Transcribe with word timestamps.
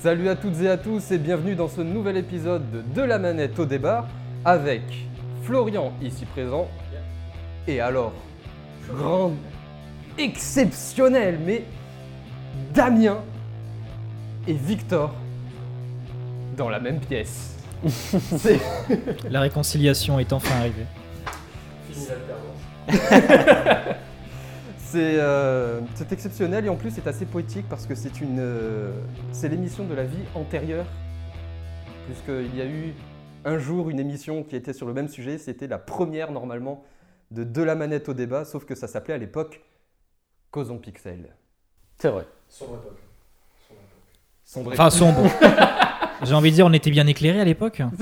Salut 0.00 0.28
à 0.28 0.36
toutes 0.36 0.60
et 0.60 0.68
à 0.68 0.76
tous 0.76 1.10
et 1.10 1.18
bienvenue 1.18 1.56
dans 1.56 1.66
ce 1.66 1.80
nouvel 1.80 2.18
épisode 2.18 2.62
de 2.94 3.02
la 3.02 3.18
manette 3.18 3.58
au 3.58 3.66
débat 3.66 4.06
avec 4.44 4.82
Florian 5.42 5.92
ici 6.00 6.24
présent 6.24 6.68
et 7.66 7.80
alors 7.80 8.12
grand 8.88 9.32
exceptionnel 10.16 11.40
mais 11.44 11.64
Damien 12.72 13.18
et 14.46 14.52
Victor 14.52 15.12
dans 16.56 16.68
la 16.68 16.78
même 16.78 17.00
pièce. 17.00 17.56
C'est 17.88 18.60
La 19.28 19.40
réconciliation 19.40 20.20
est 20.20 20.32
enfin 20.32 20.54
arrivée. 20.60 20.86
c'est 24.90 25.20
euh, 25.20 25.80
c'est 25.96 26.12
exceptionnel 26.12 26.64
et 26.64 26.70
en 26.70 26.76
plus 26.76 26.90
c'est 26.90 27.06
assez 27.06 27.26
poétique 27.26 27.66
parce 27.68 27.86
que 27.86 27.94
c'est 27.94 28.22
une 28.22 28.38
euh, 28.40 28.90
c'est 29.32 29.50
l'émission 29.50 29.84
de 29.84 29.94
la 29.94 30.04
vie 30.04 30.24
antérieure 30.34 30.86
puisqu'il 32.06 32.56
y 32.56 32.62
a 32.62 32.64
eu 32.64 32.94
un 33.44 33.58
jour 33.58 33.90
une 33.90 34.00
émission 34.00 34.42
qui 34.42 34.56
était 34.56 34.72
sur 34.72 34.86
le 34.86 34.94
même 34.94 35.08
sujet, 35.08 35.36
c'était 35.36 35.66
la 35.66 35.78
première 35.78 36.32
normalement 36.32 36.84
de 37.30 37.44
De 37.44 37.62
la 37.62 37.74
manette 37.74 38.08
au 38.08 38.14
débat 38.14 38.46
sauf 38.46 38.64
que 38.64 38.74
ça 38.74 38.88
s'appelait 38.88 39.14
à 39.14 39.18
l'époque 39.18 39.60
Causons 40.50 40.78
Pixel. 40.78 41.34
C'est 41.98 42.08
vrai. 42.08 42.26
Sombre 42.48 42.80
Enfin, 44.72 44.88
sombre. 44.88 45.30
J'ai 46.22 46.32
envie 46.32 46.50
de 46.50 46.54
dire, 46.54 46.64
on 46.64 46.72
était 46.72 46.90
bien 46.90 47.06
éclairés 47.06 47.42
à 47.42 47.44
l'époque. 47.44 47.82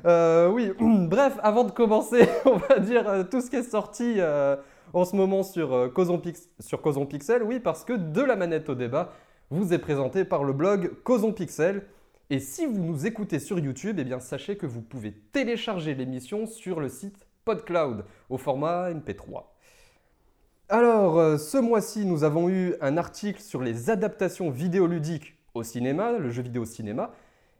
Euh, 0.03 0.49
oui, 0.49 0.71
bref, 0.79 1.37
avant 1.43 1.63
de 1.63 1.69
commencer, 1.69 2.27
on 2.45 2.57
va 2.57 2.79
dire 2.79 3.07
euh, 3.07 3.23
tout 3.23 3.39
ce 3.39 3.51
qui 3.51 3.57
est 3.57 3.61
sorti 3.61 4.15
euh, 4.17 4.55
en 4.93 5.05
ce 5.05 5.15
moment 5.15 5.43
sur, 5.43 5.73
euh, 5.73 5.89
Pixel. 7.07 7.43
Oui, 7.43 7.59
parce 7.59 7.85
que 7.85 7.93
de 7.93 8.21
la 8.21 8.35
manette 8.35 8.67
au 8.69 8.73
débat 8.73 9.13
vous 9.51 9.73
est 9.73 9.77
présenté 9.77 10.25
par 10.25 10.43
le 10.43 10.53
blog 10.53 10.91
Causons 11.03 11.33
Pixel. 11.33 11.85
Et 12.31 12.39
si 12.39 12.65
vous 12.65 12.79
nous 12.79 13.05
écoutez 13.05 13.37
sur 13.37 13.59
YouTube, 13.59 13.97
eh 13.99 14.03
bien 14.03 14.19
sachez 14.19 14.57
que 14.57 14.65
vous 14.65 14.81
pouvez 14.81 15.11
télécharger 15.11 15.93
l'émission 15.93 16.47
sur 16.47 16.79
le 16.79 16.89
site 16.89 17.27
PodCloud 17.45 18.03
au 18.31 18.39
format 18.39 18.89
MP3. 18.91 19.43
Alors, 20.67 21.37
ce 21.37 21.59
mois-ci, 21.59 22.05
nous 22.05 22.23
avons 22.23 22.49
eu 22.49 22.73
un 22.81 22.97
article 22.97 23.39
sur 23.39 23.61
les 23.61 23.91
adaptations 23.91 24.49
vidéoludiques 24.49 25.35
au 25.53 25.61
cinéma, 25.61 26.13
le 26.13 26.31
jeu 26.31 26.41
vidéo 26.41 26.65
cinéma. 26.65 27.11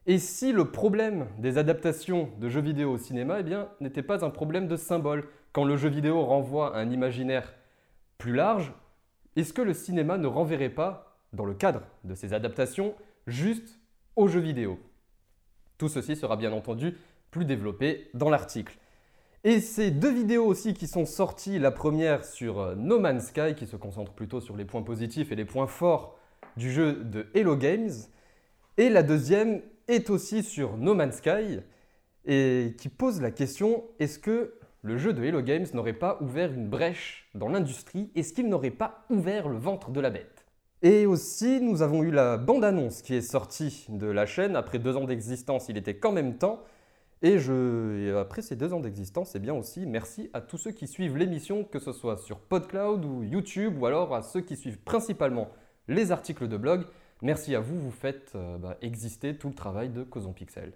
Et 0.08 0.18
si 0.18 0.52
le 0.52 0.72
problème 0.72 1.28
des 1.38 1.58
adaptations 1.58 2.30
de 2.40 2.50
jeux 2.50 2.62
vidéo 2.62 2.94
au 2.94 2.98
cinéma 2.98 3.40
eh 3.40 3.84
n'était 3.84 4.02
pas 4.02 4.26
un 4.26 4.32
problème 4.32 4.68
de 4.68 4.76
symbole, 4.76 5.28
quand 5.54 5.64
le 5.64 5.78
jeu 5.78 5.90
vidéo 5.90 6.26
renvoie 6.26 6.76
à 6.76 6.80
un 6.80 6.90
imaginaire 6.90 7.54
plus 8.18 8.34
large, 8.34 8.74
est-ce 9.36 9.54
que 9.54 9.62
le 9.62 9.74
cinéma 9.74 10.18
ne 10.18 10.28
renverrait 10.28 10.70
pas, 10.70 11.20
dans 11.34 11.46
le 11.46 11.54
cadre 11.54 11.82
de 12.04 12.16
ces 12.16 12.34
adaptations, 12.34 12.96
juste 13.28 13.80
aux 14.16 14.28
jeux 14.28 14.40
vidéo? 14.40 14.80
Tout 15.78 15.88
ceci 15.88 16.16
sera 16.16 16.36
bien 16.36 16.52
entendu 16.52 16.98
plus 17.30 17.46
développé 17.46 18.10
dans 18.14 18.30
l'article. 18.30 18.78
Et 19.44 19.60
ces 19.60 19.90
deux 19.90 20.12
vidéos 20.12 20.46
aussi 20.46 20.74
qui 20.74 20.88
sont 20.88 21.06
sorties, 21.06 21.58
la 21.58 21.72
première 21.72 22.26
sur 22.26 22.60
euh, 22.60 22.76
No 22.76 23.00
Man's 23.00 23.28
Sky, 23.28 23.56
qui 23.56 23.66
se 23.66 23.76
concentre 23.76 24.12
plutôt 24.12 24.40
sur 24.40 24.56
les 24.56 24.66
points 24.66 24.84
positifs 24.84 25.32
et 25.32 25.36
les 25.36 25.46
points 25.46 25.68
forts 25.68 26.18
du 26.58 26.72
jeu 26.72 27.04
de 27.04 27.28
Hello 27.34 27.56
Games, 27.56 27.90
et 28.78 28.90
la 28.90 29.04
deuxième 29.04 29.62
est 29.92 30.10
aussi 30.10 30.44
sur 30.44 30.78
No 30.78 30.94
Man's 30.96 31.18
Sky, 31.18 31.60
et 32.26 32.76
qui 32.78 32.90
pose 32.90 33.22
la 33.22 33.32
question, 33.32 33.84
est-ce 34.00 34.20
que 34.20 34.54
le 34.84 34.98
jeu 34.98 35.14
de 35.14 35.24
Hello 35.24 35.42
Games 35.42 35.66
n'aurait 35.74 35.94
pas 35.94 36.18
ouvert 36.22 36.52
une 36.52 36.70
brèche 36.70 37.30
dans 37.36 37.50
l'industrie? 37.50 38.10
Est-ce 38.16 38.34
qu'il 38.34 38.48
n'aurait 38.48 38.72
pas 38.72 39.06
ouvert 39.10 39.50
le 39.50 39.58
ventre 39.58 39.92
de 39.92 40.00
la 40.00 40.10
bête? 40.10 40.46
Et 40.82 41.06
aussi, 41.06 41.62
nous 41.62 41.82
avons 41.82 42.04
eu 42.04 42.10
la 42.10 42.38
bande-annonce 42.38 43.02
qui 43.02 43.14
est 43.14 43.22
sortie 43.22 43.86
de 43.90 44.08
la 44.08 44.26
chaîne. 44.26 44.56
Après 44.56 44.80
deux 44.80 44.98
ans 44.98 45.04
d'existence, 45.04 45.68
il 45.70 45.78
était 45.78 45.98
quand 45.98 46.12
même 46.12 46.38
temps. 46.38 46.64
Et, 47.22 47.38
je, 47.38 48.16
après 48.16 48.42
ces 48.42 48.56
deux 48.56 48.74
ans 48.74 48.80
d'existence, 48.80 49.36
eh 49.36 49.40
bien 49.40 49.54
aussi, 49.54 49.86
merci 49.86 50.32
à 50.34 50.42
tous 50.42 50.58
ceux 50.58 50.72
qui 50.72 50.88
suivent 50.88 51.18
l'émission, 51.18 51.64
que 51.64 51.78
ce 51.78 51.92
soit 51.92 52.18
sur 52.18 52.40
PodCloud 52.40 53.06
ou 53.06 53.24
YouTube, 53.24 53.80
ou 53.80 53.86
alors 53.86 54.16
à 54.16 54.24
ceux 54.24 54.42
qui 54.42 54.56
suivent 54.56 54.80
principalement 54.80 55.50
les 55.88 56.12
articles 56.12 56.48
de 56.48 56.58
blog. 56.58 56.86
Merci 57.22 57.54
à 57.54 57.60
vous, 57.60 57.80
vous 57.80 57.92
faites 57.92 58.32
euh, 58.34 58.58
bah, 58.58 58.78
exister 58.82 59.38
tout 59.38 59.48
le 59.48 59.54
travail 59.54 59.90
de 59.90 60.04
Causons 60.04 60.34
Pixel. 60.34 60.74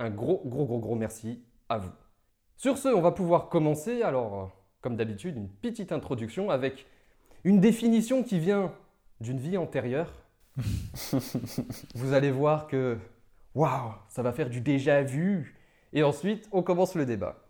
Un 0.00 0.10
gros, 0.10 0.42
gros, 0.44 0.66
gros, 0.66 0.80
gros 0.80 0.96
merci 0.96 1.44
à 1.68 1.78
vous. 1.78 1.92
Sur 2.56 2.76
ce, 2.76 2.88
on 2.88 3.00
va 3.00 3.12
pouvoir 3.12 3.48
commencer. 3.48 4.02
Alors, 4.02 4.34
euh, 4.34 4.46
comme 4.80 4.96
d'habitude, 4.96 5.36
une 5.36 5.48
petite 5.48 5.92
introduction 5.92 6.50
avec 6.50 6.86
une 7.44 7.60
définition 7.60 8.24
qui 8.24 8.40
vient 8.40 8.72
d'une 9.20 9.38
vie 9.38 9.56
antérieure. 9.56 10.12
vous 11.94 12.12
allez 12.12 12.32
voir 12.32 12.66
que, 12.66 12.98
waouh, 13.54 13.92
ça 14.08 14.22
va 14.22 14.32
faire 14.32 14.50
du 14.50 14.60
déjà 14.60 15.02
vu. 15.04 15.56
Et 15.92 16.02
ensuite, 16.02 16.48
on 16.50 16.64
commence 16.64 16.96
le 16.96 17.06
débat. 17.06 17.44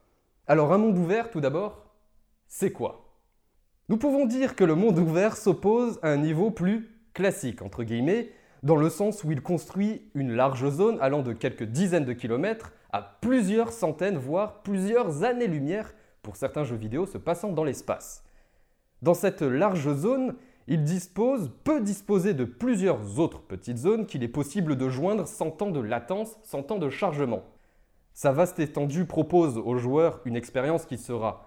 Alors, 0.47 0.75
un 0.75 0.79
monde 0.79 0.99
ouvert, 0.99 1.31
tout 1.31 1.41
d'abord, 1.41 1.87
c'est 2.49 2.71
quoi? 2.71 3.15
Nous 3.89 3.97
pouvons 3.97 4.27
dire 4.27 4.57
que 4.57 4.65
le 4.65 4.75
monde 4.75 4.99
ouvert 4.99 5.39
s'oppose 5.39 5.99
à 6.03 6.11
un 6.11 6.19
niveau 6.19 6.51
plus 6.51 6.96
classique, 7.17 7.63
entre 7.63 7.83
guillemets, 7.83 8.29
dans 8.63 8.77
le 8.77 8.91
sens 8.91 9.25
où 9.25 9.33
il 9.33 9.41
construit 9.41 10.03
une 10.15 10.33
large 10.33 10.69
zone 10.69 10.99
allant 11.01 11.23
de 11.23 11.33
quelques 11.33 11.63
dizaines 11.65 12.05
de 12.05 12.13
kilomètres 12.13 12.75
à 12.93 13.01
plusieurs 13.01 13.73
centaines, 13.73 14.19
voire 14.19 14.61
plusieurs 14.63 15.25
années-lumière 15.25 15.95
pour 16.21 16.37
certains 16.37 16.65
jeux 16.65 16.77
vidéo 16.77 17.07
se 17.07 17.17
passant 17.17 17.53
dans 17.53 17.65
l'espace. 17.65 18.23
Dans 19.01 19.15
cette 19.15 19.41
large 19.41 19.91
zone, 19.95 20.35
il 20.67 20.85
dispose, 20.85 21.51
peut 21.65 21.81
disposer 21.81 22.35
de 22.35 22.45
plusieurs 22.45 23.19
autres 23.19 23.41
petites 23.41 23.79
zones 23.79 24.05
qu'il 24.05 24.23
est 24.23 24.29
possible 24.29 24.77
de 24.77 24.91
joindre 24.91 25.27
sans 25.27 25.51
temps 25.51 25.71
de 25.71 25.81
latence, 25.81 26.37
sans 26.43 26.63
temps 26.63 26.79
de 26.79 26.91
chargement. 26.91 27.45
Sa 28.13 28.31
vaste 28.33 28.59
étendue 28.59 29.07
propose 29.07 29.57
aux 29.57 29.77
joueurs 29.77 30.21
une 30.27 30.37
expérience 30.37 30.85
qui 30.85 30.99
sera 30.99 31.47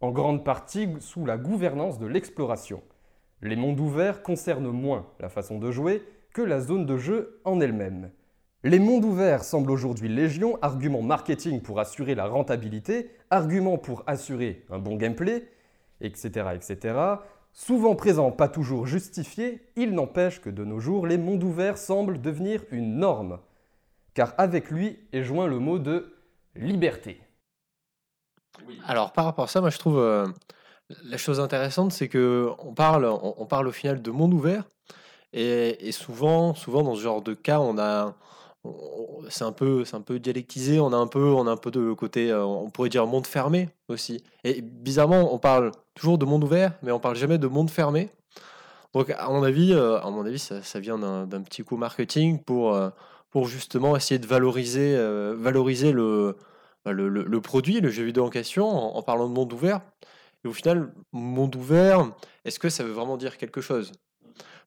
en 0.00 0.12
grande 0.12 0.44
partie 0.46 0.88
sous 1.00 1.26
la 1.26 1.36
gouvernance 1.36 1.98
de 1.98 2.06
l'exploration. 2.06 2.82
Les 3.42 3.56
mondes 3.56 3.80
ouverts 3.80 4.22
concernent 4.22 4.70
moins 4.70 5.06
la 5.18 5.28
façon 5.28 5.58
de 5.58 5.70
jouer 5.70 6.02
que 6.32 6.42
la 6.42 6.60
zone 6.60 6.86
de 6.86 6.96
jeu 6.96 7.40
en 7.44 7.60
elle-même. 7.60 8.10
Les 8.62 8.78
mondes 8.78 9.04
ouverts 9.04 9.44
semblent 9.44 9.70
aujourd'hui 9.70 10.08
légion, 10.08 10.58
argument 10.60 11.00
marketing 11.00 11.62
pour 11.62 11.80
assurer 11.80 12.14
la 12.14 12.26
rentabilité, 12.26 13.10
argument 13.30 13.78
pour 13.78 14.04
assurer 14.06 14.66
un 14.70 14.78
bon 14.78 14.96
gameplay, 14.96 15.48
etc. 16.02 16.48
etc. 16.54 16.98
Souvent 17.52 17.94
présents, 17.94 18.30
pas 18.30 18.48
toujours 18.48 18.86
justifiés, 18.86 19.60
il 19.76 19.92
n'empêche 19.92 20.40
que 20.40 20.50
de 20.50 20.64
nos 20.64 20.78
jours, 20.78 21.06
les 21.06 21.16
mondes 21.16 21.42
ouverts 21.42 21.78
semblent 21.78 22.20
devenir 22.20 22.62
une 22.70 22.98
norme. 22.98 23.38
Car 24.12 24.34
avec 24.36 24.70
lui 24.70 24.98
est 25.12 25.22
joint 25.22 25.46
le 25.46 25.58
mot 25.58 25.78
de 25.78 26.14
liberté. 26.54 27.20
Alors 28.86 29.12
par 29.12 29.24
rapport 29.24 29.44
à 29.44 29.48
ça, 29.48 29.60
moi 29.62 29.70
je 29.70 29.78
trouve 29.78 29.98
euh, 29.98 30.26
la 31.04 31.16
chose 31.16 31.40
intéressante, 31.40 31.92
c'est 31.92 32.08
que 32.08 32.50
on 32.58 32.74
parle, 32.74 33.04
on, 33.06 33.46
parle 33.46 33.68
au 33.68 33.72
final 33.72 34.02
de 34.02 34.10
monde 34.10 34.34
ouvert, 34.34 34.64
et, 35.32 35.92
souvent, 35.92 36.54
souvent 36.54 36.82
dans 36.82 36.94
ce 36.94 37.00
genre 37.02 37.22
de 37.22 37.34
cas, 37.34 37.60
on 37.60 37.78
a, 37.78 38.14
c'est 39.28 39.44
un 39.44 39.52
peu, 39.52 39.84
c'est 39.84 39.96
un 39.96 40.00
peu 40.00 40.18
dialectisé, 40.18 40.80
on 40.80 40.92
a 40.92 40.96
un 40.96 41.06
peu, 41.06 41.24
on 41.24 41.46
a 41.46 41.50
un 41.50 41.56
peu 41.56 41.70
de 41.70 41.92
côté, 41.92 42.30
euh, 42.30 42.44
on 42.44 42.70
pourrait 42.70 42.88
dire 42.88 43.06
monde 43.06 43.26
fermé 43.26 43.68
aussi. 43.88 44.24
Et 44.44 44.60
bizarrement, 44.60 45.32
on 45.32 45.38
parle 45.38 45.72
toujours 45.94 46.18
de 46.18 46.24
monde 46.24 46.44
ouvert, 46.44 46.72
mais 46.82 46.92
on 46.92 47.00
parle 47.00 47.16
jamais 47.16 47.38
de 47.38 47.46
monde 47.46 47.70
fermé. 47.70 48.10
Donc 48.92 49.10
à 49.10 49.28
mon 49.28 49.44
avis, 49.44 49.72
euh, 49.72 50.00
à 50.00 50.10
mon 50.10 50.26
avis, 50.26 50.38
ça, 50.40 50.80
vient 50.80 50.98
d'un 50.98 51.42
petit 51.42 51.62
coup 51.62 51.76
marketing 51.76 52.42
pour, 52.42 52.74
euh, 52.74 52.90
pour 53.30 53.46
justement 53.46 53.96
essayer 53.96 54.18
de 54.18 54.26
valoriser, 54.26 54.96
valoriser 55.36 55.92
le, 55.92 56.36
le, 56.86 57.08
le- 57.08 57.40
produit, 57.40 57.80
le 57.80 57.90
jeu 57.90 58.02
vidéo 58.04 58.24
en 58.24 58.30
question, 58.30 58.66
en 58.68 59.02
parlant 59.02 59.28
de 59.28 59.34
monde 59.34 59.52
ouvert. 59.52 59.80
Et 60.44 60.48
au 60.48 60.52
final, 60.52 60.94
monde 61.12 61.54
ouvert, 61.56 62.12
est-ce 62.44 62.58
que 62.58 62.68
ça 62.68 62.84
veut 62.84 62.92
vraiment 62.92 63.16
dire 63.16 63.36
quelque 63.36 63.60
chose? 63.60 63.92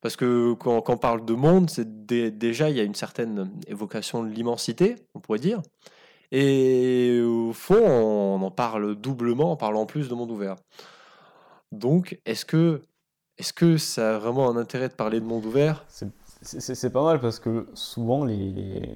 Parce 0.02 0.16
que 0.16 0.54
quand, 0.54 0.90
on 0.90 0.98
parle 0.98 1.26
de 1.26 1.34
monde, 1.34 1.70
déjà, 1.88 2.70
il 2.70 2.76
y 2.76 2.80
a 2.80 2.84
une 2.84 2.96
certaine 2.96 3.52
évocation 3.68 4.24
de 4.24 4.30
l'immensité, 4.30 4.96
on 5.16 5.20
pourrait 5.20 5.40
dire. 5.40 5.62
Et 6.32 7.22
au 7.22 7.54
fond, 7.54 7.80
on 7.80 8.42
en 8.42 8.52
parle 8.52 8.96
doublement 8.96 9.52
en 9.52 9.56
parlant 9.56 9.86
plus 9.86 10.10
de 10.10 10.16
monde 10.16 10.32
ouvert. 10.32 10.56
Donc, 11.72 12.20
est-ce 12.26 12.44
que, 12.44 12.82
est-ce 13.38 13.54
que 13.54 13.78
ça 13.78 14.16
a 14.16 14.20
vraiment 14.20 14.50
un 14.50 14.58
intérêt 14.58 14.90
de 14.90 14.94
parler 14.94 15.20
de 15.20 15.26
monde 15.26 15.46
ouvert? 15.46 15.86
C'est- 15.88 16.90
pas 16.92 17.04
mal 17.04 17.22
parce 17.22 17.40
que 17.40 17.68
souvent, 17.74 18.28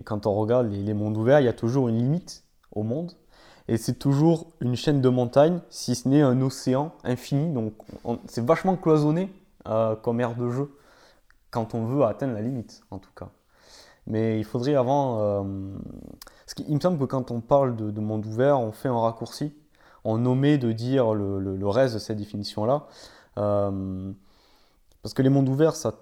quand 0.03 0.25
on 0.25 0.33
regarde 0.33 0.69
les, 0.69 0.83
les 0.83 0.93
mondes 0.93 1.15
ouverts, 1.15 1.39
il 1.39 1.45
y 1.45 1.49
a 1.49 1.53
toujours 1.53 1.87
une 1.87 1.97
limite 1.97 2.43
au 2.71 2.83
monde. 2.83 3.13
Et 3.67 3.77
c'est 3.77 3.95
toujours 3.99 4.47
une 4.61 4.75
chaîne 4.75 5.01
de 5.01 5.09
montagnes, 5.09 5.59
si 5.69 5.95
ce 5.95 6.07
n'est 6.07 6.21
un 6.21 6.41
océan 6.41 6.93
infini. 7.03 7.53
Donc 7.53 7.73
on- 8.05 8.19
c'est 8.27 8.43
vachement 8.45 8.75
cloisonné 8.77 9.31
euh, 9.67 9.95
comme 9.95 10.21
aire 10.21 10.35
de 10.35 10.49
jeu, 10.49 10.71
quand 11.51 11.75
on 11.75 11.85
veut 11.85 12.03
atteindre 12.03 12.33
la 12.33 12.41
limite, 12.41 12.83
en 12.91 12.99
tout 12.99 13.11
cas. 13.15 13.29
Mais 14.07 14.39
il 14.39 14.45
faudrait 14.45 14.75
avant... 14.75 15.19
euh, 15.19 15.43
parce 16.45 16.53
qu'il 16.55 16.65
il 16.69 16.75
me 16.75 16.79
semble 16.79 16.97
que 16.99 17.05
quand 17.05 17.31
on 17.31 17.41
parle 17.41 17.75
de, 17.75 17.91
de 17.91 17.99
monde 18.01 18.25
ouvert, 18.25 18.59
on 18.61 18.71
fait 18.71 18.87
un 18.89 18.99
raccourci 18.99 19.53
on 20.05 20.25
omet 20.25 20.57
de 20.57 20.71
dire 20.71 21.13
le 21.13 21.67
reste 21.67 21.95
de 21.95 21.99
cette 21.99 22.17
définition-là. 22.17 22.87
Euh, 23.37 24.11
parce 25.01 25.13
que 25.13 25.21
les 25.21 25.29
mondes 25.29 25.49
ouverts, 25.49 25.75
ça 25.75 25.89
a 25.89 25.93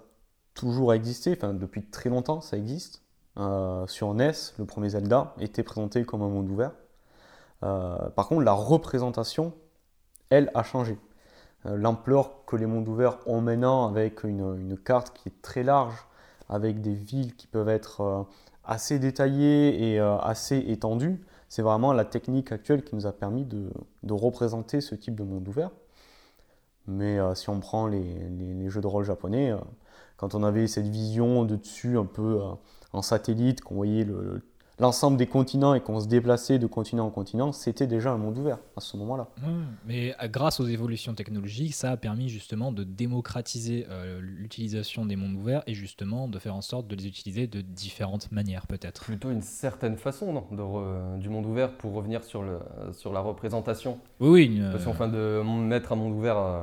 toujours 0.54 0.94
existé, 0.94 1.34
enfin 1.36 1.54
depuis 1.54 1.82
très 1.84 2.08
longtemps, 2.10 2.40
ça 2.40 2.56
existe. 2.56 3.02
Euh, 3.38 3.86
sur 3.86 4.14
NES, 4.14 4.32
le 4.58 4.64
premier 4.64 4.90
Zelda 4.90 5.34
était 5.40 5.62
présenté 5.62 6.04
comme 6.04 6.22
un 6.22 6.28
monde 6.28 6.48
ouvert. 6.50 6.72
Euh, 7.62 8.10
par 8.10 8.28
contre, 8.28 8.42
la 8.42 8.52
représentation, 8.52 9.54
elle, 10.30 10.50
a 10.54 10.62
changé. 10.62 10.98
Euh, 11.66 11.76
L'ampleur 11.76 12.44
que 12.46 12.56
les 12.56 12.66
mondes 12.66 12.88
ouverts 12.88 13.18
ont 13.26 13.40
maintenant, 13.40 13.88
avec 13.88 14.24
une, 14.24 14.76
carte 14.78 15.16
qui 15.16 15.28
est 15.28 15.42
très 15.42 15.62
large, 15.62 16.06
avec 16.48 16.80
des 16.80 16.94
villes 16.94 17.34
qui 17.36 17.46
peuvent 17.46 17.68
être 17.68 18.00
euh, 18.02 18.22
assez 18.64 18.98
détaillées 18.98 19.92
et 19.92 20.00
assez 20.00 20.58
étendues, 20.58 21.24
c'est 21.48 21.62
vraiment 21.62 21.92
la 21.92 22.04
technique 22.04 22.50
actuelle 22.50 22.82
qui 22.82 22.96
nous 22.96 23.06
a 23.06 23.12
permis 23.12 23.44
de, 23.44 23.70
représenter 24.10 24.80
ce 24.80 24.94
type 24.96 25.14
de 25.14 25.22
monde 25.22 25.46
ouvert. 25.48 25.70
Mais 26.88 27.18
si 27.36 27.48
on 27.48 27.60
prend 27.60 27.86
les, 27.86 28.68
jeux 28.68 28.80
de 28.80 28.86
rôle 28.88 29.04
japonais, 29.04 29.52
quand 30.16 30.34
on 30.34 30.42
avait 30.42 30.66
cette 30.66 30.88
vision 30.88 31.44
de 31.44 31.54
dessus 31.54 31.96
un 31.96 32.04
peu 32.04 32.40
en 32.92 33.02
satellite, 33.02 33.60
qu'on 33.60 33.76
voyait 33.76 34.04
le- 34.04 34.20
le- 34.20 34.42
l'ensemble 34.78 35.16
des 35.16 35.26
continents 35.26 35.74
et 35.74 35.80
qu'on 35.80 36.00
se 36.00 36.06
déplaçait 36.06 36.58
de 36.58 36.66
continent 36.66 37.06
en 37.06 37.10
continent, 37.10 37.52
c'était 37.52 37.86
déjà 37.86 38.12
un 38.12 38.18
monde 38.18 38.36
ouvert 38.38 38.58
à 38.76 38.80
ce 38.80 38.96
moment-là. 38.98 39.28
Ouais, 39.42 39.52
mais 39.86 40.14
euh, 40.22 40.28
grâce 40.28 40.60
aux 40.60 40.66
évolutions 40.66 41.14
technologiques, 41.14 41.74
ça 41.74 41.90
a 41.92 41.96
permis 41.96 42.28
justement 42.28 42.72
de 42.72 42.84
démocratiser 42.84 43.86
euh, 43.90 44.20
l'utilisation 44.22 45.06
des 45.06 45.16
mondes 45.16 45.34
ouverts 45.36 45.62
et 45.66 45.74
justement 45.74 46.28
de 46.28 46.38
faire 46.38 46.54
en 46.54 46.60
sorte 46.62 46.86
de 46.86 46.94
les 46.96 47.06
utiliser 47.06 47.46
de 47.46 47.60
différentes 47.60 48.30
manières 48.32 48.66
peut-être. 48.66 49.04
Plutôt 49.04 49.30
une 49.30 49.42
certaine 49.42 49.96
façon, 49.96 50.32
non, 50.32 50.44
de 50.52 50.62
re- 50.62 51.18
du 51.18 51.28
monde 51.28 51.46
ouvert 51.46 51.72
pour 51.76 51.94
revenir 51.94 52.22
sur, 52.24 52.42
le, 52.42 52.58
sur 52.92 53.12
la 53.12 53.20
représentation. 53.20 53.98
Oui, 54.20 54.28
oui. 54.28 54.44
une, 54.56 54.70
Parce 54.70 54.82
euh, 54.82 54.86
qu'enfin 54.86 55.08
de 55.08 55.42
mettre 55.44 55.92
un 55.92 55.96
monde 55.96 56.12
ouvert 56.12 56.36
euh, 56.38 56.62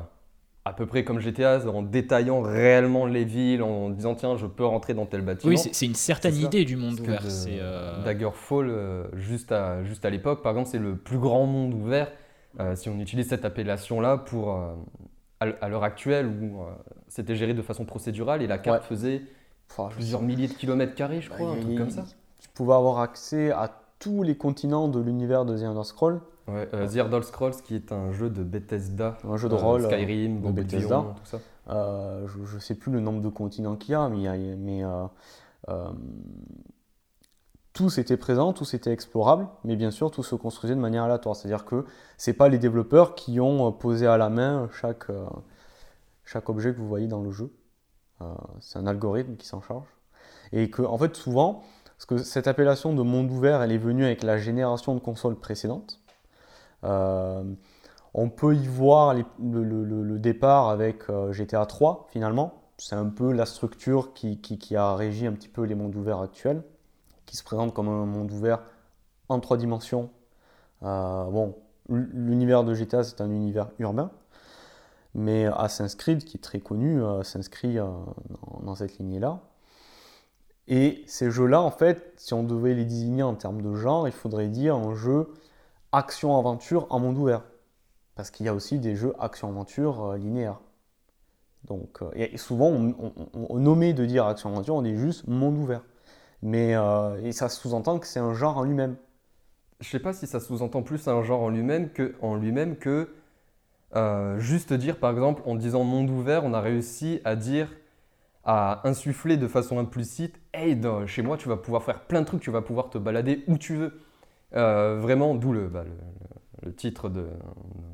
à 0.65 0.71
peu 0.73 0.85
près 0.85 1.03
comme 1.03 1.19
GTA, 1.19 1.67
en 1.67 1.81
détaillant 1.81 2.41
réellement 2.41 3.05
les 3.05 3.25
villes, 3.25 3.61
en 3.61 3.89
disant 3.89 4.15
tiens, 4.15 4.37
je 4.37 4.45
peux 4.45 4.65
rentrer 4.65 4.93
dans 4.93 5.05
tel 5.05 5.21
bâtiment. 5.21 5.51
oui, 5.53 5.57
c'est 5.71 5.85
une 5.85 5.93
certaine 5.95 6.33
ça. 6.33 6.41
idée 6.41 6.63
du 6.63 6.77
monde 6.77 7.01
Parce 7.05 7.45
ouvert. 7.45 7.55
de- 7.55 7.59
euh, 7.59 8.03
Daggerfall, 8.03 8.69
euh, 8.69 9.03
juste, 9.13 9.51
à, 9.51 9.83
juste 9.83 10.05
à 10.05 10.09
l'époque, 10.09 10.41
par 10.41 10.53
exemple, 10.53 10.69
c'est 10.69 10.79
le 10.79 10.95
plus 10.95 11.17
grand 11.19 11.45
monde 11.45 11.73
ouvert, 11.73 12.09
euh, 12.59 12.75
si 12.75 12.87
on 12.89 12.97
utilise 12.99 13.27
cette 13.27 13.43
appellation-là 13.43 14.17
pour, 14.17 14.53
euh, 14.55 14.73
à 15.39 15.67
l'heure 15.67 15.83
actuelle, 15.83 16.27
où 16.27 16.61
euh, 16.61 16.65
c'était 17.09 17.35
géré 17.35 17.53
de 17.53 17.61
façon 17.61 17.83
procédurale 17.83 18.41
et 18.41 18.47
la 18.47 18.57
carte 18.57 18.83
Ouais. 18.83 18.87
faisait 18.87 19.21
Enfin, 19.69 19.89
plusieurs 19.89 20.21
milliers 20.21 20.47
de 20.47 20.53
kilomètres 20.53 20.95
carrés, 20.95 21.19
je 21.19 21.29
crois, 21.29 21.51
un 21.51 21.59
truc 21.59 21.77
comme 21.77 21.89
ça. 21.89 22.05
Tu 22.41 22.47
pouvais 22.53 22.73
avoir 22.75 22.99
accès 22.99 23.51
à 23.51 23.81
tous 23.99 24.23
les 24.23 24.35
continents 24.37 24.87
de 24.87 24.99
l'univers 25.01 25.43
de 25.45 25.57
The 25.57 25.61
Elder 25.63 25.83
Scrolls, 25.83 26.21
Ouais, 26.47 26.67
euh, 26.73 26.87
The 26.87 26.97
Elder 26.97 27.21
Scrolls, 27.21 27.55
qui 27.63 27.75
est 27.75 27.91
un 27.91 28.11
jeu 28.11 28.29
de 28.29 28.43
Bethesda, 28.43 29.17
un 29.23 29.37
jeu 29.37 29.47
de 29.49 29.55
rôle. 29.55 29.85
euh, 29.85 29.89
Skyrim, 29.89 30.41
de 30.41 30.51
Bethesda. 30.51 30.99
Oblivion, 30.99 31.13
tout 31.13 31.25
ça. 31.25 31.39
Euh, 31.69 32.27
je 32.27 32.55
ne 32.55 32.59
sais 32.59 32.75
plus 32.75 32.91
le 32.91 32.99
nombre 32.99 33.21
de 33.21 33.29
continents 33.29 33.75
qu'il 33.77 33.93
y 33.93 33.95
a, 33.95 34.09
mais, 34.09 34.55
mais 34.57 34.83
tous 37.73 37.97
étaient 37.97 38.17
présents, 38.17 38.53
tous 38.53 38.75
étaient 38.75 38.91
explorables, 38.91 39.47
mais 39.63 39.75
bien 39.75 39.91
sûr, 39.91 40.11
tout 40.11 40.23
se 40.23 40.35
construisait 40.35 40.75
de 40.75 40.79
manière 40.79 41.03
aléatoire. 41.03 41.35
C'est-à-dire 41.35 41.65
que 41.65 41.85
ce 42.17 42.31
pas 42.31 42.47
les 42.47 42.59
développeurs 42.59 43.15
qui 43.15 43.39
ont 43.39 43.71
posé 43.71 44.05
à 44.05 44.17
la 44.17 44.29
main 44.29 44.69
chaque, 44.71 45.09
euh, 45.09 45.25
chaque 46.23 46.49
objet 46.49 46.71
que 46.71 46.77
vous 46.77 46.87
voyez 46.87 47.07
dans 47.07 47.21
le 47.21 47.31
jeu. 47.31 47.51
Euh, 48.21 48.25
c'est 48.59 48.77
un 48.77 48.85
algorithme 48.85 49.35
qui 49.35 49.47
s'en 49.47 49.61
charge. 49.61 49.87
Et 50.51 50.69
que, 50.69 50.83
en 50.83 50.97
fait, 50.99 51.15
souvent, 51.15 51.63
parce 51.97 52.05
que 52.05 52.17
cette 52.17 52.47
appellation 52.47 52.93
de 52.93 53.01
monde 53.01 53.31
ouvert, 53.31 53.61
elle 53.63 53.71
est 53.71 53.77
venue 53.77 54.05
avec 54.05 54.21
la 54.21 54.37
génération 54.37 54.93
de 54.93 54.99
consoles 54.99 55.35
précédentes. 55.35 55.99
Euh, 56.83 57.43
on 58.13 58.29
peut 58.29 58.55
y 58.55 58.67
voir 58.67 59.13
le, 59.13 60.17
départ 60.19 60.69
avec 60.69 61.09
euh, 61.09 61.31
GTA 61.31 61.65
3, 61.65 62.07
finalement. 62.11 62.61
C'est 62.77 62.95
un 62.95 63.09
peu 63.09 63.31
la 63.31 63.45
structure 63.45 64.13
qui, 64.13 64.75
a 64.75 64.95
régi 64.95 65.27
un 65.27 65.33
petit 65.33 65.47
peu 65.47 65.63
les 65.63 65.75
mondes 65.75 65.95
ouverts 65.95 66.21
actuels, 66.21 66.63
qui 67.25 67.37
se 67.37 67.43
présente 67.43 67.73
comme 67.73 67.87
un 67.87 68.05
monde 68.05 68.31
ouvert 68.31 68.59
en 69.29 69.39
trois 69.39 69.57
dimensions. 69.57 70.09
Euh, 70.83 71.23
bon, 71.25 71.55
l'univers 71.89 72.63
de 72.63 72.73
GTA, 72.73 73.03
c'est 73.03 73.21
un 73.21 73.31
univers 73.31 73.69
urbain, 73.79 74.11
mais 75.15 75.45
Assassin's 75.45 75.95
Creed, 75.95 76.23
qui 76.23 76.37
est 76.37 76.41
très 76.41 76.59
connu, 76.59 77.01
s'inscrit 77.23 77.75
dans, 77.75 78.15
dans 78.63 78.75
cette 78.75 78.97
lignée-là. 78.97 79.39
Et 80.67 81.03
ces 81.07 81.29
jeux-là, 81.29 81.61
en 81.61 81.71
fait, 81.71 82.13
si 82.17 82.33
on 82.33 82.43
devait 82.43 82.73
les 82.73 82.85
désigner 82.85 83.23
en 83.23 83.35
termes 83.35 83.61
de 83.61 83.75
genre, 83.75 84.07
il 84.07 84.13
faudrait 84.13 84.47
dire 84.47 84.75
un 84.75 84.95
jeu 84.95 85.29
action-aventure 85.93 86.87
en 86.91 86.99
monde 86.99 87.17
ouvert. 87.17 87.43
Parce 88.15 88.31
qu'il 88.31 88.45
y 88.45 88.49
a 88.49 88.55
aussi 88.55 88.79
des 88.79 88.95
jeux 88.95 89.13
action-aventure 89.19 90.03
euh, 90.03 90.17
linéaires. 90.17 90.59
Donc, 91.65 92.01
euh, 92.01 92.09
et 92.15 92.37
souvent, 92.37 92.67
on, 92.67 92.93
on, 92.99 93.13
on- 93.49 93.65
omet 93.65 93.93
de 93.93 94.05
dire 94.05 94.25
action-aventure, 94.25 94.75
on 94.75 94.81
dit 94.81 94.97
juste 94.97 95.27
monde 95.27 95.57
ouvert. 95.57 95.81
Mais 96.43 96.75
euh, 96.75 97.21
et 97.23 97.33
ça 97.33 97.49
sous-entend 97.49 97.99
que 97.99 98.07
c'est 98.07 98.19
un 98.19 98.33
genre 98.33 98.57
en 98.57 98.63
lui-même. 98.63 98.97
Je 99.81 99.89
sais 99.89 99.99
pas 99.99 100.13
si 100.13 100.27
ça 100.27 100.39
sous-entend 100.39 100.83
plus 100.83 101.07
un 101.07 101.23
genre 101.23 101.41
en 101.43 101.49
lui-même 101.49 101.91
que, 101.91 102.15
en 102.21 102.35
lui-même 102.35 102.77
que 102.77 103.09
juste 104.37 104.73
dire, 104.73 104.97
par 104.99 105.11
exemple, 105.11 105.41
en 105.45 105.55
disant 105.55 105.83
monde 105.83 106.09
ouvert, 106.09 106.43
on 106.43 106.53
a 106.53 106.61
réussi 106.61 107.21
à 107.23 107.35
dire, 107.35 107.69
à 108.45 108.87
insuffler 108.87 109.37
de 109.37 109.47
façon 109.47 109.79
implicite, 109.79 110.39
hey, 110.53 110.79
chez 111.07 111.23
moi, 111.23 111.37
tu 111.37 111.49
vas 111.49 111.57
pouvoir 111.57 111.83
faire 111.83 112.01
plein 112.01 112.21
de 112.21 112.27
trucs, 112.27 112.41
tu 112.41 112.51
vas 112.51 112.63
pouvoir 112.63 112.91
te 112.91 112.99
balader 112.99 113.45
où 113.47 113.57
tu 113.59 113.75
veux. 113.77 113.99
Euh, 114.55 114.99
vraiment, 114.99 115.35
d'où 115.35 115.51
le, 115.51 115.67
bah, 115.67 115.83
le, 115.83 115.89
le- 115.89 116.67
le 116.67 116.73
titre 116.73 117.09
de, 117.09 117.27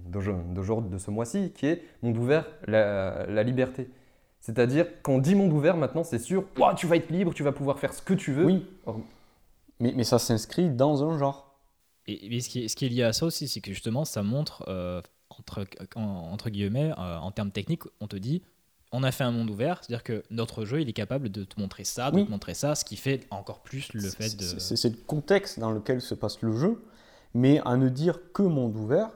de 0.05 0.97
ce 0.97 1.11
mois-ci, 1.11 1.51
qui 1.53 1.65
est 1.65 1.83
Monde 2.03 2.17
ouvert, 2.17 2.45
la, 2.67 3.25
la 3.25 3.43
liberté. 3.43 3.89
C'est-à-dire 4.41 5.01
qu'on 5.01 5.19
dit 5.19 5.35
monde 5.35 5.51
ouvert, 5.51 5.75
maintenant, 5.75 6.03
c'est 6.03 6.19
sûr, 6.19 6.45
tu 6.77 6.87
vas 6.87 6.95
être 6.95 7.09
libre, 7.09 7.33
tu 7.33 7.43
vas 7.43 7.51
pouvoir 7.51 7.79
faire 7.79 7.93
ce 7.93 8.01
que 8.01 8.13
tu 8.13 8.31
veux. 8.31 8.45
Oui. 8.45 8.65
Or- 8.85 9.01
Mais, 9.79 9.93
mais 9.95 10.03
ça 10.03 10.19
s'inscrit 10.19 10.69
dans 10.69 11.03
un 11.03 11.17
genre. 11.17 11.55
Et, 12.07 12.35
et 12.35 12.41
ce, 12.41 12.49
qui 12.49 12.63
est, 12.63 12.67
ce 12.67 12.75
qui 12.75 12.85
est 12.85 12.89
lié 12.89 13.03
à 13.03 13.13
ça 13.13 13.25
aussi, 13.25 13.47
c'est 13.47 13.61
que 13.61 13.71
justement, 13.73 14.05
ça 14.05 14.23
montre, 14.23 14.63
euh, 14.67 15.01
entre, 15.29 15.65
en- 15.95 16.01
entre 16.31 16.49
guillemets, 16.49 16.91
euh, 16.97 17.17
en 17.17 17.31
termes 17.31 17.51
techniques, 17.51 17.83
on 17.99 18.07
te 18.07 18.15
dit, 18.15 18.43
on 18.91 19.03
a 19.03 19.11
fait 19.11 19.23
un 19.23 19.31
monde 19.31 19.49
ouvert, 19.49 19.79
c'est-à-dire 19.81 20.03
que 20.03 20.23
notre 20.31 20.65
jeu, 20.65 20.81
il 20.81 20.89
est 20.89 20.93
capable 20.93 21.29
de 21.29 21.43
te 21.43 21.59
montrer 21.59 21.83
ça, 21.83 22.09
de 22.11 22.15
Oui. 22.17 22.25
te 22.25 22.31
montrer 22.31 22.53
ça, 22.53 22.75
ce 22.75 22.83
qui 22.83 22.95
fait 22.95 23.27
encore 23.29 23.59
plus 23.59 23.93
le 23.93 24.01
fait 24.09 24.35
de... 24.35 24.43
C'est 24.59 24.89
le 24.89 24.97
contexte 25.05 25.59
dans 25.59 25.71
lequel 25.71 26.01
se 26.01 26.15
passe 26.15 26.41
le 26.41 26.55
jeu, 26.57 26.81
mais 27.33 27.61
à 27.65 27.77
ne 27.77 27.89
dire 27.89 28.19
que 28.33 28.41
monde 28.41 28.75
ouvert, 28.75 29.09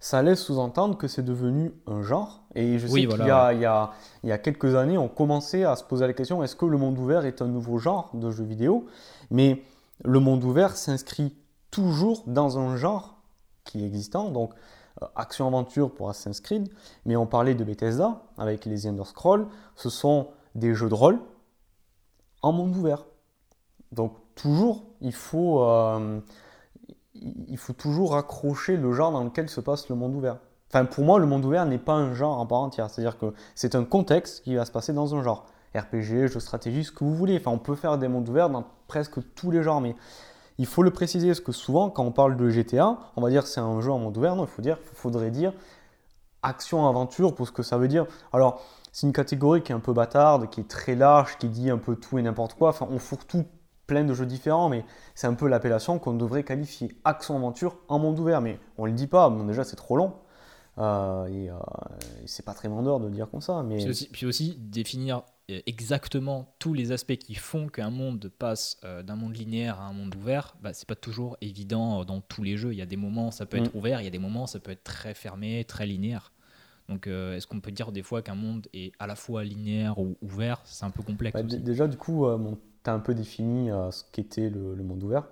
ça 0.00 0.22
laisse 0.22 0.40
sous-entendre 0.42 0.96
que 0.98 1.06
c'est 1.08 1.22
devenu 1.22 1.72
un 1.86 2.02
genre. 2.02 2.42
Et 2.54 2.78
je 2.78 2.86
sais 2.86 2.92
Oui, 2.92 3.00
qu'il 3.00 3.08
voilà, 3.10 3.52
y, 3.52 3.64
a- 3.64 3.92
y, 4.24 4.28
y 4.32 4.42
quelques 4.42 4.74
années, 4.74 4.98
on 4.98 5.08
commençait 5.08 5.64
à 5.64 5.76
se 5.76 5.84
poser 5.84 6.06
la 6.06 6.12
question 6.12 6.42
est-ce 6.42 6.56
que 6.56 6.66
le 6.66 6.78
monde 6.78 6.98
ouvert 6.98 7.24
est 7.24 7.40
un 7.42 7.46
nouveau 7.48 7.78
genre 7.78 8.10
de 8.14 8.30
jeu 8.30 8.44
vidéo? 8.44 8.86
Mais 9.30 9.62
le 10.04 10.18
monde 10.18 10.42
ouvert 10.42 10.76
s'inscrit 10.76 11.34
toujours 11.70 12.24
dans 12.26 12.58
un 12.58 12.76
genre 12.76 13.16
qui 13.64 13.82
est 13.82 13.86
existant, 13.86 14.30
donc 14.30 14.52
euh, 15.00 15.06
action-aventure 15.16 15.92
pour 15.92 16.10
Assassin's 16.10 16.40
Creed, 16.40 16.68
mais 17.04 17.16
on 17.16 17.26
parlait 17.26 17.54
de 17.54 17.64
Bethesda 17.64 18.22
avec 18.36 18.64
les 18.64 18.86
Ender 18.86 19.04
Scrolls, 19.04 19.46
ce 19.76 19.88
sont 19.88 20.28
des 20.54 20.74
jeux 20.74 20.88
de 20.88 20.94
rôle 20.94 21.20
en 22.42 22.52
monde 22.52 22.76
ouvert. 22.76 23.04
Donc 23.92 24.14
toujours, 24.34 24.84
il 25.00 25.14
faut, 25.14 25.62
euh, 25.62 26.20
il 27.14 27.58
faut 27.58 27.72
toujours 27.72 28.16
accrocher 28.16 28.76
le 28.76 28.92
genre 28.92 29.12
dans 29.12 29.24
lequel 29.24 29.48
se 29.48 29.60
passe 29.60 29.88
le 29.88 29.96
monde 29.96 30.14
ouvert. 30.14 30.38
Enfin, 30.70 30.86
pour 30.86 31.04
moi, 31.04 31.18
le 31.18 31.26
monde 31.26 31.44
ouvert 31.44 31.66
n'est 31.66 31.78
pas 31.78 31.92
un 31.92 32.14
genre 32.14 32.38
en 32.38 32.46
part 32.46 32.60
entière. 32.60 32.88
C'est-à-dire 32.88 33.18
que 33.18 33.34
c'est 33.54 33.74
un 33.74 33.84
contexte 33.84 34.42
qui 34.42 34.54
va 34.54 34.64
se 34.64 34.72
passer 34.72 34.92
dans 34.92 35.14
un 35.14 35.22
genre. 35.22 35.46
RPG, 35.74 36.28
jeu 36.28 36.40
stratégie, 36.40 36.84
ce 36.84 36.92
que 36.92 37.04
vous 37.04 37.14
voulez. 37.14 37.38
Enfin, 37.38 37.50
on 37.50 37.58
peut 37.58 37.74
faire 37.74 37.96
des 37.96 38.08
mondes 38.08 38.28
ouverts 38.28 38.50
dans 38.50 38.64
presque 38.88 39.20
tous 39.34 39.50
les 39.50 39.62
genres, 39.62 39.80
mais 39.80 39.94
il 40.62 40.66
faut 40.66 40.84
le 40.84 40.92
préciser 40.92 41.26
parce 41.26 41.40
que 41.40 41.50
souvent, 41.50 41.90
quand 41.90 42.04
on 42.04 42.12
parle 42.12 42.36
de 42.36 42.48
GTA, 42.48 42.96
on 43.16 43.20
va 43.20 43.30
dire 43.30 43.48
c'est 43.48 43.58
un 43.58 43.80
jeu 43.80 43.90
en 43.90 43.98
monde 43.98 44.16
ouvert. 44.16 44.36
Il 44.38 44.46
faut 44.46 44.62
dire, 44.62 44.78
faudrait 44.94 45.32
dire 45.32 45.52
action-aventure 46.42 47.34
pour 47.34 47.48
ce 47.48 47.52
que 47.52 47.64
ça 47.64 47.78
veut 47.78 47.88
dire. 47.88 48.06
Alors, 48.32 48.62
c'est 48.92 49.08
une 49.08 49.12
catégorie 49.12 49.62
qui 49.62 49.72
est 49.72 49.74
un 49.74 49.80
peu 49.80 49.92
bâtarde, 49.92 50.50
qui 50.50 50.60
est 50.60 50.68
très 50.68 50.94
large, 50.94 51.36
qui 51.38 51.48
dit 51.48 51.68
un 51.68 51.78
peu 51.78 51.96
tout 51.96 52.16
et 52.16 52.22
n'importe 52.22 52.54
quoi. 52.54 52.68
Enfin, 52.68 52.86
on 52.92 53.00
fourre 53.00 53.24
tout 53.24 53.44
plein 53.88 54.04
de 54.04 54.14
jeux 54.14 54.24
différents, 54.24 54.68
mais 54.68 54.84
c'est 55.16 55.26
un 55.26 55.34
peu 55.34 55.48
l'appellation 55.48 55.98
qu'on 55.98 56.14
devrait 56.14 56.44
qualifier 56.44 56.96
action-aventure 57.02 57.78
en 57.88 57.98
monde 57.98 58.20
ouvert. 58.20 58.40
Mais 58.40 58.60
on 58.78 58.86
le 58.86 58.92
dit 58.92 59.08
pas, 59.08 59.34
déjà 59.44 59.64
c'est 59.64 59.74
trop 59.74 59.96
long. 59.96 60.12
Euh, 60.78 61.26
et, 61.26 61.50
euh, 61.50 61.54
c'est 62.26 62.44
pas 62.44 62.54
très 62.54 62.68
vendeur 62.68 63.00
de 63.00 63.06
le 63.06 63.12
dire 63.12 63.28
comme 63.28 63.40
ça. 63.40 63.64
Mais 63.64 63.84
Puis 64.12 64.26
aussi, 64.26 64.56
définir 64.60 65.22
exactement 65.66 66.54
tous 66.58 66.74
les 66.74 66.92
aspects 66.92 67.16
qui 67.16 67.34
font 67.34 67.68
qu'un 67.68 67.90
monde 67.90 68.30
passe 68.38 68.78
euh, 68.84 69.02
d'un 69.02 69.16
monde 69.16 69.36
linéaire 69.36 69.80
à 69.80 69.84
un 69.86 69.92
monde 69.92 70.14
ouvert, 70.14 70.54
bah, 70.62 70.72
c'est 70.72 70.88
pas 70.88 70.94
toujours 70.96 71.36
évident 71.40 72.00
euh, 72.00 72.04
dans 72.04 72.20
tous 72.20 72.42
les 72.42 72.56
jeux. 72.56 72.72
Il 72.72 72.78
y 72.78 72.82
a 72.82 72.86
des 72.86 72.96
moments 72.96 73.30
ça 73.30 73.46
peut 73.46 73.56
être 73.56 73.74
Mm. 73.74 73.78
ouvert, 73.78 74.00
il 74.00 74.04
y 74.04 74.08
a 74.08 74.10
des 74.10 74.18
moments 74.18 74.46
ça 74.46 74.58
peut 74.60 74.70
être 74.72 74.84
très 74.84 75.14
fermé, 75.14 75.64
très 75.64 75.86
linéaire. 75.86 76.32
Donc 76.88 77.06
euh, 77.06 77.36
est-ce 77.36 77.46
qu'on 77.46 77.60
peut 77.60 77.70
dire 77.70 77.92
des 77.92 78.02
fois 78.02 78.22
qu'un 78.22 78.34
monde 78.34 78.66
est 78.74 78.92
à 78.98 79.06
la 79.06 79.14
fois 79.16 79.44
linéaire 79.44 79.98
ou 79.98 80.16
ouvert? 80.22 80.60
C'est 80.64 80.84
un 80.84 80.90
peu 80.90 81.02
complexe. 81.02 81.34
Bah, 81.34 81.42
déjà, 81.42 81.86
du 81.88 81.96
coup, 81.96 82.26
euh, 82.26 82.36
bon, 82.36 82.58
tu 82.84 82.90
as 82.90 82.94
un 82.94 82.98
peu 82.98 83.14
défini 83.14 83.70
euh, 83.70 83.90
ce 83.90 84.02
qu'était 84.12 84.50
le, 84.50 84.74
le 84.74 84.82
monde 84.82 85.02
ouvert. 85.02 85.24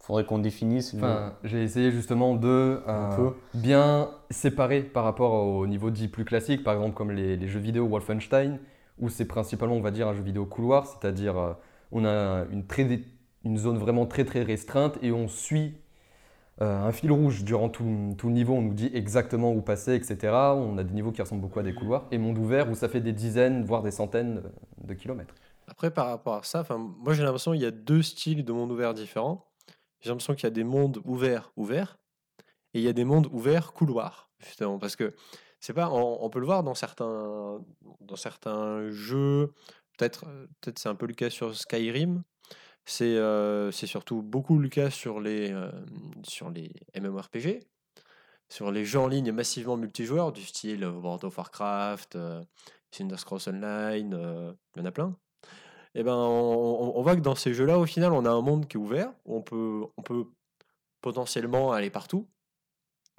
faudrait 0.00 0.24
qu'on 0.24 0.38
définisse. 0.38 0.92
le- 0.94 0.98
Enfin, 1.00 1.34
j'ai 1.44 1.62
essayé 1.62 1.90
justement 1.90 2.34
de 2.34 2.80
Un 2.86 2.92
euh, 2.92 3.16
peu. 3.30 3.36
bien 3.54 4.10
séparer 4.30 4.82
par 4.82 5.04
rapport 5.04 5.32
au 5.32 5.66
niveau 5.66 5.90
dit 5.90 6.08
plus 6.08 6.24
classique, 6.24 6.62
par 6.62 6.74
exemple 6.74 6.94
comme 6.94 7.10
les, 7.10 7.36
les 7.36 7.48
jeux 7.48 7.60
vidéo 7.60 7.86
Wolfenstein, 7.86 8.58
où 9.00 9.08
c'est 9.08 9.26
principalement, 9.26 9.74
on 9.74 9.80
va 9.80 9.90
dire, 9.90 10.08
un 10.08 10.14
jeu 10.14 10.22
vidéo 10.22 10.46
couloir, 10.46 10.86
c'est-à-dire 10.86 11.36
euh, 11.38 11.52
on 11.92 12.04
a 12.04 12.44
une, 12.50 12.66
très 12.66 12.84
dé- 12.84 13.04
une 13.44 13.56
zone 13.58 13.78
vraiment 13.78 14.06
très 14.06 14.24
très 14.24 14.42
restreinte 14.42 14.98
et 15.02 15.12
on 15.12 15.28
suit 15.28 15.74
euh, 16.60 16.86
un 16.86 16.92
fil 16.92 17.12
rouge 17.12 17.44
durant 17.44 17.68
tout, 17.68 18.14
tout 18.18 18.28
le 18.28 18.32
niveau, 18.34 18.54
on 18.54 18.62
nous 18.62 18.74
dit 18.74 18.90
exactement 18.92 19.52
où 19.52 19.62
passer, 19.62 19.94
etc. 19.94 20.16
On 20.56 20.76
a 20.76 20.82
des 20.84 20.92
niveaux 20.92 21.12
qui 21.12 21.22
ressemblent 21.22 21.42
beaucoup 21.42 21.60
à 21.60 21.62
des 21.62 21.72
couloirs, 21.72 22.06
et 22.10 22.18
monde 22.18 22.36
ouvert 22.38 22.68
où 22.68 22.74
ça 22.74 22.88
fait 22.88 23.00
des 23.00 23.12
dizaines, 23.12 23.64
voire 23.64 23.82
des 23.82 23.92
centaines 23.92 24.42
de 24.82 24.94
kilomètres. 24.94 25.34
Après, 25.68 25.90
par 25.90 26.06
rapport 26.08 26.34
à 26.34 26.42
ça, 26.42 26.66
moi 26.76 27.12
j'ai 27.12 27.22
l'impression 27.22 27.52
qu'il 27.52 27.60
y 27.60 27.66
a 27.66 27.70
deux 27.70 28.02
styles 28.02 28.44
de 28.44 28.52
mondes 28.52 28.72
ouverts 28.72 28.94
différents. 28.94 29.46
J'ai 30.00 30.10
l'impression 30.10 30.34
qu'il 30.34 30.44
y 30.44 30.46
a 30.46 30.50
des 30.50 30.64
mondes 30.64 31.00
ouverts 31.04 31.52
ouverts 31.56 31.98
et 32.74 32.80
il 32.80 32.82
y 32.82 32.88
a 32.88 32.92
des 32.92 33.04
mondes 33.04 33.28
ouverts 33.32 33.72
couloirs, 33.72 34.30
justement. 34.38 34.78
Parce 34.78 34.96
que 34.96 35.14
c'est 35.60 35.72
pas, 35.72 35.90
on, 35.90 36.30
peut 36.30 36.38
le 36.38 36.46
voir 36.46 36.62
dans 36.62 36.74
certains, 36.74 37.60
dans 38.00 38.16
certains 38.16 38.90
jeux, 38.90 39.52
peut-être 39.96 40.26
euh, 40.28 40.46
peut 40.60 40.72
c'est 40.76 40.88
un 40.88 40.94
peu 40.94 41.06
le 41.06 41.14
cas 41.14 41.30
sur 41.30 41.56
Skyrim. 41.56 42.22
C'est 42.90 43.18
euh, 43.18 43.70
surtout 43.70 44.22
beaucoup 44.22 44.58
le 44.58 44.70
cas 44.70 44.88
sur 44.88 45.20
les, 45.20 45.52
euh, 45.52 45.70
sur 46.22 46.48
les 46.48 46.72
MMORPG, 46.98 47.60
sur 48.48 48.72
les 48.72 48.86
jeux 48.86 48.98
en 48.98 49.08
ligne 49.08 49.30
massivement 49.30 49.76
multijoueurs, 49.76 50.32
du 50.32 50.42
style 50.42 50.86
World 50.86 51.22
of 51.24 51.36
Warcraft, 51.36 52.16
euh, 52.16 52.42
Elder 52.98 53.18
Scrolls 53.18 53.42
Online, 53.46 54.56
il 54.74 54.80
y 54.80 54.82
en 54.82 54.86
a 54.86 54.90
plein 54.90 55.14
eh 55.94 56.02
ben, 56.02 56.14
on, 56.14 57.02
voit 57.02 57.14
que 57.14 57.20
dans 57.20 57.34
ces 57.34 57.52
jeux-là, 57.52 57.78
au 57.78 57.84
final, 57.84 58.12
on 58.12 58.24
a 58.24 58.30
un 58.30 58.40
monde 58.40 58.66
qui 58.68 58.76
est 58.76 58.80
ouvert, 58.80 59.12
on 59.26 59.42
peut, 59.42 59.84
on 59.96 60.02
peut 60.02 60.24
potentiellement 61.02 61.72
aller 61.72 61.90
partout. 61.90 62.26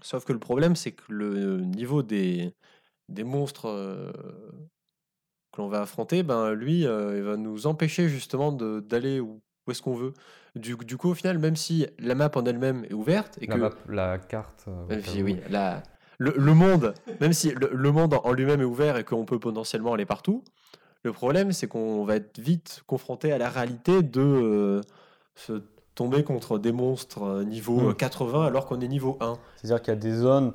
Sauf 0.02 0.26
que 0.26 0.34
le 0.34 0.40
problème, 0.40 0.76
c'est 0.76 0.92
que 0.94 1.04
le 1.10 1.58
niveau 1.62 2.04
des, 2.04 2.54
des 3.10 3.24
monstres 3.24 3.68
euh, 3.68 4.12
que 5.52 5.62
l'on 5.62 5.68
va 5.68 5.82
affronter, 5.82 6.24
ben, 6.24 6.54
lui, 6.54 6.86
euh, 6.86 7.18
il 7.18 7.24
va 7.24 7.38
nous 7.38 7.68
empêcher 7.68 8.08
justement 8.10 8.52
d'aller 8.52 9.20
où, 9.20 9.42
où 9.68 9.72
est-ce 9.72 9.82
qu'on 9.82 9.96
veut. 9.96 10.14
Du, 10.56 10.76
du 10.78 10.98
coup, 10.98 11.10
au 11.10 11.14
final, 11.16 11.38
même 11.40 11.56
si 11.56 11.88
la 12.00 12.16
map 12.16 12.32
en 12.36 12.46
elle-même 12.46 12.86
est 12.86 12.94
ouverte, 12.94 13.38
et 13.42 13.48
La, 13.48 13.56
que 13.56 13.60
map- 13.60 13.74
la 13.88 14.18
carte. 14.18 14.66
euh, 14.68 15.02
oui, 15.24 15.38
la- 15.50 15.84
le, 16.18 16.34
le 16.36 16.54
monde, 16.54 16.94
même 17.22 17.34
si 17.34 17.52
le, 17.52 17.70
le 17.74 17.92
monde 17.92 18.14
en 18.24 18.32
lui-même 18.34 18.62
est 18.62 18.66
ouvert 18.66 18.98
et 18.98 19.04
qu'on 19.06 19.26
peut 19.26 19.40
potentiellement 19.40 19.94
aller 19.94 20.06
partout, 20.06 20.44
le 21.04 21.14
problème 21.14 21.54
c'est 21.54 21.68
qu'on 21.68 22.04
va 22.04 22.18
être 22.18 22.38
vite 22.40 22.84
confronté 22.86 23.32
à 23.32 23.38
la 23.38 23.50
réalité 23.50 24.04
de 24.04 24.20
euh, 24.22 24.82
se 25.36 25.62
tomber 26.00 26.24
contre 26.24 26.58
des 26.60 26.72
monstres 26.72 27.24
euh, 27.24 27.44
niveau 27.44 27.82
Mm. 27.82 27.90
euh, 27.90 27.94
80 27.94 28.46
alors 28.46 28.66
qu'on 28.66 28.80
est 28.80 28.88
niveau 28.88 29.18
1. 29.20 29.38
C'est-à-dire 29.58 29.82
qu'il 29.82 29.94
y 29.94 29.98
a 29.98 30.00
des 30.00 30.14
zones 30.14 30.54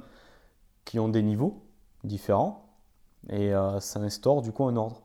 qui 0.86 0.98
ont 0.98 1.08
des 1.10 1.22
niveaux 1.22 1.62
différents 2.02 2.78
et 3.28 3.54
euh, 3.54 3.78
ça 3.80 4.00
instaure 4.00 4.40
du 4.42 4.52
coup 4.52 4.64
un 4.64 4.76
ordre 4.76 5.02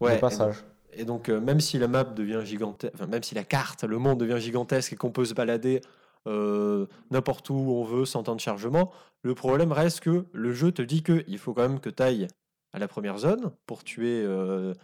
Ouais, 0.00 0.14
de 0.16 0.20
passage. 0.20 0.64
Et 0.92 1.04
donc, 1.04 1.28
euh, 1.28 1.40
même 1.40 1.58
si 1.60 1.78
la 1.78 1.88
map 1.88 2.04
devient 2.04 2.42
gigantesque, 2.44 2.92
enfin, 2.94 3.06
même 3.06 3.22
si 3.24 3.34
la 3.34 3.42
carte, 3.44 3.82
le 3.82 3.98
monde 3.98 4.18
devient 4.20 4.38
gigantesque 4.40 4.92
et 4.92 4.96
qu'on 4.96 5.10
peut 5.10 5.24
se 5.24 5.34
balader 5.34 5.80
euh, 6.28 6.86
n'importe 7.10 7.50
où 7.50 7.54
on 7.54 7.82
veut 7.84 8.04
sans 8.04 8.22
temps 8.22 8.36
de 8.36 8.40
chargement, 8.40 8.90
le 9.22 9.34
problème 9.34 9.72
reste 9.72 10.00
que 10.00 10.26
le 10.32 10.52
jeu 10.52 10.70
te 10.72 10.82
dit 10.82 11.02
qu'il 11.02 11.38
faut 11.38 11.52
quand 11.54 11.62
même 11.68 11.80
que 11.80 11.90
tu 11.90 12.02
ailles 12.02 12.28
à 12.72 12.78
la 12.78 12.86
première 12.88 13.18
zone 13.18 13.50
pour 13.66 13.82
tuer 13.84 14.22
euh, 14.22 14.72
euh, 14.72 14.74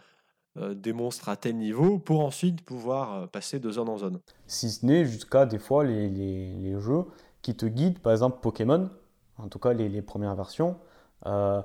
des 0.57 0.93
monstres 0.93 1.29
à 1.29 1.35
tel 1.37 1.55
niveau 1.57 1.97
pour 1.97 2.19
ensuite 2.21 2.61
pouvoir 2.63 3.13
euh, 3.13 3.27
passer 3.27 3.59
de 3.59 3.71
zone 3.71 3.89
en 3.89 3.97
zone. 3.97 4.19
Si 4.47 4.69
ce 4.69 4.85
n'est 4.85 5.05
jusqu'à 5.05 5.45
des 5.45 5.59
fois 5.59 5.83
les, 5.83 6.09
les- 6.09 6.53
les 6.53 6.79
jeux 6.79 7.05
qui 7.41 7.55
te 7.55 7.65
guident, 7.65 7.99
par 7.99 8.11
exemple 8.11 8.39
Pokémon, 8.41 8.89
en 9.37 9.47
tout 9.47 9.59
cas 9.59 9.73
les, 9.73 9.89
les 9.89 10.01
premières 10.01 10.35
versions, 10.35 10.77
euh, 11.25 11.61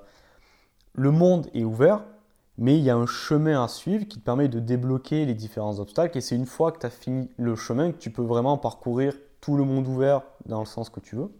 le 0.94 1.10
monde 1.10 1.48
est 1.52 1.64
ouvert, 1.64 2.04
mais 2.58 2.78
il 2.78 2.84
y 2.84 2.90
a 2.90 2.96
un 2.96 3.06
chemin 3.06 3.62
à 3.62 3.68
suivre 3.68 4.04
qui 4.06 4.18
te 4.18 4.24
permet 4.24 4.48
de 4.48 4.60
débloquer 4.60 5.26
les 5.26 5.34
différents 5.34 5.78
obstacles. 5.78 6.16
Et 6.16 6.20
c'est 6.22 6.36
une 6.36 6.46
fois 6.46 6.72
que 6.72 6.78
tu 6.78 6.86
as 6.86 6.90
fini 6.90 7.28
le 7.36 7.54
chemin 7.56 7.92
que 7.92 7.98
tu 7.98 8.10
peux 8.10 8.22
vraiment 8.22 8.56
parcourir 8.56 9.14
tout 9.40 9.56
le 9.56 9.64
monde 9.64 9.86
ouvert 9.86 10.22
dans 10.46 10.60
le 10.60 10.66
sens 10.66 10.88
que 10.88 11.00
tu 11.00 11.16
veux. 11.16 11.30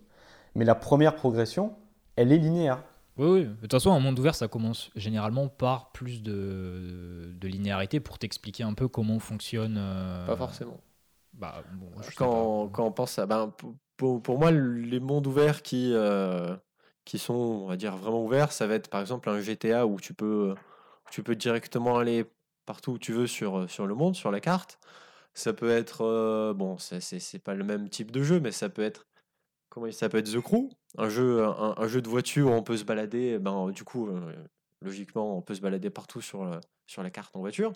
Mais 0.55 0.65
la 0.65 0.75
première 0.75 1.17
progression, 1.17 1.73
elle 2.17 2.33
est 2.33 2.39
linéaire. 2.39 2.83
Oui, 3.19 3.27
oui. 3.27 3.45
De 3.45 3.55
toute 3.63 3.73
façon, 3.73 3.93
un 3.93 3.99
monde 4.01 4.19
ouvert, 4.19 4.35
ça 4.35 4.49
commence 4.49 4.91
généralement 4.95 5.49
par 5.49 5.91
plus 5.93 6.23
de, 6.23 7.33
de 7.35 7.49
linéarité 7.49 8.01
pour 8.01 8.19
t'expliquer 8.19 8.63
un 8.63 8.75
peu 8.75 8.89
comment 8.89 9.19
fonctionne. 9.19 9.77
euh, 9.79 10.27
Pas 10.27 10.37
forcément. 10.37 10.81
Bah, 11.33 11.63
bon, 11.75 11.91
je 12.03 12.17
Quand, 12.17 12.69
quand 12.69 12.87
on 12.87 12.93
pense 12.93 13.19
à. 13.19 13.27
Ben, 13.27 13.53
pour- 13.97 14.23
pour, 14.23 14.39
moi, 14.39 14.51
les 14.51 15.01
mondes 15.01 15.27
ouverts 15.27 15.63
qui, 15.63 15.93
euh, 15.95 16.55
qui 17.07 17.19
sont, 17.19 17.33
on 17.35 17.67
va 17.67 17.77
dire, 17.77 17.97
vraiment 17.97 18.23
ouverts, 18.23 18.53
ça 18.53 18.67
va 18.67 18.75
être 18.75 18.89
par 18.91 19.01
exemple 19.01 19.31
un 19.31 19.41
GTA 19.41 19.87
où 19.87 19.99
tu 19.99 20.13
peux, 20.13 20.55
tu 21.11 21.23
peux 21.23 21.35
directement 21.37 21.97
aller 21.99 22.27
partout 22.67 22.93
où 22.93 22.99
tu 22.99 23.13
veux 23.13 23.27
sur, 23.27 23.71
sur 23.71 23.87
le 23.87 23.95
monde, 23.95 24.15
sur 24.15 24.31
la 24.31 24.41
carte. 24.41 24.79
Ça 25.35 25.53
peut 25.53 25.71
être. 25.71 26.03
euh, 26.05 26.55
bon, 26.55 26.77
c'est 26.79 27.39
pas 27.43 27.55
le 27.55 27.65
même 27.65 27.89
type 27.89 28.11
de 28.11 28.23
jeu, 28.23 28.41
mais 28.41 28.53
ça 28.53 28.69
peut 28.69 28.83
être. 28.83 29.07
Comment 29.69 29.87
il- 29.87 29.93
être 30.19 30.33
The 30.33 30.41
Crew, 30.41 30.69
un 30.99 31.09
jeu, 31.09 31.45
un, 31.45 31.75
un 31.77 31.89
jeu 31.89 32.01
de 32.03 32.09
voiture 32.09 32.49
où 32.49 32.51
on 32.53 32.63
peut 32.63 32.77
se 32.77 32.85
balader. 32.85 33.39
Ben, 33.39 33.71
du 33.71 33.85
coup, 33.85 34.09
euh, 34.09 34.33
logiquement, 34.83 35.37
on 35.37 35.43
peut 35.43 35.55
se 35.55 35.61
balader 35.61 35.91
partout 35.91 36.21
sur, 36.21 36.45
la- 36.45 36.61
sur 36.87 37.03
la 37.03 37.11
carte 37.11 37.35
en 37.37 37.41
voiture. 37.41 37.73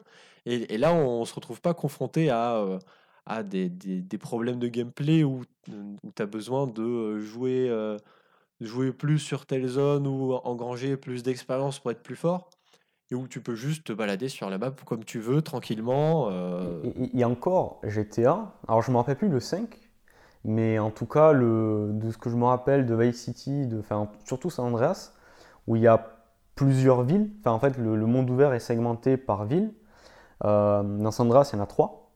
Et, 0.47 0.73
là, 0.79 0.95
on 0.95 1.25
se 1.25 1.35
retrouve 1.35 1.61
pas 1.61 1.75
confronté 1.75 2.31
à. 2.31 2.57
euh, 2.57 2.79
à 3.27 3.43
des, 3.43 3.69
des- 3.69 4.01
problèmes 4.19 4.59
de 4.59 4.67
gameplay 4.67 5.23
où, 5.25 5.45
tu 6.17 6.23
as 6.23 6.27
besoin 6.27 6.67
de 6.67 6.83
euh, 6.83 7.21
jouer, 7.21 7.69
euh, 7.69 7.97
jouer 8.61 8.93
plus 8.93 9.19
sur 9.19 9.47
telle 9.47 9.69
zone 9.69 10.07
ou 10.07 10.33
engranger 10.33 10.97
plus 10.97 11.23
d'expérience 11.23 11.79
pour 11.79 11.91
être 11.91 12.03
plus 12.03 12.17
fort. 12.17 12.51
Et 13.11 13.15
où 13.15 13.29
tu 13.29 13.41
peux 13.41 13.55
juste 13.57 13.85
te 13.85 13.93
balader 13.93 14.29
sur 14.29 14.51
la 14.51 14.59
map 14.59 14.71
comme 14.87 15.05
tu 15.05 15.21
veux, 15.21 15.43
tranquillement. 15.43 16.29
euh, 16.31 16.81
Et, 16.85 17.05
et- 17.05 17.19
et 17.21 17.25
encore, 17.25 17.81
GTA, 17.85 18.55
alors 18.67 18.83
je 18.83 18.91
me 18.91 18.97
rappelle 18.97 19.17
plus 19.19 19.29
le 19.29 19.39
5, 19.41 19.79
mais 20.45 20.79
en 20.79 20.91
tout 20.91 21.07
cas, 21.07 21.35
de 21.35 22.11
ce 22.11 22.19
que 22.19 22.31
je 22.31 22.37
me 22.37 22.45
rappelle 22.45 22.87
de 22.87 22.95
Vice 22.95 23.23
City, 23.23 23.69
enfin, 23.79 24.09
surtout 24.25 24.51
San 24.51 24.67
Andreas, 24.67 25.13
où 25.67 25.77
il 25.77 25.83
y 25.83 25.87
a 25.87 26.21
plusieurs 26.55 27.03
villes, 27.03 27.31
enfin 27.41 27.53
en 27.53 27.59
fait 27.59 27.79
le, 27.79 28.07
monde 28.07 28.29
ouvert 28.31 28.53
est 28.53 28.61
segmenté 28.61 29.17
par 29.17 29.45
ville. 29.47 29.73
Euh, 30.45 30.83
dans 30.83 31.11
San 31.11 31.27
Andreas, 31.27 31.51
il 31.53 31.57
y 31.57 31.61
en 31.61 31.63
a 31.63 31.67
trois 31.67 32.11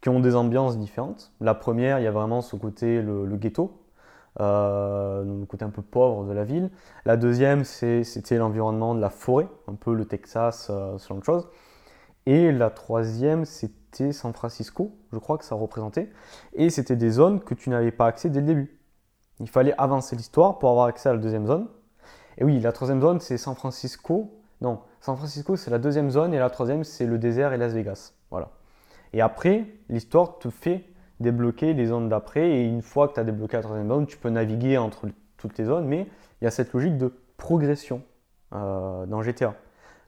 qui 0.00 0.08
ont 0.08 0.20
des 0.20 0.34
ambiances 0.34 0.78
différentes. 0.78 1.32
La 1.40 1.54
première, 1.54 1.98
il 1.98 2.04
y 2.04 2.06
a 2.06 2.10
vraiment 2.10 2.40
ce 2.40 2.56
côté, 2.56 3.02
le, 3.02 3.26
ghetto, 3.36 3.82
euh, 4.40 5.24
le 5.24 5.46
côté 5.46 5.64
un 5.64 5.70
peu 5.70 5.82
pauvre 5.82 6.24
de 6.26 6.32
la 6.32 6.44
ville. 6.44 6.70
La 7.04 7.16
deuxième, 7.16 7.64
c'est- 7.64 8.04
c'était 8.04 8.38
l'environnement 8.38 8.94
de 8.94 9.00
la 9.00 9.10
forêt, 9.10 9.48
un 9.68 9.74
peu 9.74 9.94
le 9.94 10.04
Texas, 10.06 10.68
euh, 10.70 10.96
ce 10.98 11.08
genre 11.08 11.18
de 11.18 11.24
choses. 11.24 11.48
Et 12.26 12.52
la 12.52 12.70
troisième, 12.70 13.44
c'était 13.92 14.12
San 14.12 14.32
Francisco, 14.32 14.92
je 15.12 15.18
crois 15.18 15.38
que 15.38 15.44
ça 15.44 15.54
représentait. 15.54 16.10
Et 16.54 16.70
c'était 16.70 16.96
des 16.96 17.10
zones 17.10 17.40
que 17.40 17.54
tu 17.54 17.70
n'avais 17.70 17.90
pas 17.90 18.06
accès 18.06 18.30
dès 18.30 18.40
le 18.40 18.46
début. 18.46 18.78
Il 19.40 19.48
fallait 19.48 19.74
avancer 19.78 20.16
l'histoire 20.16 20.58
pour 20.58 20.70
avoir 20.70 20.86
accès 20.86 21.08
à 21.08 21.12
la 21.12 21.18
deuxième 21.18 21.46
zone. 21.46 21.66
Et 22.38 22.44
oui, 22.44 22.60
la 22.60 22.72
troisième 22.72 23.00
zone, 23.00 23.20
c'est 23.20 23.38
San 23.38 23.54
Francisco. 23.54 24.38
Non, 24.60 24.80
San 25.00 25.16
Francisco, 25.16 25.56
c'est 25.56 25.70
la 25.70 25.78
deuxième 25.78 26.10
zone. 26.10 26.34
Et 26.34 26.38
la 26.38 26.50
troisième, 26.50 26.84
c'est 26.84 27.06
le 27.06 27.18
désert 27.18 27.52
et 27.52 27.56
Las 27.56 27.72
Vegas. 27.72 28.12
Voilà. 28.30 28.50
Et 29.12 29.20
après, 29.20 29.66
l'histoire 29.88 30.38
te 30.38 30.50
fait 30.50 30.84
débloquer 31.18 31.74
les 31.74 31.86
zones 31.86 32.08
d'après. 32.08 32.50
Et 32.50 32.64
une 32.64 32.82
fois 32.82 33.08
que 33.08 33.14
tu 33.14 33.20
as 33.20 33.24
débloqué 33.24 33.56
la 33.56 33.62
troisième 33.62 33.88
zone, 33.88 34.06
tu 34.06 34.18
peux 34.18 34.30
naviguer 34.30 34.78
entre 34.78 35.08
toutes 35.36 35.58
les 35.58 35.64
zones. 35.64 35.86
Mais 35.86 36.06
il 36.40 36.44
y 36.44 36.46
a 36.46 36.50
cette 36.50 36.72
logique 36.72 36.96
de 36.96 37.12
progression 37.36 38.02
euh, 38.52 39.06
dans 39.06 39.22
GTA. 39.22 39.54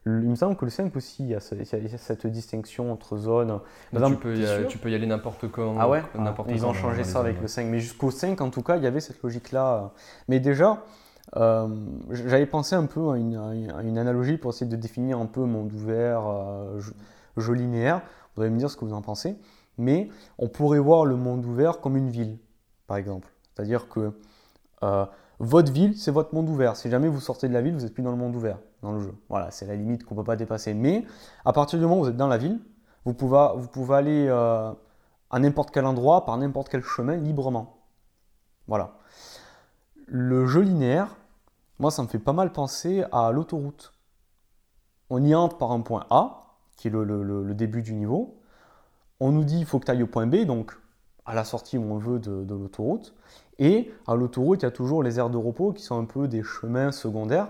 Il 0.04 0.10
me 0.12 0.34
semble 0.34 0.56
que 0.56 0.64
le 0.64 0.70
5 0.70 0.94
aussi, 0.96 1.22
il 1.22 1.28
y 1.28 1.34
a, 1.34 1.40
cette 1.40 2.26
distinction 2.26 2.90
entre 2.92 3.16
zones. 3.16 3.60
Exemple, 3.92 4.16
tu, 4.16 4.20
peux 4.22 4.34
y, 4.36 4.40
t'es 4.40 4.46
a- 4.48 4.58
sûr 4.60 4.68
tu 4.68 4.78
peux 4.78 4.90
y 4.90 4.94
aller 4.96 5.06
n'importe 5.06 5.48
quand. 5.50 5.76
ah 5.78 5.88
ouais 5.88 6.02
n'importe 6.18 6.50
Ils 6.50 6.66
ont 6.66 6.72
changé 6.72 7.04
ça 7.04 7.20
avec 7.20 7.34
zones. 7.34 7.42
le 7.42 7.48
5. 7.48 7.66
Mais 7.66 7.78
jusqu'au 7.78 8.10
5, 8.10 8.40
en 8.40 8.50
tout 8.50 8.62
cas, 8.62 8.76
il 8.78 8.82
y 8.82 8.86
avait 8.86 8.98
cette 9.00 9.22
logique-là. 9.22 9.92
Mais 10.26 10.40
déjà, 10.40 10.82
euh, 11.36 11.68
j'avais 12.10 12.46
pensé 12.46 12.74
un 12.74 12.86
peu 12.86 13.10
à 13.10 13.16
une, 13.16 13.36
à 13.36 13.54
une- 13.54 13.70
à 13.70 13.82
une 13.82 13.96
analogie 13.96 14.38
pour 14.38 14.50
essayer 14.50 14.68
de 14.70 14.74
définir 14.76 15.18
un 15.18 15.26
peu 15.26 15.44
monde 15.44 15.72
ouvert, 15.72 16.26
euh, 16.26 16.80
jeu, 16.80 16.94
jeu 17.36 17.52
linéaire. 17.54 18.02
Vous 18.34 18.42
allez 18.42 18.50
me 18.50 18.58
dire 18.58 18.70
ce 18.70 18.76
que 18.76 18.84
vous 18.84 18.94
en 18.94 19.02
pensez. 19.02 19.36
Mais 19.78 20.08
on 20.38 20.48
pourrait 20.48 20.80
voir 20.80 21.04
le 21.06 21.14
monde 21.16 21.44
ouvert 21.46 21.80
comme 21.80 21.96
une 21.96 22.10
ville, 22.10 22.38
par 22.88 22.96
exemple. 22.96 23.32
C'est-à-dire 23.54 23.88
que 23.88 24.12
euh, 24.82 25.06
votre 25.38 25.72
ville, 25.72 25.96
c'est 25.96 26.10
votre 26.10 26.34
monde 26.34 26.48
ouvert. 26.48 26.76
Si 26.76 26.90
jamais 26.90 27.08
vous 27.08 27.20
sortez 27.20 27.48
de 27.48 27.52
la 27.54 27.62
ville, 27.62 27.74
vous 27.74 27.82
n'êtes 27.82 27.94
plus 27.94 28.02
dans 28.02 28.10
le 28.10 28.16
monde 28.16 28.34
ouvert, 28.34 28.58
dans 28.82 28.92
le 28.92 29.00
jeu. 29.00 29.14
Voilà, 29.28 29.50
c'est 29.50 29.66
la 29.66 29.76
limite 29.76 30.04
qu'on 30.04 30.14
ne 30.14 30.20
peut 30.20 30.26
pas 30.26 30.36
dépasser. 30.36 30.74
Mais 30.74 31.04
à 31.44 31.52
partir 31.52 31.78
du 31.78 31.84
moment 31.84 32.00
où 32.00 32.04
vous 32.04 32.10
êtes 32.10 32.16
dans 32.16 32.28
la 32.28 32.38
ville, 32.38 32.60
vous 33.04 33.14
pouvez, 33.14 33.94
aller 33.94 34.26
euh, 34.28 34.72
à 35.30 35.38
n'importe 35.38 35.70
quel 35.70 35.86
endroit, 35.86 36.24
par 36.24 36.36
n'importe 36.38 36.68
quel 36.68 36.82
chemin, 36.82 37.16
librement. 37.16 37.78
Voilà. 38.68 38.98
Le 40.06 40.46
jeu 40.46 40.60
linéaire, 40.60 41.16
moi, 41.78 41.90
ça 41.90 42.02
me 42.02 42.08
fait 42.08 42.18
pas 42.18 42.32
mal 42.32 42.52
penser 42.52 43.04
à 43.12 43.32
l'autoroute. 43.32 43.92
On 45.10 45.22
y 45.24 45.34
entre 45.34 45.58
par 45.58 45.72
un 45.72 45.80
point 45.80 46.06
A, 46.10 46.42
qui 46.76 46.88
est 46.88 46.90
le 46.90 47.54
début 47.54 47.82
du 47.82 47.94
niveau. 47.94 48.42
On 49.20 49.30
nous 49.30 49.44
dit 49.44 49.58
il 49.58 49.66
faut 49.66 49.78
que 49.78 49.84
tu 49.84 49.92
ailles 49.92 50.02
au 50.02 50.08
point 50.08 50.26
B, 50.26 50.44
donc 50.44 50.76
à 51.24 51.34
la 51.34 51.44
sortie 51.44 51.78
où 51.78 51.84
on 51.84 51.96
veut 51.96 52.18
de, 52.18 52.44
l'autoroute. 52.52 53.14
Et 53.58 53.92
à 54.06 54.16
l'autoroute, 54.16 54.62
il 54.62 54.64
y 54.64 54.66
a 54.66 54.72
toujours 54.72 55.02
les 55.02 55.18
aires 55.18 55.30
de 55.30 55.36
repos 55.36 55.72
qui 55.72 55.84
sont 55.84 55.96
un 56.00 56.04
peu 56.04 56.26
des 56.26 56.42
chemins 56.42 56.90
secondaires, 56.90 57.48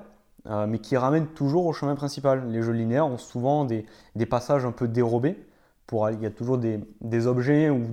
euh, 0.48 0.66
mais 0.66 0.80
qui 0.80 0.96
ramènent 0.96 1.28
toujours 1.28 1.66
au 1.66 1.72
chemin 1.72 1.94
principal. 1.94 2.48
Les 2.48 2.62
jeux 2.62 2.72
linéaires 2.72 3.06
ont 3.06 3.18
souvent 3.18 3.64
des, 3.64 3.86
passages 4.28 4.64
un 4.64 4.72
peu 4.72 4.88
dérobés. 4.88 5.38
Pour, 5.86 6.08
il 6.10 6.20
y 6.20 6.26
a 6.26 6.30
toujours 6.30 6.58
des, 6.58 7.26
objets 7.26 7.70
ou 7.70 7.86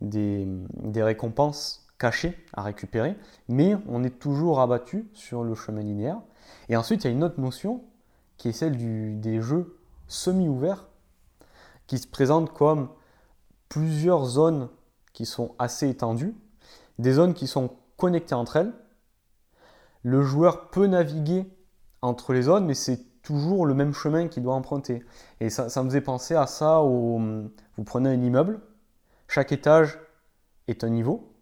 des, 0.00 1.02
récompenses 1.02 1.86
cachées 1.98 2.38
à 2.54 2.62
récupérer, 2.62 3.16
mais 3.48 3.76
on 3.88 4.04
est 4.04 4.18
toujours 4.18 4.60
abattu 4.60 5.08
sur 5.14 5.42
le 5.42 5.54
chemin 5.54 5.80
linéaire. 5.80 6.20
Et 6.68 6.76
ensuite, 6.76 7.04
il 7.04 7.08
y 7.08 7.10
a 7.10 7.12
une 7.12 7.24
autre 7.24 7.40
notion 7.40 7.82
qui 8.36 8.48
est 8.48 8.52
celle 8.52 8.76
des 9.20 9.40
jeux 9.40 9.78
semi-ouverts, 10.06 10.86
qui 11.86 11.98
se 11.98 12.06
présentent 12.06 12.52
comme 12.52 12.88
plusieurs 13.68 14.24
zones 14.24 14.68
qui 15.12 15.26
sont 15.26 15.54
assez 15.58 15.88
étendues, 15.88 16.34
des 16.98 17.12
zones 17.12 17.34
qui 17.34 17.46
sont 17.46 17.70
connectées 17.96 18.34
entre 18.34 18.56
elles. 18.56 18.72
Le 20.02 20.22
joueur 20.22 20.70
peut 20.70 20.86
naviguer 20.86 21.46
entre 22.02 22.32
les 22.32 22.42
zones, 22.42 22.66
mais 22.66 22.74
c'est 22.74 23.00
toujours 23.22 23.66
le 23.66 23.74
même 23.74 23.92
chemin 23.92 24.28
qu'il 24.28 24.42
doit 24.42 24.54
emprunter. 24.54 25.04
Et 25.40 25.50
ça, 25.50 25.64
me 25.82 25.88
faisait 25.88 26.00
penser 26.00 26.34
à 26.34 26.46
ça, 26.46 26.82
où 26.82 27.20
vous 27.76 27.84
prenez 27.84 28.08
un 28.08 28.22
immeuble, 28.22 28.60
chaque 29.26 29.52
étage 29.52 29.98
est 30.66 30.84
un 30.84 30.88
niveau, 30.88 31.32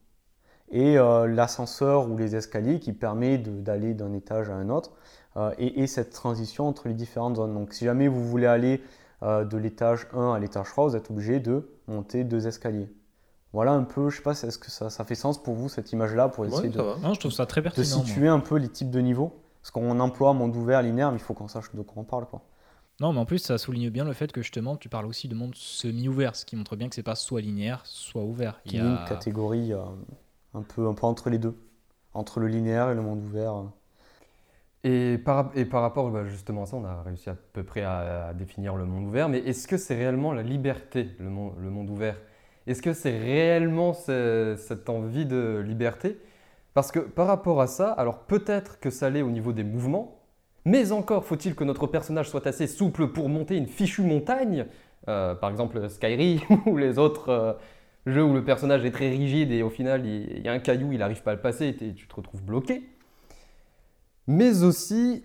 et 0.70 0.98
euh, 0.98 1.26
l'ascenseur 1.26 2.10
ou 2.10 2.16
les 2.16 2.34
escaliers 2.34 2.80
qui 2.80 2.92
permet 2.92 3.38
d'aller 3.38 3.94
d'un 3.94 4.12
étage 4.12 4.50
à 4.50 4.54
un 4.54 4.68
autre, 4.68 4.92
euh, 5.36 5.52
et, 5.58 5.86
cette 5.86 6.10
transition 6.10 6.66
entre 6.66 6.88
les 6.88 6.94
différentes 6.94 7.36
zones. 7.36 7.54
Donc 7.54 7.72
si 7.72 7.84
jamais 7.84 8.08
vous 8.08 8.26
voulez 8.26 8.46
aller 8.46 8.82
euh, 9.22 9.44
de 9.44 9.56
l'étage 9.56 10.08
1 10.14 10.32
à 10.32 10.38
l'étage 10.38 10.68
3, 10.70 10.88
vous 10.88 10.96
êtes 10.96 11.10
obligé 11.10 11.40
de 11.40 11.70
monter 11.86 12.25
deux 12.25 12.46
escaliers. 12.46 12.88
Voilà 13.52 13.72
un 13.72 13.84
peu, 13.84 14.10
je 14.10 14.16
sais 14.16 14.22
pas, 14.22 14.32
est-ce 14.32 14.58
que 14.58 14.70
ça, 14.70 14.90
fait 15.04 15.14
sens 15.14 15.42
pour 15.42 15.54
vous 15.54 15.68
cette 15.68 15.92
image-là 15.92 16.28
pour 16.28 16.44
essayer 16.46 16.68
de, 16.68 16.80
je 17.12 17.18
trouve 17.18 17.32
ça 17.32 17.46
très 17.46 17.62
pertinent, 17.62 18.00
de 18.00 18.06
situer 18.06 18.28
un 18.28 18.40
peu 18.40 18.56
les 18.56 18.68
types 18.68 18.90
de 18.90 19.00
niveaux? 19.00 19.32
Parce 19.66 19.73
qu'on 19.73 19.99
emploie 19.99 20.32
monde 20.32 20.54
ouvert, 20.54 20.80
linéaire, 20.80 21.11
mais 21.11 21.16
il 21.16 21.23
faut 21.23 21.35
qu'on 21.35 21.49
sache 21.49 21.75
de 21.75 21.82
quoi 21.82 22.00
on 22.00 22.04
parle. 22.04 22.26
Quoi. 22.26 22.40
Non, 23.00 23.12
mais 23.12 23.18
en 23.18 23.26
plus, 23.26 23.40
ça 23.40 23.58
souligne 23.58 23.90
bien 23.90 24.04
le 24.04 24.12
fait 24.12 24.30
que 24.30 24.40
justement, 24.40 24.76
tu 24.76 24.88
parles 24.88 25.06
aussi 25.06 25.26
de 25.26 25.35
monde 25.35 25.56
semi-ouvert, 25.56 26.37
ce 26.37 26.44
qui 26.44 26.54
montre 26.54 26.76
bien 26.76 26.88
que 26.88 26.94
c'est 26.94 27.02
pas 27.02 27.16
soit 27.16 27.40
linéaire, 27.40 27.80
soit 27.85 28.23
ouvert. 28.23 28.61
Il 28.64 28.76
y 28.76 28.78
a 28.78 28.85
une 28.85 29.04
catégorie 29.08 29.73
euh, 29.73 29.80
un, 30.54 30.62
peu, 30.62 30.87
un 30.87 30.94
peu 30.94 31.04
entre 31.04 31.30
les 31.30 31.38
deux, 31.38 31.56
entre 32.14 32.38
le 32.38 32.46
linéaire 32.46 32.90
et 32.90 32.94
le 32.94 33.02
monde 33.02 33.18
ouvert. 33.25 33.64
Et 34.85 35.18
par, 35.18 35.50
et 35.56 35.64
par 35.64 35.82
rapport 35.82 36.12
bah, 36.12 36.25
justement 36.26 36.62
à 36.62 36.66
ça, 36.66 36.76
on 36.76 36.85
a 36.85 37.02
réussi 37.02 37.28
à 37.28 37.35
peu 37.35 37.64
près 37.64 37.82
à, 37.82 38.32
définir 38.35 38.76
le 38.76 38.85
monde 38.85 39.08
ouvert, 39.08 39.28
mais 39.28 39.38
est-ce 39.38 39.66
que 39.66 39.78
c'est 39.78 39.96
réellement 39.96 40.32
la 40.32 40.44
liberté, 40.44 41.11
le 41.18 41.28
monde, 41.28 41.54
le 41.58 41.70
monde 41.70 41.90
ouvert? 41.90 42.16
Est-ce 42.68 42.82
que 42.82 42.92
c'est 42.92 43.18
réellement 43.18 43.94
cette 43.94 44.88
envie 44.88 45.26
de 45.26 45.58
liberté? 45.58 46.20
Parce 46.76 46.92
que 46.92 46.99
par 46.99 47.26
rapport 47.26 47.62
à 47.62 47.68
ça, 47.68 47.90
alors 47.92 48.18
peut-être 48.18 48.78
que 48.80 48.90
ça 48.90 49.09
l'est 49.09 49.23
au 49.23 49.30
niveau 49.30 49.54
des 49.54 49.64
mouvements, 49.64 50.21
mais 50.66 50.92
encore 50.92 51.25
faut-il 51.25 51.54
que 51.54 51.64
notre 51.64 51.87
personnage 51.87 52.28
soit 52.28 52.47
assez 52.47 52.66
souple 52.66 53.09
pour 53.09 53.30
monter 53.30 53.56
une 53.56 53.66
fichue 53.66 54.02
montagne, 54.02 54.66
euh, 55.09 55.35
par 55.35 55.49
exemple 55.49 55.88
Skyrim 55.88 56.40
ou 56.66 56.76
les 56.76 56.99
autres 56.99 57.30
euh, 57.30 57.52
jeux 58.04 58.23
où 58.23 58.35
le 58.35 58.45
personnage 58.45 58.85
est 58.85 58.90
très 58.90 59.09
rigide 59.09 59.52
et 59.52 59.62
au 59.62 59.71
final 59.71 60.04
il, 60.04 60.45
y 60.45 60.49
a 60.49 60.52
un 60.52 60.59
caillou, 60.59 60.92
il 60.92 60.99
n'arrive 60.99 61.23
pas 61.23 61.30
à 61.30 61.35
le 61.35 61.40
passer 61.40 61.68
et 61.68 61.95
tu 61.95 62.06
te 62.06 62.14
retrouves 62.14 62.42
bloqué 62.42 62.87
mais 64.26 64.62
aussi 64.62 65.25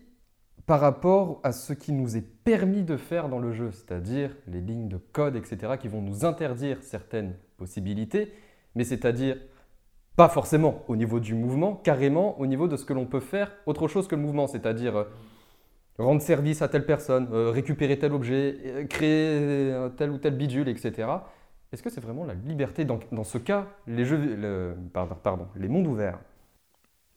par 0.66 0.80
rapport 0.80 1.42
à 1.44 1.52
ce 1.52 1.74
qui 1.74 1.92
nous 1.92 2.16
est 2.16 2.26
permis 2.46 2.84
de 2.84 2.96
faire 2.96 3.28
dans 3.28 3.40
le 3.40 3.52
jeu, 3.52 3.72
c'est-à-dire 3.74 4.38
les 4.48 4.62
lignes 4.62 4.88
de 4.88 5.00
code, 5.12 5.36
etc., 5.36 5.74
qui 5.78 5.90
vont 5.90 6.02
nous 6.02 6.24
interdire 6.24 6.78
certaines 6.82 7.36
possibilités, 7.58 8.32
mais 8.74 8.86
c'est-à-dire 8.86 9.36
pas 10.16 10.30
forcément 10.30 10.84
au 10.88 10.96
niveau 10.96 11.20
du 11.20 11.34
mouvement, 11.34 11.76
carrément 11.76 12.40
au 12.40 12.46
niveau 12.46 12.68
de 12.68 12.76
ce 12.76 12.86
que 12.86 12.94
l'on 12.94 13.06
peut 13.06 13.20
faire 13.20 13.52
autre 13.66 13.88
chose 13.88 14.08
que 14.08 14.16
le 14.16 14.22
mouvement, 14.22 14.48
c'est-à-dire 14.48 14.96
euh, 14.96 15.04
rendre 15.98 16.22
service 16.22 16.62
à 16.62 16.68
telle 16.68 16.86
personne, 16.86 17.30
euh, 17.32 17.52
récupérer 17.52 17.98
tel 17.98 18.14
objet, 18.14 18.58
euh, 18.66 18.86
créer 18.86 19.90
tel 19.98 20.12
ou 20.12 20.18
tel 20.18 20.36
bidule, 20.36 20.68
etc. 20.68 21.08
Est-ce 21.72 21.82
que 21.82 21.90
c'est 21.90 22.02
vraiment 22.02 22.26
la 22.26 22.34
liberté 22.34 22.84
dans, 22.84 23.00
dans 23.12 23.24
ce 23.24 23.38
cas, 23.38 23.68
les 23.88 24.04
jeux, 24.04 24.76
pardon, 24.94 25.48
les 25.56 25.70
mondes 25.70 25.88
ouverts? 25.88 26.20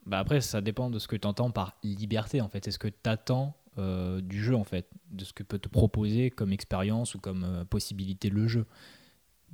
Bah 0.07 0.19
après, 0.19 0.41
ça 0.41 0.61
dépend 0.61 0.91
de 0.91 1.01
ce 1.01 1.09
que 1.09 1.17
tu 1.17 1.27
entends 1.27 1.51
par 1.51 1.77
liberté, 1.83 2.41
en 2.41 2.49
fait. 2.49 2.69
Est-ce 2.69 2.79
que 2.79 2.87
tu 2.87 3.11
attends 3.11 3.57
du 3.77 4.41
jeu, 4.41 4.55
en 4.55 4.63
fait, 4.63 4.89
de 5.11 5.25
ce 5.25 5.33
que 5.33 5.43
peut 5.43 5.59
te 5.59 5.69
proposer 5.69 6.31
comme 6.31 6.53
expérience 6.53 7.17
ou 7.17 7.19
comme 7.19 7.65
possibilité 7.69 8.31
le 8.31 8.47
jeu 8.47 8.65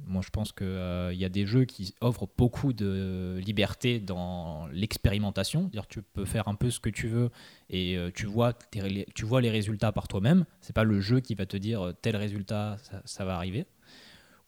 Moi, 0.07 0.23
je 0.25 0.31
pense 0.31 0.53
qu'il 0.53 0.67
euh, 0.67 1.13
y 1.13 1.25
a 1.25 1.29
des 1.29 1.47
jeux 1.47 1.65
qui 1.65 1.95
offrent 2.01 2.29
beaucoup 2.37 2.73
de 2.73 3.39
liberté 3.45 4.01
dans 4.01 4.67
l'expérimentation. 4.73 5.65
dire 5.65 5.87
tu 5.87 6.03
peux 6.03 6.25
faire 6.25 6.49
un 6.49 6.55
peu 6.55 6.71
ce 6.71 6.81
que 6.81 6.91
tu 6.91 7.09
veux 7.09 7.31
et 7.69 7.97
tu, 8.15 8.27
vois 8.27 8.53
tu 9.15 9.25
vois 9.25 9.41
les 9.41 9.51
résultats 9.51 9.93
par 9.93 10.09
toi-même. 10.09 10.45
C'est 10.61 10.75
pas 10.75 10.85
le 10.85 11.01
jeu 11.01 11.21
qui 11.21 11.35
va 11.35 11.47
te 11.47 11.57
dire 11.57 11.93
tel 12.03 12.17
résultat, 12.17 12.77
ça 13.05 13.25
va 13.25 13.37
arriver. 13.37 13.67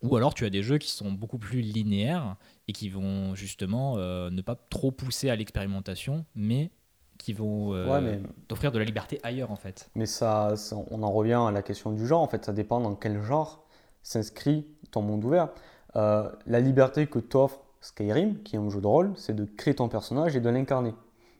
Ou 0.02 0.16
alors 0.16 0.34
tu 0.34 0.44
as 0.44 0.50
des 0.50 0.62
jeux 0.62 0.78
qui 0.78 0.90
sont 0.90 1.12
beaucoup 1.12 1.38
plus 1.38 1.60
linéaires 1.60 2.36
et 2.66 2.72
qui 2.72 2.88
vont 2.88 3.34
justement 3.34 3.94
euh, 3.96 4.30
ne 4.30 4.42
pas 4.42 4.56
trop 4.56 4.90
pousser 4.90 5.30
à 5.30 5.36
l'expérimentation, 5.36 6.24
mais 6.34 6.70
qui 7.18 7.32
vont 7.32 7.72
euh, 7.72 8.18
t'offrir 8.48 8.72
de 8.72 8.78
la 8.78 8.84
liberté 8.84 9.20
ailleurs 9.22 9.52
en 9.52 9.56
fait. 9.56 9.90
Mais 9.94 10.06
ça, 10.06 10.54
on 10.90 11.02
en 11.04 11.12
revient 11.12 11.40
à 11.46 11.52
la 11.52 11.62
question 11.62 11.92
du 11.92 12.06
genre. 12.06 12.20
En 12.20 12.26
fait, 12.26 12.44
ça 12.44 12.52
dépend 12.52 12.80
dans 12.80 12.96
quel 12.96 13.22
genre 13.22 13.64
s'inscrit 14.02 14.66
ton 14.92 15.02
monde 15.02 15.24
ouvert. 15.24 15.48
Euh, 15.96 16.30
la 16.46 16.60
liberté 16.60 17.06
que 17.06 17.18
t'offre 17.18 17.60
Skyrim, 17.80 18.42
qui 18.44 18.56
est 18.56 18.58
un 18.58 18.70
jeu 18.70 18.80
de 18.80 18.86
rôle, 18.86 19.12
c'est 19.16 19.34
de 19.34 19.44
créer 19.44 19.74
ton 19.74 19.88
personnage 19.88 20.36
et 20.36 20.40
de 20.40 20.48
l'incarner. 20.48 20.94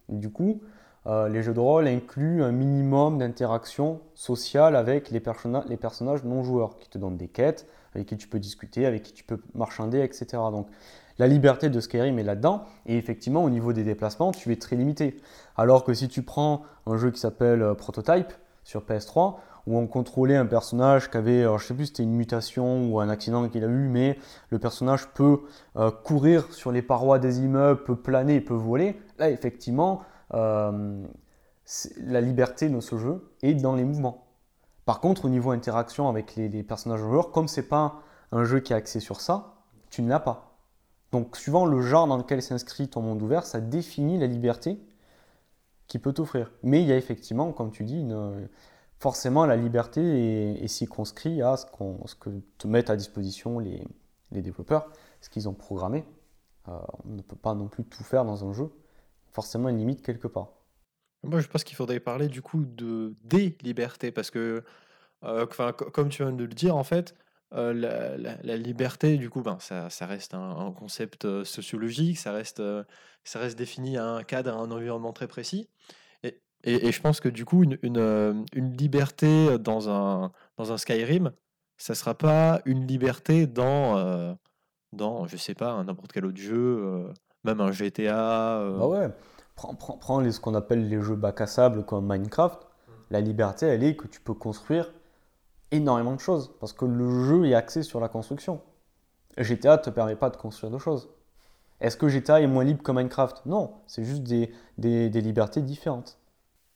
Du 0.09 0.31
coup, 0.31 0.61
les 1.07 1.43
jeux 1.43 1.55
de 1.55 1.61
rôle 1.61 1.89
incluent 1.89 2.45
un 2.45 2.53
minimum 2.53 3.19
d'interaction 3.19 4.01
sociale 4.15 4.77
avec 4.77 5.11
les, 5.11 5.23
les 5.69 5.77
personnages 5.77 6.25
non 6.25 6.45
joueurs, 6.45 6.79
qui 6.79 6.89
te 6.89 6.99
donnent 6.99 7.17
des 7.17 7.29
quêtes, 7.29 7.67
avec 7.95 8.09
qui 8.09 8.17
tu 8.17 8.29
peux 8.29 8.39
discuter, 8.39 8.87
avec 8.87 9.03
qui 9.03 9.13
tu 9.13 9.25
peux 9.25 9.39
marchander, 9.55 10.01
etc. 10.03 10.27
Donc 10.51 10.69
la 11.19 11.27
liberté 11.27 11.69
de 11.69 11.81
Skyrim 11.81 12.19
est 12.19 12.25
là-dedans, 12.25 12.65
et 12.87 12.97
effectivement 12.97 13.45
au 13.45 13.51
niveau 13.51 13.73
des 13.73 13.85
déplacements, 13.85 14.33
tu 14.33 14.51
es 14.53 14.57
très 14.57 14.77
limité. 14.77 15.17
Alors 15.57 15.85
que 15.85 15.95
si 15.95 16.09
tu 16.09 16.23
prends 16.23 16.63
un 16.87 16.97
jeu 16.97 17.11
qui 17.11 17.21
s'appelle 17.21 17.63
euh, 17.63 17.75
Prototype 17.75 18.33
sur 18.65 18.83
PS3, 18.83 19.37
où 19.67 19.79
on 19.79 19.87
contrôlait 19.87 20.37
un 20.37 20.47
personnage 20.47 21.11
qui 21.11 21.17
avait, 21.17 21.41
alors 21.43 21.59
je 21.59 21.67
sais 21.67 21.75
plus 21.75 21.87
c'était 21.87 22.03
une 22.03 22.15
mutation 22.15 22.91
ou 22.91 23.01
un 23.01 23.09
accident 23.09 23.49
qu'il 23.49 23.65
a 23.65 23.69
eu, 23.69 23.89
mais 23.89 24.19
le 24.51 24.59
personnage 24.59 25.09
peut 25.09 25.41
euh, 25.77 25.91
courir 25.91 26.53
sur 26.53 26.73
les 26.73 26.83
parois 26.83 27.19
des 27.19 27.41
immeubles, 27.41 27.85
peut 27.85 27.97
planer, 27.97 28.41
peut 28.41 28.55
voler, 28.55 29.01
là 29.19 29.31
effectivement, 29.31 30.03
euh, 30.35 31.05
la 31.99 32.21
liberté 32.21 32.69
de 32.69 32.81
ce 32.81 32.99
jeu 32.99 33.33
est 33.43 33.55
dans 33.55 33.75
les 33.75 33.85
mouvements. 33.85 34.27
Par 34.85 35.01
contre, 35.01 35.27
au 35.27 35.29
niveau 35.29 35.53
interaction 35.53 36.09
avec 36.09 36.35
les, 36.35 36.63
personnages 36.63 37.01
joueurs, 37.01 37.31
comme 37.31 37.49
c'est 37.49 37.69
pas 37.69 38.01
un 38.33 38.45
jeu 38.45 38.61
qui 38.61 38.73
est 38.73 38.77
axé 38.77 38.99
sur 38.99 39.21
ça, 39.21 39.55
tu 39.91 40.03
ne 40.03 40.09
l'as 40.09 40.21
pas. 40.21 40.57
Donc, 41.13 41.37
suivant 41.37 41.67
le 41.67 41.81
genre 41.83 42.07
dans 42.07 42.17
lequel 42.17 42.43
s'inscrit 42.43 42.89
ton 42.89 43.03
monde 43.03 43.23
ouvert, 43.23 43.45
ça 43.45 43.61
définit 43.61 44.19
la 44.19 44.27
liberté 44.27 44.81
qu'il 45.87 46.01
peut 46.01 46.13
t'offrir. 46.13 46.51
Mais 46.63 46.81
il 46.83 46.89
y 46.89 46.93
a 46.93 46.97
effectivement, 46.97 47.53
comme 47.53 47.71
tu 47.71 47.85
dis, 47.85 48.05
forcément 49.03 49.47
la 49.47 49.57
liberté 49.57 50.01
est, 50.63 50.69
circonscrite 50.69 51.43
à 51.43 51.57
ce, 51.57 51.67
ce, 52.07 52.15
que 52.15 52.31
te 52.57 52.69
mettent 52.69 52.89
à 52.89 52.95
disposition 52.95 53.59
les, 53.59 53.83
développeurs, 54.31 54.89
ce 55.21 55.29
qu'ils 55.29 55.49
ont 55.49 55.55
programmé. 55.55 56.05
Euh, 56.69 56.79
on 57.05 57.17
ne 57.17 57.23
peut 57.23 57.37
pas 57.37 57.53
non 57.55 57.67
plus 57.67 57.85
tout 57.85 58.05
faire 58.05 58.25
dans 58.25 58.49
un 58.49 58.53
jeu. 58.53 58.71
Forcément, 59.33 59.69
une 59.69 59.79
limite 59.79 60.03
quelque 60.03 60.29
part. 60.29 60.53
Moi, 61.25 61.41
je 61.41 61.49
pense 61.49 61.65
qu'il 61.65 61.77
faudrait 61.77 61.99
parler 61.99 62.29
du 62.29 62.43
coup 62.43 62.65
de 62.65 63.15
des 63.25 63.57
libertés 63.63 64.13
parce 64.13 64.31
que, 64.31 64.63
euh, 65.25 65.47
comme 65.47 66.09
tu 66.09 66.23
viens 66.23 66.33
de 66.33 66.45
le 66.45 66.55
dire, 66.55 66.77
en 66.77 66.85
fait, 66.85 67.17
euh, 67.55 67.73
la, 67.75 68.57
liberté, 68.57 69.19
du 69.19 69.31
coup, 69.31 69.43
ben, 69.43 69.59
ça, 69.59 69.91
ça 69.91 70.07
reste 70.07 70.35
un, 70.35 70.73
concept 70.79 71.43
sociologique, 71.43 72.19
ça 72.19 72.31
reste, 72.31 72.63
ça 73.25 73.41
reste 73.41 73.59
défini 73.59 73.99
à 73.99 74.07
un 74.07 74.23
cadre, 74.23 74.53
à 74.53 74.61
un 74.61 74.71
environnement 74.71 75.13
très 75.13 75.27
précis. 75.27 75.69
Et, 76.65 76.93
je 76.93 77.01
pense 77.01 77.21
que 77.21 77.29
du 77.29 77.45
coup, 77.45 77.65
une, 77.65 77.79
une, 77.83 78.77
liberté 78.77 79.59
dans 79.59 79.89
un, 79.91 80.31
dans 80.57 80.73
un 80.73 80.79
Skyrim, 80.79 81.33
ça 81.77 81.95
sera 81.95 82.15
pas 82.15 82.61
une 82.67 82.87
liberté 82.87 83.49
dans, 83.49 84.37
dans 84.93 85.27
je 85.27 85.37
sais 85.37 85.55
pas, 85.55 85.83
n'importe 85.83 86.13
quel 86.13 86.25
autre 86.25 86.41
jeu, 86.41 87.09
même 87.43 87.61
un 87.61 87.73
GTA. 87.73 88.63
Bah 88.79 88.87
ouais. 88.87 89.09
Prends, 89.57 89.75
prends, 89.75 90.31
ce 90.31 90.41
qu'on 90.41 90.55
appelle 90.55 90.89
les 90.89 91.01
jeux 91.01 91.17
bac 91.17 91.41
à 91.41 91.47
sable 91.47 91.85
comme 91.85 92.07
Minecraft. 92.07 92.61
La 93.11 93.21
liberté, 93.21 93.67
elle 93.67 93.85
est 93.85 93.97
que 93.97 94.07
tu 94.07 94.21
peux 94.21 94.35
construire 94.35 94.93
énormément 95.71 96.15
de 96.15 96.21
choses 96.21 96.53
parce 96.61 96.73
que 96.73 96.85
le 96.85 97.25
jeu 97.25 97.47
est 97.47 97.55
axé 97.55 97.83
sur 97.83 98.01
la 98.01 98.09
construction. 98.09 98.61
GTA 99.39 99.79
te 99.79 99.91
permet 99.91 100.17
pas 100.17 100.31
de 100.31 100.37
construire 100.37 100.71
de 100.71 100.79
choses. 100.79 101.09
Est-ce 101.81 101.97
que 101.97 102.09
GTA 102.09 102.41
est 102.41 102.47
moins 102.47 102.65
libre 102.65 102.83
que 102.83 102.93
Minecraft? 102.93 103.45
Non, 103.47 103.73
c'est 103.87 104.05
juste 104.05 104.23
des, 104.23 104.53
des, 104.79 105.21
libertés 105.21 105.63
différentes. 105.63 106.19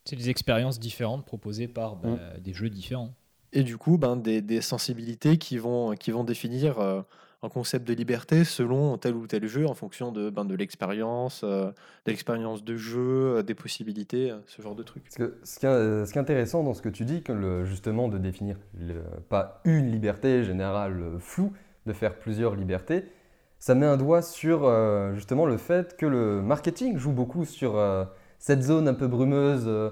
C'est 0.07 0.15
des 0.15 0.29
expériences 0.29 0.79
différentes 0.79 1.25
proposées 1.25 1.67
par 1.67 1.97
bah, 1.97 2.09
mm. 2.09 2.41
des 2.41 2.53
jeux 2.53 2.69
différents. 2.69 3.13
Et 3.53 3.63
du 3.63 3.77
coup, 3.77 3.97
ben, 3.97 4.15
des, 4.15 4.41
des, 4.41 4.61
sensibilités 4.61 5.37
qui 5.37 5.57
vont, 5.57 5.95
qui 5.95 6.11
vont 6.11 6.23
définir 6.23 6.79
euh, 6.79 7.01
un 7.43 7.49
concept 7.49 7.87
de 7.87 7.93
liberté 7.93 8.43
selon 8.43 8.97
tel 8.97 9.15
ou 9.15 9.25
tel 9.27 9.47
jeu 9.47 9.67
en 9.67 9.73
fonction 9.73 10.11
de, 10.11 10.29
ben, 10.29 10.45
de 10.45 10.55
l'expérience, 10.55 11.41
euh, 11.43 11.67
de 12.05 12.11
l'expérience 12.11 12.63
de 12.63 12.75
jeu, 12.75 13.37
euh, 13.37 13.43
des 13.43 13.55
possibilités, 13.55 14.33
ce 14.45 14.61
genre 14.61 14.75
de 14.75 14.83
trucs. 14.83 15.09
Que 15.09 15.37
ce, 15.43 15.59
qui 15.59 15.65
est, 15.65 16.05
ce 16.05 16.11
qui 16.11 16.17
est 16.17 16.21
intéressant 16.21 16.63
dans 16.63 16.73
ce 16.73 16.81
que 16.81 16.89
tu 16.89 17.05
dis, 17.05 17.23
que 17.23 17.31
le- 17.31 17.65
justement 17.65 18.09
de 18.09 18.17
définir 18.17 18.57
le- 18.77 19.03
pas 19.29 19.61
une 19.65 19.91
liberté 19.91 20.43
générale 20.43 21.17
floue, 21.19 21.53
de 21.85 21.93
faire 21.93 22.19
plusieurs 22.19 22.55
libertés, 22.55 23.05
ça 23.59 23.75
met 23.75 23.85
un 23.85 23.97
doigt 23.97 24.21
sur 24.21 24.65
euh, 24.65 25.13
justement 25.13 25.45
le 25.45 25.57
fait 25.57 25.97
que 25.97 26.05
le 26.05 26.41
marketing 26.41 26.97
joue 26.97 27.11
beaucoup 27.11 27.45
sur 27.45 27.77
euh, 27.77 28.05
cette 28.39 28.61
zone 28.63 28.87
un 28.87 28.93
peu 28.93 29.07
brumeuse. 29.07 29.65
euh, 29.67 29.89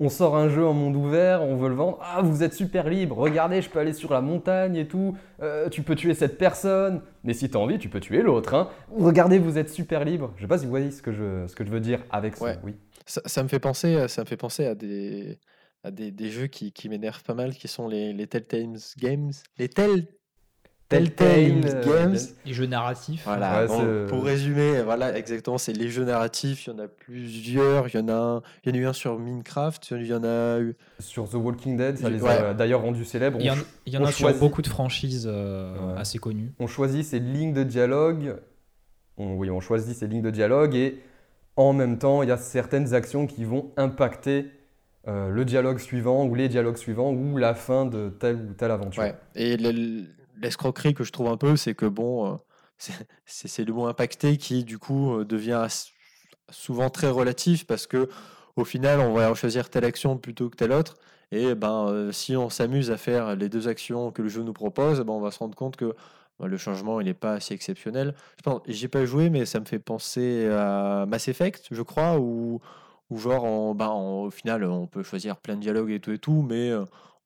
on 0.00 0.08
sort 0.10 0.36
un 0.36 0.48
jeu 0.48 0.64
en 0.64 0.74
monde 0.74 0.94
ouvert, 0.94 1.42
on 1.42 1.56
veut 1.56 1.68
le 1.68 1.74
vendre. 1.74 1.98
Ah, 2.00 2.22
vous 2.22 2.44
êtes 2.44 2.54
super 2.54 2.88
libre. 2.88 3.16
Regardez, 3.16 3.60
je 3.62 3.68
peux 3.68 3.80
aller 3.80 3.92
sur 3.92 4.12
la 4.12 4.20
montagne 4.20 4.76
et 4.76 4.86
tout. 4.86 5.16
Euh, 5.42 5.68
tu 5.68 5.82
peux 5.82 5.96
tuer 5.96 6.14
cette 6.14 6.38
personne. 6.38 7.02
Mais 7.24 7.34
si 7.34 7.50
tu 7.50 7.56
as 7.56 7.60
envie, 7.60 7.78
tu 7.78 7.88
peux 7.88 7.98
tuer 7.98 8.22
l'autre. 8.22 8.54
hein. 8.54 8.68
Regardez, 8.96 9.40
vous 9.40 9.58
êtes 9.58 9.70
super 9.70 10.04
libre. 10.04 10.32
Je 10.36 10.42
sais 10.42 10.46
pas 10.46 10.56
si 10.58 10.66
vous 10.66 10.70
voyez 10.70 10.92
ce 10.92 11.02
que 11.02 11.10
je, 11.10 11.48
ce 11.48 11.56
que 11.56 11.64
je 11.64 11.70
veux 11.70 11.80
dire 11.80 12.04
avec 12.10 12.36
ça. 12.36 12.44
Ouais. 12.44 12.58
Oui. 12.62 12.76
Ça, 13.06 13.22
ça 13.24 13.42
me 13.42 13.48
fait 13.48 13.58
penser, 13.58 13.96
à- 13.96 14.06
ça 14.06 14.22
me 14.22 14.26
fait 14.26 14.36
penser 14.36 14.66
à 14.66 14.76
des, 14.76 15.40
à 15.82 15.90
des, 15.90 16.12
des 16.12 16.30
jeux 16.30 16.46
qui, 16.46 16.70
qui 16.72 16.88
m'énervent 16.88 17.24
pas 17.24 17.34
mal, 17.34 17.52
qui 17.54 17.66
sont 17.66 17.88
les, 17.88 18.12
les 18.12 18.28
Telltale 18.28 18.76
Games. 18.98 19.32
Les 19.58 19.68
Tell, 19.68 20.06
Telltale 20.88 21.62
euh, 21.66 21.84
Games. 21.84 22.16
Les 22.46 22.52
jeux 22.54 22.66
narratifs. 22.66 23.22
Voilà, 23.24 23.60
Ouais, 23.62 23.66
bon, 23.66 23.80
c'est- 23.80 24.06
pour 24.08 24.24
résumer, 24.24 24.80
voilà, 24.82 25.16
exactement, 25.18 25.58
c'est 25.58 25.74
les 25.74 25.88
jeux 25.88 26.04
narratifs, 26.04 26.66
il 26.66 26.70
y 26.70 26.72
en 26.72 26.78
a 26.78 26.88
plusieurs, 26.88 27.88
il 27.88 27.94
y 27.94 27.98
en 28.02 28.08
a, 28.08 28.12
un- 28.14 28.42
il 28.64 28.70
y 28.70 28.72
en 28.72 28.74
a 28.80 28.82
eu 28.82 28.86
un 28.86 28.92
sur 28.94 29.18
Minecraft, 29.18 29.90
il 29.90 30.06
y 30.06 30.14
en 30.14 30.24
a 30.24 30.58
eu... 30.60 30.74
Sur 30.98 31.28
The 31.28 31.34
Walking 31.34 31.76
Dead, 31.76 31.98
ça 31.98 32.04
Ouais. 32.06 32.10
les 32.12 32.24
a 32.26 32.54
d'ailleurs 32.54 32.80
rendus 32.80 33.04
célèbres. 33.04 33.36
Il 33.40 33.46
y 33.46 33.50
en, 33.50 33.56
il 33.84 33.92
y 33.92 33.96
a 33.96 34.06
sur 34.10 34.28
choisit- 34.28 34.40
beaucoup 34.40 34.62
de 34.62 34.68
franchises 34.68 35.28
euh, 35.30 35.74
Ouais. 35.74 36.00
assez 36.00 36.18
connues. 36.18 36.52
on 36.58 36.66
choisit 36.66 37.04
ces 37.04 37.18
lignes 37.20 37.52
de 37.52 37.64
dialogue. 37.64 38.36
On- 39.18 39.34
oui, 39.34 39.50
on 39.50 39.60
choisit 39.60 39.94
ces 39.96 40.06
lignes 40.06 40.22
de 40.22 40.30
dialogue 40.30 40.74
et 40.74 41.00
en 41.56 41.72
même 41.74 41.98
temps, 41.98 42.22
il 42.22 42.28
y 42.30 42.32
a 42.32 42.36
certaines 42.38 42.94
actions 42.94 43.26
qui 43.26 43.44
vont 43.44 43.72
impacter 43.76 44.46
euh, 45.06 45.28
le 45.30 45.44
dialogue 45.44 45.78
suivant 45.78 46.24
ou 46.26 46.34
les 46.34 46.48
dialogues 46.48 46.76
suivants 46.76 47.10
ou 47.12 47.36
la 47.36 47.54
fin 47.54 47.84
de 47.86 48.10
telle 48.10 48.36
ou 48.36 48.52
telle 48.54 48.70
aventure. 48.70 49.02
Ouais. 49.02 49.14
Et 49.34 49.56
le- 49.56 50.04
l'escroquerie 50.42 50.94
que 50.94 51.04
je 51.04 51.12
trouve 51.12 51.28
un 51.28 51.36
peu, 51.36 51.56
c'est 51.56 51.74
que 51.74 51.86
bon, 51.86 52.34
euh, 52.34 52.36
c'est- 53.26 53.64
le 53.64 53.72
mot 53.72 53.86
impacté 53.86 54.36
qui 54.38 54.64
du 54.64 54.78
coup 54.78 55.18
euh, 55.20 55.24
devient 55.24 55.66
souvent 56.50 56.90
très 56.90 57.10
relatif 57.10 57.66
parce 57.66 57.86
que 57.86 58.08
au 58.56 58.64
final, 58.64 59.00
on 59.00 59.12
va 59.14 59.32
choisir 59.34 59.70
telle 59.70 59.84
action 59.84 60.16
plutôt 60.18 60.50
que 60.50 60.56
telle 60.56 60.72
autre. 60.72 60.96
Et 61.30 61.54
ben, 61.54 61.86
euh, 61.88 62.12
si 62.12 62.36
on 62.36 62.50
s'amuse 62.50 62.90
à 62.90 62.96
faire 62.96 63.36
les 63.36 63.48
deux 63.48 63.68
actions 63.68 64.10
que 64.12 64.22
le 64.22 64.28
jeu 64.28 64.42
nous 64.42 64.52
propose, 64.52 65.00
ben, 65.00 65.12
on 65.12 65.20
va 65.20 65.30
se 65.30 65.38
rendre 65.38 65.54
compte 65.56 65.76
que 65.76 65.94
ben, 66.40 66.46
le 66.48 66.56
changement 66.56 67.00
il 67.00 67.04
n'est 67.06 67.14
pas 67.14 67.38
si 67.40 67.52
exceptionnel. 67.54 68.14
Je 68.38 68.42
pense, 68.42 68.60
j'ai 68.66 68.88
pas 68.88 69.04
joué, 69.06 69.30
mais 69.30 69.46
ça 69.46 69.60
me 69.60 69.64
fait 69.66 69.78
penser 69.78 70.46
à 70.48 71.06
Mass 71.06 71.28
Effect, 71.28 71.68
je 71.70 71.82
crois, 71.82 72.18
où, 72.18 72.60
où 73.10 73.18
genre, 73.18 73.44
en- 73.44 73.74
ben, 73.74 73.86
en- 73.88 74.22
au 74.24 74.30
final, 74.30 74.64
on 74.64 74.86
peut 74.86 75.02
choisir 75.02 75.36
plein 75.36 75.54
de 75.56 75.60
dialogues 75.60 75.90
et 75.92 76.00
tout 76.00 76.12
et 76.12 76.18
tout, 76.18 76.42
mais 76.48 76.72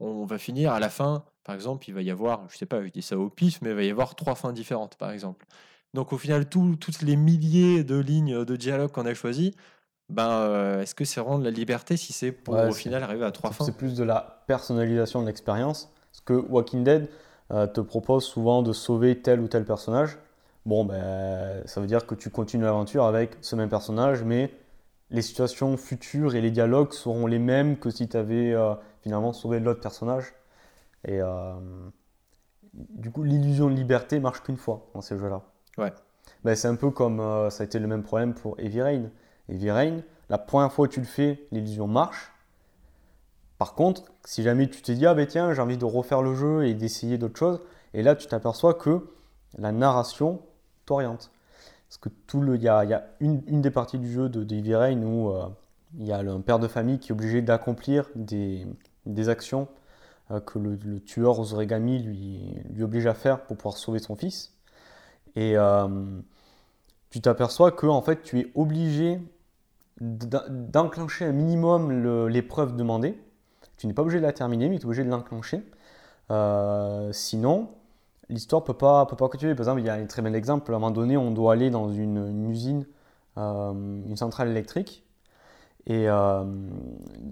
on 0.01 0.25
va 0.27 0.39
finir 0.39 0.73
à 0.73 0.81
la 0.81 0.91
fin. 0.91 1.25
Par 1.45 1.55
exemple, 1.55 1.85
il 1.89 1.95
va 1.95 2.03
y 2.03 2.11
avoir, 2.11 2.49
je 2.51 2.57
sais 2.57 2.67
pas, 2.67 2.83
je 2.85 2.89
dis 2.89 3.03
ça 3.03 3.19
au 3.19 3.29
pif, 3.29 3.61
mais 3.63 3.71
il 3.71 3.77
va 3.77 3.83
y 3.83 3.91
avoir 3.91 4.15
trois 4.15 4.35
fins 4.35 4.53
différentes, 4.53 4.97
par 4.97 5.11
exemple. 5.11 5.47
Donc 5.95 6.13
au 6.13 6.19
final, 6.19 6.49
tout- 6.49 6.77
toutes 6.77 7.03
les 7.03 7.17
milliers 7.17 7.85
de 7.85 7.99
lignes 7.99 8.45
de 8.45 8.57
dialogue 8.57 8.91
qu'on 8.93 9.07
a 9.07 9.15
choisies, 9.15 9.55
ben, 10.09 10.29
euh, 10.29 10.83
est-ce 10.83 10.95
que 10.95 11.05
c'est 11.05 11.21
vraiment 11.21 11.39
de 11.39 11.45
la 11.45 11.51
liberté 11.51 11.97
si 11.97 12.13
c'est 12.13 12.33
pour 12.33 12.55
Ouais, 12.55 12.69
au 12.69 12.73
final 12.73 13.03
arriver 13.03 13.25
à 13.25 13.33
trois 13.33 13.51
fins 13.51 13.65
C'est 13.65 13.77
plus 13.77 13.95
de 13.95 14.05
la 14.05 14.45
personnalisation 14.47 15.21
de 15.23 15.27
l'expérience. 15.27 15.91
Parce 16.13 16.21
que 16.21 16.35
Walking 16.35 16.85
Dead 16.85 17.09
euh, 17.51 17.67
te 17.67 17.81
propose 17.81 18.25
souvent 18.25 18.63
de 18.63 18.73
sauver 18.73 19.21
tel 19.21 19.41
ou 19.41 19.49
tel 19.49 19.65
personnage. 19.65 20.19
Bon, 20.65 20.85
ben, 20.85 21.63
ça 21.67 21.81
veut 21.81 21.87
dire 21.87 22.07
que 22.07 22.15
tu 22.15 22.31
continues 22.31 22.65
l'aventure 22.65 23.05
avec 23.05 23.37
ce 23.41 23.57
même 23.57 23.69
personnage, 23.69 24.23
mais 24.23 24.53
les 25.11 25.23
situations 25.23 25.77
futures 25.77 26.35
et 26.37 26.41
les 26.41 26.51
dialogues 26.51 26.93
seront 26.93 27.27
les 27.27 27.39
mêmes 27.39 27.77
que 27.79 27.91
si 27.91 28.09
tu 28.09 28.17
avais 28.17 28.55
finalement 29.03 29.33
sauvé 29.33 29.59
l'autre 29.61 29.81
personnage. 29.81 30.33
Et 31.05 31.21
euh, 31.21 31.55
du 32.73 33.11
coup, 33.11 33.23
l'illusion 33.23 33.69
de 33.69 33.75
liberté 33.75 34.21
marche 34.21 34.43
qu'une 34.43 34.57
fois 34.57 34.87
dans 34.95 35.01
ces 35.01 35.19
jeux-là. 35.19 35.43
Ouais. 35.79 35.93
Ben, 36.45 36.55
c'est 36.55 36.69
un 36.69 36.77
peu 36.77 36.91
comme 36.91 37.21
euh, 37.21 37.51
ça 37.51 37.63
a 37.63 37.67
été 37.67 37.79
le 37.79 37.87
même 37.87 38.03
problème 38.03 38.35
pour 38.35 38.59
Heavy 38.59 38.83
Rain. 38.83 39.11
Heavy 39.49 39.71
Rain, 39.71 40.01
la 40.29 40.39
première 40.39 40.73
fois 40.73 40.89
que 40.89 40.95
tu 40.95 41.01
le 41.01 41.07
fais, 41.07 41.47
l'illusion 41.51 41.87
marche. 41.87 42.33
Par 43.59 43.75
contre, 43.75 44.05
si 44.25 44.43
jamais 44.43 44.69
tu 44.69 44.83
te 44.83 44.91
dis, 44.93 45.07
ah 45.07 45.15
ben 45.15 45.27
tiens, 45.27 45.53
j'ai 45.55 45.63
envie 45.63 45.77
de 45.79 45.85
refaire 45.85 46.23
le 46.23 46.35
jeu 46.35 46.67
et 46.67 46.75
d'essayer 46.75 47.19
d'autres 47.19 47.39
choses, 47.39 47.61
et 47.95 48.03
là 48.03 48.17
tu 48.17 48.27
t'aperçois 48.27 48.75
que 48.75 49.09
la 49.57 49.71
narration 49.71 50.41
t'oriente. 50.85 51.31
Parce 51.89 51.99
que 51.99 52.09
tout 52.27 52.41
le, 52.41 52.57
il 52.57 52.63
y 52.63 52.69
a, 52.69 52.85
il 52.85 52.91
y 52.91 52.95
a 52.95 53.05
une, 53.21 53.43
une 53.47 53.61
des 53.61 53.71
parties 53.71 53.99
du 53.99 54.11
jeu 54.11 54.29
de, 54.29 54.43
de 54.43 54.55
Heavy 54.57 54.75
Rain 54.75 55.03
où 55.03 55.31
euh, 55.31 55.47
il 55.99 56.07
y 56.07 56.13
a 56.13 56.23
le- 56.23 56.33
un 56.33 56.41
père 56.41 56.59
de 56.59 56.67
famille 56.67 56.99
qui 56.99 57.11
est 57.11 57.13
obligé 57.13 57.43
d'accomplir 57.43 58.09
des, 58.17 58.67
des 59.07 59.29
actions 59.29 59.69
que 60.41 60.59
le, 60.59 61.01
tueur 61.01 61.39
aux 61.39 61.55
origami 61.55 62.03
lui, 62.03 62.83
oblige 62.83 63.07
à 63.07 63.15
faire 63.15 63.43
pour 63.45 63.57
pouvoir 63.57 63.77
sauver 63.77 63.99
son 63.99 64.17
fils. 64.17 64.55
Et 65.37 65.57
euh, 65.57 65.89
tu 67.11 67.21
t'aperçois 67.21 67.73
que 67.73 67.87
en 67.87 68.03
fait 68.03 68.23
tu 68.23 68.41
es 68.41 68.53
obligé 68.55 69.21
d'en- 70.01 70.43
d'enclencher 70.51 71.27
un 71.27 71.33
minimum 71.33 72.29
l'épreuve 72.29 72.77
demandée. 72.77 73.19
Tu 73.77 73.87
n'es 73.87 73.95
pas 73.95 74.03
obligé 74.03 74.19
de 74.19 74.25
la 74.25 74.33
terminer, 74.33 74.69
mais 74.69 74.79
tu 74.79 74.85
es 74.85 74.87
obligé 74.87 75.05
de 75.05 75.11
l'enclencher. 75.11 75.63
Euh, 76.31 77.13
sinon, 77.13 77.71
l'histoire 78.29 78.65
peut 78.65 78.75
pas, 78.75 79.07
peut 79.07 79.17
pas 79.17 79.29
continuer. 79.29 79.55
Par 79.55 79.63
exemple, 79.65 79.81
il 79.81 79.87
y 79.87 79.91
a 79.91 79.95
un 79.95 80.07
très 80.07 80.23
bel 80.23 80.35
exemple. 80.35 80.73
À 80.73 80.77
un 80.77 80.79
moment 80.79 80.91
donné, 80.93 81.17
on 81.17 81.31
doit 81.33 81.53
aller 81.55 81.71
dans 81.71 81.91
une, 81.93 82.51
usine, 82.51 82.87
euh, 83.39 83.73
une 83.73 84.17
centrale 84.17 84.49
électrique. 84.49 85.05
Et 85.87 86.09
euh, 86.09 86.45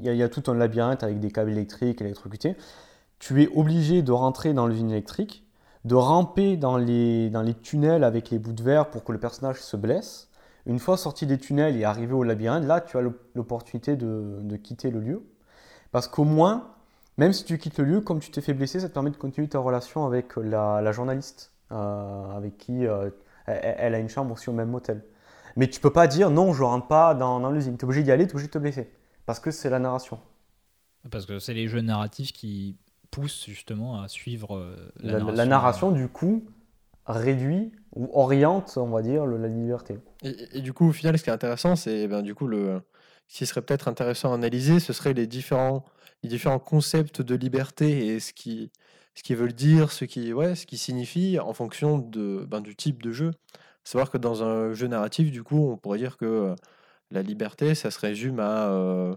il 0.02 0.14
y 0.14 0.22
a 0.22 0.28
tout 0.28 0.50
un 0.50 0.54
labyrinthe 0.54 1.02
avec 1.04 1.20
des 1.20 1.30
câbles 1.30 1.52
électriques 1.52 2.00
électrocutés. 2.00 2.56
Tu 3.20 3.42
es 3.42 3.48
obligé 3.54 4.02
de 4.02 4.10
rentrer 4.10 4.52
dans 4.52 4.66
l'usine 4.66 4.90
électrique, 4.90 5.46
de 5.84 5.94
ramper 5.94 6.56
dans 6.56 6.76
les, 6.76 7.30
tunnels 7.62 8.02
avec 8.02 8.30
les 8.30 8.38
bouts 8.38 8.52
de 8.52 8.62
verre 8.62 8.90
pour 8.90 9.04
que 9.04 9.12
le 9.12 9.20
personnage 9.20 9.60
se 9.62 9.76
blesse. 9.76 10.28
Une 10.66 10.78
fois 10.78 10.96
sorti 10.96 11.26
des 11.26 11.38
tunnels 11.38 11.76
et 11.76 11.84
arrivé 11.84 12.12
au 12.12 12.22
labyrinthe, 12.22 12.64
là, 12.64 12.80
tu 12.80 12.96
as 12.96 13.00
l'op- 13.00 13.22
l'opportunité 13.34 13.96
de, 13.96 14.56
quitter 14.56 14.90
le 14.90 15.00
lieu. 15.00 15.22
Parce 15.92 16.08
qu'au 16.08 16.24
moins, 16.24 16.70
même 17.18 17.32
si 17.32 17.44
tu 17.44 17.56
quittes 17.58 17.78
le 17.78 17.84
lieu, 17.84 18.00
comme 18.00 18.20
tu 18.20 18.30
t'es 18.30 18.40
fait 18.40 18.54
blesser, 18.54 18.80
ça 18.80 18.88
te 18.88 18.94
permet 18.94 19.10
de 19.10 19.16
continuer 19.16 19.48
ta 19.48 19.58
relation 19.58 20.06
avec 20.06 20.36
la, 20.36 20.80
la 20.80 20.92
journaliste, 20.92 21.52
euh, 21.72 22.36
avec 22.36 22.58
qui 22.58 22.86
euh, 22.86 23.10
elle, 23.46 23.76
elle 23.78 23.94
a 23.94 23.98
une 23.98 24.08
chambre 24.08 24.32
aussi 24.32 24.50
au 24.50 24.52
même 24.52 24.74
hôtel. 24.74 25.04
Mais 25.56 25.68
tu 25.68 25.80
peux 25.80 25.92
pas 25.92 26.06
dire 26.06 26.30
non, 26.30 26.52
je 26.52 26.62
rentre 26.62 26.86
pas 26.86 27.14
dans, 27.14 27.40
dans 27.40 27.50
l'usine. 27.50 27.76
Tu 27.76 27.82
es 27.82 27.84
obligé 27.84 28.02
d'y 28.02 28.12
aller, 28.12 28.26
tu 28.26 28.32
es 28.32 28.34
obligé 28.34 28.48
de 28.48 28.52
te 28.52 28.58
blesser. 28.58 28.90
Parce 29.26 29.40
que 29.40 29.50
c'est 29.50 29.70
la 29.70 29.78
narration. 29.78 30.20
Parce 31.10 31.26
que 31.26 31.38
c'est 31.38 31.54
les 31.54 31.68
jeux 31.68 31.80
narratifs 31.80 32.32
qui 32.32 32.76
poussent 33.10 33.46
justement 33.46 34.00
à 34.02 34.08
suivre 34.08 34.56
euh, 34.56 34.76
la, 35.00 35.12
La, 35.12 35.18
narration. 35.18 35.36
la 35.36 35.46
narration, 35.46 35.92
du 35.92 36.08
coup, 36.08 36.44
réduit 37.06 37.72
ou 37.94 38.08
oriente, 38.12 38.74
on 38.76 38.88
va 38.90 39.02
dire, 39.02 39.26
le- 39.26 39.36
la 39.38 39.48
liberté. 39.48 39.98
Et, 40.22 40.58
et 40.58 40.60
du 40.60 40.72
coup, 40.72 40.88
au 40.88 40.92
final, 40.92 41.18
ce 41.18 41.24
qui 41.24 41.30
est 41.30 41.32
intéressant, 41.32 41.76
c'est 41.76 42.06
ben, 42.08 42.22
du 42.22 42.34
coup, 42.34 42.46
le, 42.46 42.80
ce 43.28 43.38
qui 43.38 43.46
serait 43.46 43.62
peut-être 43.62 43.88
intéressant 43.88 44.32
à 44.32 44.34
analyser, 44.34 44.80
ce 44.80 44.92
serait 44.92 45.12
les 45.14 45.26
différents, 45.26 45.84
les 46.22 46.28
différents 46.28 46.58
concepts 46.58 47.22
de 47.22 47.34
liberté 47.34 48.06
et 48.08 48.20
ce 48.20 48.32
qui, 48.32 48.70
ce 49.14 49.22
qu'ils 49.22 49.36
veulent 49.36 49.52
dire, 49.54 49.90
ce 49.92 50.04
qui, 50.04 50.32
ouais, 50.32 50.54
ce 50.54 50.66
qui 50.66 50.78
signifie 50.78 51.38
en 51.40 51.52
fonction 51.52 51.98
de, 51.98 52.44
ben, 52.48 52.60
du 52.60 52.76
type 52.76 53.02
de 53.02 53.10
jeu. 53.12 53.32
Savoir 53.82 54.10
que 54.10 54.18
dans 54.18 54.44
un 54.44 54.72
jeu 54.74 54.86
narratif, 54.86 55.32
du 55.32 55.42
coup, 55.42 55.70
on 55.72 55.76
pourrait 55.76 55.98
dire 55.98 56.16
que 56.16 56.26
euh, 56.26 56.54
la 57.10 57.22
liberté, 57.22 57.74
ça 57.74 57.90
se 57.90 57.98
résume 57.98 58.38
à 58.38 58.68
euh, 58.68 59.16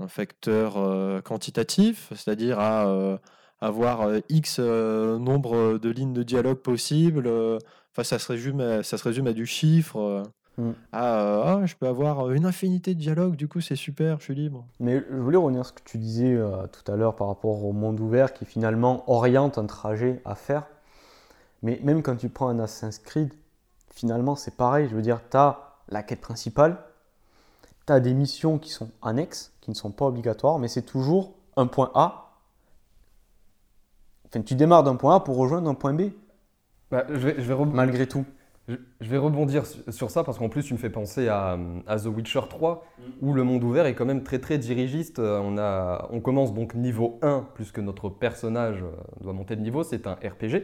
un 0.00 0.08
facteur 0.08 0.76
euh, 0.76 1.20
quantitatif, 1.20 2.12
c'est-à-dire 2.14 2.58
à 2.58 2.88
euh, 2.88 3.18
avoir 3.60 4.02
euh, 4.02 4.20
X 4.28 4.58
nombre 4.58 5.78
de 5.78 5.90
lignes 5.90 6.12
de 6.12 6.22
dialogue 6.22 6.58
possibles. 6.58 7.28
Enfin, 7.92 8.04
ça 8.04 8.18
se 8.18 8.30
résume 8.30 8.60
à, 8.60 8.82
ça 8.82 8.98
se 8.98 9.04
résume 9.04 9.26
à 9.26 9.32
du 9.32 9.46
chiffre. 9.46 10.24
Mm. 10.58 10.70
à, 10.92 11.52
ah, 11.52 11.66
je 11.66 11.76
peux 11.76 11.86
avoir 11.86 12.32
une 12.32 12.44
infinité 12.44 12.94
de 12.94 13.00
dialogues, 13.00 13.36
du 13.36 13.46
coup, 13.46 13.60
c'est 13.60 13.76
super, 13.76 14.18
je 14.18 14.24
suis 14.24 14.34
libre. 14.34 14.66
Mais 14.80 15.02
je 15.08 15.16
voulais 15.16 15.36
revenir 15.36 15.64
sur 15.64 15.76
ce 15.76 15.80
que 15.80 15.88
tu 15.88 15.98
disais 15.98 16.34
euh, 16.34 16.66
tout 16.66 16.90
à 16.90 16.96
l'heure 16.96 17.14
par 17.14 17.28
rapport 17.28 17.64
au 17.64 17.72
monde 17.72 18.00
ouvert 18.00 18.34
qui 18.34 18.44
finalement 18.44 19.08
oriente 19.10 19.56
un 19.56 19.66
trajet 19.66 20.20
à 20.24 20.34
faire. 20.34 20.66
Mais 21.62 21.80
même 21.84 22.02
quand 22.02 22.16
tu 22.16 22.28
prends 22.28 22.48
un 22.48 22.58
Assassin's 22.58 22.98
Creed, 22.98 23.32
finalement 23.90 24.34
c'est 24.34 24.56
pareil. 24.56 24.88
Je 24.90 24.96
veux 24.96 25.02
dire, 25.02 25.20
tu 25.30 25.36
as 25.36 25.76
la 25.88 26.02
quête 26.02 26.20
principale, 26.20 26.78
tu 27.86 27.92
as 27.92 28.00
des 28.00 28.12
missions 28.12 28.58
qui 28.58 28.70
sont 28.70 28.90
annexes, 29.00 29.52
qui 29.68 29.72
ne 29.72 29.76
sont 29.76 29.90
pas 29.92 30.06
obligatoires, 30.06 30.58
mais 30.58 30.66
c'est 30.66 30.80
toujours 30.80 31.34
un 31.58 31.66
point 31.66 31.90
A. 31.94 32.30
Enfin, 34.26 34.40
tu 34.42 34.54
démarres 34.54 34.82
d'un 34.82 34.96
point 34.96 35.16
A 35.16 35.20
pour 35.20 35.36
rejoindre 35.36 35.68
un 35.68 35.74
point 35.74 35.92
B, 35.92 36.04
Bah, 36.90 37.04
je, 37.10 37.14
vais, 37.16 37.34
je, 37.36 37.52
vais 37.52 37.64
malgré 37.66 38.06
tout. 38.06 38.24
je- 38.66 38.76
je 39.00 39.08
vais 39.10 39.18
rebondir 39.18 39.66
su- 39.66 39.80
sur 39.90 40.10
ça 40.10 40.24
parce 40.24 40.38
qu'en 40.38 40.48
plus 40.48 40.62
tu 40.62 40.72
me 40.72 40.78
fais 40.78 40.88
penser 40.90 41.28
à, 41.28 41.58
à 41.86 41.98
The 41.98 42.06
Witcher 42.06 42.40
3 42.48 42.84
où 43.20 43.34
le 43.34 43.42
monde 43.44 43.62
ouvert 43.62 43.84
est 43.84 43.94
quand 43.94 44.06
même 44.06 44.22
très 44.22 44.38
très 44.38 44.56
dirigiste. 44.56 45.18
Euh, 45.18 45.38
On, 45.42 45.58
a, 45.58 46.08
on 46.12 46.20
commence 46.20 46.54
donc 46.54 46.74
niveau 46.74 47.18
1 47.22 47.46
plus 47.54 47.72
que 47.72 47.82
notre 47.82 48.08
personnage 48.08 48.82
euh, 48.82 48.90
doit 49.20 49.34
monter 49.34 49.54
de 49.56 49.60
niveau, 49.60 49.82
c'est 49.84 50.06
un 50.06 50.14
RPG. 50.14 50.62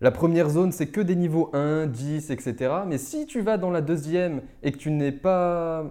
la 0.00 0.10
première 0.12 0.50
zone, 0.50 0.70
c'est 0.72 0.88
que 0.88 1.00
des 1.00 1.16
niveaux 1.16 1.50
1, 1.52 1.86
10, 1.86 2.30
etc. 2.30 2.84
Mais 2.86 2.98
si 2.98 3.26
tu 3.26 3.40
vas 3.40 3.56
dans 3.58 3.70
la 3.70 3.80
deuxième 3.80 4.42
et 4.62 4.70
que 4.72 4.78
tu 4.78 4.90
n'es 4.92 5.12
pas 5.12 5.84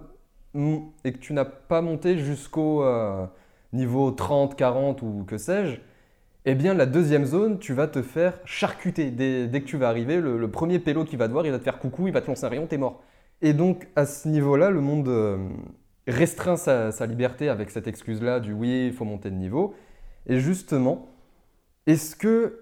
et 1.04 1.12
que 1.12 1.18
tu 1.18 1.32
n'as 1.32 1.44
pas 1.44 1.80
monté 1.80 2.18
jusqu'au 2.18 2.82
euh, 2.82 3.26
niveau 3.72 4.10
30, 4.10 4.56
40 4.56 5.02
ou 5.02 5.24
que 5.26 5.38
sais-je, 5.38 5.80
eh 6.44 6.54
bien 6.54 6.74
la 6.74 6.86
deuxième 6.86 7.24
zone, 7.24 7.58
tu 7.58 7.72
vas 7.72 7.88
te 7.88 8.02
faire 8.02 8.38
charcuter. 8.44 9.10
Dès, 9.10 9.48
que 9.60 9.66
tu 9.66 9.76
vas 9.76 9.88
arriver, 9.88 10.20
le, 10.20 10.50
premier 10.50 10.78
pélo 10.78 11.04
qui 11.04 11.16
va 11.16 11.26
te 11.26 11.32
voir, 11.32 11.44
il 11.46 11.52
va 11.52 11.58
te 11.58 11.64
faire 11.64 11.78
coucou, 11.78 12.06
il 12.06 12.12
va 12.12 12.20
te 12.20 12.28
lancer 12.28 12.44
un 12.44 12.48
rayon, 12.48 12.66
t'es 12.66 12.78
mort. 12.78 13.02
Et 13.42 13.52
donc 13.52 13.88
à 13.96 14.06
ce 14.06 14.28
niveau-là, 14.28 14.70
le 14.70 14.80
monde 14.80 15.08
euh, 15.08 15.48
restreint 16.06 16.56
sa, 16.56 16.92
sa, 16.92 17.06
liberté 17.06 17.48
avec 17.48 17.70
cette 17.70 17.86
excuse-là 17.86 18.40
du 18.40 18.52
oui, 18.52 18.86
il 18.86 18.92
faut 18.92 19.04
monter 19.04 19.30
de 19.30 19.36
niveau. 19.36 19.74
Et 20.26 20.38
justement, 20.38 21.08
est-ce 21.86 22.16
que 22.16 22.60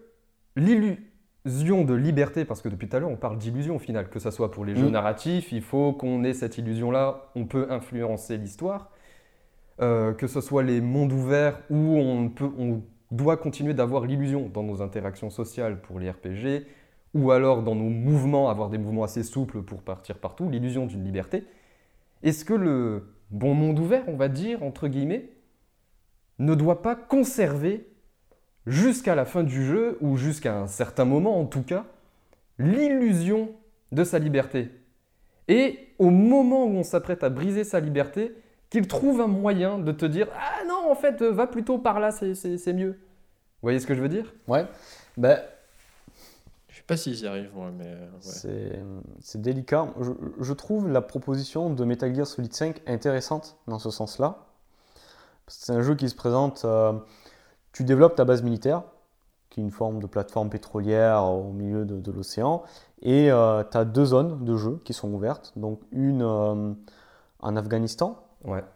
l'illusion 0.56 1.02
de 1.44 1.94
liberté, 1.94 2.44
parce 2.44 2.62
que 2.62 2.68
depuis 2.68 2.88
tout 2.88 2.96
à 2.96 3.00
l'heure 3.00 3.10
on 3.10 3.16
parle 3.16 3.36
d'illusion 3.36 3.76
au 3.76 3.78
final, 3.78 4.08
que 4.08 4.18
ce 4.18 4.30
soit 4.30 4.50
pour 4.50 4.64
les 4.64 4.74
jeux 4.74 4.88
mm. 4.88 4.92
narratifs, 4.92 5.52
il 5.52 5.62
faut 5.62 5.92
qu'on 5.92 6.24
ait 6.24 6.32
cette 6.32 6.56
illusion-là, 6.56 7.30
on 7.34 7.44
peut 7.44 7.66
influencer 7.70 8.38
l'histoire, 8.38 8.90
euh, 9.80 10.14
que 10.14 10.26
ce 10.26 10.40
soit 10.40 10.62
les 10.62 10.80
mondes 10.80 11.12
ouverts 11.12 11.60
où 11.68 11.98
on, 11.98 12.28
peut, 12.30 12.50
on 12.58 12.82
doit 13.10 13.36
continuer 13.36 13.74
d'avoir 13.74 14.06
l'illusion 14.06 14.48
dans 14.48 14.62
nos 14.62 14.80
interactions 14.80 15.30
sociales 15.30 15.82
pour 15.82 15.98
les 15.98 16.10
RPG, 16.10 16.66
ou 17.12 17.30
alors 17.30 17.62
dans 17.62 17.74
nos 17.74 17.90
mouvements, 17.90 18.48
avoir 18.48 18.70
des 18.70 18.78
mouvements 18.78 19.04
assez 19.04 19.22
souples 19.22 19.62
pour 19.62 19.82
partir 19.82 20.18
partout, 20.18 20.48
l'illusion 20.48 20.86
d'une 20.86 21.04
liberté. 21.04 21.44
Est-ce 22.22 22.44
que 22.44 22.54
le 22.54 23.14
bon 23.30 23.54
monde 23.54 23.78
ouvert, 23.78 24.04
on 24.08 24.16
va 24.16 24.28
dire, 24.28 24.62
entre 24.62 24.88
guillemets, 24.88 25.28
ne 26.38 26.54
doit 26.54 26.82
pas 26.82 26.96
conserver 26.96 27.86
jusqu'à 28.66 29.14
la 29.14 29.24
fin 29.24 29.42
du 29.42 29.64
jeu, 29.64 29.98
ou 30.00 30.16
jusqu'à 30.16 30.58
un 30.58 30.66
certain 30.66 31.04
moment 31.04 31.38
en 31.38 31.44
tout 31.44 31.62
cas, 31.62 31.84
l'illusion 32.58 33.50
de 33.92 34.04
sa 34.04 34.18
liberté. 34.18 34.70
Et 35.48 35.88
au 35.98 36.10
moment 36.10 36.64
où 36.64 36.70
on 36.70 36.82
s'apprête 36.82 37.22
à 37.22 37.30
briser 37.30 37.64
sa 37.64 37.80
liberté, 37.80 38.34
qu'il 38.70 38.86
trouve 38.88 39.20
un 39.20 39.26
moyen 39.26 39.78
de 39.78 39.92
te 39.92 40.06
dire 40.06 40.28
Ah 40.34 40.64
non, 40.66 40.90
en 40.90 40.94
fait, 40.94 41.22
va 41.22 41.46
plutôt 41.46 41.78
par 41.78 42.00
là, 42.00 42.10
c'est 42.10 42.72
mieux. 42.72 42.92
Vous 42.92 43.66
voyez 43.66 43.78
ce 43.78 43.86
que 43.86 43.94
je 43.94 44.00
veux 44.00 44.08
dire? 44.08 44.34
Ouais. 44.48 44.66
Ben, 45.16 45.40
je 46.68 46.76
sais 46.76 46.82
pas 46.86 46.96
s'ils 46.96 47.20
y 47.20 47.26
arrivent, 47.26 47.54
moi, 47.54 47.70
mais. 47.76 47.84
Ouais. 47.84 48.82
C'est 49.20 49.40
délicat. 49.40 49.88
Je, 50.00 50.10
je, 50.40 50.52
trouve 50.52 50.88
la 50.88 51.00
proposition 51.00 51.70
de 51.70 51.84
Metal 51.84 52.14
Gear 52.14 52.26
Solid 52.26 52.52
5 52.52 52.80
intéressante 52.86 53.56
dans 53.68 53.78
ce 53.78 53.90
sens-là. 53.90 54.46
C'est 55.46 55.72
un 55.72 55.82
jeu 55.82 55.94
qui 55.94 56.08
se 56.08 56.14
présente. 56.14 56.64
Euh, 56.64 56.94
tu 57.74 57.82
développes 57.82 58.14
ta 58.14 58.24
base 58.24 58.42
militaire, 58.42 58.84
qui 59.50 59.60
est 59.60 59.62
une 59.62 59.72
forme 59.72 60.00
de 60.00 60.06
plateforme 60.06 60.48
pétrolière 60.48 61.24
au 61.24 61.52
milieu 61.52 61.84
de, 61.84 62.12
l'océan, 62.12 62.62
et 63.02 63.30
euh, 63.30 63.62
tu 63.68 63.76
as 63.76 63.84
deux 63.84 64.06
zones 64.06 64.44
de 64.44 64.56
jeu 64.56 64.80
qui 64.84 64.94
sont 64.94 65.12
ouvertes, 65.12 65.52
donc 65.56 65.80
une 65.90 66.22
euh, 66.22 66.72
en 67.40 67.56
Afghanistan 67.56 68.20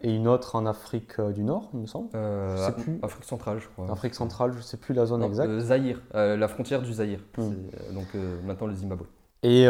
et 0.01 0.13
une 0.13 0.27
autre 0.27 0.55
en 0.55 0.65
Afrique 0.65 1.19
euh, 1.19 1.31
du 1.31 1.43
Nord, 1.43 1.69
il 1.73 1.79
me 1.79 1.85
semble. 1.85 2.09
plus. 2.09 2.99
Afrique 3.01 3.23
centrale, 3.23 3.59
je 3.59 3.67
crois. 3.69 3.89
Afrique 3.89 4.15
centrale, 4.15 4.51
je 4.51 4.57
ne 4.57 4.63
sais 4.63 4.77
plus 4.77 4.93
la 4.93 5.05
zone 5.05 5.23
exacte. 5.23 5.59
Zahir, 5.59 6.01
la 6.13 6.47
frontière 6.47 6.81
du 6.81 6.93
Zahir, 6.93 7.19
hmm. 7.37 7.93
donc 7.93 8.07
maintenant 8.45 8.67
le 8.67 8.75
Zimbabwe. 8.75 9.05
Et 9.43 9.65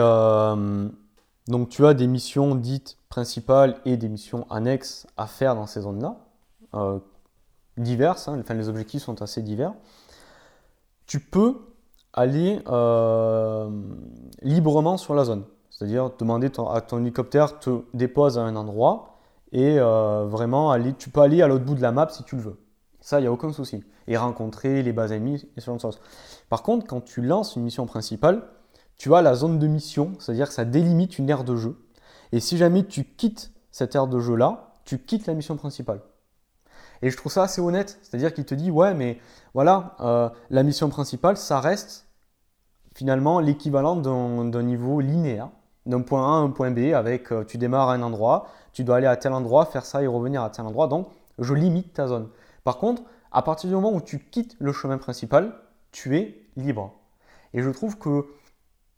donc 1.48 1.70
tu 1.70 1.86
as 1.86 1.94
des 1.94 2.08
missions 2.08 2.56
dites 2.56 2.98
principales 3.10 3.76
et 3.86 3.96
des 3.96 4.10
missions 4.10 4.48
annexes 4.50 5.06
à 5.18 5.28
faire 5.28 5.54
dans 5.54 5.68
ces 5.68 5.82
zones-là 5.82 6.18
diverses, 7.80 8.28
hein, 8.28 8.38
enfin, 8.39 8.54
les 8.54 8.70
objectifs 8.70 9.04
sont 9.04 9.22
assez 9.22 9.42
divers, 9.42 9.74
tu 11.06 11.20
peux 11.20 11.58
aller 12.13 12.62
euh, 12.68 13.70
librement 14.42 14.98
sur 14.98 15.15
la 15.15 15.24
zone. 15.24 15.44
C'est-à-dire 15.70 16.12
demander 16.18 16.52
à 16.70 16.82
ton 16.82 17.00
hélicoptère 17.00 17.60
te 17.60 17.82
dépose 17.94 18.38
à 18.38 18.42
un 18.42 18.56
endroit 18.56 19.20
et 19.52 19.80
euh, 19.80 20.26
vraiment 20.26 20.72
aller, 20.72 20.94
tu 20.94 21.10
peux 21.10 21.22
aller 21.22 21.42
à 21.42 21.48
l'autre 21.48 21.65
bout 21.65 21.76
de 21.76 21.82
la 21.82 21.92
map 21.92 22.10
si 22.10 22.24
tu 22.24 22.36
le 22.36 22.42
veux. 22.42 22.60
Ça, 23.00 23.20
il 23.20 23.22
n'y 23.22 23.28
a 23.28 23.32
aucun 23.32 23.54
souci. 23.54 23.84
Et 24.08 24.18
rencontrer 24.18 24.84
les 24.84 24.92
bases 24.92 25.12
ennemies 25.12 25.48
et 25.56 25.62
ce 25.62 25.68
genre 25.68 25.76
de 25.78 25.82
choses. 25.82 26.00
Par 26.50 26.63
contre, 26.63 26.86
quand 26.86 27.02
tu 27.02 27.22
lances 27.22 27.56
une 27.56 27.63
mission 27.63 27.86
principale, 27.86 28.44
tu 28.98 29.13
as 29.13 29.22
la 29.22 29.36
zone 29.36 29.60
de 29.60 29.68
mission, 29.68 30.12
c'est-à-dire 30.20 30.50
que 30.50 30.54
ça 30.54 30.65
délimite 30.65 31.18
une 31.18 31.30
aire 31.30 31.44
de 31.44 31.56
jeu. 31.56 31.78
Et 32.32 32.39
si 32.39 32.58
jamais 32.58 32.86
tu 32.86 33.06
quittes 33.06 33.52
cette 33.72 33.96
aire 33.96 34.08
de 34.08 34.20
jeu-là, 34.20 34.74
tu 34.84 35.00
quittes 35.00 35.28
la 35.28 35.34
mission 35.34 35.56
principale. 35.56 36.02
Et 37.02 37.10
je 37.10 37.18
trouve 37.18 37.32
ça 37.32 37.44
assez 37.44 37.62
honnête, 37.62 37.98
c'est-à-dire 38.02 38.34
qu'il 38.34 38.46
te 38.46 38.56
dit, 38.56 38.72
ouais, 38.72 38.94
mais 38.94 39.20
voilà, 39.54 39.96
euh, 40.02 40.30
la 40.50 40.64
mission 40.64 40.90
principale, 40.90 41.38
ça 41.38 41.60
reste 41.60 42.08
finalement 42.96 43.40
l'équivalent 43.40 43.96
d'un 43.96 44.64
niveau 44.64 45.00
linéaire, 45.00 45.50
d'un 45.86 46.02
point 46.02 46.24
A 46.24 46.38
à 46.38 46.40
un 46.40 46.50
point 46.50 46.72
B, 46.72 46.94
avec 46.94 47.32
euh, 47.32 47.46
tu 47.46 47.58
démarres 47.58 47.90
à 47.90 47.94
un 47.94 48.02
endroit, 48.02 48.48
tu 48.74 48.84
dois 48.84 48.98
aller 48.98 49.08
à 49.08 49.16
tel 49.16 49.32
endroit, 49.34 49.66
faire 49.66 49.86
ça 49.86 50.04
et 50.04 50.08
revenir 50.08 50.44
à 50.44 50.50
tel 50.50 50.66
endroit, 50.66 50.88
donc 50.88 51.08
je 51.38 51.54
limite 51.54 51.94
ta 51.94 52.08
zone. 52.08 52.28
Par 52.64 52.78
contre, 52.78 53.04
à 53.32 53.42
partir 53.42 53.70
du 53.70 53.76
moment 53.76 53.94
où 53.94 54.02
tu 54.02 54.20
quittes 54.20 54.56
le 54.60 54.74
chemin 54.74 54.98
principal, 54.98 55.54
tu 55.92 56.18
es 56.18 56.42
libre. 56.58 56.94
Et 57.54 57.62
je 57.62 57.70
trouve 57.70 57.98
que, 57.98 58.26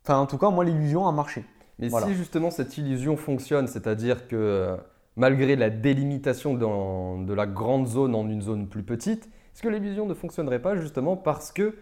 enfin 0.03 0.17
en 0.17 0.25
tout 0.25 0.37
cas, 0.37 0.49
moi 0.49 0.65
l'illusion 0.65 1.07
a 1.07 1.11
marché. 1.11 1.45
Mais 1.79 1.89
si 1.89 2.13
justement 2.13 2.51
cette 2.51 2.77
illusion 2.77 3.17
fonctionne, 3.17 3.67
c'est-à-dire 3.67 4.27
que 4.27 4.35
euh, 4.35 4.77
malgré 5.15 5.55
la 5.55 5.69
délimitation 5.69 6.53
de 6.53 7.33
la 7.33 7.45
grande 7.45 7.87
zone 7.87 8.15
en 8.15 8.27
une 8.29 8.41
zone 8.41 8.67
plus 8.67 8.83
petite, 8.83 9.29
est-ce 9.53 9.61
que 9.61 9.67
l'illusion 9.67 10.05
ne 10.05 10.13
fonctionnerait 10.13 10.61
pas 10.61 10.75
justement 10.75 11.17
parce 11.17 11.51
que 11.51 11.75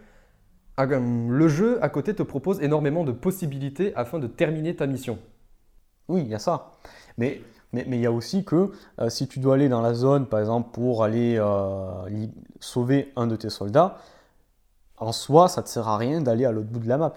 ah, 0.77 0.85
le 0.85 1.47
jeu 1.47 1.77
à 1.83 1.89
côté 1.89 2.15
te 2.15 2.23
propose 2.23 2.61
énormément 2.61 3.03
de 3.03 3.11
possibilités 3.11 3.93
afin 3.95 4.17
de 4.17 4.27
terminer 4.27 4.75
ta 4.75 4.87
mission? 4.87 5.19
Oui, 6.07 6.21
il 6.21 6.27
y 6.27 6.35
a 6.35 6.39
ça. 6.39 6.71
Mais 7.17 7.41
il 7.73 7.95
y 7.95 8.05
a 8.05 8.11
aussi 8.11 8.43
que 8.43 8.71
euh, 8.99 9.09
si 9.09 9.27
tu 9.27 9.39
dois 9.39 9.55
aller 9.55 9.69
dans 9.69 9.81
la 9.81 9.93
zone, 9.93 10.25
par 10.25 10.39
exemple, 10.39 10.71
pour 10.71 11.03
aller 11.03 11.35
euh, 11.37 12.27
sauver 12.59 13.11
un 13.15 13.27
de 13.27 13.35
tes 13.35 13.49
soldats, 13.49 13.97
en 14.97 15.11
soi, 15.11 15.47
ça 15.47 15.61
ne 15.61 15.65
te 15.65 15.69
sert 15.69 15.87
à 15.87 15.97
rien 15.97 16.21
d'aller 16.21 16.45
à 16.45 16.51
l'autre 16.51 16.69
bout 16.69 16.79
de 16.79 16.87
la 16.87 16.97
map. 16.97 17.13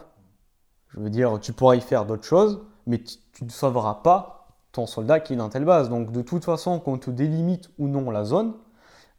Je 0.88 1.00
veux 1.00 1.10
dire, 1.10 1.38
tu 1.40 1.52
pourras 1.52 1.76
y 1.76 1.80
faire 1.80 2.04
d'autres 2.04 2.26
choses, 2.26 2.60
mais 2.86 3.02
tu 3.02 3.44
ne 3.44 3.50
sauveras 3.50 4.02
pas 4.02 4.41
ton 4.72 4.86
soldat 4.86 5.20
qui 5.20 5.34
est 5.34 5.36
dans 5.36 5.48
telle 5.48 5.64
base. 5.64 5.88
Donc 5.88 6.10
de 6.12 6.22
toute 6.22 6.44
façon, 6.44 6.80
qu'on 6.80 6.98
te 6.98 7.10
délimite 7.10 7.70
ou 7.78 7.88
non 7.88 8.10
la 8.10 8.24
zone, 8.24 8.54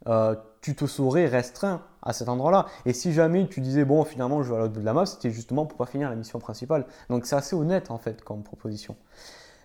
euh, 0.07 0.35
tu 0.61 0.75
te 0.75 0.85
saurais 0.85 1.27
restreint 1.27 1.81
à 2.01 2.13
cet 2.13 2.29
endroit-là. 2.29 2.65
Et 2.85 2.93
si 2.93 3.13
jamais 3.13 3.47
tu 3.47 3.61
disais, 3.61 3.85
bon, 3.85 4.03
finalement, 4.03 4.43
je 4.43 4.49
vais 4.49 4.55
à 4.55 4.59
l'autre 4.59 4.73
bout 4.73 4.79
de 4.79 4.85
la 4.85 4.93
map, 4.93 5.05
c'était 5.05 5.29
justement 5.29 5.65
pour 5.65 5.77
pas 5.77 5.85
finir 5.85 6.09
la 6.09 6.15
mission 6.15 6.39
principale. 6.39 6.85
Donc 7.09 7.25
c'est 7.25 7.35
assez 7.35 7.55
honnête, 7.55 7.91
en 7.91 7.97
fait, 7.97 8.21
comme 8.23 8.43
proposition. 8.43 8.95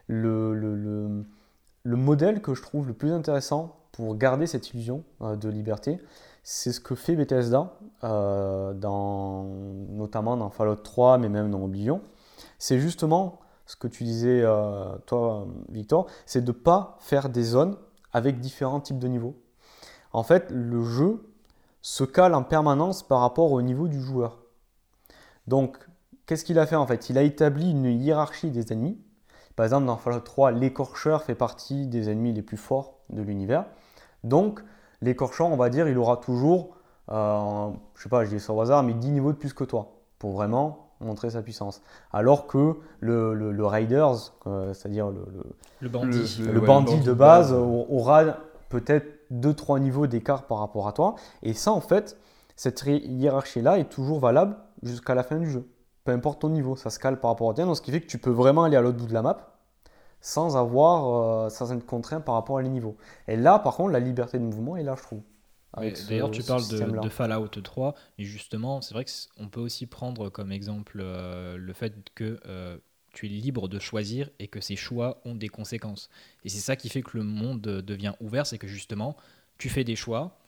Le, 0.07 0.55
le, 0.55 1.25
le, 1.83 1.97
modèle 1.97 2.41
que 2.41 2.55
je 2.55 2.63
trouve 2.63 2.87
le 2.87 2.95
plus 2.95 3.13
intéressant 3.13 3.77
pour 3.93 4.17
garder 4.17 4.47
cette 4.47 4.71
illusion 4.71 5.05
euh, 5.21 5.37
de 5.37 5.49
liberté, 5.49 6.01
c'est 6.43 6.73
ce 6.73 6.81
que 6.81 6.95
fait 6.95 7.15
Bethesda, 7.15 7.75
euh, 8.05 8.73
dans, 8.73 9.45
notamment 9.91 10.37
dans 10.37 10.51
Fallout 10.51 10.77
3, 10.77 11.19
mais 11.19 11.29
même 11.29 11.51
dans 11.51 11.63
Oblivion. 11.63 12.01
C'est 12.59 12.79
justement 12.79 13.41
ce 13.69 13.77
que 13.77 13.87
tu 13.87 14.03
disais, 14.03 14.41
euh, 14.43 14.97
toi, 15.05 15.47
Victor, 15.69 16.07
c'est 16.25 16.41
de 16.41 16.53
ne 16.53 16.57
pas 16.57 16.97
faire 17.01 17.29
des 17.29 17.43
zones 17.43 17.77
avec 18.15 18.41
différents 18.41 18.81
types 18.81 18.99
de 18.99 19.09
niveaux. 19.09 19.37
En 20.15 20.23
fait, 20.23 20.51
le 20.51 20.83
jeu 20.83 21.31
se 21.83 22.03
cale 22.03 22.35
en 22.35 22.43
permanence 22.43 23.07
par 23.07 23.21
rapport 23.21 23.53
au 23.53 23.61
niveau 23.61 23.87
du 23.87 24.01
joueur. 24.01 24.39
Donc, 25.47 25.77
qu'est-ce 26.25 26.47
qu'il 26.47 26.59
a 26.59 26.65
fait 26.65 26.77
en 26.77 26.87
fait? 26.87 27.11
Il 27.11 27.19
a 27.19 27.23
établi 27.23 27.71
une 27.71 27.85
hiérarchie 27.85 28.51
des 28.51 28.73
ennemis. 28.73 28.99
Par 29.55 29.67
exemple, 29.67 29.85
dans 29.85 29.99
Fallout 29.99 30.21
3, 30.21 30.51
l'écorcheur 30.53 31.23
fait 31.23 31.35
partie 31.35 31.87
des 31.87 32.09
ennemis 32.09 32.33
les 32.33 32.43
plus 32.43 32.57
forts 32.57 33.01
de 33.11 33.21
l'univers. 33.21 33.67
Donc, 34.25 34.65
l'écorcheur, 35.03 35.49
on 35.49 35.57
va 35.59 35.69
dire, 35.69 35.89
il 35.89 35.99
aura 35.99 36.17
toujours, 36.17 36.79
euh, 37.11 37.71
je 37.97 38.03
sais 38.03 38.09
pas, 38.09 38.25
je 38.25 38.31
dis 38.31 38.41
ça 38.41 38.55
au 38.55 38.61
hasard, 38.63 38.83
mais 38.83 38.95
10 38.95 39.11
niveaux 39.11 39.33
de 39.33 39.37
plus 39.37 39.53
que 39.53 39.65
toi, 39.65 40.01
pour 40.19 40.33
vraiment 40.33 40.88
montrer 41.01 41.31
sa 41.31 41.43
puissance. 41.43 41.83
Alors 42.13 42.47
que 42.47 42.75
le, 43.01 43.35
le, 43.35 43.67
Raiders, 43.67 44.35
euh, 44.47 44.75
c'est-à-dire 44.75 45.11
le, 45.11 45.25
le, 45.81 45.89
bandit, 45.89 46.43
le, 46.43 46.61
bandit 46.61 47.01
de 47.01 47.13
base, 47.13 47.53
aura 47.53 48.25
peut-être 48.69 49.07
2-3 49.33 49.81
niveaux 49.81 50.07
d'écart 50.07 50.45
par 50.47 50.59
rapport 50.59 50.89
à 50.89 50.93
toi. 50.93 51.15
Et 51.43 51.55
ça, 51.55 51.73
en 51.73 51.81
fait, 51.81 52.17
cette 52.57 52.83
hiérarchie-là 52.87 53.79
est 53.79 53.89
toujours 53.89 54.21
valable 54.21 54.57
jusqu'à 54.83 55.15
la 55.15 55.23
fin 55.23 55.37
du 55.37 55.51
jeu. 55.51 55.67
Peu 56.05 56.13
importe 56.13 56.41
ton 56.41 56.49
niveau, 56.49 56.77
ça 56.77 56.91
se 56.91 56.99
cale 56.99 57.21
par 57.21 57.31
rapport 57.31 57.51
à 57.51 57.55
toi. 57.55 57.65
Donc, 57.65 57.77
ce 57.77 57.83
qui 57.83 57.91
fait 57.91 58.01
que 58.01 58.07
tu 58.07 58.19
peux 58.19 58.31
vraiment 58.31 58.65
aller 58.65 58.77
à 58.77 58.81
l'autre 58.81 58.99
bout 58.99 59.07
de 59.07 59.15
la 59.15 59.23
map 59.23 59.55
sans 60.21 60.57
avoir, 60.57 61.45
euh, 61.47 61.49
sans 61.49 61.73
être 61.73 61.87
contraint 61.87 62.21
par 62.21 62.35
rapport 62.35 62.59
à 62.59 62.63
les 62.63 62.69
niveaux. 62.69 62.97
Et 63.29 63.37
là, 63.37 63.59
par 63.59 63.77
contre, 63.77 63.91
la 63.91 64.01
liberté 64.01 64.39
de 64.39 64.45
mouvement 64.45 64.77
est 64.77 64.83
là, 64.83 64.95
je 64.97 65.03
trouve. 65.03 65.21
D'ailleurs, 65.77 66.31
tu 66.31 66.43
parles 66.43 66.67
de, 66.69 67.09
Fallout 67.09 67.49
3, 67.49 67.95
et 68.19 68.25
justement, 68.25 68.81
c'est 68.81 68.95
vrai 68.95 69.05
qu'on 69.05 69.49
peut 69.49 69.61
aussi 69.61 69.87
prendre 69.87 70.29
comme 70.31 70.51
exemple 70.51 70.99
euh, 71.01 71.57
le 71.57 71.73
fait 71.73 71.95
que 72.15 72.41
euh, 72.47 72.79
tu 73.13 73.27
es 73.27 73.29
libre 73.29 73.69
de 73.69 73.79
choisir 73.79 74.31
et 74.39 74.49
que 74.49 74.61
ces 74.61 74.77
choix 74.77 75.21
ont 75.25 75.35
des 75.35 75.49
conséquences. 75.49 76.09
Et 76.45 76.49
c'est 76.49 76.59
ça 76.59 76.77
qui 76.77 76.89
fait 76.89 77.03
que 77.03 77.17
le 77.17 77.25
monde 77.25 77.61
devient 77.61 78.15
ouvert, 78.21 78.47
c'est 78.47 78.59
que 78.59 78.67
justement, 78.67 79.17
tu 79.59 79.69
fais 79.69 79.85
des 79.85 79.97
choix, 79.97 80.39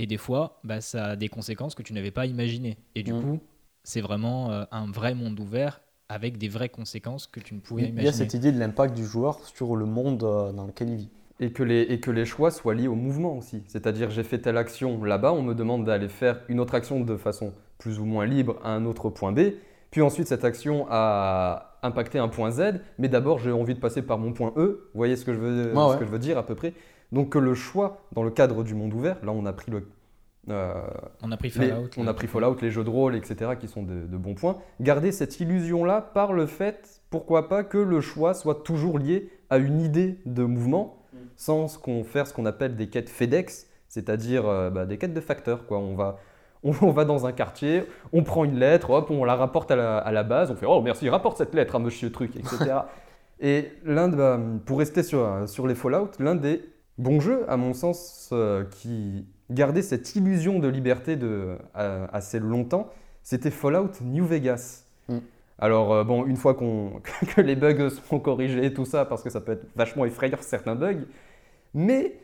et 0.00 0.06
des 0.06 0.16
fois, 0.16 0.58
bah, 0.64 0.80
ça 0.80 1.08
a 1.08 1.16
des 1.16 1.28
conséquences 1.28 1.74
que 1.74 1.82
tu 1.82 1.92
n'avais 1.92 2.10
pas 2.10 2.24
imaginées. 2.24 2.78
Et 2.94 3.02
du 3.02 3.12
mm. 3.12 3.22
coup, 3.22 3.40
c'est 3.84 4.00
vraiment 4.00 4.50
euh, 4.50 4.64
un 4.70 4.90
vrai 4.90 5.14
monde 5.14 5.38
ouvert 5.38 5.82
avec 6.08 6.38
des 6.38 6.48
vraies 6.48 6.70
conséquences 6.70 7.26
que 7.26 7.38
tu 7.38 7.54
ne 7.54 7.60
pouvais 7.60 7.82
Il 7.82 7.88
y 7.88 7.90
imaginer. 7.90 8.08
a 8.08 8.12
cette 8.12 8.32
idée 8.34 8.50
de 8.50 8.58
l'impact 8.58 8.94
du 8.94 9.04
joueur 9.04 9.46
sur 9.46 9.76
le 9.76 9.84
monde 9.84 10.24
euh, 10.24 10.52
dans 10.52 10.66
lequel 10.66 10.88
il 10.88 10.96
vit. 10.96 11.08
Et 11.42 11.52
que, 11.52 11.62
les, 11.62 11.80
et 11.82 12.00
que 12.00 12.10
les 12.10 12.26
choix 12.26 12.50
soient 12.50 12.74
liés 12.74 12.86
au 12.88 12.94
mouvement 12.94 13.36
aussi. 13.38 13.64
C'est-à-dire, 13.66 14.10
j'ai 14.10 14.22
fait 14.22 14.38
telle 14.38 14.58
action 14.58 15.02
là-bas, 15.02 15.32
on 15.32 15.42
me 15.42 15.54
demande 15.54 15.84
d'aller 15.84 16.08
faire 16.08 16.40
une 16.48 16.60
autre 16.60 16.74
action 16.74 17.00
de 17.00 17.16
façon 17.16 17.54
plus 17.78 17.98
ou 17.98 18.04
moins 18.04 18.26
libre 18.26 18.58
à 18.62 18.72
un 18.74 18.84
autre 18.84 19.08
point 19.08 19.32
B. 19.32 19.52
Puis 19.90 20.02
ensuite, 20.02 20.28
cette 20.28 20.44
action 20.44 20.86
a 20.90 21.78
impacté 21.82 22.18
un 22.18 22.28
point 22.28 22.50
Z, 22.50 22.80
mais 22.98 23.08
d'abord, 23.08 23.38
j'ai 23.38 23.52
envie 23.52 23.74
de 23.74 23.80
passer 23.80 24.02
par 24.02 24.18
mon 24.18 24.32
point 24.34 24.52
E. 24.56 24.88
Vous 24.92 24.98
voyez 24.98 25.16
ce 25.16 25.24
que 25.24 25.32
je 25.32 25.38
veux, 25.40 25.68
Ouais, 25.68 25.74
ce 25.74 25.92
ouais. 25.92 25.98
que 25.98 26.04
je 26.04 26.10
veux 26.10 26.18
dire 26.18 26.36
à 26.36 26.44
peu 26.44 26.54
près 26.54 26.74
Donc, 27.10 27.30
que 27.30 27.38
le 27.38 27.54
choix 27.54 28.02
dans 28.12 28.22
le 28.22 28.30
cadre 28.30 28.62
du 28.62 28.74
monde 28.74 28.92
ouvert, 28.92 29.16
là, 29.24 29.32
on 29.32 29.46
a 29.46 29.52
pris 29.54 29.70
le. 29.72 29.88
euh, 30.50 30.74
On 31.22 31.32
a 31.32 31.36
pris 31.38 31.48
les- 31.48 31.68
Fallout. 31.68 31.88
on 31.96 32.04
là. 32.04 32.10
a 32.10 32.14
pris 32.14 32.26
Fallout, 32.26 32.56
les 32.60 32.70
jeux 32.70 32.84
de 32.84 32.90
rôle, 32.90 33.16
etc., 33.16 33.52
qui 33.58 33.66
sont 33.66 33.82
de, 33.82 34.06
de 34.06 34.16
bons 34.18 34.34
points. 34.34 34.56
Garder 34.80 35.10
cette 35.10 35.40
illusion-là 35.40 36.02
par 36.02 36.34
le 36.34 36.44
fait, 36.46 37.00
pourquoi 37.08 37.48
pas, 37.48 37.64
que 37.64 37.78
le 37.78 38.00
choix 38.02 38.34
soit 38.34 38.62
toujours 38.62 38.98
lié 38.98 39.30
à 39.48 39.56
une 39.56 39.80
idée 39.80 40.18
de 40.26 40.44
mouvement, 40.44 40.98
sans 41.36 41.68
ce 41.68 41.78
qu'on 41.78 42.04
faire 42.04 42.26
ce 42.26 42.34
qu'on 42.34 42.46
appelle 42.46 42.76
des 42.76 42.88
quêtes 42.88 43.08
FedEx, 43.08 43.68
c'est-à-dire 43.88 44.46
euh, 44.46 44.70
bah, 44.70 44.86
des 44.86 44.98
quêtes 44.98 45.14
de 45.14 45.20
facteurs. 45.20 45.66
Quoi. 45.66 45.78
On, 45.78 45.94
va, 45.94 46.18
on, 46.62 46.72
on 46.82 46.90
va 46.90 47.04
dans 47.04 47.26
un 47.26 47.32
quartier, 47.32 47.84
on 48.12 48.22
prend 48.22 48.44
une 48.44 48.58
lettre, 48.58 48.90
hop, 48.90 49.10
on 49.10 49.24
la 49.24 49.36
rapporte 49.36 49.70
à 49.70 49.76
la, 49.76 49.98
à 49.98 50.12
la 50.12 50.22
base, 50.22 50.50
on 50.50 50.56
fait 50.56 50.66
Oh 50.66 50.80
merci, 50.82 51.08
rapporte 51.08 51.38
cette 51.38 51.54
lettre 51.54 51.76
à 51.76 51.78
monsieur 51.78 52.10
truc, 52.10 52.36
etc. 52.36 52.80
Et 53.42 53.72
l'un 53.84 54.08
bah, 54.08 54.38
pour 54.66 54.78
rester 54.78 55.02
sur, 55.02 55.48
sur 55.48 55.66
les 55.66 55.74
Fallout, 55.74 56.10
l'un 56.18 56.34
des 56.34 56.62
bons 56.98 57.20
jeux, 57.20 57.44
à 57.48 57.56
mon 57.56 57.72
sens, 57.72 58.28
euh, 58.32 58.64
qui 58.70 59.26
gardait 59.50 59.82
cette 59.82 60.14
illusion 60.14 60.58
de 60.58 60.68
liberté 60.68 61.16
de, 61.16 61.56
assez 61.74 62.38
longtemps, 62.38 62.90
c'était 63.22 63.50
Fallout 63.50 63.92
New 64.02 64.26
Vegas. 64.26 64.84
Mm. 65.08 65.18
Alors, 65.60 65.92
euh, 65.92 66.04
bon, 66.04 66.26
une 66.26 66.36
fois 66.36 66.54
qu'on, 66.54 67.00
que 67.36 67.40
les 67.40 67.54
bugs 67.54 67.90
sont 67.90 68.18
corrigés 68.18 68.64
et 68.64 68.74
tout 68.74 68.86
ça, 68.86 69.04
parce 69.04 69.22
que 69.22 69.30
ça 69.30 69.40
peut 69.40 69.52
être 69.52 69.66
vachement 69.76 70.04
effrayant 70.04 70.38
certains 70.40 70.74
bugs, 70.74 71.04
mais 71.74 72.18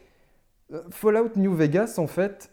euh, 0.72 0.83
Fallout 0.90 1.31
New 1.37 1.55
Vegas, 1.55 1.96
en 1.99 2.07
fait, 2.07 2.51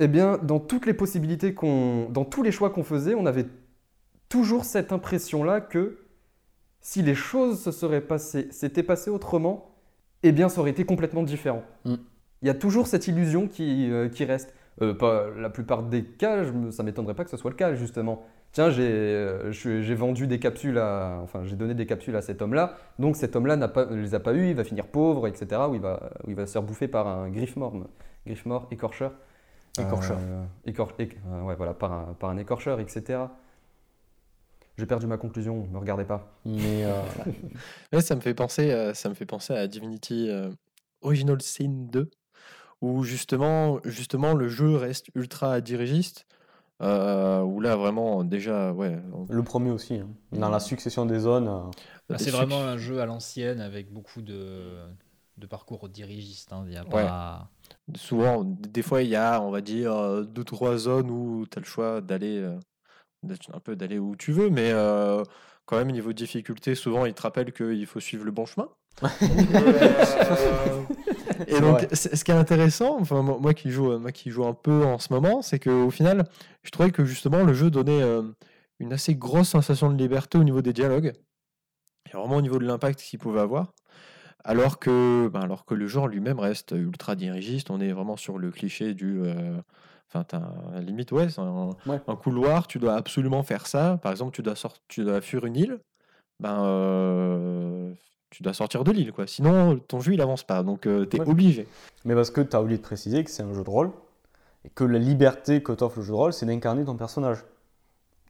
eh 0.00 0.08
bien, 0.08 0.38
dans 0.38 0.60
toutes 0.60 0.86
les 0.86 0.94
possibilités 0.94 1.54
qu'on. 1.54 2.08
Dans 2.10 2.24
tous 2.24 2.42
les 2.42 2.52
choix 2.52 2.70
qu'on 2.70 2.82
faisait, 2.82 3.14
on 3.14 3.26
avait 3.26 3.46
toujours 4.28 4.64
cette 4.64 4.92
impression-là 4.92 5.60
que 5.60 5.98
si 6.80 7.00
les 7.02 7.14
choses 7.14 7.62
se 7.62 7.70
seraient 7.70 8.00
passées, 8.00 8.48
s'étaient 8.50 8.82
passées 8.82 9.10
autrement, 9.10 9.74
eh 10.22 10.32
bien, 10.32 10.48
ça 10.48 10.60
aurait 10.60 10.72
été 10.72 10.84
complètement 10.84 11.22
différent. 11.22 11.62
Mm. 11.84 11.94
Il 12.42 12.48
y 12.48 12.50
a 12.50 12.54
toujours 12.54 12.86
cette 12.86 13.08
illusion 13.08 13.48
qui, 13.48 13.90
euh, 13.90 14.08
qui 14.08 14.24
reste. 14.24 14.52
Euh, 14.82 14.92
pas 14.92 15.30
la 15.38 15.50
plupart 15.50 15.84
des 15.84 16.04
cas, 16.04 16.42
je 16.42 16.70
ça 16.72 16.82
m'étonnerait 16.82 17.14
pas 17.14 17.24
que 17.24 17.30
ce 17.30 17.36
soit 17.36 17.50
le 17.50 17.56
cas, 17.56 17.74
justement. 17.74 18.26
Tiens, 18.54 18.70
j'ai 18.70 18.88
euh, 18.88 19.50
j'ai 19.52 19.94
vendu 19.94 20.26
des 20.26 20.38
capsules 20.38 20.78
à. 20.78 21.18
Enfin, 21.22 21.42
j'ai 21.44 21.56
donné 21.56 21.74
des 21.74 21.86
capsules 21.86 22.14
à 22.16 22.22
cet 22.22 22.40
homme-là, 22.40 22.76
donc 22.98 23.16
cet 23.16 23.34
homme-là 23.36 23.56
n'a 23.56 23.66
pas- 23.68 23.84
ne 23.86 24.00
les 24.00 24.14
a 24.14 24.20
pas 24.20 24.32
eues, 24.32 24.48
il 24.50 24.54
va 24.54 24.62
finir 24.64 24.86
pauvre, 24.86 25.26
etc., 25.26 25.60
ou 25.68 25.74
il 25.74 25.80
va, 25.80 26.10
ou 26.24 26.30
il 26.30 26.36
va 26.36 26.46
se 26.46 26.52
faire 26.52 26.62
bouffer 26.62 26.86
par 26.88 27.06
un 27.08 27.28
griffe 27.30 27.56
mort, 27.56 27.74
griffe 28.24 28.46
mort, 28.46 28.68
écorcheur. 28.70 29.12
Écorcheur. 29.76 30.18
Euh, 30.20 30.44
écor- 30.66 30.92
éc- 31.00 31.16
euh, 31.32 31.42
ouais, 31.42 31.56
voilà, 31.56 31.74
par 31.74 31.92
un, 31.92 32.14
par 32.14 32.30
un 32.30 32.36
écorcheur, 32.38 32.78
etc. 32.78 33.22
J'ai 34.78 34.86
perdu 34.86 35.06
ma 35.08 35.16
conclusion, 35.16 35.66
me 35.72 35.78
regardez 35.78 36.04
pas. 36.04 36.32
Mais 36.44 36.84
euh, 36.84 37.00
Ouais, 37.92 38.00
ça 38.02 38.14
me 38.14 38.20
fait 38.20 38.34
penser, 38.34 38.70
euh, 38.70 38.94
ça 38.94 39.08
me 39.08 39.14
fait 39.14 39.26
penser 39.26 39.52
à 39.52 39.66
Divinity 39.66 40.28
euh, 40.30 40.50
Original 41.02 41.42
Sin 41.42 41.86
2, 41.90 42.08
où 42.82 43.02
justement, 43.02 43.80
justement 43.84 44.34
le 44.34 44.48
jeu 44.48 44.76
reste 44.76 45.08
ultra 45.16 45.60
dirigiste, 45.60 46.26
euh, 46.82 47.40
où 47.42 47.60
là 47.60 47.76
vraiment 47.76 48.24
déjà, 48.24 48.72
ouais, 48.72 48.98
le 49.28 49.42
premier 49.42 49.70
aussi, 49.70 49.94
hein. 49.94 50.08
dans 50.32 50.50
la 50.50 50.60
succession 50.60 51.06
des 51.06 51.20
zones. 51.20 51.48
euh, 51.48 51.60
Ah, 52.10 52.18
c'est 52.18 52.30
vraiment 52.30 52.60
un 52.60 52.76
jeu 52.76 53.00
à 53.00 53.06
l'ancienne 53.06 53.60
avec 53.60 53.92
beaucoup 53.92 54.22
de, 54.22 54.76
de 55.38 55.46
parcours 55.46 55.88
dirigiste. 55.88 56.52
hein. 56.52 56.64
Il 56.66 56.72
y 56.72 56.76
a 56.76 56.84
Ouais. 56.84 56.90
pas... 56.90 57.48
souvent, 57.96 58.44
des 58.44 58.82
fois 58.82 59.02
il 59.02 59.08
y 59.08 59.16
a, 59.16 59.40
on 59.40 59.50
va 59.50 59.60
dire, 59.60 59.92
euh, 59.92 60.24
deux 60.24 60.44
trois 60.44 60.76
zones 60.76 61.10
où 61.10 61.46
tu 61.50 61.58
as 61.58 61.60
le 61.60 61.66
choix 61.66 62.00
d'aller, 62.00 62.38
euh, 62.38 62.58
d'être 63.22 63.54
un 63.54 63.60
peu 63.60 63.76
d'aller 63.76 63.98
où 63.98 64.16
tu 64.16 64.32
veux, 64.32 64.50
mais 64.50 64.70
euh, 64.72 65.22
quand 65.66 65.76
même 65.76 65.90
niveau 65.90 66.12
difficulté, 66.12 66.74
souvent 66.74 67.06
il 67.06 67.14
te 67.14 67.22
rappelle 67.22 67.52
qu'il 67.52 67.86
faut 67.86 68.00
suivre 68.00 68.24
le 68.24 68.30
bon 68.30 68.46
chemin. 68.46 68.68
Euh, 69.02 70.82
Et 71.48 71.60
donc, 71.60 71.86
ce 71.92 72.22
qui 72.24 72.30
est 72.30 72.34
intéressant, 72.34 72.96
enfin, 73.00 73.22
moi 73.22 73.38
moi 73.40 73.54
qui 73.54 73.70
joue, 73.70 73.98
moi 73.98 74.12
qui 74.12 74.30
joue 74.30 74.44
un 74.46 74.54
peu 74.54 74.84
en 74.84 74.98
ce 74.98 75.12
moment, 75.12 75.42
c'est 75.42 75.58
qu'au 75.58 75.90
final, 75.90 76.28
je 76.62 76.70
trouvais 76.70 76.90
que 76.90 77.04
justement 77.04 77.42
le 77.42 77.54
jeu 77.54 77.70
donnait 77.70 78.02
euh, 78.02 78.22
une 78.78 78.92
assez 78.92 79.14
grosse 79.14 79.48
sensation 79.48 79.90
de 79.90 79.96
liberté 79.96 80.38
au 80.38 80.44
niveau 80.44 80.62
des 80.62 80.72
dialogues, 80.72 81.12
et 82.06 82.16
vraiment 82.16 82.36
au 82.36 82.42
niveau 82.42 82.58
de 82.58 82.66
l'impact 82.66 83.00
qu'il 83.00 83.18
pouvait 83.18 83.40
avoir. 83.40 83.72
Alors 84.44 84.78
que, 84.78 85.28
ben, 85.32 85.40
alors 85.40 85.64
que 85.64 85.74
le 85.74 85.86
genre 85.88 86.06
lui-même 86.06 86.38
reste 86.38 86.72
ultra 86.72 87.16
dirigiste, 87.16 87.70
on 87.70 87.80
est 87.80 87.92
vraiment 87.92 88.16
sur 88.16 88.38
le 88.38 88.50
cliché 88.50 88.94
du. 88.94 89.22
euh, 89.22 89.58
Enfin, 90.14 90.24
t'as 90.28 90.80
limite, 90.80 91.10
ouais, 91.10 91.26
un, 91.38 91.70
Ouais. 91.86 92.00
un 92.06 92.14
couloir, 92.16 92.68
tu 92.68 92.78
dois 92.78 92.94
absolument 92.94 93.42
faire 93.42 93.66
ça. 93.66 93.98
Par 94.00 94.12
exemple, 94.12 94.32
tu 94.34 94.42
dois, 94.42 94.54
sort- 94.54 94.76
tu 94.86 95.02
dois 95.04 95.20
fuir 95.20 95.44
une 95.44 95.56
île, 95.56 95.80
ben, 96.38 96.64
euh, 96.64 97.92
tu 98.30 98.42
dois 98.44 98.52
sortir 98.54 98.84
de 98.84 98.92
l'île, 98.92 99.12
quoi. 99.12 99.26
Sinon, 99.26 99.78
ton 99.78 99.98
jeu, 100.00 100.12
il 100.14 100.20
avance 100.20 100.44
pas. 100.44 100.62
Donc, 100.62 100.82
tu 100.82 100.88
es 101.16 101.20
Ouais. 101.20 101.28
obligé. 101.28 101.66
Mais 102.04 102.14
parce 102.14 102.30
que 102.30 102.40
tu 102.40 102.54
as 102.54 102.62
oublié 102.62 102.78
de 102.78 102.82
préciser 102.82 103.24
que 103.24 103.30
c'est 103.30 103.42
un 103.42 103.52
jeu 103.52 103.64
de 103.64 103.70
rôle 103.70 103.90
et 104.64 104.70
que 104.70 104.84
la 104.84 104.98
liberté 105.00 105.62
que 105.64 105.72
t'offre 105.72 105.98
le 105.98 106.04
jeu 106.04 106.12
de 106.12 106.16
rôle, 106.16 106.32
c'est 106.32 106.46
d'incarner 106.46 106.84
ton 106.84 106.94
personnage. 106.96 107.38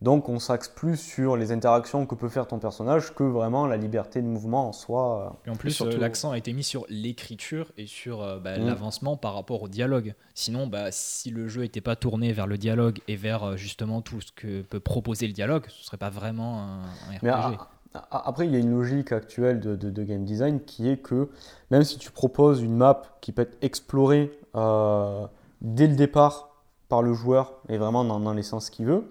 Donc 0.04 0.28
on 0.28 0.38
s'axe 0.38 0.68
plus 0.68 0.96
sur 0.98 1.34
les 1.36 1.50
interactions 1.50 2.04
que 2.04 2.14
peut 2.14 2.28
faire 2.28 2.46
ton 2.46 2.58
personnage 2.58 3.14
que 3.14 3.22
vraiment 3.24 3.66
la 3.66 3.78
liberté 3.78 4.20
de 4.20 4.26
mouvement 4.26 4.68
en 4.68 4.72
soi. 4.72 5.32
euh. 5.46 5.48
Et 5.48 5.50
en 5.50 5.56
plus, 5.56 5.70
surtout- 5.70 5.96
euh, 5.96 5.98
l'accent 5.98 6.30
a 6.32 6.36
été 6.38 6.52
mis 6.52 6.62
sur 6.62 6.84
l'écriture 6.90 7.72
et 7.78 7.86
sur 7.86 8.20
euh, 8.22 8.38
bah, 8.38 8.58
Mm. 8.58 8.66
l'avancement 8.66 9.16
par 9.16 9.34
rapport 9.34 9.62
au 9.62 9.68
dialogue. 9.68 10.14
Sinon, 10.34 10.66
bah, 10.66 10.88
si 10.92 11.30
le 11.30 11.48
jeu 11.48 11.62
n'était 11.62 11.80
pas 11.80 11.96
tourné 11.96 12.32
vers 12.34 12.46
le 12.46 12.58
dialogue 12.58 13.00
et 13.08 13.16
vers 13.16 13.56
justement 13.56 14.02
tout 14.02 14.20
ce 14.20 14.30
que 14.32 14.60
peut 14.60 14.78
proposer 14.80 15.26
le 15.26 15.32
dialogue, 15.32 15.64
ce 15.68 15.84
serait 15.84 15.96
pas 15.96 16.10
vraiment 16.10 16.60
un, 16.60 16.82
un 16.82 17.16
RPG. 17.16 17.22
Mais 17.24 18.00
après, 18.10 18.46
il 18.46 18.52
y 18.52 18.56
a 18.56 18.58
une 18.58 18.72
logique 18.72 19.10
actuelle 19.10 19.60
de, 19.60 19.74
de- 19.74 19.88
de 19.88 20.02
game 20.04 20.24
design 20.24 20.60
qui 20.60 20.88
est 20.90 20.98
que 20.98 21.30
même 21.70 21.82
si 21.84 21.96
tu 21.96 22.10
proposes 22.10 22.60
une 22.60 22.76
map 22.76 23.00
qui 23.22 23.32
peut 23.32 23.42
être 23.42 23.56
explorée 23.62 24.32
euh, 24.54 25.26
dès 25.62 25.86
le 25.86 25.94
départ 25.96 26.50
par 26.90 27.00
le 27.02 27.14
joueur 27.14 27.54
et 27.70 27.78
vraiment 27.78 28.04
dans, 28.04 28.20
dans 28.20 28.34
les 28.34 28.42
sens 28.42 28.68
qu'il 28.68 28.84
veut, 28.86 29.04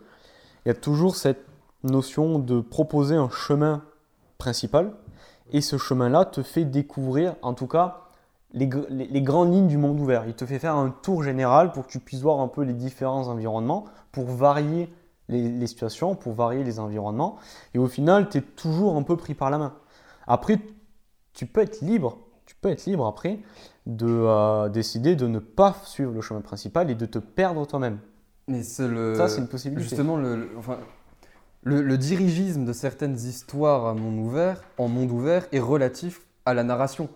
il 0.66 0.70
y 0.70 0.72
a 0.72 0.76
toujours 0.76 1.16
cette 1.16 1.46
notion 1.84 2.40
de 2.40 2.62
proposer 2.62 3.16
un 3.16 3.30
chemin 3.30 3.84
principal 4.38 4.94
et 5.52 5.62
ce 5.62 5.78
chemin-là 5.78 6.26
te 6.26 6.42
fait 6.42 6.66
découvrir 6.66 7.36
en 7.42 7.54
tout 7.54 7.68
cas 7.68 8.00
les, 8.54 8.68
gr- 8.68 8.86
les- 8.90 9.08
les 9.08 9.22
grandes 9.22 9.54
lignes 9.54 9.68
du 9.68 9.78
monde 9.78 10.00
ouvert. 10.00 10.26
Il 10.28 10.34
te 10.36 10.46
fait 10.46 10.60
faire 10.60 10.76
un 10.76 10.90
tour 10.90 11.24
général 11.24 11.72
pour 11.72 11.86
que 11.88 11.92
tu 11.92 12.00
puisses 12.00 12.22
voir 12.22 12.40
un 12.40 12.48
peu 12.48 12.62
les 12.62 12.74
différents 12.74 13.28
environnements, 13.28 13.86
pour 14.12 14.26
varier 14.26 14.94
les, 15.28 15.50
les 15.50 15.68
situations, 15.68 16.16
pour 16.16 16.34
varier 16.34 16.64
les 16.64 16.80
environnements. 16.80 17.38
Et 17.74 17.80
au 17.80 17.88
final, 17.88 18.30
tu 18.30 18.38
es 18.38 18.42
toujours 18.42 18.96
un 18.96 19.04
peu 19.04 19.18
pris 19.18 19.34
par 19.34 19.50
la 19.50 19.58
main. 19.58 19.74
Après, 20.28 20.60
tu 21.34 21.46
peux 21.48 21.62
être 21.62 21.82
libre, 21.82 22.20
tu 22.46 22.56
peux 22.56 22.70
être 22.70 22.86
libre 22.86 23.08
après 23.08 23.40
de 23.86 24.08
euh, 24.08 24.70
décider 24.70 25.16
de 25.16 25.28
ne 25.28 25.40
pas 25.40 25.76
suivre 25.84 26.12
le 26.14 26.22
chemin 26.22 26.42
principal 26.42 26.90
et 26.92 26.96
de 26.96 27.06
te 27.06 27.20
perdre 27.20 27.66
toi-même. 27.66 28.00
Mais 28.48 28.64
c'est 28.64 28.88
le. 28.88 29.16
Ça, 29.16 29.28
c'est 29.30 29.40
une 29.42 29.48
possibilité. 29.48 29.84
Justement, 29.88 30.18
le, 30.18 30.36
le- 30.36 30.50
enfin, 30.58 30.78
le, 31.64 31.82
le 31.82 31.98
dirigisme 31.98 32.66
de 32.66 32.74
certaines 32.74 33.16
histoires 33.16 33.86
à 33.88 33.94
monde 33.94 34.20
ouvert, 34.20 34.62
en 34.78 34.88
monde 34.90 35.12
ouvert 35.12 35.48
est 35.52 35.60
relatif 35.60 36.22
à 36.46 36.54
la 36.54 36.64
narration. 36.64 37.10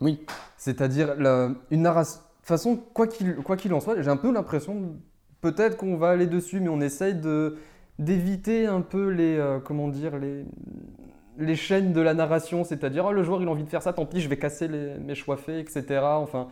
Oui. 0.00 0.24
C'est-à-dire, 0.56 1.14
une 1.70 1.82
narration. 1.82 2.18
De 2.20 2.24
toute 2.38 2.46
façon, 2.48 2.76
quoi 2.92 3.06
qu'il 3.06 3.72
en 3.74 3.78
soit, 3.80 4.02
j'ai 4.02 4.10
un 4.10 4.16
peu 4.16 4.32
l'impression, 4.32 4.96
peut-être 5.40 5.76
qu'on 5.76 5.96
va 5.96 6.08
aller 6.10 6.26
dessus, 6.26 6.58
mais 6.58 6.68
on 6.68 6.80
essaye 6.80 7.14
d'éviter 7.98 8.66
un 8.66 8.80
peu 8.80 9.08
les. 9.10 9.36
euh, 9.36 9.60
comment 9.60 9.86
dire 9.88 10.18
les, 10.18 10.44
les 11.38 11.54
chaînes 11.54 11.92
de 11.92 12.00
la 12.00 12.14
narration. 12.14 12.64
C'est-à-dire, 12.64 13.04
oh, 13.06 13.12
le 13.12 13.22
joueur 13.22 13.40
il 13.40 13.46
a 13.46 13.50
envie 13.52 13.62
de 13.62 13.68
faire 13.68 13.82
ça, 13.82 13.92
tant 13.92 14.06
pis, 14.06 14.20
je 14.20 14.28
vais 14.28 14.38
casser 14.38 14.66
les- 14.66 14.98
mes 14.98 15.14
choix 15.14 15.36
faits, 15.36 15.60
etc. 15.60 16.00
Enfin, 16.02 16.48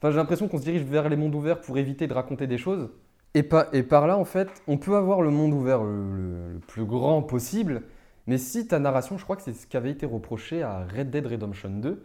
enfin 0.00 0.10
j'ai 0.10 0.16
l'impression 0.16 0.48
qu'on 0.48 0.58
se 0.58 0.64
dirige 0.64 0.82
vers 0.82 1.08
les 1.08 1.16
mondes 1.16 1.34
ouverts 1.36 1.60
pour 1.60 1.78
éviter 1.78 2.08
de 2.08 2.12
raconter 2.14 2.48
des 2.48 2.58
choses. 2.58 2.90
Et, 3.34 3.42
pas- 3.42 3.68
et 3.72 3.82
par 3.82 4.06
là, 4.06 4.16
en 4.18 4.24
fait, 4.24 4.48
on 4.66 4.76
peut 4.76 4.96
avoir 4.96 5.22
le 5.22 5.30
monde 5.30 5.52
ouvert 5.52 5.82
le, 5.84 6.16
le- 6.16 6.52
le 6.54 6.58
plus 6.58 6.84
grand 6.84 7.22
possible, 7.22 7.82
mais 8.26 8.38
si 8.38 8.66
ta 8.66 8.78
narration, 8.78 9.18
je 9.18 9.24
crois 9.24 9.36
que 9.36 9.42
c'est 9.42 9.52
ce 9.52 9.66
qui 9.66 9.76
avait 9.76 9.90
été 9.90 10.04
reproché 10.06 10.62
à 10.62 10.84
Red 10.84 11.10
Dead 11.10 11.26
Redemption 11.26 11.70
2 11.70 12.02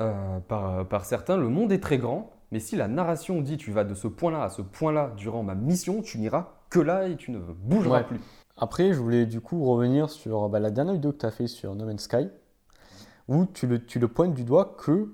euh, 0.00 0.38
par, 0.40 0.86
par 0.88 1.04
certains, 1.04 1.36
le 1.36 1.48
monde 1.48 1.70
est 1.72 1.80
très 1.82 1.98
grand, 1.98 2.32
mais 2.52 2.58
si 2.60 2.74
la 2.76 2.88
narration 2.88 3.40
dit 3.40 3.56
tu 3.58 3.70
vas 3.70 3.84
de 3.84 3.94
ce 3.94 4.08
point-là 4.08 4.42
à 4.42 4.48
ce 4.48 4.62
point-là 4.62 5.12
durant 5.16 5.42
ma 5.44 5.54
mission, 5.54 6.02
tu 6.02 6.18
n'iras 6.18 6.48
que 6.68 6.80
là 6.80 7.06
et 7.08 7.16
tu 7.16 7.30
ne 7.30 7.38
bougeras 7.38 7.98
Ouais. 7.98 8.04
plus. 8.06 8.20
Après, 8.56 8.92
je 8.92 8.98
voulais 8.98 9.26
du 9.26 9.40
coup 9.40 9.64
revenir 9.64 10.10
sur 10.10 10.48
bah, 10.48 10.58
la 10.60 10.70
dernière 10.70 10.94
vidéo 10.94 11.12
que 11.12 11.18
tu 11.18 11.26
as 11.26 11.30
fait 11.30 11.46
sur 11.46 11.74
No 11.76 11.86
Man's 11.86 12.02
Sky, 12.02 12.28
où 13.28 13.46
tu 13.46 13.66
le, 13.66 13.84
tu 13.84 13.98
le 14.00 14.08
pointes 14.08 14.34
du 14.34 14.44
doigt 14.44 14.74
que 14.78 15.12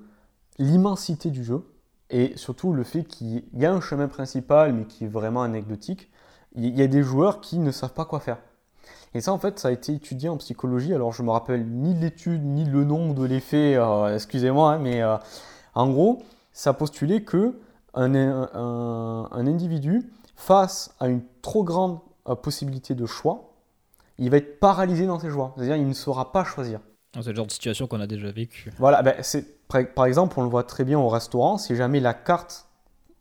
l'immensité 0.58 1.30
du 1.30 1.44
jeu, 1.44 1.62
et 2.10 2.36
surtout 2.36 2.72
le 2.72 2.84
fait 2.84 3.04
qu'il 3.04 3.42
y 3.54 3.66
a 3.66 3.72
un 3.72 3.80
chemin 3.80 4.08
principal, 4.08 4.72
mais 4.72 4.84
qui 4.84 5.04
est 5.04 5.08
vraiment 5.08 5.42
anecdotique, 5.42 6.10
il 6.54 6.76
y 6.76 6.82
a 6.82 6.86
des 6.86 7.02
joueurs 7.02 7.40
qui 7.40 7.58
ne 7.58 7.70
savent 7.70 7.92
pas 7.92 8.04
quoi 8.04 8.20
faire. 8.20 8.38
Et 9.14 9.20
ça, 9.20 9.32
en 9.32 9.38
fait, 9.38 9.58
ça 9.58 9.68
a 9.68 9.70
été 9.70 9.94
étudié 9.94 10.28
en 10.28 10.36
psychologie. 10.36 10.92
Alors, 10.92 11.12
je 11.12 11.22
me 11.22 11.30
rappelle 11.30 11.66
ni 11.66 11.94
l'étude, 11.94 12.44
ni 12.44 12.64
le 12.64 12.84
nom 12.84 13.12
de 13.12 13.24
l'effet, 13.24 13.76
euh, 13.76 14.14
excusez-moi, 14.14 14.74
hein, 14.74 14.78
mais 14.78 15.02
euh, 15.02 15.16
en 15.74 15.88
gros, 15.88 16.22
ça 16.52 16.72
postulait 16.72 17.22
que 17.22 17.58
un, 17.94 18.14
un, 18.14 19.46
individu, 19.46 20.10
face 20.36 20.94
à 21.00 21.08
une 21.08 21.22
trop 21.40 21.64
grande 21.64 21.98
euh, 22.28 22.34
possibilité 22.34 22.94
de 22.94 23.06
choix, 23.06 23.54
il 24.18 24.28
va 24.30 24.36
être 24.36 24.60
paralysé 24.60 25.06
dans 25.06 25.18
ses 25.18 25.30
choix. 25.30 25.54
C'est-à-dire, 25.56 25.76
il 25.76 25.88
ne 25.88 25.94
saura 25.94 26.32
pas 26.32 26.44
choisir. 26.44 26.80
C'est 27.14 27.30
le 27.30 27.36
genre 27.36 27.46
de 27.46 27.52
situation 27.52 27.86
qu'on 27.86 28.00
a 28.00 28.06
déjà 28.06 28.30
vécu. 28.30 28.70
Voilà, 28.78 29.02
ben, 29.02 29.14
par 29.68 30.06
exemple, 30.06 30.38
on 30.38 30.42
le 30.42 30.48
voit 30.48 30.64
très 30.64 30.84
bien 30.84 30.98
au 30.98 31.08
restaurant. 31.08 31.58
Si 31.58 31.74
jamais 31.76 32.00
la 32.00 32.14
carte 32.14 32.68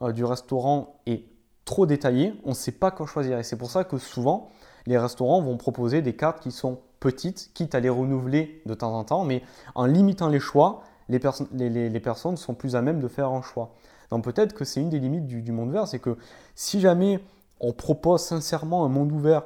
du 0.02 0.24
restaurant 0.24 1.00
est 1.06 1.24
trop 1.66 1.86
détaillée, 1.86 2.34
on 2.46 2.50
ne 2.50 2.56
sait 2.56 2.72
pas 2.72 2.92
quoi 2.92 3.08
choisir. 3.08 3.40
Et 3.40 3.44
c'est 3.44 3.58
pour 3.58 3.72
ça 3.72 3.84
que 3.84 3.98
souvent, 3.98 4.50
les 4.86 4.98
restaurants 4.98 5.42
vont 5.42 5.58
proposer 5.58 6.02
des 6.02 6.16
cartes 6.16 6.42
qui 6.42 6.52
sont 6.52 6.80
petites, 7.00 7.52
quitte 7.54 7.76
à 7.76 7.80
les 7.80 7.90
renouveler 7.90 8.62
de 8.66 8.74
temps 8.74 8.94
en 8.94 9.04
temps, 9.04 9.26
mais 9.26 9.42
en 9.74 9.86
limitant 9.86 10.30
les 10.30 10.40
choix, 10.40 10.84
les, 11.10 11.20
personnes 11.20 12.38
sont 12.38 12.54
plus 12.54 12.76
à 12.76 12.82
même 12.82 13.00
de 13.00 13.08
faire 13.08 13.30
un 13.30 13.42
choix. 13.42 13.74
Donc 14.12 14.24
peut-être 14.24 14.54
que 14.54 14.66
c'est 14.66 14.82
une 14.82 14.90
des 14.90 15.00
limites 15.00 15.28
du, 15.28 15.52
monde 15.52 15.70
ouvert, 15.70 15.88
c'est 15.88 16.00
que 16.00 16.18
si 16.56 16.80
jamais 16.80 17.20
on 17.60 17.74
propose 17.74 18.22
sincèrement 18.22 18.86
un 18.86 18.90
monde 18.90 19.12
ouvert 19.12 19.44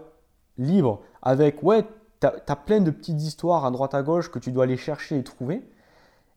libre, 0.57 1.01
avec, 1.21 1.63
ouais, 1.63 1.83
tu 2.21 2.27
as, 2.27 2.55
plein 2.55 2.81
de 2.81 2.91
petites 2.91 3.21
histoires 3.21 3.65
à 3.65 3.71
droite 3.71 3.93
à 3.93 4.03
gauche 4.03 4.29
que 4.29 4.39
tu 4.39 4.51
dois 4.51 4.65
aller 4.65 4.77
chercher 4.77 5.17
et 5.17 5.23
trouver, 5.23 5.63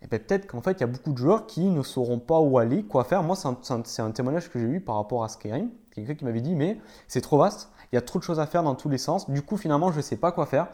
et 0.03 0.07
eh 0.07 0.09
ben, 0.09 0.19
peut-être 0.19 0.49
qu'en 0.49 0.61
fait, 0.61 0.73
il 0.73 0.81
y 0.81 0.83
a 0.83 0.89
beaucoup 0.89 1.13
de 1.13 1.17
joueurs 1.17 1.47
qui 1.47 1.61
ne 1.61 1.81
sauront 1.85 2.19
pas 2.19 2.41
où 2.41 2.59
aller, 2.59 2.83
quoi 2.83 3.05
faire. 3.05 3.23
Moi, 3.23 3.37
c'est 3.37 4.01
un, 4.01 4.11
témoignage 4.11 4.51
que 4.51 4.59
j'ai 4.59 4.67
eu 4.67 4.81
par 4.81 4.97
rapport 4.97 5.23
à 5.23 5.29
Skyrim. 5.29 5.71
Quelqu'un 5.95 6.17
qui 6.17 6.25
m'avait 6.25 6.41
dit, 6.41 6.57
mais 6.57 6.81
c'est 7.07 7.21
trop 7.21 7.39
vaste, 7.39 7.71
il 7.93 7.95
y 7.95 7.99
a 7.99 8.01
trop 8.01 8.19
de 8.19 8.25
choses 8.25 8.41
à 8.41 8.47
faire 8.47 8.65
dans 8.65 8.75
tous 8.75 8.89
les 8.89 8.99
sens. 8.99 9.31
Du 9.31 9.43
coup, 9.43 9.57
finalement, 9.57 9.93
je 9.93 9.99
ne 9.99 10.03
sais 10.03 10.17
pas 10.17 10.33
quoi 10.33 10.47
faire. 10.47 10.67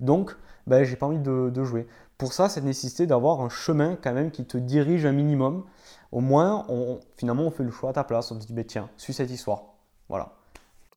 Donc, 0.00 0.36
ben, 0.66 0.84
j'ai 0.84 0.96
pas 0.96 1.06
envie 1.06 1.18
de, 1.18 1.64
jouer. 1.64 1.86
Pour 2.18 2.34
ça, 2.34 2.50
cette 2.50 2.64
nécessité 2.64 3.06
d'avoir 3.06 3.40
un 3.40 3.48
chemin 3.48 3.96
quand 3.96 4.12
même 4.12 4.30
qui 4.30 4.44
te 4.44 4.58
dirige 4.58 5.06
un 5.06 5.12
minimum. 5.12 5.64
Au 6.12 6.20
moins, 6.20 6.66
finalement, 7.16 7.44
on 7.44 7.50
fait 7.50 7.64
le 7.64 7.70
choix 7.70 7.88
à 7.88 7.92
ta 7.94 8.04
place. 8.04 8.30
On 8.32 8.38
te 8.38 8.44
dit, 8.44 8.52
ben, 8.52 8.66
tiens, 8.66 8.90
suis 8.98 9.14
cette 9.14 9.30
histoire. 9.30 9.62
Voilà. 10.10 10.34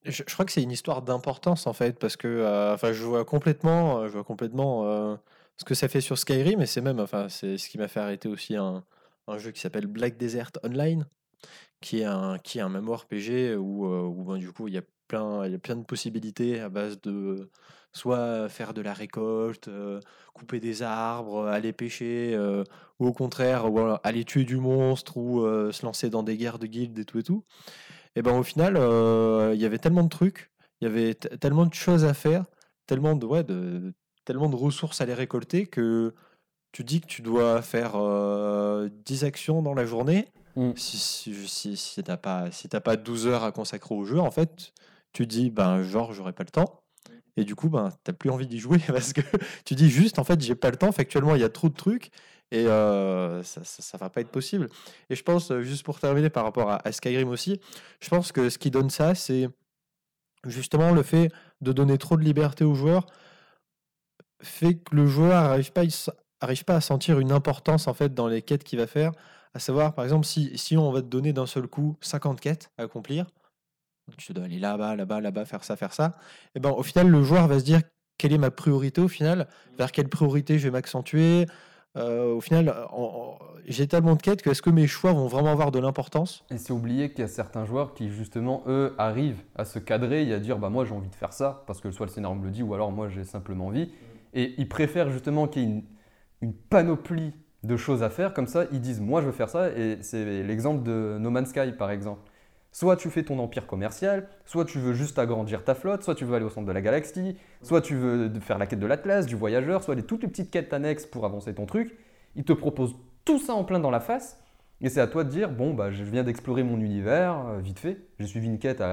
Je, 0.04 0.24
crois 0.24 0.44
que 0.44 0.52
c'est 0.52 0.64
une 0.64 0.72
histoire 0.72 1.02
d'importance 1.02 1.68
en 1.68 1.74
fait, 1.74 2.00
parce 2.00 2.16
que 2.16 2.28
euh, 2.28 2.78
je 2.94 3.04
vois 3.04 3.26
complètement, 3.26 4.00
euh, 4.00 4.08
je 4.08 4.14
vois 4.14 4.24
complètement 4.24 4.86
euh, 4.86 5.16
ce 5.58 5.66
que 5.66 5.76
ça 5.76 5.88
fait 5.88 6.02
sur 6.02 6.18
Skyrim, 6.18 6.62
et 6.62 6.66
c'est 6.66 6.82
même, 6.82 7.00
enfin, 7.00 7.30
c'est 7.30 7.58
ce 7.58 7.70
qui 7.70 7.78
m'a 7.78 7.88
fait 7.88 8.00
arrêter 8.00 8.30
aussi 8.30 8.56
un, 8.56 8.84
un 9.28 9.38
jeu 9.38 9.52
qui 9.52 9.60
s'appelle 9.60 9.88
Black 9.88 10.18
Desert 10.18 10.52
Online, 10.64 11.06
qui 11.82 12.02
est 12.02 12.06
un, 12.06 12.38
qui 12.40 12.60
est 12.60 12.62
un 12.62 12.70
MMORPG 12.70 13.58
où, 13.58 13.86
où 13.88 14.24
ben, 14.24 14.38
du 14.38 14.52
coup 14.52 14.68
il 14.68 14.74
y 14.76 14.78
a 14.78 14.84
plein, 15.08 15.46
il 15.46 15.52
y 15.52 15.56
a 15.56 15.60
plein 15.60 15.76
de 15.76 15.84
possibilités 15.84 16.60
à 16.60 16.70
base 16.70 17.02
de 17.02 17.50
soit 17.94 18.50
faire 18.50 18.74
de 18.74 18.82
la 18.82 18.94
récolte, 18.94 19.68
euh, 19.68 20.00
couper 20.34 20.60
des 20.60 20.84
arbres, 20.84 21.46
euh, 21.46 21.52
aller 21.52 21.74
pêcher, 21.74 22.34
euh, 22.36 22.64
ou 23.00 23.08
au 23.08 23.14
contraire, 23.14 23.66
aller 24.04 24.24
tuer 24.24 24.44
du 24.46 24.58
monstre, 24.58 25.18
ou 25.18 25.42
se 25.72 25.86
lancer 25.86 26.10
dans 26.10 26.24
des 26.24 26.38
guerres 26.38 26.60
de 26.60 26.68
guildes 26.68 27.00
et 27.00 27.06
tout 27.06 27.20
et 27.20 27.24
tout. 27.24 27.44
Et 28.16 28.22
ben 28.22 28.38
au 28.38 28.44
final, 28.44 28.76
il 29.54 29.62
y 29.62 29.66
avait 29.66 29.78
tellement 29.80 30.04
de 30.04 30.10
trucs, 30.10 30.52
il 30.82 30.86
y 30.86 30.88
avait 30.88 31.14
tellement 31.16 31.66
de 31.66 31.74
choses 31.74 32.06
à 32.06 32.14
faire, 32.14 32.46
tellement 32.88 33.16
de, 33.16 33.26
ouais, 33.26 33.44
de, 33.44 33.94
tellement 34.28 34.50
de 34.50 34.58
ressources 34.58 35.00
à 35.00 35.06
les 35.06 35.14
récolter 35.14 35.66
que 35.66 36.14
tu 36.74 36.84
dis 36.84 37.00
que 37.00 37.08
tu 37.08 37.22
dois 37.22 37.62
faire 37.62 37.94
10 39.06 39.24
actions 39.24 39.62
dans 39.62 39.74
la 39.74 39.86
journée. 39.86 40.28
Mmh. 40.58 40.72
Si, 40.76 40.98
si, 40.98 41.78
si, 41.78 42.04
n'as 42.06 42.18
pas, 42.18 42.52
si 42.52 42.68
pas 42.68 42.98
12 42.98 43.28
heures 43.28 43.44
à 43.44 43.54
consacrer 43.54 43.96
au 43.96 44.04
jeu, 44.04 44.20
en 44.20 44.30
fait, 44.30 44.74
tu 45.14 45.26
dis, 45.26 45.50
ben, 45.50 45.82
genre, 45.82 46.12
j'aurai 46.12 46.34
pas 46.34 46.44
le 46.44 46.50
temps. 46.50 46.84
Et 47.38 47.46
du 47.46 47.56
coup, 47.56 47.70
ben, 47.70 47.90
tu 48.04 48.12
n'as 48.12 48.18
plus 48.18 48.30
envie 48.30 48.48
d'y 48.48 48.60
jouer 48.60 48.80
parce 48.88 49.14
que 49.14 49.22
tu 49.64 49.76
dis 49.76 49.90
juste, 49.90 50.20
en 50.20 50.26
fait, 50.26 50.42
j'ai 50.42 50.56
pas 50.56 50.72
le 50.72 50.76
temps. 50.76 50.92
Factuellement, 50.92 51.36
il 51.36 51.42
y 51.42 51.46
a 51.46 51.50
trop 51.50 51.70
de 51.70 51.76
trucs 51.76 52.12
et 52.52 52.66
euh, 52.68 53.44
ça, 53.44 53.62
ça, 53.64 53.98
va 53.98 54.10
pas 54.10 54.22
être 54.22 54.30
possible. 54.30 54.68
Et 55.10 55.16
je 55.16 55.24
pense, 55.24 55.52
euh, 55.52 55.62
juste 55.62 55.84
pour 55.84 56.00
terminer 56.00 56.30
par 56.30 56.44
rapport 56.44 56.70
à, 56.70 56.92
Skyrim 56.92 57.30
aussi, 57.30 57.62
je 58.02 58.10
pense 58.10 58.32
que 58.32 58.50
ce 58.50 58.58
qui 58.58 58.72
donne 58.72 58.90
ça, 58.90 59.16
c'est 59.16 59.48
justement 60.46 60.92
le 60.92 61.04
fait 61.04 61.30
de 61.62 61.72
donner 61.72 61.98
trop 61.98 62.18
de 62.18 62.24
liberté 62.24 62.64
aux 62.64 62.76
joueurs 62.76 63.06
fait 64.42 64.76
que 64.76 64.96
le 64.96 65.08
joueur 65.08 65.42
n'arrive 65.44 65.72
pas, 65.72 65.84
arrive 66.42 66.64
pas 66.66 66.76
à 66.76 66.82
sentir 66.82 67.20
une 67.20 67.32
importance 67.32 67.88
en 67.88 67.94
fait 67.94 68.14
dans 68.14 68.28
les 68.28 68.42
quêtes 68.42 68.64
qu'il 68.64 68.80
va 68.80 68.88
faire. 68.88 69.12
À 69.54 69.60
savoir, 69.60 69.96
par 69.96 70.04
exemple, 70.06 70.26
si, 70.26 70.56
si 70.58 70.78
on 70.78 70.92
va 70.92 71.02
te 71.02 71.08
donner 71.08 71.34
d'un 71.34 71.48
seul 71.48 71.68
coup 71.68 71.98
50 72.02 72.40
quêtes 72.40 72.70
à 72.78 72.84
accomplir, 72.84 73.26
tu 74.18 74.34
dois 74.34 74.46
aller 74.46 74.60
là-bas, 74.60 74.96
là-bas, 74.96 75.20
là-bas, 75.20 75.46
faire 75.46 75.64
ça, 75.64 75.76
faire 75.76 75.94
ça. 75.94 76.14
Et 76.56 76.60
ben, 76.60 76.70
au 76.70 76.84
final, 76.84 77.10
le 77.10 77.24
joueur 77.24 77.48
va 77.48 77.60
se 77.60 77.66
dire 77.66 77.82
quelle 78.18 78.34
est 78.34 78.38
ma 78.38 78.52
priorité 78.52 79.02
au 79.02 79.08
final, 79.08 79.48
vers 79.78 79.92
quelle 79.92 80.10
priorité 80.10 80.58
je 80.60 80.66
vais 80.66 80.72
m'accentuer. 80.72 81.46
Euh, 81.98 82.36
au 82.36 82.42
final, 82.42 82.74
j'ai 83.66 83.88
tellement 83.88 84.16
de 84.16 84.22
quêtes 84.22 84.42
que 84.42 84.52
est-ce 84.52 84.62
que 84.62 84.70
mes 84.70 84.88
choix 84.88 85.14
vont 85.14 85.28
vraiment 85.28 85.52
avoir 85.52 85.72
de 85.72 85.80
l'importance? 85.80 86.44
Et 86.52 86.58
c'est 86.58 86.74
oublier 86.74 87.10
qu'il 87.10 87.22
y 87.22 87.24
a 87.24 87.28
certains 87.28 87.66
joueurs 87.66 87.94
qui, 87.94 88.10
justement, 88.10 88.64
eux, 88.68 88.94
arrivent 88.98 89.42
à 89.56 89.66
se 89.66 89.80
cadrer 89.80 90.28
et 90.28 90.34
à 90.34 90.40
dire 90.40 90.58
bah, 90.58 90.70
Moi, 90.70 90.86
j'ai 90.86 90.94
envie 90.94 91.10
de 91.10 91.16
faire 91.16 91.34
ça, 91.34 91.64
parce 91.66 91.82
que 91.82 91.90
soit 91.92 92.06
le 92.06 92.12
scénario 92.12 92.38
me 92.38 92.46
le 92.46 92.52
dit, 92.52 92.64
ou 92.64 92.74
alors 92.74 92.92
moi, 92.92 93.10
j'ai 93.10 93.24
simplement 93.24 93.68
envie. 93.68 93.92
Et 94.38 94.54
ils 94.60 94.70
préfèrent 94.70 95.10
justement 95.10 95.48
qu'il 95.48 95.64
y 95.64 95.66
ait 95.66 95.84
une, 96.42 96.54
panoplie 96.54 97.34
de 97.64 97.76
choses 97.76 98.04
à 98.04 98.12
faire, 98.12 98.36
comme 98.36 98.46
ça, 98.46 98.66
ils 98.72 98.80
disent 98.80 99.02
Moi, 99.02 99.22
je 99.22 99.26
veux 99.26 99.32
faire 99.32 99.50
ça. 99.50 99.72
Et 99.72 99.98
c'est 100.02 100.44
l'exemple 100.44 100.84
de 100.84 101.18
No 101.20 101.32
Man's 101.32 101.50
Sky, 101.50 101.72
par 101.72 101.90
exemple. 101.90 102.22
Soit 102.72 102.98
tu 102.98 103.10
fais 103.10 103.24
ton 103.24 103.40
empire 103.40 103.66
commercial, 103.66 104.28
soit 104.46 104.64
tu 104.64 104.78
veux 104.78 104.94
juste 104.94 105.18
agrandir 105.18 105.64
ta 105.64 105.74
flotte, 105.74 106.04
soit 106.04 106.14
tu 106.14 106.24
veux 106.24 106.36
aller 106.36 106.46
au 106.46 106.50
centre 106.50 106.68
de 106.68 106.72
la 106.72 106.82
galaxie, 106.82 107.36
soit 107.64 107.82
tu 107.82 107.96
veux 107.96 108.32
faire 108.40 108.60
la 108.60 108.68
quête 108.68 108.80
de 108.80 108.86
l'Atlas, 108.86 109.26
du 109.26 109.36
voyageur, 109.36 109.82
soit 109.82 109.96
les, 109.96 110.04
toutes 110.04 110.22
les 110.22 110.28
petites 110.28 110.52
quêtes 110.52 110.72
annexes 110.72 111.08
pour 111.08 111.26
avancer 111.26 111.56
ton 111.56 111.66
truc. 111.66 111.98
Ils 112.36 112.44
te 112.44 112.54
proposent 112.54 112.96
tout 113.26 113.40
ça 113.40 113.56
en 113.56 113.64
plein 113.64 113.80
dans 113.80 113.90
la 113.90 114.00
face. 114.00 114.40
Et 114.82 114.90
c'est 114.90 115.02
à 115.02 115.08
toi 115.08 115.24
de 115.24 115.30
dire, 115.32 115.50
bon, 115.50 115.74
bah, 115.74 115.90
je 115.90 116.04
viens 116.04 116.24
d'explorer 116.24 116.62
mon 116.62 116.80
univers, 116.80 117.48
euh, 117.48 117.60
vite 117.60 117.80
fait. 117.80 117.98
J'ai 118.20 118.28
suivi 118.28 118.46
une 118.46 118.60
quête 118.60 118.84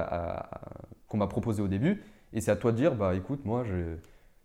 qu'on 1.09 1.18
m'a 1.18 1.26
proposée 1.26 1.61
au 1.61 1.68
début. 1.68 2.03
Et 2.32 2.40
c'est 2.40 2.51
à 2.51 2.57
toi 2.57 2.72
de 2.72 2.78
dire, 2.78 2.95
bah 2.95 3.14
écoute, 3.14 3.45
moi, 3.45 3.64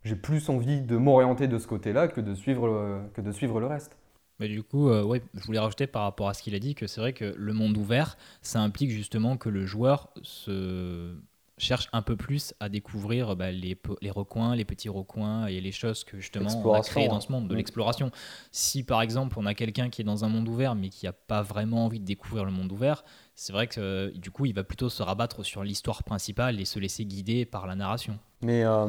j'ai 0.04 0.16
plus 0.16 0.50
envie 0.50 0.82
de 0.82 0.98
m'orienter 0.98 1.48
de 1.48 1.58
ce 1.58 1.68
côté-là 1.68 2.08
que, 2.08 2.22
de 2.22 2.34
suivre, 2.34 3.10
que 3.14 3.22
de 3.22 3.32
suivre 3.32 3.60
le 3.60 3.68
reste. 3.68 3.98
Mais 4.40 4.48
du 4.48 4.64
coup, 4.64 4.90
euh, 4.90 5.04
ouais, 5.04 5.22
je 5.34 5.44
voulais 5.46 5.60
rajouter 5.60 5.86
par 5.86 6.04
rapport 6.04 6.30
à 6.30 6.34
ce 6.34 6.42
qu'il 6.42 6.56
a 6.56 6.60
dit 6.60 6.74
que 6.74 6.88
c'est 6.88 7.02
vrai 7.02 7.14
que 7.14 7.34
le 7.38 7.54
monde 7.54 7.76
ouvert, 7.78 8.18
ça 8.42 8.62
implique 8.62 8.92
justement 8.92 9.38
que 9.38 9.50
le 9.50 9.66
joueur 9.66 10.10
se 10.22 11.14
cherche 11.58 11.90
un 11.92 12.02
peu 12.02 12.16
plus 12.16 12.54
à 12.62 12.70
découvrir 12.70 13.36
bah, 13.36 13.52
les, 13.52 13.78
les, 14.02 14.12
recoins, 14.12 14.56
les 14.56 14.64
petits 14.64 14.88
recoins 14.88 15.48
et 15.48 15.60
les 15.60 15.74
choses 15.74 16.06
que 16.06 16.18
justement 16.18 16.50
on 16.64 16.74
a 16.74 16.80
créées 16.80 17.10
dans 17.10 17.20
ce 17.20 17.34
monde, 17.34 17.50
de 17.50 17.56
l'exploration. 17.56 18.12
Si 18.52 18.84
par 18.84 19.02
exemple 19.02 19.38
on 19.38 19.46
a 19.46 19.54
quelqu'un 19.54 19.90
qui 19.90 20.02
est 20.02 20.06
dans 20.06 20.24
un 20.24 20.30
monde 20.30 20.48
ouvert 20.48 20.74
mais 20.76 20.88
qui 20.88 21.06
n'a 21.06 21.12
pas 21.12 21.42
vraiment 21.42 21.84
envie 21.86 22.00
de 22.00 22.06
découvrir 22.06 22.46
le 22.46 22.52
monde 22.52 22.72
ouvert, 22.72 23.04
c'est 23.40 23.54
vrai 23.54 23.68
que 23.68 24.12
du 24.18 24.32
coup 24.32 24.46
il 24.46 24.54
va 24.54 24.66
plutôt 24.66 24.90
se 24.90 25.02
rabattre 25.02 25.46
sur 25.46 25.64
l'histoire 25.64 26.04
principale 26.04 26.60
et 26.60 26.66
se 26.66 26.78
laisser 26.78 27.06
guider 27.06 27.46
par 27.46 27.68
la 27.68 27.76
narration. 27.76 28.20
Mais 28.42 28.66
euh, 28.66 28.88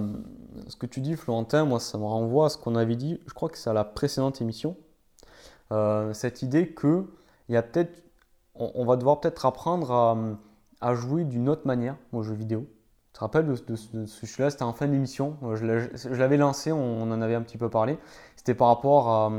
ce 0.67 0.75
que 0.75 0.87
tu 0.87 1.01
dis 1.01 1.15
Florentin, 1.15 1.65
moi 1.65 1.79
ça 1.79 1.99
me 1.99 2.05
renvoie 2.05 2.47
à 2.47 2.49
ce 2.49 2.59
qu'on 2.59 2.75
avait 2.75 2.97
dit, 2.97 3.21
je 3.29 3.33
crois 3.33 3.49
que 3.49 3.57
c'est 3.57 3.71
à 3.71 3.73
la 3.73 3.85
précédente 3.85 4.41
émission, 4.41 4.77
euh, 5.71 6.13
cette 6.15 6.43
idée 6.43 6.69
que 6.71 7.07
il 7.49 7.55
y 7.55 7.57
a 7.57 7.63
peut-être, 7.63 8.03
on, 8.57 8.85
va 8.85 8.97
devoir 8.97 9.21
peut-être 9.21 9.47
apprendre 9.47 9.93
à, 10.81 10.95
jouer 10.97 11.23
d'une 11.25 11.49
autre 11.49 11.69
manière 11.69 11.97
aux 12.13 12.25
jeux 12.25 12.35
vidéo. 12.35 12.67
Tu 13.13 13.13
te 13.15 13.21
rappelles 13.21 13.47
de, 13.47 13.77
ce 13.77 14.27
jeu-là 14.27 14.51
C'était 14.51 14.65
en 14.65 14.73
fin 14.73 14.89
d'émission. 14.89 15.37
Euh, 15.45 15.57
je 15.57 16.09
l'avais 16.09 16.37
lancé, 16.37 16.73
on, 16.73 17.03
en 17.03 17.23
avait 17.23 17.35
un 17.37 17.43
petit 17.43 17.59
peu 17.59 17.69
parlé. 17.69 17.99
C'était 18.37 18.55
par 18.55 18.69
rapport 18.69 19.09
à, 19.09 19.33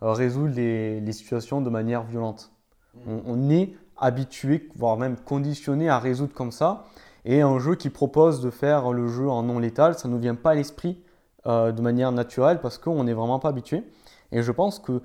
résoudre 0.00 0.54
les, 0.54 1.12
situations 1.12 1.60
de 1.60 1.70
manière 1.70 2.02
violente. 2.04 2.52
Mmh. 2.94 3.18
On, 3.26 3.50
est 3.50 3.74
habitué, 3.98 4.68
voire 4.76 4.96
même 4.96 5.16
conditionné 5.16 5.88
à 5.88 5.98
résoudre 5.98 6.32
comme 6.32 6.52
ça. 6.52 6.84
Et 7.24 7.42
un 7.42 7.58
jeu 7.58 7.74
qui 7.74 7.90
propose 7.90 8.40
de 8.40 8.50
faire 8.50 8.92
le 8.92 9.08
jeu 9.08 9.28
en 9.28 9.42
non 9.42 9.58
létal, 9.58 9.98
ça 9.98 10.08
ne 10.08 10.14
nous 10.14 10.20
vient 10.20 10.34
pas 10.34 10.52
à 10.52 10.54
l'esprit 10.54 11.02
euh, 11.46 11.72
de 11.72 11.82
manière 11.82 12.12
naturelle 12.12 12.60
parce 12.60 12.78
qu'on 12.78 13.04
n'est 13.04 13.12
vraiment 13.12 13.38
pas 13.38 13.48
habitué. 13.48 13.84
Et 14.32 14.42
je 14.42 14.52
pense 14.52 14.78
que 14.78 15.02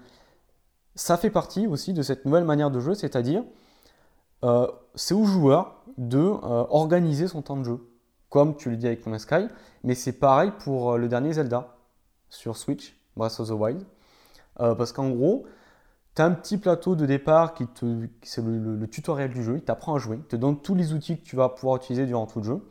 ça 0.95 1.17
fait 1.17 1.29
partie 1.29 1.67
aussi 1.67 1.93
de 1.93 2.01
cette 2.01 2.25
nouvelle 2.25 2.43
manière 2.43 2.71
de 2.71 2.79
jeu, 2.79 2.93
c'est-à-dire 2.93 3.43
euh, 4.43 4.67
c'est 4.95 5.13
au 5.13 5.25
joueur 5.25 5.83
de 5.97 6.19
euh, 6.19 6.65
organiser 6.69 7.27
son 7.27 7.41
temps 7.41 7.57
de 7.57 7.63
jeu, 7.63 7.79
comme 8.29 8.55
tu 8.55 8.69
le 8.69 8.77
dis 8.77 8.87
avec 8.87 9.05
No 9.05 9.17
Sky, 9.17 9.47
mais 9.83 9.95
c'est 9.95 10.13
pareil 10.13 10.51
pour 10.59 10.97
le 10.97 11.07
dernier 11.07 11.33
Zelda 11.33 11.75
sur 12.29 12.57
Switch, 12.57 12.99
Breath 13.15 13.39
of 13.39 13.47
the 13.47 13.51
Wild, 13.51 13.83
parce 14.57 14.91
qu'en 14.91 15.09
gros, 15.09 15.45
tu 16.15 16.21
as 16.21 16.25
un 16.25 16.31
petit 16.31 16.57
plateau 16.57 16.95
de 16.95 17.05
départ 17.05 17.53
qui 17.53 17.67
te, 17.67 18.07
c'est 18.21 18.43
le, 18.43 18.87
tutoriel 18.87 19.31
du 19.31 19.43
jeu, 19.43 19.55
il 19.57 19.63
t'apprend 19.63 19.95
à 19.95 19.99
jouer, 19.99 20.17
il 20.17 20.27
te 20.27 20.35
donne 20.35 20.59
tous 20.59 20.75
les 20.75 20.93
outils 20.93 21.17
que 21.17 21.23
tu 21.23 21.35
vas 21.35 21.49
pouvoir 21.49 21.77
utiliser 21.77 22.05
durant 22.05 22.27
tout 22.27 22.39
le 22.39 22.45
jeu, 22.45 22.67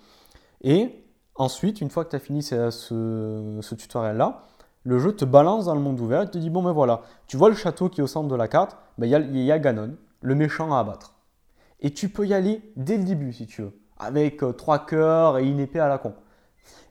et 0.62 1.04
ensuite, 1.34 1.80
une 1.80 1.90
fois 1.90 2.04
que 2.04 2.10
tu 2.10 2.16
as 2.16 2.20
fini 2.20 2.42
ce, 2.42 2.70
ce 2.70 3.74
tutoriel-là, 3.74 4.44
le 4.84 4.98
jeu 4.98 5.14
te 5.14 5.24
balance 5.24 5.66
dans 5.66 5.74
le 5.74 5.80
monde 5.80 6.00
ouvert 6.00 6.22
et 6.22 6.30
te 6.30 6.38
dit 6.38 6.50
bon 6.50 6.62
ben 6.62 6.72
voilà, 6.72 7.02
tu 7.26 7.36
vois 7.36 7.48
le 7.48 7.54
château 7.54 7.88
qui 7.88 8.00
est 8.00 8.04
au 8.04 8.08
centre 8.08 8.28
de 8.28 8.34
la 8.34 8.48
carte, 8.48 8.76
ben, 8.98 9.06
il 9.06 9.42
y, 9.42 9.52
a, 9.52 9.58
Ganon, 9.58 9.96
le 10.20 10.34
méchant 10.34 10.74
à 10.74 10.80
abattre. 10.80 11.14
Et 11.80 11.92
tu 11.92 12.08
peux 12.08 12.26
y 12.26 12.34
aller 12.34 12.72
dès 12.76 12.98
le 12.98 13.04
début 13.04 13.32
si 13.32 13.46
tu 13.46 13.62
veux. 13.62 13.72
avec 13.98 14.42
euh, 14.42 14.52
trois 14.52 14.84
cœurs 14.84 15.38
et 15.38 15.46
une 15.46 15.60
épée 15.60 15.80
à 15.80 15.88
la 15.88 15.98
con. 15.98 16.14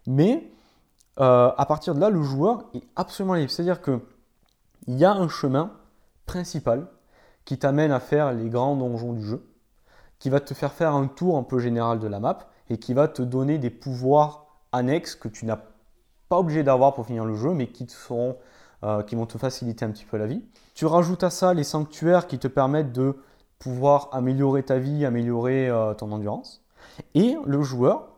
Mais 0.08 0.52
euh, 1.20 1.52
à 1.58 1.66
partir 1.66 1.95
de 1.95 1.99
là, 1.99 2.10
le 2.10 2.22
joueur 2.22 2.66
est 2.74 2.84
absolument 2.95 3.36
libre. 3.36 3.52
C'est-à-dire 3.52 3.82
qu'il 3.82 3.99
y 4.88 5.06
a 5.06 5.14
un 5.14 5.28
chemin 5.28 5.72
principal 6.26 6.88
qui 7.45 7.57
t'amène 7.57 7.91
à 7.91 7.99
faire 7.99 8.34
les 8.34 8.49
grands 8.49 8.76
donjons 8.76 9.13
du 9.13 9.24
jeu, 9.24 9.45
qui 10.19 10.30
va 10.30 10.39
te 10.39 10.53
faire 10.53 10.74
faire 10.74 10.93
un 10.93 11.07
tour 11.07 11.38
un 11.38 11.43
peu 11.43 11.59
général 11.59 11.99
de 11.99 12.07
la 12.07 12.19
map 12.19 12.49
et 12.69 12.78
qui 12.78 12.93
va 12.93 13.07
te 13.07 13.22
donner 13.22 13.57
des 13.57 13.69
pouvoirs 13.69 14.45
annexes 14.72 15.15
que 15.15 15.28
tu 15.28 15.45
n'as 15.45 15.59
pas 16.30 16.39
obligé 16.39 16.63
d'avoir 16.63 16.93
pour 16.93 17.05
finir 17.05 17.26
le 17.26 17.36
jeu, 17.36 17.53
mais 17.53 17.67
qui, 17.67 17.86
te 17.86 17.91
seront, 17.91 18.38
euh, 18.84 19.03
qui 19.03 19.15
vont 19.15 19.26
te 19.26 19.38
faciliter 19.38 19.84
un 19.84 19.91
petit 19.91 20.05
peu 20.05 20.17
la 20.17 20.28
vie. 20.28 20.43
Tu 20.76 20.86
rajoutes 20.86 21.24
à 21.24 21.30
ça 21.30 21.53
les 21.53 21.63
sanctuaires 21.65 22.28
qui 22.28 22.39
te 22.39 22.47
permettent 22.47 22.93
de 22.93 23.17
pouvoir 23.59 24.09
améliorer 24.11 24.63
ta 24.63 24.80
vie, 24.80 25.05
améliorer 25.05 25.69
euh, 25.69 25.93
ton 25.93 26.11
endurance. 26.11 26.63
Et 27.13 27.36
le 27.45 27.61
joueur 27.61 28.11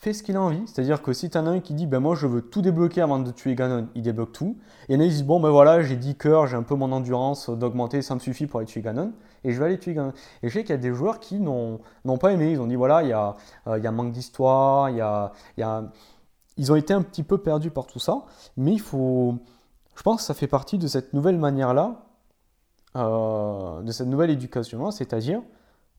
fait 0.00 0.14
ce 0.14 0.22
qu'il 0.22 0.36
a 0.36 0.40
envie. 0.40 0.62
C'est-à-dire 0.66 1.02
que 1.02 1.12
si 1.12 1.28
tu 1.28 1.36
en 1.36 1.46
as 1.46 1.50
un 1.50 1.60
qui 1.60 1.74
dit 1.74 1.86
ben 1.86 2.00
moi 2.00 2.14
je 2.14 2.26
veux 2.26 2.40
tout 2.40 2.62
débloquer 2.62 3.02
avant 3.02 3.18
de 3.18 3.30
tuer 3.30 3.54
Ganon, 3.54 3.88
il 3.94 4.02
débloque 4.02 4.32
tout. 4.32 4.56
Et 4.88 4.94
il 4.94 4.98
disent 4.98 5.24
bon 5.24 5.40
ben 5.40 5.50
voilà, 5.50 5.82
j'ai 5.82 5.96
10 5.96 6.16
cœurs, 6.16 6.46
j'ai 6.46 6.56
un 6.56 6.62
peu 6.62 6.74
mon 6.74 6.90
endurance 6.90 7.50
d'augmenter, 7.50 8.00
ça 8.00 8.14
me 8.14 8.20
suffit 8.20 8.46
pour 8.46 8.60
aller 8.60 8.66
tuer 8.66 8.80
Ganon. 8.80 9.12
Et 9.44 9.52
je 9.52 9.58
vais 9.58 9.66
aller 9.66 9.78
tuer 9.78 9.92
Ganon. 9.92 10.14
Et 10.42 10.48
je 10.48 10.54
sais 10.54 10.62
qu'il 10.62 10.70
y 10.70 10.78
a 10.78 10.80
des 10.80 10.94
joueurs 10.94 11.20
qui 11.20 11.38
n'ont 11.38 11.80
pas 12.18 12.32
aimé. 12.32 12.52
Ils 12.52 12.60
ont 12.60 12.66
dit 12.66 12.76
voilà, 12.76 13.02
il 13.02 13.10
y 13.10 13.12
a, 13.12 13.36
euh, 13.66 13.78
il 13.78 13.84
y 13.84 13.86
a 13.86 13.92
manque 13.92 14.12
d'histoire, 14.12 14.88
il 14.88 14.96
y 14.96 15.00
a, 15.02 15.32
il 15.58 15.60
y 15.60 15.64
a... 15.64 15.84
Ils 16.56 16.72
ont 16.72 16.76
été 16.76 16.94
un 16.94 17.02
petit 17.02 17.22
peu 17.22 17.38
perdus 17.38 17.70
par 17.70 17.86
tout 17.86 17.98
ça. 17.98 18.24
Mais 18.56 18.72
il 18.72 18.80
faut. 18.80 19.36
Je 19.96 20.02
pense 20.02 20.18
que 20.18 20.22
ça 20.22 20.34
fait 20.34 20.46
partie 20.46 20.78
de 20.78 20.86
cette 20.88 21.12
nouvelle 21.12 21.38
manière-là, 21.38 22.06
euh, 22.96 23.82
de 23.82 23.92
cette 23.92 24.08
nouvelle 24.08 24.30
éducation-là, 24.30 24.90
c'est-à-dire 24.92 25.42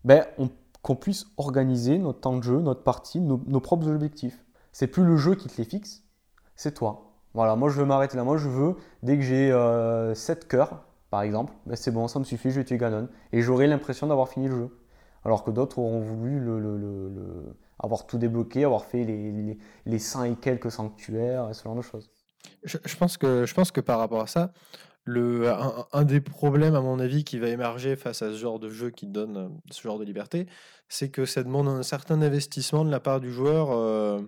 ben, 0.04 0.26
on 0.39 0.49
qu'on 0.82 0.96
puisse 0.96 1.28
organiser 1.38 1.98
notre 1.98 2.22
temps 2.22 2.38
de 2.38 2.44
jeu, 2.44 2.60
notre 2.60 2.84
partie, 2.84 3.20
nos, 3.20 3.38
propres 3.60 3.88
objectifs. 3.88 4.44
C'est 4.72 4.88
plus 4.88 5.04
le 5.04 5.18
jeu 5.18 5.36
qui 5.36 5.48
te 5.48 5.58
les 5.58 5.66
fixe, 5.66 6.04
c'est 6.56 6.74
toi. 6.74 7.14
Voilà, 7.34 7.56
moi 7.56 7.70
je 7.70 7.80
veux 7.80 7.86
m'arrêter 7.86 8.18
là. 8.18 8.24
Moi 8.24 8.38
je 8.38 8.50
veux, 8.50 8.76
dès 9.04 9.18
que 9.18 9.24
j'ai 9.24 9.48
7 9.48 9.54
euh, 9.54 10.48
cœurs, 10.48 10.84
par 11.10 11.22
exemple, 11.22 11.54
ben 11.66 11.76
c'est 11.76 11.92
bon, 11.92 12.08
ça 12.08 12.20
me 12.20 12.24
suffit, 12.24 12.52
je 12.52 12.60
vais 12.60 12.66
tuer 12.66 12.78
Ganon. 12.78 13.10
Et 13.32 13.42
j'aurai 13.42 13.68
l'impression 13.68 14.08
d'avoir 14.08 14.30
fini 14.30 14.48
le 14.48 14.56
jeu. 14.56 14.78
Alors 15.24 15.44
que 15.44 15.52
d'autres 15.52 15.78
auront 15.80 16.02
voulu 16.02 16.42
avoir 17.80 18.08
tout 18.08 18.18
débloqué, 18.18 18.64
avoir 18.64 18.86
fait 18.86 19.04
les, 19.04 19.32
les, 19.32 19.58
les 19.86 20.00
100 20.00 20.24
et 20.24 20.36
quelques 20.36 20.72
sanctuaires, 20.72 21.54
ce 21.54 21.64
genre 21.64 21.76
de 21.76 21.82
choses. 21.82 22.10
Je, 22.64 22.96
pense 22.98 23.18
que, 23.18 23.46
je 23.46 23.54
pense 23.54 23.72
que 23.72 23.82
par 23.82 24.00
rapport 24.00 24.22
à 24.22 24.28
ça, 24.28 24.52
le, 25.12 25.51
un, 25.91 26.03
des 26.03 26.22
problèmes, 26.22 26.76
à 26.76 26.82
mon 26.82 26.99
avis, 26.99 27.24
qui 27.24 27.38
va 27.38 27.49
émerger 27.49 27.95
face 27.95 28.22
à 28.22 28.32
ce 28.32 28.38
genre 28.38 28.59
de 28.59 28.70
jeu 28.70 28.89
qui 28.89 29.07
donne 29.07 29.38
euh, 29.38 29.49
ce 29.70 29.82
genre 29.82 29.99
de 29.99 30.05
liberté, 30.05 30.47
c'est 30.88 31.09
que 31.09 31.26
ça 31.26 31.43
demande 31.43 31.68
un 31.68 31.84
certain 31.84 32.22
investissement 32.22 32.86
de 32.86 32.91
la 32.91 32.99
part 32.99 33.20
du 33.20 33.32
joueur, 33.32 33.72
euh, 33.72 34.22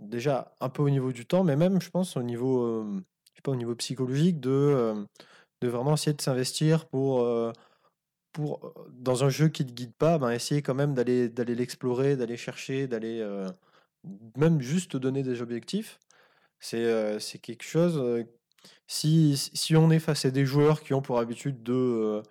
déjà 0.00 0.54
un 0.60 0.68
peu 0.68 0.82
au 0.82 0.90
niveau 0.90 1.12
du 1.12 1.26
temps, 1.26 1.44
mais 1.44 1.56
même, 1.56 1.80
je 1.80 1.90
pense, 1.90 2.16
au 2.16 2.22
niveau, 2.22 2.64
euh, 2.64 2.84
je 3.32 3.36
sais 3.36 3.42
pas, 3.42 3.52
au 3.52 3.56
niveau 3.56 3.74
psychologique, 3.76 4.40
de, 4.40 5.06
de 5.60 5.68
vraiment 5.68 5.94
essayer 5.94 6.14
de 6.14 6.22
s'investir 6.22 6.86
pour, 6.86 7.26
pour, 8.32 8.74
dans 8.92 9.24
un 9.24 9.28
jeu 9.28 9.48
qui 9.48 9.64
ne 9.64 9.68
te 9.68 9.74
guide 9.74 9.94
pas, 9.94 10.18
ben, 10.18 10.30
essayer 10.30 10.62
quand 10.62 10.74
même 10.74 10.94
d'aller 10.94 11.30
l'explorer, 11.54 12.16
d'aller 12.16 12.36
chercher, 12.36 12.86
d'aller 12.86 13.24
même 14.36 14.60
juste 14.60 14.96
donner 14.96 15.22
des 15.22 15.42
objectifs. 15.42 15.98
C'est 16.60 17.38
quelque 17.40 17.64
chose 17.64 18.24
si, 18.86 19.36
si 19.36 19.76
on 19.76 19.90
est 19.90 19.98
face 19.98 20.24
à 20.24 20.30
des 20.30 20.44
joueurs 20.44 20.82
qui 20.82 20.94
ont 20.94 21.02
pour 21.02 21.18
habitude 21.18 21.62
de 21.62 21.72
euh, 21.72 22.22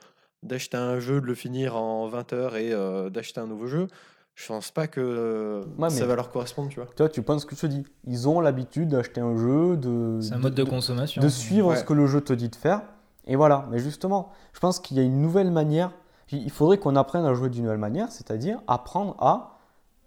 d'acheter 0.44 0.78
un 0.78 1.00
jeu, 1.00 1.22
de 1.22 1.26
le 1.26 1.36
finir 1.36 1.76
en 1.76 2.08
20 2.08 2.34
heures 2.34 2.56
et 2.56 2.72
euh, 2.74 3.10
d'acheter 3.10 3.40
un 3.40 3.48
nouveau 3.48 3.68
jeu, 3.68 3.88
je 4.36 4.48
pense 4.48 4.72
pas 4.72 4.88
que 4.88 5.62
ça 5.90 6.06
va 6.06 6.16
leur 6.16 6.32
correspondre, 6.32 6.70
tu 6.70 6.80
vois. 6.80 6.90
Toi, 6.96 7.08
tu 7.08 7.22
penses 7.22 7.44
ce 7.44 7.46
que 7.46 7.56
je 7.56 7.62
te 7.62 7.68
dis. 7.68 7.86
Ils 8.06 8.28
ont 8.28 8.40
l'habitude 8.40 8.90
d'acheter 8.90 9.22
un 9.22 9.38
jeu, 9.38 9.78
de. 9.78 10.20
C'est 10.22 10.34
un 10.34 10.40
mode 10.40 10.56
de, 10.56 10.64
consommation. 10.64 11.22
De 11.22 11.30
suivre 11.30 11.76
ce 11.76 11.84
que 11.84 11.94
le 11.94 12.08
jeu 12.08 12.22
te 12.22 12.34
dit 12.34 12.50
de 12.50 12.56
faire. 12.56 12.82
Et 13.26 13.36
voilà. 13.36 13.68
Mais 13.72 13.80
justement, 13.80 14.32
je 14.54 14.60
pense 14.60 14.80
qu'il 14.80 14.98
y 14.98 15.00
a 15.00 15.04
une 15.04 15.22
nouvelle 15.22 15.52
manière. 15.52 15.92
Il 16.32 16.50
faudrait 16.50 16.80
qu'on 16.80 16.96
apprenne 16.96 17.26
à 17.26 17.34
jouer 17.36 17.50
d'une 17.50 17.64
nouvelle 17.64 17.78
manière, 17.78 18.12
c'est-à-dire 18.12 18.60
apprendre 18.68 19.16
à 19.20 19.53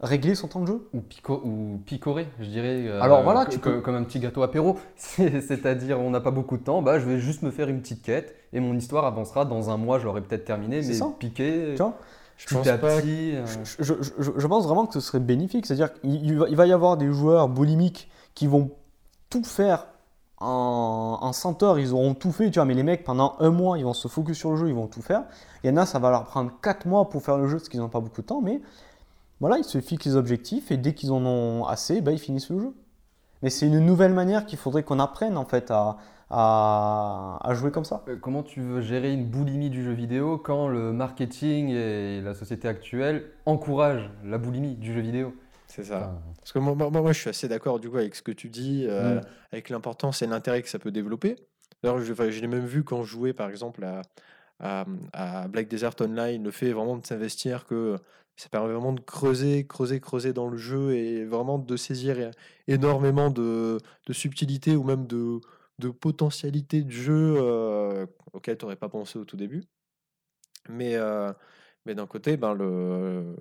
régler 0.01 0.35
son 0.35 0.49
temps 0.49 0.61
de 0.61 0.67
jeu. 0.67 0.89
Ou, 0.93 1.01
pico 1.01 1.41
ou 1.45 1.81
picorer, 1.85 2.29
je 2.41 2.47
dirais. 2.47 2.87
Euh, 2.87 3.01
Alors 3.01 3.23
voilà, 3.23 3.47
tu 3.47 3.59
comme 3.59 3.95
un 3.95 4.05
petit 4.05 4.21
gâteau 4.21 4.43
apéro. 4.43 4.79
C'est-à-dire, 4.97 6.01
on 6.01 6.11
n'a 6.11 6.21
pas 6.21 6.31
beaucoup 6.31 6.57
de 6.57 6.63
temps, 6.63 6.83
bah, 6.83 6.99
je 6.99 7.07
vais 7.07 7.19
juste 7.19 7.43
me 7.43 7.51
faire 7.51 7.69
une 7.69 7.81
petite 7.81 8.03
quête 8.03 8.35
et 8.53 8.61
mon 8.61 8.77
histoire 8.77 9.05
avancera. 9.05 9.45
Dans 9.45 9.71
un 9.71 9.77
mois, 9.77 9.99
je 9.99 10.05
l'aurai 10.05 10.21
peut-être 10.21 10.45
terminé, 10.45 10.77
mais 10.77 10.95
ça. 10.95 11.07
piquer. 11.19 11.75
Tu 11.77 11.83
vois 11.83 11.97
je 12.37 12.55
pense, 12.55 12.67
pas, 12.67 12.77
petit, 12.77 13.35
euh. 13.35 13.47
je, 13.65 13.95
je, 13.95 14.33
je, 14.37 14.47
pense 14.47 14.67
vraiment 14.67 14.85
que 14.85 14.93
ce 14.93 15.01
serait 15.01 15.21
bénéfique. 15.21 15.65
C'est-à-dire 15.65 15.95
qu'il 15.95 16.39
va, 16.39 16.47
il 16.51 16.55
va 16.57 16.67
y 16.67 16.73
avoir 16.73 16.99
des 16.99 17.11
joueurs 17.11 17.49
boulimiques 17.49 18.11
qui 18.35 18.47
vont 18.47 18.73
tout 19.31 19.43
faire 19.43 19.87
en, 20.39 21.19
en 21.23 21.33
100 21.33 21.63
heures, 21.63 21.79
ils 21.79 21.93
auront 21.95 22.15
tout 22.15 22.33
fait, 22.33 22.51
tu 22.51 22.59
vois, 22.59 22.67
mais 22.67 22.75
les 22.75 22.83
mecs, 22.83 23.05
pendant 23.05 23.37
un 23.41 23.51
mois, 23.51 23.79
ils 23.79 23.85
vont 23.85 23.95
se 23.95 24.07
focus 24.09 24.37
sur 24.37 24.51
le 24.51 24.57
jeu, 24.57 24.69
ils 24.69 24.75
vont 24.75 24.87
tout 24.87 25.01
faire. 25.01 25.25
Il 25.65 25.71
y 25.71 25.73
en 25.73 25.77
a, 25.79 25.87
ça 25.87 25.99
va 25.99 26.11
leur 26.11 26.25
prendre 26.25 26.53
4 26.63 26.87
mois 26.87 27.09
pour 27.09 27.23
faire 27.23 27.39
le 27.39 27.49
jeu 27.49 27.57
parce 27.57 27.69
qu'ils 27.69 27.81
n'ont 27.81 27.89
pas 27.89 28.01
beaucoup 28.01 28.21
de 28.21 28.27
temps, 28.27 28.43
mais 28.43 28.61
voilà, 29.41 29.59
ils 29.59 29.65
se 29.65 29.81
fixent 29.81 30.07
les 30.07 30.17
objectifs 30.17 30.71
et 30.71 30.77
dès 30.77 30.95
qu'ils 30.95 31.13
en 31.13 31.25
ont 31.25 31.67
assez, 31.67 32.01
bah, 32.01 32.13
ils 32.13 32.19
finissent 32.19 32.51
le 32.51 32.59
jeu. 32.59 32.75
Mais 33.43 33.51
c'est 33.51 33.67
une 33.67 33.81
nouvelle 33.81 34.13
manière 34.13 34.47
qu'il 34.47 34.59
faudrait 34.59 34.83
qu'on 34.83 34.99
apprenne 34.99 35.37
en 35.37 35.45
fait 35.45 35.71
à, 35.71 35.99
à, 36.31 37.55
jouer 37.55 37.71
comme 37.71 37.85
ça. 37.85 38.03
Euh, 38.09 38.17
comment 38.17 38.43
tu 38.43 38.61
veux 38.61 38.81
gérer 38.81 39.13
une 39.13 39.27
boulimie 39.27 39.71
du 39.71 39.85
jeu 39.85 39.93
vidéo 39.93 40.39
quand 40.39 40.69
le 40.69 40.93
marketing 40.93 41.69
et 41.69 42.21
la 42.23 42.35
société 42.35 42.67
actuelle 42.67 43.31
encouragent 43.45 44.11
la 44.25 44.39
boulimie 44.39 44.75
du 44.75 44.93
jeu 44.93 45.01
vidéo? 45.01 45.35
C'est 45.67 45.85
ça. 45.85 46.19
Parce 46.39 46.53
que 46.53 46.59
moi, 46.59 46.75
moi, 46.75 47.13
je 47.13 47.21
suis 47.21 47.31
assez 47.31 47.49
d'accord 47.49 47.81
du 47.81 47.91
coup 47.91 47.99
avec 47.99 48.15
ce 48.15 48.23
que 48.23 48.33
tu 48.33 48.49
dis, 48.49 48.87
euh, 48.89 49.17
mm. 49.17 49.21
avec 49.53 49.69
l'importance 49.69 50.23
et 50.23 50.27
l'intérêt 50.27 50.63
que 50.63 50.69
ça 50.69 50.79
peut 50.79 50.93
développer. 50.93 51.37
Alors, 51.83 52.01
je, 52.01 52.15
je 52.15 52.41
l'ai 52.41 52.47
même 52.47 52.65
vu 52.65 52.85
quand 52.85 53.03
je 53.03 53.11
jouais 53.11 53.33
par 53.33 53.51
exemple 53.51 53.85
à, 53.85 54.03
à, 54.61 54.87
à, 55.13 55.49
Black 55.49 55.69
Desert 55.69 55.95
Online, 56.01 56.43
le 56.43 56.51
fait 56.51 56.73
vraiment 56.73 56.97
de 56.97 57.07
s'investir 57.07 57.67
que 57.67 57.97
ça 58.37 58.49
permet 58.51 58.73
vraiment 58.73 58.93
de 58.93 59.01
creuser, 59.01 59.67
creuser, 59.67 60.01
creuser 60.01 60.33
dans 60.33 60.49
le 60.49 60.59
jeu 60.59 60.93
et 60.95 61.25
vraiment 61.25 61.59
de 61.59 61.77
saisir 61.77 62.31
énormément 62.69 63.31
de, 63.31 63.79
de 64.07 64.13
subtilité 64.13 64.77
ou 64.77 64.85
même 64.85 65.07
de, 65.07 65.41
de 65.79 65.89
potentialité 65.91 66.83
de 66.83 66.91
jeu 66.91 67.35
euh, 67.39 68.07
auquel 68.33 68.59
tu 68.59 68.65
n'aurais 68.65 68.77
pas 68.77 68.89
pensé 68.89 69.19
au 69.19 69.25
tout 69.25 69.37
début. 69.37 69.65
Mais, 70.69 70.97
euh, 70.97 71.33
mais 71.87 71.95
d'un 71.95 72.07
côté, 72.07 72.37
ben 72.37 72.55
le, 72.55 73.35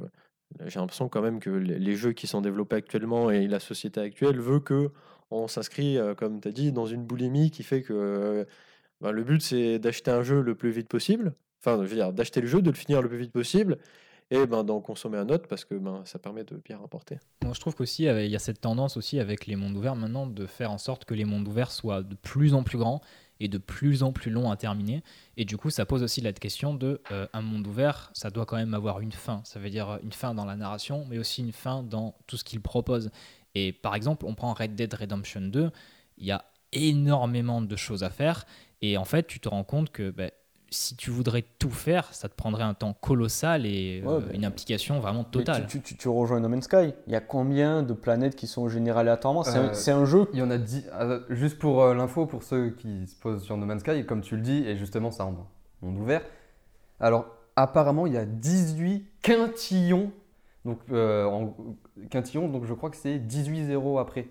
j'ai 0.66 0.80
l'impression 0.80 1.10
quand 1.10 1.22
même 1.22 1.40
que 1.40 1.50
les, 1.50 1.96
jeux 1.96 2.14
qui 2.14 2.28
sont 2.28 2.42
développés 2.42 2.78
actuellement 2.78 3.32
et 3.32 3.48
la 3.48 3.60
société 3.60 4.00
actuelle 4.00 4.40
veut 4.40 4.60
que 4.60 4.92
on 5.32 5.48
s'inscrit, 5.48 5.98
euh, 5.98 6.16
comme 6.16 6.40
tu 6.40 6.48
as 6.48 6.52
dit, 6.52 6.72
dans 6.72 6.86
une 6.86 7.04
boulimie 7.06 7.52
qui 7.52 7.64
fait 7.64 7.82
que 7.82 8.48
ben, 9.02 9.12
le 9.12 9.24
but 9.24 9.42
c'est 9.42 9.80
d'acheter 9.80 10.12
un 10.12 10.24
jeu 10.24 10.42
le 10.42 10.56
plus 10.56 10.72
vite 10.72 10.88
possible. 10.88 11.36
Enfin, 11.62 11.84
je 11.84 11.90
veux 11.90 11.96
dire, 11.96 12.14
d'acheter 12.14 12.42
le 12.42 12.48
jeu, 12.48 12.62
de 12.62 12.70
le 12.70 12.76
finir 12.76 13.02
le 13.02 13.10
plus 13.10 13.18
vite 13.18 13.32
possible 13.34 13.80
et 14.32 14.46
ben, 14.48 14.64
d'en 14.64 14.82
consommer 14.82 15.18
un 15.18 15.30
autre 15.30 15.48
parce 15.48 15.66
que 15.66 15.76
ben, 15.76 16.02
ça 16.06 16.20
permet 16.20 16.44
de 16.44 16.58
bien 16.58 16.78
rapporter. 16.78 17.20
Moi, 17.44 17.54
je 17.54 17.60
trouve 17.60 17.76
qu'aussi, 17.76 18.04
il 18.06 18.28
y 18.28 18.36
a 18.36 18.40
cette 18.40 18.62
tendance 18.62 18.98
aussi 18.98 19.20
avec 19.20 19.46
les 19.46 19.56
mondes 19.56 19.78
ouverts 19.78 19.96
maintenant 19.96 20.28
de 20.28 20.46
faire 20.46 20.72
en 20.72 20.78
sorte 20.78 21.06
que 21.06 21.14
les 21.14 21.26
mondes 21.26 21.48
ouverts 21.48 21.72
soient 21.72 22.02
de 22.02 22.16
plus 22.16 22.54
en 22.54 22.64
plus 22.64 22.78
grands 22.78 23.02
et 23.40 23.48
de 23.48 23.58
plus 23.58 24.04
en 24.04 24.12
plus 24.12 24.32
longs 24.32 24.50
à 24.50 24.56
terminer. 24.56 25.04
Et 25.38 25.46
du 25.46 25.58
coup, 25.58 25.70
ça 25.70 25.86
pose 25.86 26.04
aussi 26.04 26.22
la 26.22 26.34
question 26.34 26.74
de 26.74 27.02
euh, 27.12 27.28
un 27.34 27.42
monde 27.42 27.68
ouvert, 27.68 28.10
ça 28.14 28.30
doit 28.30 28.46
quand 28.46 28.56
même 28.56 28.74
avoir 28.74 29.02
une 29.02 29.12
fin. 29.12 29.42
Ça 29.44 29.60
veut 29.60 29.70
dire 29.70 30.00
une 30.04 30.14
fin 30.14 30.34
dans 30.34 30.46
la 30.46 30.56
narration, 30.56 31.06
mais 31.10 31.18
aussi 31.18 31.42
une 31.42 31.52
fin 31.52 31.84
dans 31.84 32.16
tout 32.28 32.38
ce 32.38 32.44
qu'il 32.44 32.62
propose. 32.62 33.12
Et 33.54 33.74
par 33.74 33.96
exemple, 33.96 34.26
on 34.26 34.36
prend 34.36 34.54
Red 34.54 34.76
Dead 34.76 34.94
Redemption 34.94 35.42
2, 35.42 35.72
il 36.18 36.26
y 36.26 36.32
a 36.32 36.46
énormément 36.72 37.62
de 37.62 37.76
choses 37.76 38.04
à 38.04 38.10
faire. 38.10 38.46
Et 38.82 38.98
en 38.98 39.06
fait, 39.06 39.28
tu 39.28 39.40
te 39.40 39.50
rends 39.50 39.64
compte 39.64 39.92
que 39.92 40.12
ben, 40.12 40.32
si 40.76 40.96
tu 40.96 41.10
voudrais 41.10 41.44
tout 41.58 41.72
faire, 41.72 42.14
ça 42.14 42.30
te 42.30 42.36
prendrait 42.36 42.64
un 42.64 42.74
temps 42.74 42.94
colossal 42.94 43.66
et 43.66 44.04
euh, 44.06 44.22
une 44.34 44.46
implication 44.46 45.00
vraiment 45.00 45.24
totale. 45.24 45.66
Tu, 45.68 45.82
tu, 45.82 46.08
rejoins 46.08 46.40
No 46.40 46.50
Man's 46.50 46.66
Sky. 46.66 46.94
Il 47.08 47.14
y 47.14 47.16
a 47.16 47.22
combien 47.22 47.82
de 47.82 47.94
planètes 47.94 48.36
qui 48.36 48.48
sont 48.48 48.68
générées 48.68 49.00
aléatoirement? 49.00 49.44
C'est 49.44 49.92
un, 49.92 50.02
euh, 50.02 50.06
jeu. 50.06 50.28
Il 50.34 50.40
y 50.40 50.42
en 50.42 50.52
a 50.52 50.58
10. 50.58 50.90
Euh, 50.94 51.22
juste 51.30 51.58
pour 51.58 51.94
l'info, 51.94 52.26
pour 52.26 52.44
ceux 52.44 52.72
qui 52.72 53.08
se 53.08 53.16
posent 53.16 53.44
sur 53.44 53.58
No 53.58 53.66
Man's 53.66 53.82
Sky, 53.82 54.06
comme 54.06 54.22
tu 54.22 54.36
le 54.36 54.42
dis, 54.42 54.66
et 54.68 54.76
justement, 54.76 55.12
ça 55.12 55.26
en 55.26 55.48
monde 55.82 55.98
ouvert. 55.98 56.22
Alors, 57.00 57.26
apparemment, 57.56 58.06
il 58.06 58.14
y 58.14 58.18
a 58.18 58.26
18 58.26 59.06
quintillons. 59.22 60.12
Donc, 60.66 60.80
en, 60.92 61.56
quintillons, 62.10 62.50
donc 62.50 62.66
je 62.66 62.74
crois 62.74 62.90
que 62.90 62.98
c'est 62.98 63.20
18 63.20 63.68
zéros 63.68 64.00
après. 64.00 64.28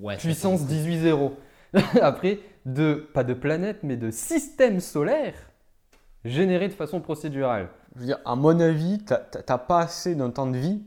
Ouais, 0.00 0.16
Puissance 0.16 0.66
18 0.66 1.00
zéros. 1.00 1.34
après, 2.02 2.40
de, 2.66 3.08
pas 3.12 3.24
de 3.24 3.34
planètes, 3.34 3.82
mais 3.82 3.96
de 3.96 4.10
systèmes 4.10 4.80
solaires 4.80 5.47
généré 6.28 6.68
de 6.68 6.72
façon 6.72 7.00
procédurale. 7.00 7.68
Je 7.94 8.00
veux 8.00 8.06
dire, 8.06 8.18
à 8.24 8.36
mon 8.36 8.58
avis, 8.60 8.98
tu 9.04 9.12
n'as 9.48 9.58
pas 9.58 9.80
assez 9.80 10.14
d'un 10.14 10.30
temps 10.30 10.46
de 10.46 10.56
vie 10.56 10.82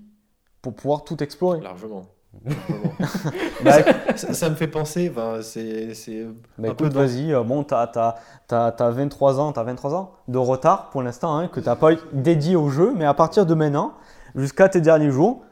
pour 0.61 0.73
pouvoir 0.73 1.03
tout 1.03 1.21
explorer. 1.21 1.59
Largement. 1.61 2.05
Bah, 3.63 3.73
ça, 4.15 4.49
me 4.49 4.55
fait 4.55 4.67
penser, 4.67 5.11
c'est. 5.41 6.25
Bah, 6.57 6.69
écoute, 6.69 6.93
vas-y, 6.93 7.31
euh, 7.31 7.43
bon, 7.43 7.63
tu 7.63 7.75
as, 7.75 8.15
23 8.49 9.39
ans, 9.39 9.51
as 9.51 9.63
23 9.63 9.93
ans 9.93 10.13
de 10.27 10.37
retard 10.37 10.89
pour 10.89 11.03
l'instant, 11.03 11.37
hein, 11.37 11.47
que 11.47 11.59
tu 11.59 11.67
n'as 11.67 11.75
pas 11.75 11.91
dédié 12.13 12.55
au 12.55 12.69
jeu, 12.69 12.93
mais 12.95 13.05
à 13.05 13.13
partir 13.13 13.45
de 13.45 13.53
maintenant, 13.53 13.93
jusqu'à 14.35 14.69
tes 14.69 14.81
derniers 14.81 15.11
jours. 15.11 15.43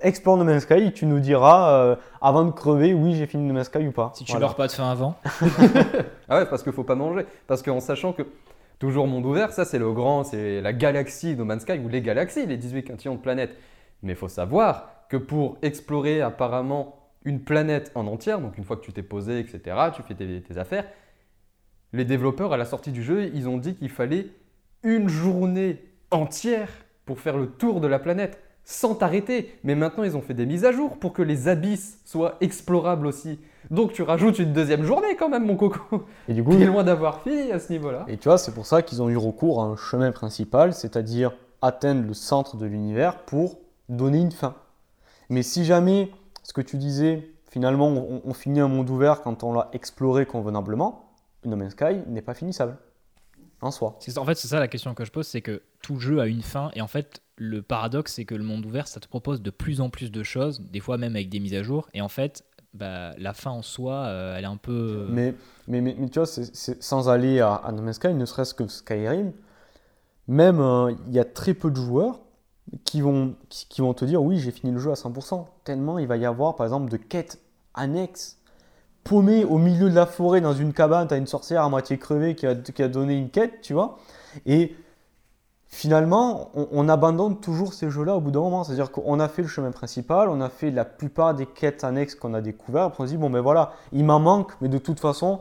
Explore 0.00 0.36
No 0.36 0.44
Man's 0.44 0.64
Sky 0.64 0.88
et 0.88 0.92
tu 0.92 1.06
nous 1.06 1.20
diras 1.20 1.70
euh, 1.70 1.96
avant 2.20 2.44
de 2.44 2.50
crever, 2.50 2.92
oui, 2.92 3.14
j'ai 3.14 3.26
fini 3.26 3.46
No 3.46 3.54
Man's 3.54 3.68
Sky 3.68 3.86
ou 3.86 3.92
pas. 3.92 4.10
Si 4.14 4.24
tu 4.24 4.32
Voilà. 4.32 4.46
meurs 4.46 4.56
pas 4.56 4.66
de 4.66 4.72
faim 4.72 4.90
avant. 4.90 5.14
Ah 6.28 6.38
ouais, 6.38 6.46
parce 6.46 6.62
qu'il 6.62 6.72
faut 6.72 6.84
pas 6.84 6.96
manger. 6.96 7.26
Parce 7.46 7.62
qu'en 7.62 7.80
sachant 7.80 8.12
que 8.12 8.22
toujours 8.84 9.06
monde 9.06 9.24
ouvert, 9.24 9.50
ça 9.50 9.64
c'est 9.64 9.78
le 9.78 9.90
grand, 9.92 10.24
c'est 10.24 10.60
la 10.60 10.74
galaxie 10.74 11.34
No 11.36 11.46
Man's 11.46 11.62
Sky 11.62 11.78
ou 11.78 11.88
les 11.88 12.02
galaxies, 12.02 12.44
les 12.44 12.58
18 12.58 12.82
quintillions 12.82 13.14
de 13.14 13.20
planètes. 13.20 13.56
Mais 14.02 14.12
il 14.12 14.16
faut 14.16 14.28
savoir 14.28 15.06
que 15.08 15.16
pour 15.16 15.56
explorer 15.62 16.20
apparemment 16.20 17.08
une 17.24 17.40
planète 17.40 17.90
en 17.94 18.06
entière, 18.06 18.42
donc 18.42 18.58
une 18.58 18.64
fois 18.64 18.76
que 18.76 18.84
tu 18.84 18.92
t'es 18.92 19.02
posé, 19.02 19.38
etc., 19.38 19.62
tu 19.96 20.02
fais 20.02 20.14
tes, 20.14 20.42
tes 20.42 20.58
affaires, 20.58 20.84
les 21.94 22.04
développeurs 22.04 22.52
à 22.52 22.58
la 22.58 22.66
sortie 22.66 22.92
du 22.92 23.02
jeu, 23.02 23.30
ils 23.32 23.48
ont 23.48 23.56
dit 23.56 23.74
qu'il 23.74 23.88
fallait 23.88 24.26
une 24.82 25.08
journée 25.08 25.82
entière 26.10 26.68
pour 27.06 27.20
faire 27.20 27.38
le 27.38 27.46
tour 27.46 27.80
de 27.80 27.86
la 27.86 27.98
planète 27.98 28.38
sans 28.64 28.94
t'arrêter. 28.94 29.58
Mais 29.64 29.76
maintenant, 29.76 30.04
ils 30.04 30.14
ont 30.14 30.20
fait 30.20 30.34
des 30.34 30.44
mises 30.44 30.66
à 30.66 30.72
jour 30.72 30.98
pour 30.98 31.14
que 31.14 31.22
les 31.22 31.48
abysses 31.48 32.02
soient 32.04 32.36
explorables 32.42 33.06
aussi. 33.06 33.38
Donc 33.70 33.92
tu 33.92 34.02
rajoutes 34.02 34.38
une 34.38 34.52
deuxième 34.52 34.84
journée 34.84 35.16
quand 35.18 35.28
même, 35.28 35.46
mon 35.46 35.56
coco. 35.56 36.04
Et 36.28 36.34
du 36.34 36.44
coup, 36.44 36.56
T'es 36.56 36.66
loin 36.66 36.84
d'avoir 36.84 37.22
fini 37.22 37.50
à 37.52 37.58
ce 37.58 37.72
niveau-là. 37.72 38.04
Et 38.08 38.16
tu 38.18 38.28
vois, 38.28 38.38
c'est 38.38 38.52
pour 38.52 38.66
ça 38.66 38.82
qu'ils 38.82 39.00
ont 39.02 39.08
eu 39.08 39.16
recours 39.16 39.62
à 39.62 39.66
un 39.66 39.76
chemin 39.76 40.12
principal, 40.12 40.72
c'est-à-dire 40.74 41.32
atteindre 41.62 42.06
le 42.06 42.14
centre 42.14 42.56
de 42.56 42.66
l'univers 42.66 43.24
pour 43.24 43.58
donner 43.88 44.18
une 44.18 44.32
fin. 44.32 44.54
Mais 45.30 45.42
si 45.42 45.64
jamais, 45.64 46.10
ce 46.42 46.52
que 46.52 46.60
tu 46.60 46.76
disais, 46.76 47.30
finalement, 47.50 47.88
on, 47.88 48.20
on 48.24 48.34
finit 48.34 48.60
un 48.60 48.68
monde 48.68 48.90
ouvert 48.90 49.22
quand 49.22 49.42
on 49.44 49.52
l'a 49.54 49.70
exploré 49.72 50.26
convenablement, 50.26 51.10
No 51.46 51.56
Man's 51.56 51.72
Sky 51.72 52.02
n'est 52.06 52.22
pas 52.22 52.34
finissable. 52.34 52.76
En 53.62 53.70
soi. 53.70 53.96
C'est- 54.00 54.18
En 54.18 54.24
fait, 54.26 54.34
c'est 54.34 54.48
ça 54.48 54.60
la 54.60 54.68
question 54.68 54.92
que 54.94 55.04
je 55.06 55.10
pose, 55.10 55.26
c'est 55.26 55.40
que 55.40 55.62
tout 55.80 55.98
jeu 55.98 56.20
a 56.20 56.26
une 56.26 56.42
fin, 56.42 56.70
et 56.74 56.82
en 56.82 56.86
fait, 56.86 57.22
le 57.36 57.62
paradoxe, 57.62 58.14
c'est 58.14 58.26
que 58.26 58.34
le 58.34 58.44
monde 58.44 58.66
ouvert, 58.66 58.86
ça 58.86 59.00
te 59.00 59.08
propose 59.08 59.40
de 59.40 59.50
plus 59.50 59.80
en 59.80 59.88
plus 59.88 60.12
de 60.12 60.22
choses, 60.22 60.60
des 60.60 60.80
fois 60.80 60.98
même 60.98 61.16
avec 61.16 61.30
des 61.30 61.40
mises 61.40 61.54
à 61.54 61.62
jour, 61.62 61.88
et 61.94 62.02
en 62.02 62.08
fait, 62.08 62.44
bah, 62.74 63.14
la 63.18 63.32
fin 63.32 63.52
en 63.52 63.62
soi, 63.62 63.94
euh, 63.94 64.36
elle 64.36 64.44
est 64.44 64.48
un 64.48 64.56
peu... 64.56 65.06
Mais, 65.08 65.34
mais, 65.68 65.80
mais, 65.80 65.96
mais 65.98 66.08
tu 66.08 66.18
vois, 66.18 66.28
sans 66.28 67.08
aller 67.08 67.40
à, 67.40 67.54
à 67.54 67.72
No 67.72 67.82
Man's 67.82 67.96
Sky, 67.96 68.12
ne 68.12 68.26
serait-ce 68.26 68.52
que 68.52 68.66
Skyrim, 68.66 69.32
même 70.28 70.60
euh, 70.60 70.92
il 71.06 71.14
y 71.14 71.20
a 71.20 71.24
très 71.24 71.54
peu 71.54 71.70
de 71.70 71.76
joueurs 71.76 72.20
qui 72.84 73.00
vont, 73.00 73.34
qui, 73.48 73.80
vont 73.80 73.94
te 73.94 74.04
dire 74.04 74.22
oui, 74.22 74.38
j'ai 74.38 74.50
fini 74.50 74.72
le 74.72 74.78
jeu 74.78 74.90
à 74.90 74.94
100%. 74.94 75.46
Tellement 75.64 75.98
il 75.98 76.06
va 76.06 76.16
y 76.16 76.24
avoir, 76.24 76.56
par 76.56 76.66
exemple, 76.66 76.90
de 76.90 76.96
quêtes 76.96 77.40
annexes. 77.74 78.38
Paumé 79.04 79.44
au 79.44 79.58
milieu 79.58 79.90
de 79.90 79.94
la 79.94 80.06
forêt 80.06 80.40
dans 80.40 80.54
une 80.54 80.72
cabane, 80.72 81.06
tu 81.06 81.14
as 81.14 81.18
une 81.18 81.26
sorcière 81.26 81.62
à 81.62 81.68
moitié 81.68 81.98
crevée 81.98 82.34
qui 82.34 82.46
a, 82.46 82.54
qui 82.54 82.82
a 82.82 82.88
donné 82.88 83.14
une 83.14 83.28
quête, 83.28 83.60
tu 83.60 83.74
vois. 83.74 83.98
Et 84.46 84.74
finalement, 85.74 86.50
on, 86.54 86.68
on 86.70 86.88
abandonne 86.88 87.40
toujours 87.40 87.74
ces 87.74 87.90
jeux-là 87.90 88.14
au 88.16 88.20
bout 88.20 88.30
d'un 88.30 88.40
moment. 88.40 88.62
C'est-à-dire 88.62 88.92
qu'on 88.92 89.18
a 89.18 89.28
fait 89.28 89.42
le 89.42 89.48
chemin 89.48 89.72
principal, 89.72 90.28
on 90.28 90.40
a 90.40 90.48
fait 90.48 90.70
la 90.70 90.84
plupart 90.84 91.34
des 91.34 91.46
quêtes 91.46 91.82
annexes 91.82 92.14
qu'on 92.14 92.32
a 92.32 92.40
découvertes. 92.40 92.92
Après, 92.92 93.02
on 93.02 93.06
se 93.06 93.12
dit, 93.12 93.18
bon, 93.18 93.28
ben 93.28 93.40
voilà, 93.40 93.72
il 93.92 94.04
m'en 94.04 94.20
manque, 94.20 94.52
mais 94.60 94.68
de 94.68 94.78
toute 94.78 95.00
façon, 95.00 95.40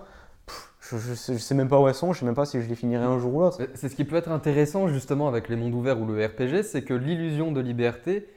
je, 0.82 0.98
je, 0.98 1.14
sais, 1.14 1.56
même 1.56 1.70
pas 1.70 1.80
où 1.80 1.88
elles 1.88 1.94
sont, 1.94 2.14
je 2.14 2.20
sais 2.20 2.26
même 2.26 2.34
pas 2.34 2.46
si 2.46 2.62
je 2.62 2.68
les 2.68 2.76
finirai 2.76 3.06
un 3.06 3.20
jour 3.20 3.36
ou 3.36 3.40
l'autre. 3.42 3.60
C'est 3.76 3.90
ce 3.90 3.96
qui 3.96 4.06
peut 4.06 4.16
être 4.16 4.32
intéressant 4.32 4.88
justement 4.88 5.28
avec 5.28 5.50
les 5.50 5.56
mondes 5.56 5.76
ouverts 5.76 6.02
ou 6.02 6.08
le 6.08 6.26
RPG, 6.26 6.64
c'est 6.64 6.84
que 6.84 6.96
l'illusion 6.96 7.52
de 7.52 7.62
liberté 7.62 8.28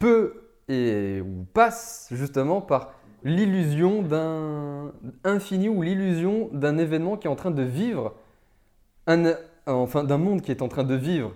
peut 0.00 0.42
et 0.68 1.22
ou 1.22 1.46
passe 1.54 2.08
justement 2.10 2.60
par 2.60 2.92
l'illusion 3.22 4.02
d'un 4.02 4.92
infini 5.24 5.68
ou 5.68 5.82
l'illusion 5.82 6.50
d'un 6.52 6.78
événement 6.78 7.16
qui 7.16 7.26
est 7.26 7.30
en 7.30 7.36
train 7.36 7.50
de 7.52 7.62
vivre, 7.62 8.14
un, 9.06 9.34
enfin 9.74 10.04
d'un 10.04 10.18
monde 10.18 10.42
qui 10.42 10.50
est 10.50 10.62
en 10.62 10.68
train 10.68 10.84
de 10.84 10.94
vivre 10.94 11.32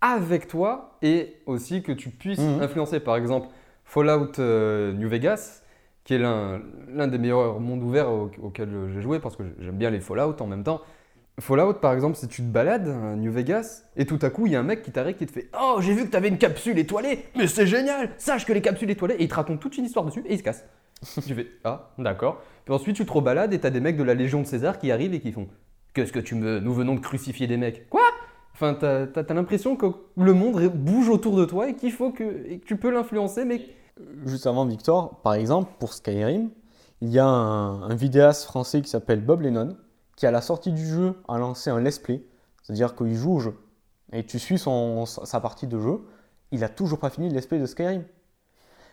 avec 0.00 0.48
toi 0.48 0.96
et 1.02 1.36
aussi 1.46 1.82
que 1.82 1.92
tu 1.92 2.10
puisses 2.10 2.38
Mhm. 2.40 2.62
influencer. 2.62 3.00
Par 3.00 3.16
exemple, 3.16 3.48
Fallout 3.84 4.38
euh, 4.38 4.92
New 4.92 5.08
Vegas, 5.08 5.62
qui 6.04 6.14
est 6.14 6.18
l'un 6.18 6.60
l'un 6.88 7.06
des 7.08 7.18
meilleurs 7.18 7.60
mondes 7.60 7.82
ouverts 7.82 8.10
au- 8.10 8.30
auxquels 8.42 8.70
j'ai 8.92 9.00
joué 9.00 9.18
parce 9.18 9.36
que 9.36 9.42
j'aime 9.60 9.76
bien 9.76 9.90
les 9.90 10.00
Fallout 10.00 10.36
en 10.40 10.46
même 10.46 10.62
temps. 10.64 10.80
Fallout, 11.40 11.74
par 11.74 11.92
exemple, 11.94 12.16
si 12.16 12.28
tu 12.28 12.42
te 12.42 12.46
balades 12.46 12.86
à 12.88 13.16
New 13.16 13.32
Vegas 13.32 13.82
et 13.96 14.06
tout 14.06 14.18
à 14.22 14.30
coup 14.30 14.46
il 14.46 14.52
y 14.52 14.56
a 14.56 14.60
un 14.60 14.64
mec 14.64 14.82
qui 14.82 14.92
t'arrête 14.92 15.16
qui 15.16 15.26
te 15.26 15.32
fait 15.32 15.48
Oh, 15.60 15.78
j'ai 15.80 15.92
vu 15.94 16.04
que 16.04 16.10
t'avais 16.10 16.28
une 16.28 16.38
capsule 16.38 16.78
étoilée, 16.78 17.24
mais 17.36 17.46
c'est 17.48 17.66
génial, 17.66 18.10
sache 18.18 18.46
que 18.46 18.52
les 18.52 18.60
capsules 18.62 18.90
étoilées, 18.90 19.16
et 19.18 19.24
il 19.24 19.28
te 19.28 19.34
raconte 19.34 19.58
toute 19.60 19.76
une 19.76 19.84
histoire 19.84 20.04
dessus 20.04 20.22
et 20.26 20.34
il 20.34 20.38
se 20.38 20.42
casse. 20.44 20.64
tu 21.26 21.34
fais 21.34 21.48
Ah, 21.64 21.90
d'accord. 21.98 22.40
Puis 22.64 22.72
ensuite 22.72 22.94
tu 22.96 23.04
te 23.04 23.12
rebalades 23.12 23.52
et 23.52 23.58
t'as 23.58 23.70
des 23.70 23.80
mecs 23.80 23.96
de 23.96 24.04
la 24.04 24.14
Légion 24.14 24.40
de 24.42 24.46
César 24.46 24.78
qui 24.78 24.92
arrivent 24.92 25.12
et 25.14 25.20
qui 25.20 25.32
font 25.32 25.48
Qu'est-ce 25.94 26.12
que 26.12 26.20
tu 26.20 26.34
me. 26.34 26.60
Nous 26.60 26.74
venons 26.74 26.96
de 26.96 27.00
crucifier 27.00 27.46
des 27.46 27.56
mecs. 27.56 27.88
Quoi? 27.88 28.02
Enfin, 28.52 28.74
t'as 28.74 29.34
l'impression 29.34 29.76
que 29.76 29.86
le 30.16 30.32
monde 30.32 30.60
bouge 30.68 31.08
autour 31.08 31.36
de 31.36 31.44
toi 31.44 31.68
et 31.68 31.74
qu'il 31.74 31.92
faut 31.92 32.12
que, 32.12 32.56
tu 32.64 32.76
peux 32.76 32.90
l'influencer, 32.90 33.44
mais 33.44 33.60
Juste 34.26 34.46
avant 34.46 34.66
Victor, 34.66 35.20
par 35.22 35.34
exemple, 35.34 35.72
pour 35.78 35.92
Skyrim, 35.92 36.50
il 37.00 37.10
y 37.10 37.18
a 37.18 37.26
un, 37.26 37.94
vidéaste 37.94 38.44
français 38.44 38.80
qui 38.80 38.90
s'appelle 38.90 39.20
Bob 39.20 39.42
Lennon, 39.42 39.76
qui 40.16 40.26
à 40.26 40.30
la 40.32 40.40
sortie 40.40 40.72
du 40.72 40.84
jeu 40.84 41.14
a 41.28 41.38
lancé 41.38 41.70
un 41.70 41.80
let's 41.80 41.98
play, 41.98 42.24
c'est-à-dire 42.62 42.96
qu'il 42.96 43.14
joue 43.14 43.34
au 43.34 43.40
jeu. 43.40 43.54
Et 44.12 44.24
tu 44.24 44.38
suis 44.38 44.58
sa 44.58 45.40
partie 45.40 45.66
de 45.66 45.78
jeu, 45.78 46.00
il 46.50 46.64
a 46.64 46.68
toujours 46.68 46.98
pas 46.98 47.10
fini 47.10 47.28
le 47.28 47.36
let's 47.36 47.46
play 47.46 47.60
de 47.60 47.66
Skyrim. 47.66 48.04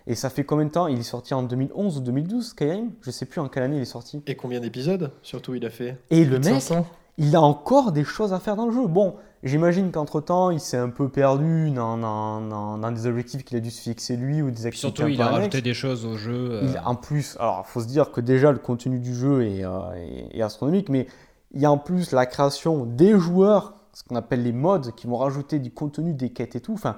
Et 0.08 0.16
ça 0.16 0.30
fait 0.30 0.44
combien 0.44 0.66
de 0.66 0.72
temps? 0.72 0.88
Il 0.88 1.00
est 1.00 1.04
sorti 1.04 1.34
en 1.34 1.44
2011 1.44 1.98
ou 1.98 2.02
2012, 2.02 2.48
Skyrim? 2.50 2.92
Je 3.02 3.12
sais 3.12 3.26
plus 3.26 3.40
en 3.42 3.48
quelle 3.48 3.64
année 3.64 3.78
il 3.78 3.82
est 3.84 3.86
sorti. 3.86 4.22
Et 4.28 4.36
combien 4.36 4.60
d'épisodes 4.60 5.12
Surtout, 5.22 5.54
il 5.56 5.66
a 5.66 5.70
fait? 5.70 5.98
Et 6.10 6.26
le 6.26 6.38
mec, 6.40 6.62
500. 6.62 6.86
il 7.18 7.36
a 7.36 7.42
encore 7.42 7.92
des 7.92 8.04
choses 8.04 8.34
à 8.34 8.40
faire 8.40 8.56
dans 8.56 8.66
le 8.66 8.72
jeu. 8.72 8.88
Bon, 8.88 9.16
j'imagine 9.44 9.92
qu'entre-temps, 9.92 10.50
il 10.50 10.60
s'est 10.60 10.78
un 10.78 10.90
peu 10.90 11.08
perdu 11.10 11.70
dans, 11.72 11.98
dans- 11.98 12.42
dans- 12.42 12.78
dans 12.80 12.92
des 12.92 13.06
objectifs 13.06 13.44
qu'il 13.46 13.58
a 13.58 13.60
dû 13.60 13.70
se 13.70 13.82
fixer 13.82 14.16
lui 14.18 14.42
ou 14.42 14.50
des 14.50 14.66
activités 14.66 14.78
surtout, 14.98 15.08
il 15.08 15.22
a 15.22 15.28
rajouté 15.28 15.62
des 15.62 15.74
choses 15.76 16.06
au 16.06 16.16
jeu. 16.18 16.50
euh, 16.52 16.68
Il- 16.74 16.82
en 16.84 16.96
plus, 16.96 17.38
alors 17.40 17.66
faut 17.68 17.82
se 17.82 17.88
dire 17.88 18.12
que 18.12 18.22
déjà 18.22 18.52
le 18.52 18.58
contenu 18.60 19.00
du 19.00 19.14
jeu 19.14 19.44
est, 19.46 19.64
euh, 19.64 19.92
est- 19.96 20.36
est 20.38 20.42
astronomique, 20.42 20.90
mais 20.90 21.06
il 21.54 21.62
y 21.62 21.66
a 21.66 21.72
en 21.72 21.78
plus 21.78 22.12
la 22.12 22.26
création 22.26 22.86
des 22.86 23.20
joueurs, 23.20 23.76
ce 23.94 24.04
qu'on 24.04 24.16
appelle 24.16 24.42
les 24.42 24.54
mods, 24.54 24.80
qui 24.96 25.06
vont 25.06 25.18
rajouter 25.18 25.60
du 25.60 25.70
contenu, 25.72 26.14
des 26.16 26.30
quêtes 26.32 26.56
et 26.56 26.62
tout. 26.62 26.74
Enfin, 26.74 26.98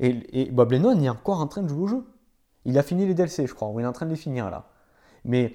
et, 0.00 0.16
et 0.32 0.50
Bob 0.50 0.70
Lennon 0.72 0.94
il 0.96 1.04
est 1.04 1.08
encore 1.08 1.40
en 1.40 1.46
train 1.46 1.62
de 1.62 1.68
jouer 1.68 1.82
au 1.82 1.86
jeu. 1.88 2.04
Il 2.68 2.78
a 2.78 2.82
fini 2.82 3.06
les 3.06 3.14
DLC, 3.14 3.46
je 3.46 3.54
crois, 3.54 3.68
ou 3.68 3.80
il 3.80 3.82
est 3.82 3.86
en 3.86 3.92
train 3.92 4.06
de 4.06 4.10
les 4.10 4.16
finir 4.16 4.50
là. 4.50 4.66
Mais 5.24 5.54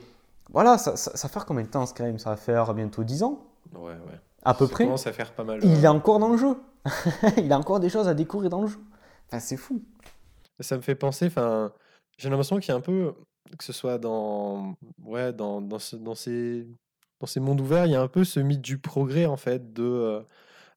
voilà, 0.51 0.77
ça, 0.77 0.95
ça, 0.95 1.15
ça 1.15 1.27
va 1.27 1.31
faire 1.31 1.45
combien 1.45 1.63
de 1.63 1.69
temps 1.69 1.85
Skyrim 1.85 2.17
Ça 2.19 2.31
va 2.31 2.35
faire 2.37 2.73
bientôt 2.73 3.03
10 3.03 3.23
ans, 3.23 3.45
Ouais, 3.75 3.91
ouais. 3.91 4.19
à 4.43 4.53
peu 4.53 4.65
Ça 4.65 4.71
près. 4.71 4.83
commence 4.85 5.07
à 5.07 5.13
faire 5.13 5.31
pas 5.33 5.43
mal. 5.43 5.59
Il 5.63 5.83
est 5.83 5.87
encore 5.87 6.19
dans 6.19 6.29
le 6.29 6.37
jeu. 6.37 6.55
il 7.37 7.51
a 7.53 7.57
encore 7.57 7.79
des 7.79 7.89
choses 7.89 8.07
à 8.07 8.13
découvrir 8.13 8.49
dans 8.49 8.61
le 8.61 8.67
jeu. 8.67 8.79
Enfin, 9.27 9.39
c'est 9.39 9.57
fou. 9.57 9.81
Ça 10.59 10.75
me 10.75 10.81
fait 10.81 10.95
penser, 10.95 11.27
enfin, 11.27 11.71
j'ai 12.17 12.29
l'impression 12.29 12.57
qu'il 12.59 12.69
y 12.69 12.71
a 12.71 12.75
un 12.77 12.81
peu, 12.81 13.13
que 13.57 13.63
ce 13.63 13.73
soit 13.73 13.97
dans, 13.97 14.75
ouais, 15.03 15.31
dans, 15.33 15.61
dans, 15.61 15.79
ce- 15.79 15.95
dans 15.95 16.15
ces, 16.15 16.67
dans 17.19 17.27
ces 17.27 17.39
mondes 17.39 17.61
ouverts, 17.61 17.85
il 17.85 17.91
y 17.91 17.95
a 17.95 18.01
un 18.01 18.07
peu 18.07 18.23
ce 18.23 18.39
mythe 18.39 18.61
du 18.61 18.77
progrès 18.79 19.25
en 19.25 19.37
fait, 19.37 19.73
de 19.73 19.83
euh, 19.83 20.21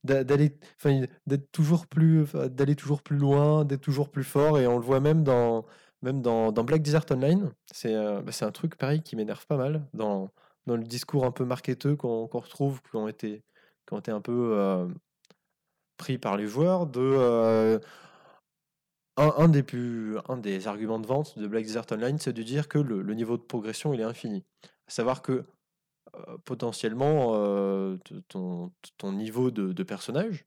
d'a- 0.05 0.25
d'aller, 0.25 0.57
enfin, 0.79 1.03
d'être 1.27 1.51
toujours 1.53 1.87
plus, 1.87 2.27
d'aller 2.35 2.77
toujours 2.77 3.03
plus 3.03 3.17
loin, 3.17 3.65
d'être 3.65 3.81
toujours 3.83 4.11
plus 4.11 4.25
fort, 4.25 4.59
et 4.59 4.67
on 4.67 4.79
le 4.79 4.85
voit 4.85 5.01
même 5.01 5.25
dans, 5.25 5.65
même 6.07 6.23
dans, 6.23 6.53
Black 6.65 6.83
Desert 6.83 7.05
Online. 7.11 7.53
C'est, 7.73 7.95
euh, 7.95 8.23
bah, 8.23 8.31
c'est 8.33 8.45
un 8.45 8.53
truc 8.53 8.77
pareil 8.77 9.03
qui 9.03 9.17
m'énerve 9.17 9.45
pas 9.47 9.57
mal 9.57 9.87
dans, 9.93 10.31
le 10.67 10.79
discours 10.79 11.25
un 11.25 11.33
peu 11.33 11.45
marketeux 11.45 11.97
qu'on 11.97 12.27
retrouve, 12.27 12.81
qui 12.83 12.97
ont 12.97 13.09
été, 13.09 13.43
un 13.93 14.21
peu 14.21 14.53
euh, 14.55 14.87
pris 15.97 16.19
par 16.19 16.37
les 16.37 16.47
joueurs, 16.47 16.89
euh, 16.97 17.79
un, 19.17 19.49
des 19.49 20.69
arguments 20.69 21.01
de 21.01 21.07
vente 21.07 21.39
de 21.39 21.47
Black 21.47 21.65
Desert 21.65 21.87
Online, 21.91 22.19
c'est 22.19 22.33
de 22.33 22.43
dire 22.43 22.69
que 22.69 22.79
le, 22.79 23.15
niveau 23.15 23.37
de 23.37 23.43
progression 23.43 23.93
il 23.93 24.01
est 24.01 24.05
infini. 24.05 24.45
À 24.87 24.91
savoir 24.91 25.23
que 25.23 25.45
potentiellement 26.45 27.33
ton, 28.29 28.73
niveau 29.13 29.51
de, 29.51 29.83
personnage, 29.83 30.47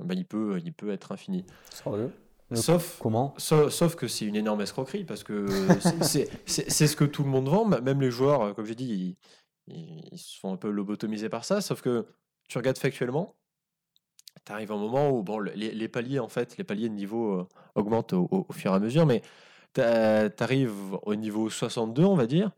ben, 0.00 0.18
il, 0.18 0.26
peut, 0.26 0.60
il 0.62 0.74
peut 0.74 0.90
être 0.90 1.12
infini. 1.12 1.46
Sérieux? 1.70 2.12
Sauf, 2.56 2.98
Comment 3.00 3.34
Sauf, 3.38 3.70
sauf 3.72 3.94
que 3.96 4.08
c'est 4.08 4.24
une 4.26 4.36
énorme 4.36 4.60
escroquerie 4.60 5.04
parce 5.04 5.22
que 5.24 5.46
c'est- 6.02 6.28
ce 6.46 6.96
que 6.96 7.04
tout 7.04 7.22
le 7.24 7.28
monde 7.30 7.48
vend, 7.48 7.64
même 7.64 8.00
les 8.00 8.10
joueurs, 8.10 8.42
euh, 8.42 8.52
comme 8.52 8.64
j'ai 8.66 8.74
dit, 8.74 9.16
ils, 9.68 9.74
ils- 10.12 10.18
font 10.40 10.52
un 10.52 10.56
peu 10.56 10.70
lobotomiser 10.70 11.28
par 11.28 11.44
ça. 11.44 11.60
Sauf 11.60 11.80
que 11.82 12.06
tu 12.48 12.58
regardes 12.58 12.78
factuellement, 12.78 13.36
tu 14.44 14.52
arrives 14.52 14.72
à 14.72 14.74
un 14.74 14.78
moment 14.78 15.10
où 15.10 15.22
bon, 15.22 15.38
le- 15.38 15.52
les, 15.52 15.72
les 15.72 15.88
paliers, 15.88 16.18
en 16.18 16.28
fait, 16.28 16.56
les 16.56 16.64
paliers 16.64 16.88
de 16.88 16.94
niveau 16.94 17.40
euh, 17.40 17.48
augmentent 17.74 18.12
au, 18.12 18.28
au- 18.30 18.46
au 18.48 18.52
fur 18.52 18.72
et 18.72 18.74
à 18.74 18.80
mesure, 18.80 19.06
mais 19.06 19.22
tu 19.74 19.80
arrives 19.82 20.94
au 21.02 21.14
niveau 21.14 21.48
62, 21.48 22.04
on 22.04 22.14
va 22.16 22.26
dire, 22.26 22.50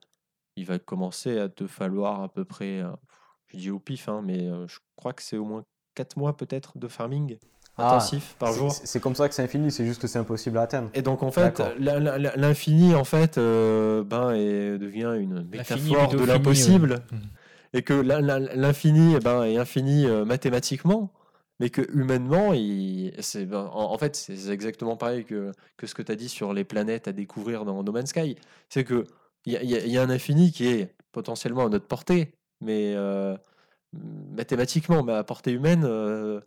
il 0.57 0.65
va 0.67 0.79
commencer 0.79 1.39
à 1.39 1.49
te 1.49 1.67
falloir 1.67 2.23
à 2.23 2.29
peu 2.29 2.45
près, 2.45 2.81
euh, 2.81 2.91
je 3.49 3.59
dis 3.59 3.71
au 3.71 3.79
pif, 3.79 4.09
hein, 4.09 4.23
mais 4.25 4.49
euh, 4.49 4.67
je 4.67 4.79
crois 4.97 5.13
que 5.13 5.23
c'est 5.23 5.37
au 5.37 5.45
moins 5.45 5.65
4 5.95 6.17
mois 6.17 6.37
peut-être 6.37 6.79
de 6.79 6.89
farming 6.89 7.39
Ah, 7.77 7.97
intensif 7.97 8.37
par 8.39 8.53
C'est- 8.53 8.59
jour. 8.59 8.73
C'est 8.73 9.01
comme 9.01 9.15
ça 9.15 9.29
que 9.29 9.35
c'est 9.35 9.43
infini, 9.43 9.71
c'est 9.73 9.85
juste 9.85 10.01
que 10.01 10.07
c'est 10.07 10.19
impossible 10.19 10.59
à 10.59 10.63
atteindre. 10.63 10.91
Et 10.95 11.03
donc 11.03 11.23
en 11.23 11.31
fait, 11.33 11.61
l'infini 11.79 12.95
en 12.95 13.05
fait, 13.05 13.37
euh, 13.39 14.05
ben, 14.05 14.33
devient 14.79 15.15
une 15.19 15.45
métaphore 15.51 16.09
de 16.15 16.25
l'impossible, 16.25 16.93
ouais. 16.93 17.17
Mhm. 17.19 17.21
et 17.73 17.83
que 17.83 17.95
l'infini 17.95 19.15
eh 19.17 19.21
ben, 19.21 19.43
est 19.45 19.57
infini 19.57 20.07
euh, 20.07 20.25
mathématiquement, 20.25 21.11
mais 21.59 21.71
que 21.71 21.83
humainement, 21.93 22.53
il, 22.53 23.13
c'est, 23.21 23.45
ben, 23.47 23.69
en, 23.73 23.99
fait, 23.99 24.15
c'est 24.15 24.49
exactement 24.51 24.97
pareil 24.97 25.25
que, 25.25 25.51
que 25.77 25.87
ce 25.89 25.95
que 25.95 26.03
tu 26.03 26.13
as 26.13 26.17
dit 26.17 26.29
sur 26.29 26.53
les 26.53 26.65
planètes 26.65 27.09
à 27.09 27.13
découvrir 27.13 27.65
dans 27.65 27.83
No 27.83 27.93
Man's 27.93 28.11
Sky. 28.11 28.37
C'est 28.69 28.85
que 28.85 29.05
il 29.47 29.53
y, 29.63 29.91
y, 29.91 29.99
a 29.99 30.03
un 30.03 30.11
infini 30.11 30.53
qui 30.53 30.67
est 30.69 30.95
potentiellement 31.13 31.67
à 31.67 31.69
notre 31.69 31.87
portée, 31.87 32.33
mais 32.61 32.95
euh, 32.95 33.37
mathématiquement, 34.37 35.03
mais 35.03 35.13
à 35.13 35.25
portée 35.25 35.53
humaine, 35.53 35.85
euh, 35.85 36.41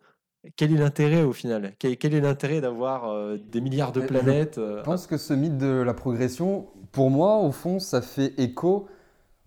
quel 0.55 0.73
est 0.73 0.77
l'intérêt 0.77 1.23
au 1.23 1.33
final? 1.33 1.73
Quel, 1.79 2.13
est 2.13 2.21
l'intérêt 2.21 2.61
d'avoir 2.61 3.09
euh, 3.09 3.37
des 3.37 3.61
milliards 3.61 3.91
de 3.91 4.01
planètes 4.01 4.55
Je 4.57 4.83
pense 4.83 5.07
que 5.07 5.17
ce 5.17 5.33
mythe 5.33 5.57
de 5.57 5.81
la 5.81 5.93
progression, 5.93 6.67
pour 6.91 7.09
moi, 7.09 7.37
au 7.37 7.51
fond, 7.51 7.79
ça 7.79 8.01
fait 8.01 8.33
écho 8.37 8.87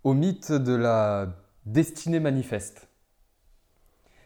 au 0.04 0.14
mythe 0.14 0.52
de 0.52 0.74
la 0.74 1.28
destinée 1.66 2.20
manifeste. 2.20 2.88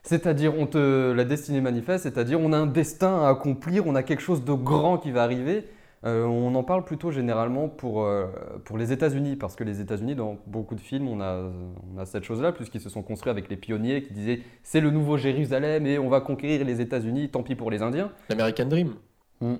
C'est-à-dire, 0.03 0.55
on 0.57 0.67
te, 0.67 1.13
la 1.13 1.25
destinée 1.25 1.63
manifeste, 1.63 2.03
c'est-à-dire 2.03 2.39
on 2.39 2.53
a 2.53 2.59
un 2.59 2.67
destin 2.67 3.23
à 3.23 3.29
accomplir, 3.31 3.87
on 3.87 3.95
a 3.95 4.03
quelque 4.03 4.21
chose 4.21 4.45
de 4.45 4.53
grand 4.53 4.99
qui 4.99 5.11
va 5.11 5.23
arriver. 5.23 5.67
Euh, 6.05 6.25
on 6.25 6.55
en 6.55 6.63
parle 6.63 6.85
plutôt 6.85 7.11
généralement 7.11 7.69
pour, 7.69 8.05
euh, 8.05 8.27
pour 8.65 8.77
les 8.77 8.93
États-Unis, 8.93 9.37
parce 9.37 9.57
que 9.57 9.65
les 9.65 9.81
États-Unis, 9.81 10.15
dans 10.15 10.37
beaucoup 10.47 10.75
de 10.75 10.81
films, 10.81 11.09
on 11.09 11.21
a, 11.21 11.51
on 11.95 11.99
a 11.99 12.05
cette 12.05 12.25
chose-là, 12.25 12.53
puisqu'ils 12.53 12.83
se 12.83 12.91
sont 12.91 13.03
construits 13.03 13.31
avec 13.31 13.49
les 13.49 13.57
pionniers 13.57 14.03
qui 14.03 14.13
disaient 14.13 14.41
c'est 14.63 14.81
le 14.81 14.91
nouveau 14.91 15.17
Jérusalem 15.17 15.87
et 15.87 15.99
on 15.99 16.11
va 16.11 16.21
conquérir 16.21 16.65
les 16.65 16.81
États-Unis, 16.81 17.31
tant 17.31 17.43
pis 17.43 17.55
pour 17.55 17.71
les 17.71 17.81
Indiens. 17.81 18.13
L'American 18.29 18.67
Dream. 18.67 18.95
Mm. 19.41 19.55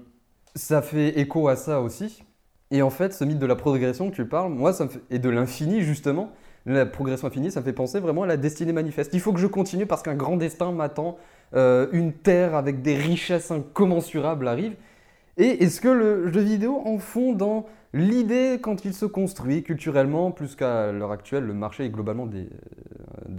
Ça 0.55 0.83
fait 0.83 1.19
écho 1.19 1.49
à 1.49 1.57
ça 1.57 1.81
aussi. 1.81 2.23
Et 2.71 2.83
en 2.83 2.91
fait, 2.91 3.13
ce 3.13 3.25
mythe 3.25 3.39
de 3.39 3.47
la 3.47 3.57
progression 3.57 4.11
que 4.11 4.17
tu 4.17 4.27
parles, 4.27 4.53
moi, 4.53 4.73
ça 4.73 4.85
me 4.85 4.91
fait, 4.91 5.01
et 5.11 5.19
de 5.19 5.29
l'infini 5.31 5.83
justement, 5.83 6.31
la 6.67 6.87
progression 6.87 7.29
infinie, 7.29 7.51
ça 7.51 7.61
me 7.61 7.65
fait 7.65 7.73
penser 7.73 8.01
vraiment 8.01 8.23
à 8.23 8.27
la 8.27 8.37
destinée 8.37 8.73
manifeste. 8.73 9.13
Il 9.15 9.21
faut 9.21 9.33
que 9.33 9.41
je 9.41 9.47
continue 9.47 9.87
parce 9.87 10.03
qu'un 10.03 10.15
grand 10.15 10.37
destin 10.37 10.73
m'attend, 10.73 11.19
euh, 11.55 11.89
une 11.93 12.13
terre 12.13 12.55
avec 12.55 12.83
des 12.83 12.97
richesses 12.97 13.51
incommensurables 13.51 14.49
arrive. 14.49 14.75
Et 15.37 15.65
est-ce 15.65 15.81
que 15.81 15.89
le 15.89 16.33
jeu 16.33 16.41
vidéo 16.41 16.81
en 16.85 16.99
fond 16.99 17.33
dans 17.33 17.67
l'idée 17.93 18.59
quand 18.61 18.85
il 18.85 18.95
se 18.95 19.07
construit 19.07 19.63
culturellement, 19.63 20.31
plus 20.31 20.57
qu'à 20.57 20.93
l'heure 20.93 21.13
actuelle, 21.13 21.45
le 21.45 21.55
marché 21.55 21.85
est 21.85 21.91
globalement 21.91 22.29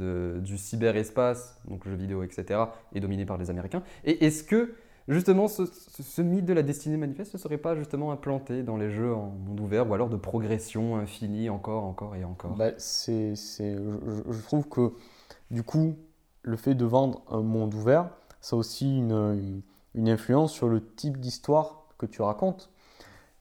euh, 0.01 0.39
du 0.39 0.57
cyberespace, 0.57 1.61
donc 1.67 1.85
le 1.85 1.91
jeu 1.91 1.97
vidéo, 1.97 2.23
etc., 2.23 2.59
est 2.93 2.99
dominé 2.99 3.25
par 3.25 3.37
les 3.37 3.49
Américains. 3.49 3.83
Et 4.03 4.25
est-ce 4.25 4.43
que 4.43 4.73
justement, 5.07 5.47
ce, 5.47 6.21
mythe 6.21 6.45
de 6.45 6.53
la 6.53 6.63
destinée 6.63 6.97
manifeste 6.97 7.33
ne 7.33 7.39
serait 7.39 7.57
pas 7.57 7.75
justement 7.75 8.11
implanté 8.11 8.63
dans 8.63 8.77
les 8.77 8.89
jeux 8.89 9.13
en 9.13 9.29
monde 9.29 9.59
ouvert 9.59 9.89
ou 9.89 9.93
alors 9.93 10.09
de 10.09 10.17
progression 10.17 10.97
infinie 10.97 11.49
encore, 11.49 11.83
encore 11.83 12.15
et 12.15 12.23
encore? 12.23 12.55
Bah, 12.55 12.71
c'est, 12.77 13.35
je, 13.35 14.41
trouve 14.41 14.67
que 14.67 14.93
du 15.51 15.63
coup, 15.63 15.95
le 16.43 16.57
fait 16.57 16.75
de 16.75 16.85
vendre 16.85 17.23
un 17.29 17.41
monde 17.41 17.73
ouvert, 17.73 18.09
ça 18.41 18.55
a 18.55 18.59
aussi 18.59 18.97
une, 18.97 19.61
influence 19.95 20.53
sur 20.53 20.67
le 20.67 20.83
type 20.83 21.19
d'histoire 21.19 21.84
que 21.97 22.05
tu 22.05 22.21
racontes. 22.21 22.71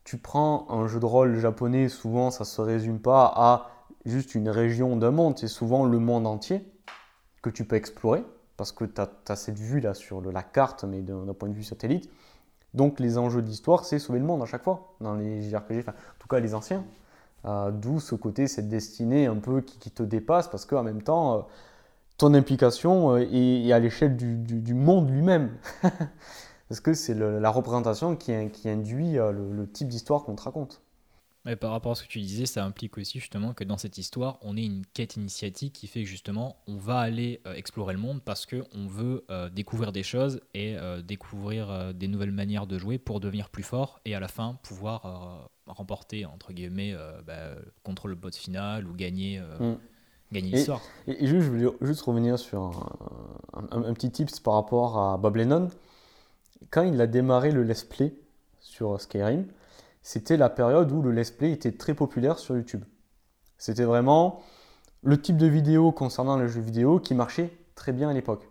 Tu 0.05 0.19
prends 0.19 0.67
un 0.71 0.87
jeu 0.87 1.01
de 1.01 1.07
rôle 1.07 1.39
japonais, 1.39 1.89
souvent 1.89 2.31
ça 2.31 2.45
se 2.45 2.61
résume 2.61 3.01
pas 3.01 3.33
à 3.35 3.71
juste 4.05 4.35
une 4.35 4.49
région 4.49 4.97
d'un 4.97 5.11
monde, 5.11 5.39
c'est 5.39 5.49
souvent 5.49 5.85
le 5.85 5.99
monde 5.99 6.27
entier 6.27 6.71
que 7.43 7.51
tu 7.51 7.65
peux 7.65 7.77
explorer 7.77 8.25
parce 8.57 8.73
que 8.73 8.85
tu 8.85 9.01
as, 9.01 9.37
cette 9.37 9.59
vue 9.59 9.81
là 9.81 9.95
sur 9.95 10.21
la 10.21 10.43
carte, 10.43 10.85
mais 10.85 11.01
d'un 11.01 11.33
point 11.35 11.49
de 11.49 11.55
vue 11.55 11.65
satellite. 11.65 12.11
Donc 12.75 13.01
les 13.01 13.19
enjeux 13.19 13.43
d'histoire, 13.43 13.85
c'est 13.85 13.99
sauver 13.99 14.19
le 14.19 14.25
monde 14.25 14.43
à 14.43 14.47
chaque 14.47 14.65
fois, 14.65 14.95
dans 15.01 15.15
les 15.15 15.43
JRPG, 15.43 15.89
en 15.89 15.93
tout 16.19 16.29
cas 16.29 16.41
les 16.41 16.55
anciens. 16.55 16.85
Euh, 17.47 17.71
d'où 17.71 18.01
ce 18.01 18.15
côté, 18.15 18.49
cette 18.49 18.69
destinée 18.69 19.27
un 19.27 19.37
peu 19.37 19.61
qui, 19.61 19.91
te 19.91 20.03
dépasse, 20.03 20.49
parce 20.49 20.65
qu'en 20.65 20.83
même 20.83 21.03
temps, 21.03 21.35
euh, 21.35 21.41
ton 22.17 22.33
implication 22.33 23.17
euh, 23.17 23.27
est, 23.31 23.71
à 23.71 23.79
l'échelle 23.79 24.17
du, 24.17 24.75
monde 24.75 25.11
lui-même. 25.11 25.51
parce 26.69 26.81
que 26.81 26.95
c'est 26.95 27.15
la 27.15 27.51
représentation 27.51 28.17
qui, 28.17 28.33
qui 28.51 28.69
induit 28.69 29.15
le 29.15 29.69
type 29.73 29.89
d'histoire 29.89 30.25
qu'on 30.25 30.35
te 30.35 30.43
raconte 30.43 30.83
par 31.61 31.73
rapport 31.73 31.93
à 31.93 31.95
ce 31.95 32.03
que 32.03 32.09
tu 32.09 32.21
disais, 32.21 32.47
ça 32.47 32.65
implique 32.65 32.97
aussi 32.97 33.21
justement 33.21 33.53
que 33.53 33.65
dans 33.65 33.77
cette 33.77 33.99
histoire, 33.99 34.39
on 34.41 34.57
ait 34.57 34.65
une 34.65 34.85
quête 34.95 35.17
initiatique 35.17 35.75
qui 35.75 35.87
fait 35.87 36.03
que 36.03 36.09
justement, 36.09 36.57
on 36.67 36.77
va 36.77 36.99
aller 36.99 37.43
euh, 37.47 37.53
explorer 37.53 37.93
le 37.93 38.01
monde 38.01 38.23
parce 38.25 38.47
qu'on 38.47 38.87
veut 38.87 39.25
euh, 39.31 39.51
découvrir 39.51 39.93
des 39.93 40.03
choses 40.03 40.41
et 40.55 40.77
euh, 40.79 41.03
découvrir 41.03 41.93
des 41.93 42.09
nouvelles 42.09 42.33
manières 42.33 42.67
de 42.67 42.79
jouer 42.79 42.99
pour 42.99 43.21
devenir 43.21 43.51
plus 43.51 43.63
fort 43.63 44.01
et 44.07 44.15
à 44.15 44.21
la 44.21 44.29
fin 44.29 44.59
pouvoir 44.63 45.51
remporter, 45.67 46.25
entre 46.25 46.53
guillemets, 46.53 46.95
bah, 47.27 47.57
contre 47.83 48.09
le 48.09 48.15
boss 48.15 48.37
final 48.37 48.87
ou 48.87 48.95
gagner, 48.95 49.41
mm. 49.61 49.75
gagner 50.33 50.51
l'histoire. 50.51 50.81
Et, 51.07 51.27
juste, 51.27 51.43
je 51.43 51.51
voulais 51.51 51.67
juste 51.83 52.03
revenir 52.03 52.39
sur 52.39 52.89
un, 53.53 53.83
un, 53.83 53.93
petit 53.93 54.11
tips 54.11 54.41
par 54.41 54.55
rapport 54.55 54.99
à 54.99 55.19
Bob 55.19 55.37
Lennon. 55.37 55.69
Quand 56.71 56.83
il 56.83 57.01
a 57.01 57.07
démarré 57.07 57.51
le 57.51 57.63
let's 57.63 57.85
play 57.85 58.15
sur 58.61 59.01
Skyrim, 59.01 59.47
c'était 60.03 60.37
la 60.37 60.51
période 60.51 60.93
où 60.93 61.03
le 61.03 61.13
let's 61.13 61.31
play 61.31 61.53
était 61.53 61.73
très 61.73 61.95
populaire 61.95 62.39
sur 62.39 62.57
YouTube. 62.57 62.85
C'était 63.59 63.85
vraiment 63.85 64.43
le 65.03 65.21
type 65.21 65.37
de 65.37 65.47
vidéo 65.47 65.93
concernant 65.93 66.37
le 66.37 66.49
jeu 66.49 66.61
vidéo 66.61 66.99
qui 66.99 67.15
marchait 67.15 67.51
très 67.75 67.93
bien 67.93 68.11
à 68.11 68.13
l'époque. 68.13 68.49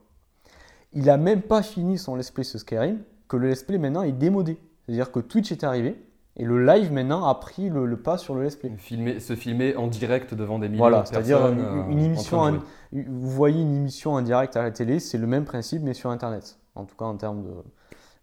Il 0.94 1.06
n'a 1.06 1.18
même 1.18 1.42
pas 1.42 1.62
fini 1.62 1.98
son 1.98 2.16
let's 2.16 2.32
play 2.32 2.44
sur 2.44 2.60
Skyrim 2.60 3.00
que 3.28 3.38
le 3.38 3.50
let's 3.50 3.64
play 3.64 3.78
maintenant 3.78 4.04
est 4.04 4.12
démodé. 4.12 4.58
C'est-à-dire 4.86 5.12
que 5.12 5.20
Twitch 5.20 5.52
est 5.52 5.64
arrivé 5.64 6.04
et 6.36 6.46
le 6.46 6.66
live 6.66 6.92
maintenant 6.92 7.26
a 7.26 7.36
pris 7.36 7.70
le, 7.70 7.98
pas 7.98 8.18
sur 8.18 8.36
le 8.36 8.44
let's 8.44 8.56
play. 8.56 8.72
Filmer, 8.78 9.20
se 9.20 9.36
filmer 9.36 9.76
en 9.76 9.88
direct 9.88 10.34
devant 10.34 10.60
des 10.60 10.70
millions 10.70 10.86
de 10.88 10.92
personnes. 10.92 11.14
c'est-à-dire 11.14 11.48
une, 11.48 11.60
euh, 11.60 11.90
émission, 11.90 12.62
vous 12.92 13.30
voyez 13.30 13.62
une 13.62 13.76
émission 13.76 14.14
en 14.14 14.22
direct 14.22 14.56
à 14.56 14.64
la 14.64 14.72
télé, 14.72 15.00
c'est 15.00 15.18
le 15.18 15.28
même 15.28 15.46
principe 15.46 15.84
mais 15.84 15.94
sur 15.94 16.10
Internet, 16.10 16.58
en 16.76 16.86
tout 16.86 16.96
cas 16.96 17.06
en 17.06 17.16
termes 17.16 17.44
de, 17.44 17.52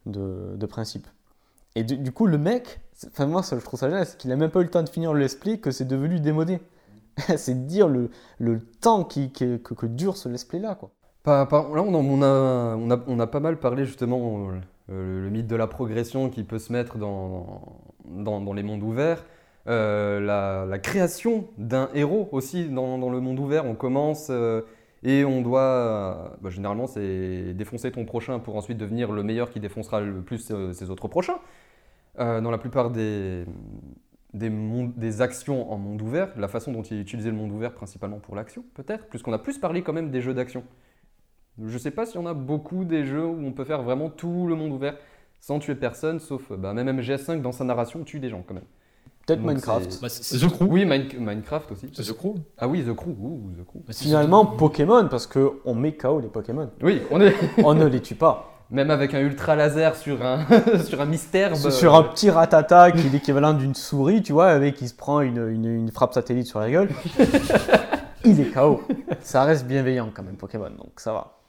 de 0.06 0.66
principe. 0.66 1.06
Et 1.76 1.84
du, 1.84 2.12
coup, 2.12 2.26
le 2.26 2.38
mec, 2.38 2.80
enfin 3.06 3.26
moi, 3.26 3.42
ça, 3.42 3.58
je 3.58 3.64
trouve 3.64 3.78
ça 3.78 3.88
génial, 3.88 4.04
c'est 4.04 4.18
qu'il 4.18 4.30
n'a 4.30 4.36
même 4.36 4.50
pas 4.50 4.60
eu 4.60 4.64
le 4.64 4.70
temps 4.70 4.82
de 4.82 4.88
finir 4.88 5.12
le 5.12 5.20
let's 5.20 5.36
que 5.60 5.70
c'est 5.70 5.84
devenu 5.84 6.18
démodé. 6.18 6.58
c'est 7.36 7.66
dire 7.66 7.88
le, 7.88 8.10
le 8.38 8.60
temps 8.60 9.04
qui, 9.04 9.30
que, 9.32 9.56
que, 9.56 9.86
dure 9.86 10.16
ce 10.16 10.28
let's 10.28 10.46
là, 10.52 10.74
quoi. 10.74 10.90
là, 11.26 11.46
on, 11.52 11.94
a, 11.94 11.98
on, 11.98 12.90
a, 12.90 13.00
on, 13.06 13.20
a, 13.20 13.26
pas 13.26 13.40
mal 13.40 13.58
parlé 13.58 13.84
justement 13.84 14.50
euh, 14.90 15.22
le, 15.22 15.30
mythe 15.30 15.46
de 15.46 15.56
la 15.56 15.66
progression 15.66 16.28
qui 16.28 16.42
peut 16.42 16.58
se 16.58 16.72
mettre 16.72 16.98
dans, 16.98 17.62
dans, 18.04 18.52
les 18.52 18.62
mondes 18.62 18.82
ouverts. 18.82 19.24
Euh, 19.68 20.18
la, 20.18 20.64
la, 20.66 20.78
création 20.78 21.44
d'un 21.58 21.90
héros 21.94 22.28
aussi 22.32 22.68
dans, 22.68 22.98
dans, 22.98 23.10
le 23.10 23.20
monde 23.20 23.38
ouvert. 23.38 23.64
On 23.64 23.74
commence 23.74 24.28
euh, 24.30 24.62
et 25.02 25.24
on 25.24 25.40
doit, 25.40 26.36
bah, 26.42 26.50
généralement, 26.50 26.86
c'est 26.86 27.54
défoncer 27.54 27.90
ton 27.90 28.04
prochain 28.04 28.38
pour 28.38 28.56
ensuite 28.56 28.78
devenir 28.78 29.12
le 29.12 29.22
meilleur 29.22 29.50
qui 29.50 29.60
défoncera 29.60 30.00
le 30.00 30.20
plus 30.20 30.52
ses 30.72 30.90
autres 30.90 31.08
prochains. 31.08 31.38
Euh, 32.18 32.40
dans 32.40 32.50
la 32.50 32.58
plupart 32.58 32.90
des, 32.90 33.44
des, 34.34 35.20
actions 35.22 35.72
en 35.72 35.78
monde 35.78 36.02
ouvert, 36.02 36.32
la 36.36 36.48
façon 36.48 36.72
dont 36.72 36.82
il 36.82 36.98
est 37.00 37.14
le 37.14 37.32
monde 37.32 37.52
ouvert 37.52 37.72
principalement 37.72 38.18
pour 38.18 38.34
l'action, 38.34 38.64
peut-être, 38.74 39.06
puisqu'on 39.08 39.32
a 39.32 39.38
plus 39.38 39.58
parlé 39.58 39.82
quand 39.82 39.92
même 39.92 40.10
des 40.10 40.20
jeux 40.20 40.34
d'action. 40.34 40.64
Je 41.58 41.72
ne 41.72 41.78
sais 41.78 41.90
pas 41.90 42.06
s'il 42.06 42.20
y 42.20 42.22
en 42.22 42.26
a 42.26 42.34
beaucoup 42.34 42.84
des 42.84 43.04
jeux 43.04 43.24
où 43.24 43.44
on 43.44 43.52
peut 43.52 43.64
faire 43.64 43.82
vraiment 43.82 44.10
tout 44.10 44.46
le 44.48 44.54
monde 44.54 44.72
ouvert 44.72 44.96
sans 45.40 45.58
tuer 45.58 45.74
personne, 45.74 46.20
sauf 46.20 46.52
bah, 46.52 46.74
même 46.74 47.00
MGS5 47.00 47.40
dans 47.40 47.52
sa 47.52 47.64
narration 47.64 48.04
tue 48.04 48.20
des 48.20 48.28
gens 48.28 48.42
quand 48.46 48.54
même. 48.54 48.64
Peut-être 49.26 49.42
Minecraft. 49.42 50.00
Bah, 50.00 50.08
The 50.08 50.48
Crew. 50.48 50.66
Oui, 50.68 50.84
Minecraft 50.84 51.72
aussi. 51.72 51.88
The 51.88 52.12
Crew. 52.12 52.34
Ah 52.58 52.66
oui, 52.68 52.82
The 52.82 52.94
Crew. 52.94 53.12
The 53.12 53.66
Crew. 53.66 53.80
Bah, 53.86 53.92
Finalement, 53.92 54.46
Pokémon, 54.46 55.08
parce 55.08 55.26
qu'on 55.26 55.74
met 55.74 55.92
KO 55.92 56.20
les 56.20 56.28
Pokémon. 56.28 56.70
Oui, 56.82 57.02
on, 57.10 57.20
est... 57.20 57.34
on 57.64 57.74
ne 57.74 57.86
les 57.86 58.00
tue 58.00 58.14
pas. 58.14 58.46
Même 58.70 58.90
avec 58.90 59.14
un 59.14 59.20
ultra 59.20 59.56
laser 59.56 59.96
sur 59.96 60.24
un, 60.24 60.46
sur 60.84 61.00
un 61.00 61.06
mystère. 61.06 61.56
Sur 61.56 61.94
un 61.94 62.04
petit 62.04 62.30
ratata 62.30 62.92
qui 62.92 63.06
est 63.06 63.10
l'équivalent 63.10 63.52
d'une 63.52 63.74
souris, 63.74 64.22
tu 64.22 64.32
vois, 64.32 64.48
avec 64.48 64.76
qui 64.76 64.88
se 64.88 64.94
prend 64.94 65.20
une, 65.20 65.48
une, 65.48 65.66
une 65.66 65.90
frappe 65.90 66.14
satellite 66.14 66.46
sur 66.46 66.60
la 66.60 66.70
gueule. 66.70 66.88
il 68.24 68.40
est 68.40 68.52
KO. 68.52 68.82
Ça 69.20 69.42
reste 69.44 69.66
bienveillant 69.66 70.10
quand 70.14 70.22
même, 70.22 70.36
Pokémon, 70.36 70.70
donc 70.70 70.92
ça 70.98 71.12
va. 71.12 71.39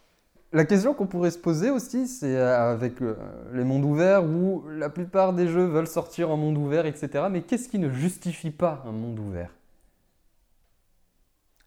La 0.53 0.65
question 0.65 0.93
qu'on 0.93 1.07
pourrait 1.07 1.31
se 1.31 1.37
poser 1.37 1.69
aussi, 1.69 2.09
c'est 2.09 2.35
euh, 2.35 2.73
avec 2.73 3.01
euh, 3.01 3.15
les 3.53 3.63
mondes 3.63 3.85
ouverts 3.85 4.25
où 4.25 4.65
la 4.67 4.89
plupart 4.89 5.31
des 5.31 5.47
jeux 5.47 5.63
veulent 5.63 5.87
sortir 5.87 6.29
en 6.29 6.35
monde 6.35 6.57
ouvert, 6.57 6.85
etc. 6.85 7.27
Mais 7.31 7.41
qu'est-ce 7.41 7.69
qui 7.69 7.79
ne 7.79 7.89
justifie 7.89 8.51
pas 8.51 8.83
un 8.85 8.91
monde 8.91 9.17
ouvert? 9.19 9.49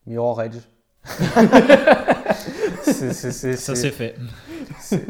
Mirror 0.06 0.42
Edge. 0.42 0.58
Ça 2.82 3.12
c'est 3.74 3.90
fait. 3.90 4.16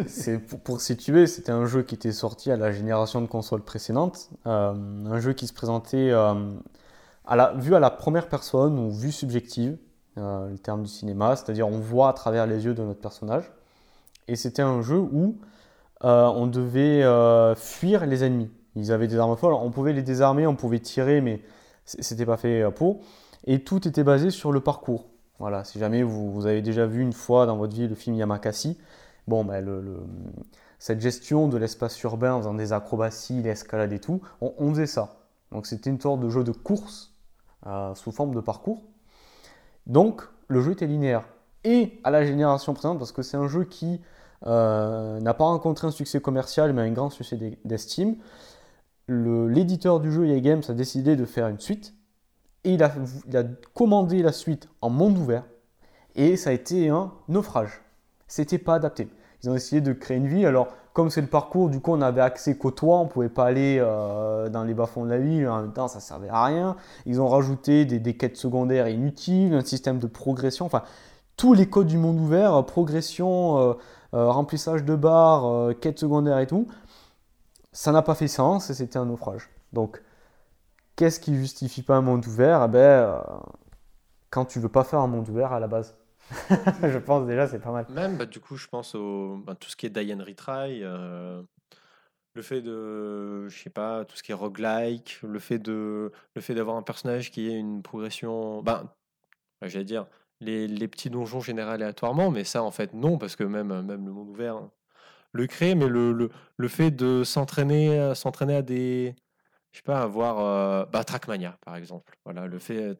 C'est 0.06 0.38
pour, 0.38 0.60
pour, 0.60 0.80
situer, 0.80 1.26
c'était 1.26 1.50
un 1.50 1.66
jeu 1.66 1.82
qui 1.82 1.96
était 1.96 2.12
sorti 2.12 2.52
à 2.52 2.56
la 2.56 2.70
génération 2.70 3.20
de 3.20 3.26
consoles 3.26 3.62
précédente, 3.62 4.30
euh, 4.46 4.72
un 4.72 5.18
jeu 5.18 5.32
qui 5.32 5.48
se 5.48 5.52
présentait 5.52 6.12
à 6.12 7.36
la, 7.36 7.52
vu 7.54 7.74
à 7.74 7.80
la 7.80 7.90
première 7.90 8.28
personne 8.28 8.78
ou 8.78 8.92
vue 8.92 9.10
subjective, 9.10 9.76
le 10.16 10.56
terme 10.58 10.84
du 10.84 10.88
cinéma, 10.88 11.34
c'est-à-dire 11.34 11.66
on 11.66 11.78
voit 11.78 12.08
à 12.08 12.12
travers 12.12 12.46
les 12.46 12.64
yeux 12.64 12.74
de 12.74 12.82
notre 12.82 13.00
personnage. 13.00 13.50
Et 14.28 14.36
c'était 14.36 14.62
un 14.62 14.82
jeu 14.82 14.98
où 14.98 15.38
euh, 16.04 16.26
on 16.26 16.46
devait 16.46 17.02
euh, 17.02 17.54
fuir 17.54 18.06
les 18.06 18.24
ennemis. 18.24 18.50
Ils 18.76 18.92
avaient 18.92 19.08
des 19.08 19.18
armes 19.18 19.36
folles, 19.36 19.54
on 19.54 19.70
pouvait 19.70 19.92
les 19.92 20.02
désarmer, 20.02 20.46
on 20.46 20.56
pouvait 20.56 20.80
tirer, 20.80 21.20
mais 21.20 21.42
c'était 21.84 22.26
pas 22.26 22.36
fait 22.36 22.64
pour. 22.72 23.00
Et 23.46 23.62
tout 23.62 23.86
était 23.86 24.02
basé 24.02 24.30
sur 24.30 24.50
le 24.50 24.60
parcours. 24.60 25.06
Voilà, 25.38 25.64
si 25.64 25.78
jamais 25.78 26.02
vous, 26.02 26.46
avez 26.46 26.62
déjà 26.62 26.86
vu 26.86 27.02
une 27.02 27.12
fois 27.12 27.46
dans 27.46 27.56
votre 27.56 27.74
vie 27.74 27.88
le 27.88 27.94
film 27.94 28.16
Yamakasi, 28.16 28.78
bon, 29.26 29.44
ben, 29.44 29.64
cette 30.78 31.00
gestion 31.00 31.48
de 31.48 31.56
l'espace 31.56 32.00
urbain 32.02 32.34
en 32.34 32.38
faisant 32.38 32.54
des 32.54 32.72
acrobaties, 32.72 33.42
l'escalade 33.42 33.92
et 33.92 33.98
tout, 33.98 34.20
on, 34.40 34.70
faisait 34.70 34.86
ça. 34.86 35.16
Donc 35.50 35.66
c'était 35.66 35.90
une 35.90 36.00
sorte 36.00 36.20
de 36.20 36.28
jeu 36.28 36.44
de 36.44 36.52
course 36.52 37.14
euh, 37.66 37.94
sous 37.94 38.12
forme 38.12 38.34
de 38.34 38.40
parcours. 38.40 38.82
Donc 39.86 40.22
le 40.48 40.60
jeu 40.60 40.72
était 40.72 40.86
linéaire. 40.86 41.24
Et 41.64 42.00
à 42.04 42.10
la 42.10 42.24
génération 42.24 42.74
présente, 42.74 42.98
parce 42.98 43.12
que 43.12 43.22
c'est 43.22 43.36
un 43.36 43.48
jeu 43.48 43.64
qui 43.64 44.00
euh, 44.46 45.20
n'a 45.20 45.34
pas 45.34 45.44
rencontré 45.44 45.86
un 45.86 45.90
succès 45.90 46.20
commercial, 46.20 46.72
mais 46.72 46.82
un 46.82 46.92
grand 46.92 47.10
succès 47.10 47.58
d'estime, 47.64 48.16
l'éditeur 49.08 50.00
du 50.00 50.12
jeu 50.12 50.26
EA 50.26 50.40
Games 50.40 50.62
a 50.68 50.72
décidé 50.72 51.16
de 51.16 51.24
faire 51.24 51.48
une 51.48 51.60
suite. 51.60 51.94
Et 52.64 52.74
il 52.74 52.82
a, 52.82 52.92
il 53.28 53.36
a 53.36 53.44
commandé 53.74 54.22
la 54.22 54.32
suite 54.32 54.68
en 54.80 54.90
monde 54.90 55.18
ouvert. 55.18 55.44
Et 56.14 56.36
ça 56.36 56.50
a 56.50 56.52
été 56.52 56.88
un 56.88 57.12
naufrage. 57.28 57.82
C'était 58.26 58.58
pas 58.58 58.74
adapté. 58.74 59.08
Ils 59.42 59.50
ont 59.50 59.54
essayé 59.54 59.80
de 59.82 59.92
créer 59.92 60.16
une 60.16 60.28
vie. 60.28 60.46
Alors, 60.46 60.68
comme 60.94 61.10
c'est 61.10 61.20
le 61.20 61.26
parcours, 61.26 61.68
du 61.68 61.80
coup, 61.80 61.92
on 61.92 62.00
avait 62.00 62.20
accès 62.20 62.56
qu'au 62.56 62.70
toit, 62.70 62.98
on 62.98 63.06
pouvait 63.06 63.28
pas 63.28 63.46
aller 63.46 63.78
euh, 63.80 64.48
dans 64.48 64.64
les 64.64 64.74
bas-fonds 64.74 65.04
de 65.04 65.10
la 65.10 65.18
ville. 65.18 65.46
En 65.48 65.60
même 65.60 65.72
temps, 65.72 65.88
ça 65.88 66.00
servait 66.00 66.28
à 66.28 66.44
rien. 66.44 66.76
Ils 67.04 67.20
ont 67.20 67.28
rajouté 67.28 67.84
des, 67.84 67.98
des, 67.98 68.16
quêtes 68.16 68.36
secondaires 68.36 68.88
inutiles, 68.88 69.52
un 69.52 69.64
système 69.64 69.98
de 69.98 70.06
progression. 70.06 70.64
Enfin, 70.64 70.82
tous 71.36 71.52
les 71.52 71.66
codes 71.66 71.88
du 71.88 71.98
monde 71.98 72.18
ouvert, 72.20 72.64
progression, 72.64 73.58
euh, 73.58 73.74
remplissage 74.14 74.84
de 74.84 74.94
barres, 74.94 75.74
quêtes 75.80 75.98
secondaires 75.98 76.38
et 76.38 76.46
tout, 76.46 76.68
ça 77.72 77.92
n'a 77.92 78.02
pas 78.02 78.14
fait 78.14 78.28
sens 78.28 78.70
et 78.70 78.74
c'était 78.74 78.98
un 78.98 79.06
naufrage. 79.06 79.50
Donc, 79.72 80.02
qu'est-ce 80.96 81.20
qui 81.20 81.34
justifie 81.34 81.82
pas 81.82 81.96
un 81.96 82.02
monde 82.02 82.26
ouvert? 82.26 82.62
Eh 82.64 82.68
ben, 82.68 83.22
quand 84.34 84.44
tu 84.44 84.58
veux 84.58 84.68
pas 84.68 84.82
faire 84.82 84.98
un 84.98 85.06
monde 85.06 85.28
ouvert 85.28 85.52
à 85.52 85.60
la 85.60 85.68
base. 85.68 85.96
je 86.82 86.98
pense 86.98 87.24
déjà 87.26 87.46
c'est 87.46 87.60
pas 87.60 87.70
mal. 87.70 87.86
Même 87.90 88.16
bah, 88.16 88.26
du 88.26 88.40
coup 88.40 88.56
je 88.56 88.66
pense 88.66 88.96
au 88.96 89.42
bah, 89.46 89.54
tout 89.54 89.68
ce 89.68 89.76
qui 89.76 89.86
est 89.86 89.90
Diane 89.90 90.22
Retry, 90.22 90.80
euh, 90.82 91.40
le 92.32 92.42
fait 92.42 92.60
de 92.60 93.46
je 93.48 93.62
sais 93.62 93.70
pas 93.70 94.04
tout 94.04 94.16
ce 94.16 94.24
qui 94.24 94.32
est 94.32 94.34
roguelike, 94.34 95.20
le 95.22 95.38
fait 95.38 95.60
de 95.60 96.10
le 96.34 96.40
fait 96.40 96.54
d'avoir 96.54 96.76
un 96.76 96.82
personnage 96.82 97.30
qui 97.30 97.48
ait 97.48 97.58
une 97.58 97.82
progression, 97.82 98.62
ben 98.62 98.90
j'allais 99.62 99.84
dire 99.84 100.06
les, 100.44 100.88
petits 100.88 101.10
donjons 101.10 101.40
générés 101.40 101.72
aléatoirement, 101.72 102.30
mais 102.30 102.44
ça 102.44 102.62
en 102.62 102.70
fait 102.70 102.92
non 102.94 103.18
parce 103.18 103.36
que 103.36 103.44
même 103.44 103.82
même 103.82 104.06
le 104.06 104.12
monde 104.12 104.28
ouvert 104.28 104.60
le 105.32 105.46
crée, 105.46 105.74
mais 105.74 105.88
le, 105.88 106.12
le, 106.12 106.30
le 106.56 106.68
fait 106.68 106.90
de 106.92 107.24
s'entraîner 107.24 108.14
s'entraîner 108.14 108.56
à 108.56 108.62
des 108.62 109.16
je 109.72 109.78
sais 109.78 109.82
pas 109.82 110.02
avoir 110.02 110.38
euh, 110.40 110.86
bah, 110.86 111.04
Trackmania 111.04 111.58
par 111.64 111.76
exemple, 111.76 112.16
voilà 112.24 112.46
le 112.46 112.58
fait 112.58 112.96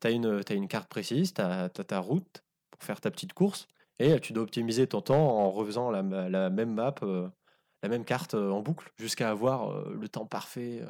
tu 0.00 0.08
as, 0.08 0.10
as, 0.10 0.54
une 0.54 0.68
carte 0.68 0.88
précise, 0.88 1.34
tu 1.34 1.40
as, 1.40 1.68
ta 1.68 1.98
route 1.98 2.42
pour 2.70 2.82
faire 2.82 3.00
ta 3.00 3.10
petite 3.10 3.32
course, 3.32 3.68
et 3.98 4.20
tu 4.20 4.32
dois 4.32 4.42
optimiser 4.42 4.86
ton 4.86 5.00
temps 5.00 5.38
en 5.38 5.50
refaisant 5.50 5.90
la, 5.90 6.02
la 6.02 6.50
même 6.50 6.74
map, 6.74 6.94
euh, 7.02 7.28
la 7.82 7.88
même 7.88 8.04
carte 8.04 8.34
euh, 8.34 8.50
en 8.50 8.60
boucle, 8.60 8.90
jusqu'à 8.98 9.30
avoir 9.30 9.70
euh, 9.70 9.96
le 9.98 10.08
temps 10.08 10.26
parfait, 10.26 10.82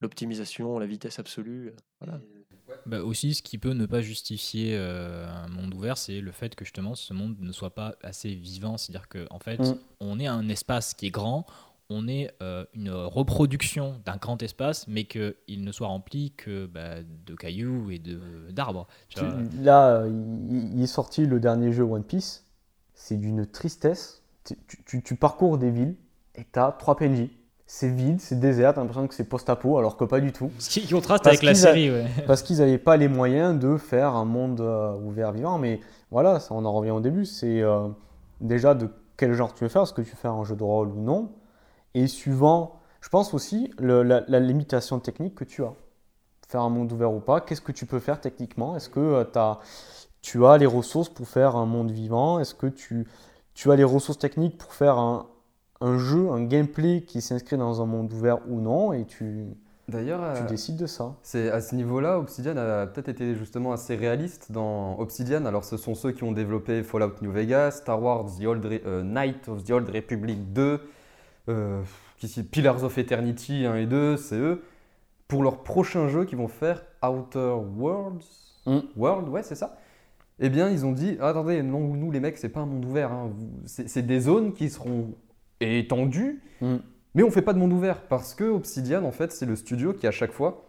l'optimisation, 0.00 0.78
la 0.78 0.86
vitesse 0.86 1.18
absolue. 1.18 1.72
Bah 2.86 3.02
aussi, 3.02 3.34
ce 3.34 3.42
qui 3.42 3.58
peut 3.58 3.72
ne 3.72 3.86
pas 3.86 4.00
justifier 4.00 4.76
un 4.76 5.48
monde 5.48 5.74
ouvert, 5.74 5.98
c'est 5.98 6.20
le 6.20 6.32
fait 6.32 6.54
que 6.54 6.64
justement 6.64 6.94
ce 6.94 7.14
monde 7.14 7.36
ne 7.40 7.52
soit 7.52 7.74
pas 7.74 7.94
assez 8.02 8.34
vivant. 8.34 8.76
C'est-à-dire 8.76 9.08
qu'en 9.08 9.36
en 9.36 9.38
fait, 9.38 9.58
mmh. 9.58 9.78
on 10.00 10.20
est 10.20 10.26
un 10.26 10.48
espace 10.48 10.94
qui 10.94 11.06
est 11.06 11.10
grand, 11.10 11.46
on 11.90 12.06
est 12.06 12.30
euh, 12.42 12.64
une 12.74 12.90
reproduction 12.90 14.00
d'un 14.04 14.16
grand 14.16 14.42
espace, 14.42 14.86
mais 14.88 15.04
qu'il 15.04 15.64
ne 15.64 15.72
soit 15.72 15.86
rempli 15.86 16.32
que 16.36 16.66
bah, 16.66 16.96
de 17.26 17.34
cailloux 17.34 17.90
et 17.90 18.00
d'arbres. 18.50 18.86
Là, 19.60 20.04
il, 20.06 20.82
est 20.82 20.86
sorti 20.86 21.26
le 21.26 21.40
dernier 21.40 21.72
jeu 21.72 21.84
One 21.84 22.04
Piece. 22.04 22.44
C'est 22.94 23.16
d'une 23.16 23.46
tristesse. 23.46 24.22
Tu, 24.86 25.14
parcours 25.14 25.58
des 25.58 25.70
villes 25.70 25.94
et 26.34 26.46
tu 26.50 26.58
as 26.58 26.72
trois 26.72 26.96
PNJ. 26.96 27.28
C'est 27.70 27.90
vide, 27.90 28.18
c'est 28.18 28.40
désert, 28.40 28.72
t'as 28.72 28.80
l'impression 28.80 29.06
que 29.06 29.14
c'est 29.14 29.28
post-apo, 29.28 29.76
alors 29.76 29.98
que 29.98 30.04
pas 30.04 30.20
du 30.20 30.32
tout. 30.32 30.50
Ce 30.58 30.70
qui 30.70 30.88
contraste 30.88 31.26
avec 31.26 31.42
la 31.42 31.54
série, 31.54 31.90
ouais. 31.90 32.06
Parce 32.26 32.42
qu'ils 32.42 32.58
n'avaient 32.58 32.78
pas 32.78 32.96
les 32.96 33.08
moyens 33.08 33.58
de 33.58 33.76
faire 33.76 34.14
un 34.14 34.24
monde 34.24 34.62
euh, 34.62 34.94
ouvert 34.94 35.32
vivant. 35.32 35.58
Mais 35.58 35.80
voilà, 36.10 36.40
ça, 36.40 36.54
on 36.54 36.64
en 36.64 36.72
revient 36.72 36.92
au 36.92 37.00
début. 37.00 37.26
C'est 37.26 37.60
euh, 37.60 37.88
déjà 38.40 38.72
de 38.72 38.88
quel 39.18 39.34
genre 39.34 39.52
tu 39.52 39.64
veux 39.64 39.68
faire, 39.68 39.82
est-ce 39.82 39.92
que 39.92 40.00
tu 40.00 40.16
faire 40.16 40.32
un 40.32 40.44
jeu 40.44 40.56
de 40.56 40.62
rôle 40.62 40.88
ou 40.88 41.02
non 41.02 41.30
et 41.92 42.06
suivant, 42.06 42.80
je 43.02 43.10
pense 43.10 43.34
aussi, 43.34 43.70
la, 43.78 44.40
limitation 44.40 44.98
technique 44.98 45.34
que 45.34 45.44
tu 45.44 45.62
as. 45.62 45.74
Faire 46.48 46.62
un 46.62 46.70
monde 46.70 46.90
ouvert 46.92 47.12
ou 47.12 47.20
pas, 47.20 47.42
qu'est-ce 47.42 47.60
que 47.60 47.72
tu 47.72 47.84
peux 47.84 47.98
faire 47.98 48.18
techniquement 48.20 48.76
Est-ce 48.76 48.88
que 48.88 49.00
euh, 49.00 49.24
as, 49.34 49.58
tu 50.22 50.46
as 50.46 50.56
les 50.56 50.64
ressources 50.64 51.10
pour 51.10 51.28
faire 51.28 51.56
un 51.56 51.66
monde 51.66 51.90
vivant 51.90 52.40
Est-ce 52.40 52.54
que 52.54 52.66
tu, 52.66 53.06
tu 53.52 53.70
as 53.70 53.76
les 53.76 53.84
ressources 53.84 54.18
techniques 54.18 54.56
pour 54.56 54.72
faire 54.72 54.96
un, 54.96 55.26
un 55.80 55.98
jeu, 55.98 56.30
un 56.30 56.42
gameplay 56.42 57.02
qui 57.02 57.20
s'inscrit 57.20 57.56
dans 57.56 57.82
un 57.82 57.86
monde 57.86 58.12
ouvert 58.12 58.38
ou 58.48 58.60
non 58.60 58.92
Et 58.92 59.04
tu, 59.04 59.46
D'ailleurs, 59.88 60.20
tu 60.34 60.42
euh, 60.42 60.46
décides 60.46 60.76
de 60.76 60.86
ça. 60.86 61.14
C'est 61.22 61.50
à 61.50 61.62
ce 61.62 61.74
niveau-là, 61.74 62.18
Obsidian 62.18 62.56
a 62.58 62.86
peut-être 62.86 63.08
été 63.08 63.34
justement 63.34 63.72
assez 63.72 63.96
réaliste 63.96 64.52
dans 64.52 64.98
Obsidian. 64.98 65.46
Alors, 65.46 65.64
ce 65.64 65.78
sont 65.78 65.94
ceux 65.94 66.12
qui 66.12 66.24
ont 66.24 66.32
développé 66.32 66.82
Fallout 66.82 67.14
New 67.22 67.32
Vegas, 67.32 67.72
Star 67.72 68.02
Wars 68.02 68.26
The 68.38 68.44
Old 68.44 68.66
euh, 68.66 69.02
Night 69.02 69.48
of 69.48 69.64
the 69.64 69.70
Old 69.70 69.88
Republic 69.88 70.52
2, 70.52 70.80
euh, 71.48 71.82
Pillars 72.50 72.84
of 72.84 72.98
Eternity 72.98 73.64
1 73.64 73.76
et 73.76 73.86
2, 73.86 74.18
c'est 74.18 74.36
eux, 74.36 74.62
pour 75.26 75.42
leur 75.42 75.62
prochain 75.62 76.08
jeu 76.08 76.26
qu'ils 76.26 76.38
vont 76.38 76.48
faire, 76.48 76.84
Outer 77.02 77.56
Worlds, 77.78 78.26
mm. 78.66 78.78
World, 78.94 79.28
ouais, 79.30 79.42
c'est 79.42 79.54
ça. 79.54 79.78
Eh 80.38 80.50
bien, 80.50 80.68
ils 80.68 80.84
ont 80.84 80.92
dit 80.92 81.16
attendez, 81.20 81.62
non, 81.62 81.94
nous 81.94 82.10
les 82.10 82.20
mecs, 82.20 82.36
c'est 82.36 82.50
pas 82.50 82.60
un 82.60 82.66
monde 82.66 82.84
ouvert, 82.84 83.10
hein. 83.10 83.30
c'est 83.64 84.06
des 84.06 84.20
zones 84.20 84.52
qui 84.52 84.68
seront 84.68 85.14
étendues, 85.60 86.42
mm. 86.60 86.76
mais 87.14 87.22
on 87.22 87.30
fait 87.30 87.42
pas 87.42 87.52
de 87.52 87.58
monde 87.58 87.72
ouvert 87.72 88.02
parce 88.02 88.34
que 88.34 88.44
Obsidian, 88.44 89.04
en 89.04 89.12
fait, 89.12 89.32
c'est 89.32 89.46
le 89.46 89.56
studio 89.56 89.92
qui 89.92 90.06
à 90.06 90.10
chaque 90.10 90.32
fois 90.32 90.68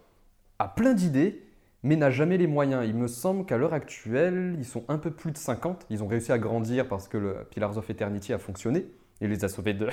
a 0.58 0.68
plein 0.68 0.94
d'idées 0.94 1.42
mais 1.82 1.96
n'a 1.96 2.10
jamais 2.10 2.36
les 2.36 2.46
moyens. 2.46 2.86
Il 2.86 2.94
me 2.94 3.06
semble 3.06 3.46
qu'à 3.46 3.56
l'heure 3.56 3.72
actuelle, 3.72 4.54
ils 4.58 4.66
sont 4.66 4.84
un 4.88 4.98
peu 4.98 5.10
plus 5.10 5.32
de 5.32 5.38
50. 5.38 5.86
Ils 5.88 6.02
ont 6.02 6.06
réussi 6.06 6.30
à 6.30 6.38
grandir 6.38 6.86
parce 6.86 7.08
que 7.08 7.16
le 7.16 7.36
Pillars 7.48 7.78
of 7.78 7.88
Eternity 7.88 8.34
a 8.34 8.38
fonctionné 8.38 8.86
il 9.20 9.28
les 9.28 9.44
a 9.44 9.48
sauvés 9.48 9.74
de, 9.74 9.88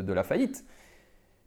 de, 0.00 0.12
la 0.12 0.22
faillite. 0.22 0.64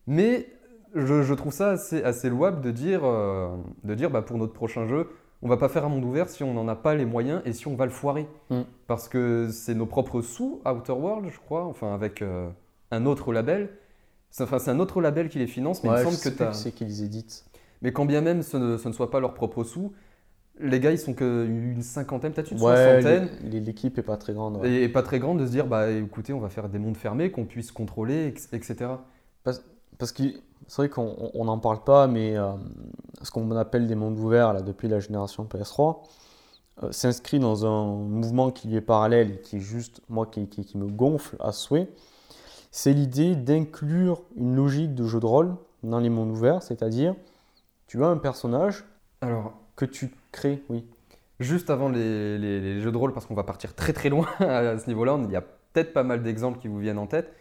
Mais 0.06 0.48
je, 0.96 1.34
trouve 1.34 1.52
ça 1.52 1.72
assez, 1.72 2.04
assez, 2.04 2.30
louable 2.30 2.62
de 2.62 2.72
dire, 2.72 3.02
euh, 3.04 3.56
de 3.84 3.94
dire 3.94 4.10
bah, 4.10 4.22
pour 4.22 4.38
notre 4.38 4.54
prochain 4.54 4.86
jeu, 4.86 5.10
on 5.42 5.48
va 5.48 5.58
pas 5.58 5.70
faire 5.70 5.86
un 5.86 5.90
monde 5.90 6.06
ouvert 6.06 6.30
si 6.30 6.44
on 6.44 6.54
n'en 6.54 6.68
a 6.68 6.76
pas 6.76 6.96
les 6.96 7.06
moyens 7.06 7.42
et 7.46 7.54
si 7.54 7.68
on 7.68 7.76
va 7.76 7.86
le 7.86 7.92
foirer. 7.92 8.28
Mm. 8.50 8.62
Parce 8.88 9.08
que 9.08 9.50
c'est 9.52 9.76
nos 9.76 9.86
propres 9.86 10.22
sous, 10.22 10.62
Outer 10.66 10.94
World, 10.94 11.30
je 11.30 11.40
crois, 11.40 11.66
enfin 11.66 11.94
avec 11.94 12.22
euh, 12.22 12.50
un 12.92 13.06
autre 13.06 13.34
label. 13.34 13.70
Enfin, 14.40 14.60
c'est 14.60 14.72
un 14.72 14.80
autre 14.80 15.02
label 15.02 15.30
qui 15.30 15.40
les 15.40 15.48
finance, 15.48 15.84
mais 15.84 15.90
il 15.90 16.06
me 16.06 16.12
semble 16.12 16.38
que 16.38 16.54
c'est 16.54 16.72
qu'ils 16.72 17.04
éditent. 17.04 17.46
Mais 17.82 17.92
quand 17.92 18.06
bien 18.06 18.22
même 18.22 18.42
ce 18.42 18.58
ne, 18.58 18.78
ce 18.78 18.88
ne 18.88 18.94
soit 18.94 19.12
pas 19.12 19.20
leurs 19.20 19.34
propres 19.34 19.64
sous, 19.64 19.94
les 20.60 20.80
gars, 20.80 20.92
ils 20.92 21.00
sont 21.00 21.14
qu'une 21.14 21.82
cinquantaine, 21.82 22.34
peut-être 22.34 22.52
une 22.52 22.58
soixantaine. 22.58 23.30
L'équipe 23.44 23.98
est 23.98 24.04
pas 24.04 24.18
très 24.18 24.34
grande. 24.34 24.66
Et, 24.66 24.90
pas 24.90 25.04
très 25.04 25.20
grande 25.20 25.40
de 25.40 25.46
se 25.46 25.52
dire, 25.52 25.68
bah 25.68 25.90
écoutez, 25.92 26.34
on 26.34 26.40
va 26.40 26.50
faire 26.50 26.70
des 26.70 26.80
mondes 26.80 26.98
fermés, 26.98 27.32
qu'on 27.32 27.46
puisse 27.46 27.72
contrôler, 27.72 28.34
etc. 28.52 28.76
Parce, 29.44 29.64
parce 29.98 30.12
que 30.12 30.24
c'est 30.68 30.78
vrai 30.82 30.90
qu'on 30.90 31.46
n'en 31.46 31.60
parle 31.60 31.84
pas, 31.84 32.08
mais 32.08 32.36
euh, 32.38 32.52
ce 33.22 33.32
qu'on 33.32 33.50
appelle 33.52 33.88
des 33.88 33.96
mondes 33.96 34.18
ouverts 34.20 34.54
là, 34.54 34.62
depuis 34.62 34.88
la 34.88 35.00
génération 35.00 35.46
PS3 35.46 35.98
euh, 36.84 36.92
s'inscrit 36.92 37.40
dans 37.40 37.66
un 37.66 37.86
mouvement 37.86 38.52
qui 38.52 38.68
lui 38.68 38.78
est 38.78 38.82
parallèle 38.82 39.32
et 39.32 39.42
qui 39.42 39.58
est 39.58 39.62
juste, 39.62 40.02
moi, 40.10 40.26
qui, 40.26 40.48
qui, 40.48 40.66
qui 40.66 40.78
me 40.78 40.88
gonfle 40.88 41.36
à 41.40 41.52
souhait. 41.52 41.88
C'est 42.78 42.94
l'idée 42.94 43.36
d'inclure 43.36 44.22
une 44.36 44.56
logique 44.56 44.94
de 44.94 45.04
jeu 45.08 45.20
de 45.20 45.26
rôle 45.26 45.56
dans 45.82 45.98
les 45.98 46.12
mondes 46.12 46.30
ouverts, 46.30 46.62
c'est-à-dire, 46.62 47.16
tu 47.88 48.04
as 48.04 48.08
un 48.08 48.18
personnage. 48.18 48.84
Alors, 49.22 49.56
que 49.76 49.84
tu 49.84 50.12
crées, 50.32 50.62
oui. 50.70 50.86
Juste 51.40 51.72
avant 51.72 51.90
les, 51.90 52.80
jeux 52.80 52.92
de 52.92 52.98
rôle, 52.98 53.14
parce 53.14 53.26
qu'on 53.26 53.34
va 53.34 53.42
partir 53.42 53.74
très 53.74 53.94
très 53.94 54.10
loin 54.10 54.28
à 54.40 54.78
ce 54.78 54.86
niveau-là, 54.86 55.18
il 55.24 55.32
y 55.32 55.36
a 55.36 55.42
peut-être 55.42 55.92
pas 55.92 56.04
mal 56.04 56.22
d'exemples 56.22 56.60
qui 56.60 56.68
vous 56.68 56.78
viennent 56.78 57.00
en 57.00 57.08
tête. 57.08 57.34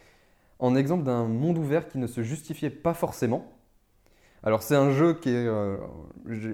En 0.59 0.74
exemple 0.74 1.05
d'un 1.05 1.26
monde 1.26 1.59
ouvert 1.59 1.87
qui 1.87 1.99
ne 1.99 2.07
se 2.07 2.22
justifiait 2.22 2.70
pas 2.70 2.95
forcément. 2.95 3.53
Alors 4.43 4.62
c'est 4.62 4.74
un 4.74 4.91
jeu 4.91 5.12
qui 5.12 5.28
est... 5.28 5.47
Euh, 5.47 5.76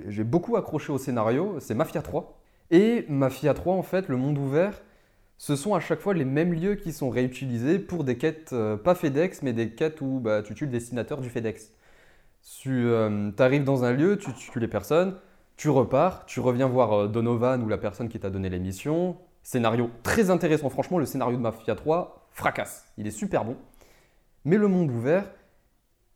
j'ai 0.09 0.25
beaucoup 0.25 0.57
accroché 0.57 0.93
au 0.93 0.99
scénario, 0.99 1.61
c'est 1.61 1.75
Mafia 1.75 2.03
3. 2.03 2.37
Et 2.73 3.07
Mafia 3.09 3.55
3, 3.55 3.77
en 3.77 3.85
fait, 3.85 4.09
le 4.09 4.17
monde 4.17 4.39
ouvert, 4.39 4.83
ce 5.39 5.57
sont 5.57 5.75
à 5.75 5.81
chaque 5.81 6.01
fois 6.01 6.15
les 6.15 6.25
mêmes 6.25 6.53
lieux 6.53 6.77
qui 6.77 6.93
sont 6.93 7.11
réutilisés 7.11 7.79
pour 7.79 8.05
des 8.05 8.17
quêtes, 8.17 8.53
euh, 8.53 8.77
pas 8.77 8.95
FedEx, 8.95 9.43
mais 9.43 9.53
des 9.53 9.71
quêtes 9.71 10.01
où 10.01 10.21
bah, 10.21 10.43
tu 10.43 10.55
tues 10.55 10.67
le 10.67 10.73
destinateur 10.73 11.21
du 11.21 11.29
FedEx. 11.29 11.73
Tu 12.61 12.87
euh, 12.87 13.31
arrives 13.39 13.65
dans 13.65 13.85
un 13.85 13.93
lieu, 13.93 14.19
tu 14.19 14.33
tues 14.35 14.61
les 14.61 14.69
personnes, 14.69 15.17
tu 15.57 15.69
repars, 15.69 16.27
tu 16.27 16.41
reviens 16.41 16.67
voir 16.67 16.93
euh, 16.93 17.09
Donovan 17.09 17.63
ou 17.63 17.69
la 17.69 17.79
personne 17.79 18.09
qui 18.09 18.19
t'a 18.21 18.31
donné 18.31 18.51
l'émission. 18.51 19.17
Scénario 19.43 19.91
très 20.03 20.31
intéressant, 20.31 20.71
franchement, 20.71 20.99
le 20.99 21.07
scénario 21.07 21.37
de 21.37 21.43
Mafia 21.43 21.75
3 21.75 22.29
fracasse. 22.31 22.85
Il 22.97 23.07
est 23.07 23.13
super 23.13 23.45
bon. 23.45 23.57
Mais 24.45 24.57
le 24.57 24.69
monde 24.69 24.91
ouvert, 24.91 25.31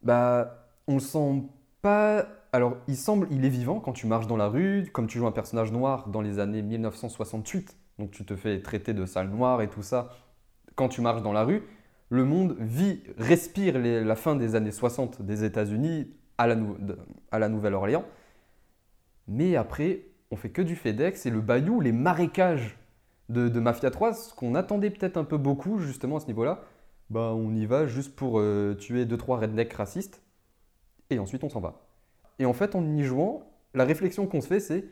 bah, 0.02 0.68
on 0.86 0.98
sent 0.98 1.42
pas. 1.82 2.26
Alors, 2.52 2.76
il 2.88 2.96
semble, 2.96 3.28
il 3.30 3.44
est 3.44 3.50
vivant 3.50 3.80
quand 3.80 3.92
tu 3.92 4.06
marches 4.06 4.26
dans 4.26 4.36
la 4.36 4.48
rue, 4.48 4.88
comme 4.92 5.06
tu 5.06 5.18
joues 5.18 5.26
un 5.26 5.32
personnage 5.32 5.72
noir 5.72 6.08
dans 6.08 6.20
les 6.20 6.38
années 6.38 6.62
1968. 6.62 7.76
Donc, 7.98 8.10
tu 8.10 8.24
te 8.24 8.36
fais 8.36 8.60
traiter 8.60 8.94
de 8.94 9.06
sale 9.06 9.28
noire 9.28 9.62
et 9.62 9.68
tout 9.68 9.82
ça. 9.82 10.10
quand 10.74 10.88
tu 10.88 11.00
marches 11.00 11.22
dans 11.22 11.32
la 11.32 11.44
rue, 11.44 11.62
le 12.10 12.24
monde 12.24 12.56
vit, 12.60 13.02
respire 13.18 13.78
la 13.78 14.16
fin 14.16 14.36
des 14.36 14.54
années 14.54 14.70
60 14.70 15.22
des 15.22 15.44
États-Unis 15.44 16.12
à 16.38 16.46
la, 16.46 17.48
Nouvelle-Orléans. 17.48 18.04
Mais 19.26 19.56
après, 19.56 20.02
on 20.30 20.36
fait 20.36 20.50
que 20.50 20.62
du 20.62 20.76
FedEx 20.76 21.26
et 21.26 21.30
le 21.30 21.40
bayou, 21.40 21.80
les 21.80 21.92
marécages 21.92 22.78
de, 23.28 23.48
Mafia 23.58 23.90
3, 23.90 24.14
ce 24.14 24.34
qu'on 24.34 24.54
attendait 24.54 24.90
peut-être 24.90 25.16
un 25.16 25.24
peu 25.24 25.36
beaucoup 25.36 25.78
justement 25.78 26.16
à 26.16 26.20
ce 26.20 26.26
niveau-là, 26.26 26.62
bah 27.10 27.32
on 27.34 27.54
y 27.54 27.66
va 27.66 27.86
juste 27.86 28.14
pour 28.14 28.38
euh, 28.38 28.74
tuer 28.74 29.04
2-3 29.04 29.40
rednecks 29.40 29.72
racistes 29.72 30.22
et 31.10 31.18
ensuite 31.18 31.42
on 31.44 31.48
s'en 31.48 31.60
va. 31.60 31.86
Et 32.38 32.46
en 32.46 32.52
fait, 32.52 32.74
en 32.74 32.84
y 32.94 33.02
jouant, 33.02 33.50
la 33.74 33.84
réflexion 33.84 34.26
qu'on 34.26 34.40
se 34.40 34.48
fait, 34.48 34.60
c'est 34.60 34.84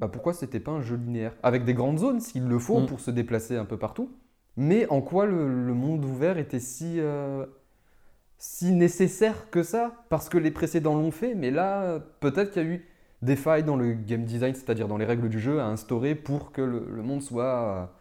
bah, 0.00 0.08
pourquoi 0.08 0.32
c'était 0.32 0.60
pas 0.60 0.72
un 0.72 0.80
jeu 0.80 0.96
linéaire? 0.96 1.34
Avec 1.42 1.64
des 1.64 1.74
grandes 1.74 1.98
zones, 1.98 2.20
s'il 2.20 2.46
le 2.46 2.58
faut, 2.58 2.80
mm. 2.80 2.86
pour 2.86 3.00
se 3.00 3.10
déplacer 3.10 3.56
un 3.56 3.64
peu 3.64 3.76
partout. 3.76 4.10
Mais 4.56 4.86
en 4.88 5.00
quoi 5.00 5.26
le, 5.26 5.74
monde 5.74 6.04
ouvert 6.04 6.38
était 6.38 6.60
si, 6.60 6.98
euh, 6.98 7.46
si 8.38 8.72
nécessaire 8.72 9.50
que 9.50 9.62
ça? 9.62 10.04
Parce 10.08 10.28
que 10.28 10.38
les 10.38 10.50
précédents 10.50 10.94
l'ont 10.94 11.12
fait, 11.12 11.34
mais 11.34 11.50
là, 11.50 12.00
peut-être 12.20 12.50
qu'il 12.50 12.62
y 12.62 12.66
a 12.66 12.68
eu 12.68 12.88
des 13.22 13.36
failles 13.36 13.64
dans 13.64 13.76
le 13.76 13.92
game 13.94 14.24
design, 14.24 14.54
c'est-à-dire 14.54 14.88
dans 14.88 14.96
les 14.96 15.04
règles 15.04 15.28
du 15.28 15.40
jeu, 15.40 15.60
à 15.60 15.66
instaurer 15.66 16.14
pour 16.14 16.52
que 16.52 16.62
le, 16.62 17.02
monde 17.02 17.22
soit 17.22 17.92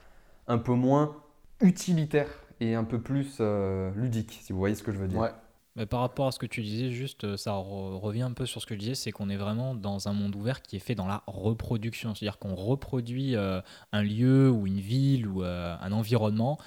un 0.47 0.57
peu 0.57 0.73
moins 0.73 1.15
utilitaire 1.61 2.29
et 2.59 2.75
un 2.75 2.83
peu 2.83 2.99
plus 2.99 3.37
euh, 3.39 3.91
ludique, 3.95 4.39
si 4.41 4.53
vous 4.53 4.59
voyez 4.59 4.75
ce 4.75 4.83
que 4.83 4.91
je 4.91 4.97
veux 4.97 5.07
dire. 5.07 5.31
Mais 5.77 5.85
par 5.85 5.99
rapport 5.99 6.27
à 6.27 6.31
ce 6.31 6.39
que 6.39 6.47
tu 6.47 6.63
disais, 6.63 6.89
juste, 6.89 7.23
euh, 7.23 7.37
ça 7.37 7.53
revient 7.53 8.23
un 8.23 8.33
peu 8.33 8.47
sur 8.47 8.61
ce 8.61 8.65
que 8.65 8.73
je 8.73 8.79
disais, 8.79 8.95
c'est 8.95 9.11
qu'on 9.11 9.29
est 9.29 9.37
vraiment 9.37 9.75
dans 9.75 10.07
un 10.07 10.13
monde 10.13 10.35
ouvert 10.35 10.63
qui 10.63 10.75
est 10.75 10.79
fait 10.79 10.95
dans 10.95 11.05
la 11.05 11.23
reproduction. 11.27 12.15
C'est-à-dire 12.15 12.39
qu'on 12.39 12.55
reproduit 12.55 13.35
euh, 13.35 13.61
un 13.91 14.01
lieu 14.01 14.49
ou 14.49 14.65
une 14.65 14.79
ville 14.79 15.27
ou 15.27 15.43
euh, 15.43 15.77
un 15.79 15.91
environnement, 15.91 16.57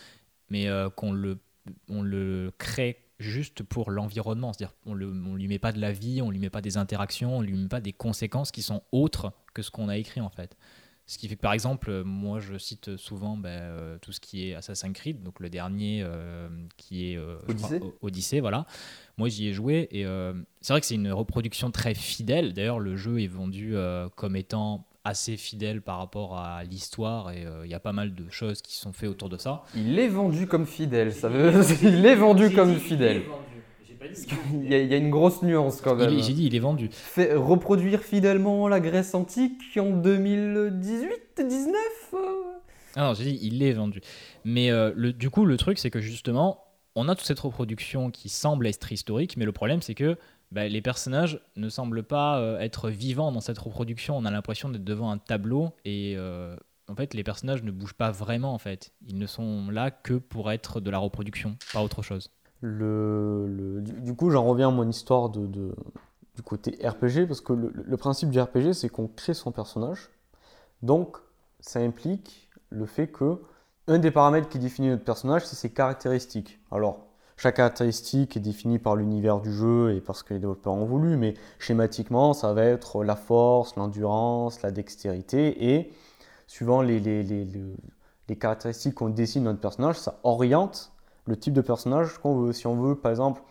mais 0.49 0.69
qu'on 0.97 1.13
le, 1.13 1.39
on 1.89 2.03
le 2.03 2.53
crée 2.59 2.99
juste 3.19 3.65
pour 3.65 3.91
l'environnement. 3.91 4.53
C'est-à-dire 4.53 4.77
qu'on 4.85 4.95
ne 4.95 5.37
lui 5.37 5.49
met 5.49 5.59
pas 5.59 5.73
de 5.73 5.81
la 5.81 5.93
vie, 5.93 6.23
on 6.23 6.29
ne 6.29 6.33
lui 6.33 6.39
met 6.39 6.51
pas 6.51 6.63
des 6.63 6.77
interactions, 6.77 7.37
on 7.37 7.43
ne 7.43 7.47
lui 7.47 7.55
met 7.55 7.69
pas 7.69 7.81
des 7.81 7.93
conséquences 7.93 8.53
qui 8.53 8.63
sont 8.63 8.83
autres 8.93 9.33
que 9.55 9.63
ce 9.63 9.73
qu'on 9.73 9.89
a 9.89 9.97
écrit 9.97 10.21
en 10.21 10.31
fait. 10.31 10.57
Ce 11.11 11.19
qui 11.19 11.27
fait 11.27 11.35
que, 11.35 11.41
par 11.41 11.53
exemple, 11.53 11.91
euh, 11.91 12.05
moi, 12.05 12.39
je 12.39 12.57
cite 12.57 12.97
souvent 12.97 13.37
ben, 13.37 13.49
euh, 13.49 13.99
tout 14.01 14.13
ce 14.13 14.21
qui 14.21 14.49
est 14.49 14.55
Assassin's 14.55 14.93
Creed, 14.93 15.25
donc 15.25 15.41
le 15.41 15.51
dernier 15.51 16.05
euh, 16.05 16.49
qui 16.77 17.11
est 17.11 17.19
Odyssey. 18.01 18.39
voilà. 18.39 18.65
Moi, 19.19 19.29
j'y 19.29 19.49
ai 19.49 19.53
joué 19.53 19.89
et 19.91 20.05
c'est 20.61 20.73
vrai 20.73 20.81
que 20.81 20.87
c'est 20.87 20.95
une 20.95 21.11
reproduction 21.11 21.73
très 21.73 21.95
fidèle. 21.95 22.55
D'ailleurs, 22.55 22.79
le 22.79 22.97
jeu 22.97 23.21
est 23.21 23.27
vendu 23.27 23.75
comme 24.15 24.37
étant 24.37 24.87
assez 25.03 25.37
fidèle 25.37 25.83
par 25.83 25.99
rapport 25.99 26.39
à 26.39 26.63
l'histoire 26.63 27.33
et 27.33 27.45
il 27.65 27.71
y 27.71 27.75
a 27.75 27.81
pas 27.81 27.93
mal 27.93 28.15
de 28.15 28.31
choses 28.31 28.63
qui 28.63 28.77
sont 28.77 28.93
faites 28.93 29.11
autour 29.11 29.29
de 29.29 29.37
ça. 29.37 29.65
Il 29.75 29.99
est 29.99 30.09
vendu 30.09 30.47
comme 30.47 30.65
fidèle, 30.65 31.13
ça 31.13 31.29
veut... 31.29 31.53
il 31.83 32.07
est 32.07 32.15
vendu 32.15 32.51
comme 32.55 32.77
fidèle. 32.77 33.23
Il 34.53 34.69
y, 34.71 34.75
a, 34.95 34.97
une 34.97 35.11
grosse 35.11 35.43
nuance 35.43 35.81
quand 35.81 35.95
même. 35.95 36.19
J'ai 36.19 36.33
dit, 36.33 36.47
il 36.47 36.55
est 36.55 36.61
vendu. 36.61 36.89
Fait 36.91 37.35
reproduire 37.35 38.01
fidèlement 38.01 38.67
la 38.67 38.81
Grèce 38.81 39.15
antique 39.15 39.77
en 39.79 39.91
2018, 39.91 41.47
19 41.47 41.75
euh 42.15 42.19
Ah 42.97 43.09
non, 43.09 43.15
j'ai 43.15 43.25
dit, 43.25 43.39
il 43.43 43.63
est 43.63 43.73
vendu. 43.73 44.01
Mais 44.45 44.71
euh, 44.71 44.93
le, 44.97 45.13
du 45.13 45.29
coup, 45.29 45.45
le 45.45 45.57
truc, 45.57 45.79
c'est 45.79 45.91
que 45.91 46.01
justement, 46.01 46.65
on 46.95 47.09
a 47.09 47.15
toute 47.15 47.27
cette 47.27 47.41
reproduction 47.41 48.11
qui 48.11 48.31
semble 48.31 48.67
être 48.67 48.91
historique, 48.91 49.37
mais 49.37 49.45
le 49.45 49.53
problème, 49.53 49.83
c'est 49.83 49.95
que 49.95 50.17
bah, 50.51 50.67
les 50.67 50.81
personnages 50.81 51.41
ne 51.57 51.69
semblent 51.69 52.03
pas 52.03 52.41
euh, 52.41 52.59
être 52.59 52.89
vivants 52.89 53.33
dans 53.33 53.41
cette 53.41 53.59
reproduction. 53.59 54.17
On 54.17 54.25
a 54.25 54.31
l'impression 54.31 54.71
d'être 54.71 54.85
devant 54.85 55.11
un 55.11 55.19
tableau 55.19 55.75
et 55.85 56.17
en 56.89 56.97
fait, 56.97 57.15
les 57.15 57.23
personnages 57.23 57.63
ne 57.63 57.71
bougent 57.71 57.95
pas 57.95 58.11
vraiment. 58.11 58.53
En 58.53 58.59
fait, 58.59 58.93
ils 59.07 59.17
ne 59.17 59.27
sont 59.27 59.71
là 59.71 59.93
que 59.93 60.15
pour 60.15 60.51
être 60.51 60.81
de 60.81 60.91
la 60.91 60.99
reproduction, 60.99 61.57
pas 61.73 61.83
autre 61.83 62.03
chose. 62.03 62.31
Du, 62.63 64.15
coup, 64.17 64.31
j'en 64.31 64.45
reviens 64.45 64.69
à 64.69 64.71
mon 64.71 64.89
histoire 64.89 65.31
de, 65.31 65.47
du 65.47 66.43
côté 66.43 66.79
RPG, 66.87 67.27
parce 67.27 67.41
que 67.41 67.53
le, 67.53 67.97
principe 67.97 68.31
du 68.31 68.41
RPG, 68.41 68.73
c'est 68.75 68.89
qu'on 68.89 69.09
crée 69.09 69.35
son 69.35 69.53
personnage. 69.53 70.11
Donc, 70.83 71.17
ça 71.61 71.81
implique 71.81 72.51
le 72.71 72.87
fait 72.87 73.09
que 73.09 73.41
un 73.89 73.99
des 73.99 74.11
paramètres 74.11 74.49
qui 74.49 74.59
définit 74.59 74.89
notre 74.89 75.05
personnage, 75.05 75.47
c'est 75.47 75.57
ses 75.57 75.71
caractéristiques. 75.71 76.61
Alors, 76.71 77.07
chaque 77.37 77.57
caractéristique 77.57 78.37
est 78.37 78.41
définie 78.41 78.79
par 78.79 78.97
l'univers 78.97 79.41
du 79.41 79.51
jeu 79.53 79.95
et 79.95 80.01
parce 80.03 80.23
que 80.23 80.35
les 80.35 80.41
développeurs 80.41 80.75
ont 80.75 80.85
voulu, 80.85 81.17
mais 81.17 81.35
schématiquement, 81.59 82.35
ça 82.35 82.53
va 82.53 82.65
être 82.65 83.03
la 83.03 83.17
force, 83.17 83.77
l'endurance, 83.77 84.61
la 84.63 84.71
dextérité, 84.71 85.75
et 85.75 85.93
suivant 86.47 86.83
les, 86.83 87.01
caractéristiques 88.39 88.95
qu'on 88.95 89.09
dessine 89.09 89.45
dans 89.45 89.51
notre 89.51 89.63
personnage, 89.63 89.99
ça 89.99 90.21
oriente 90.23 90.93
le 91.27 91.37
type 91.37 91.55
de 91.55 91.61
personnage 91.61 92.19
qu'on 92.19 92.37
veut. 92.37 92.53
Si 92.53 92.67
on 92.67 92.77
veut, 92.77 92.95
par 92.95 93.11
exemple, 93.11 93.43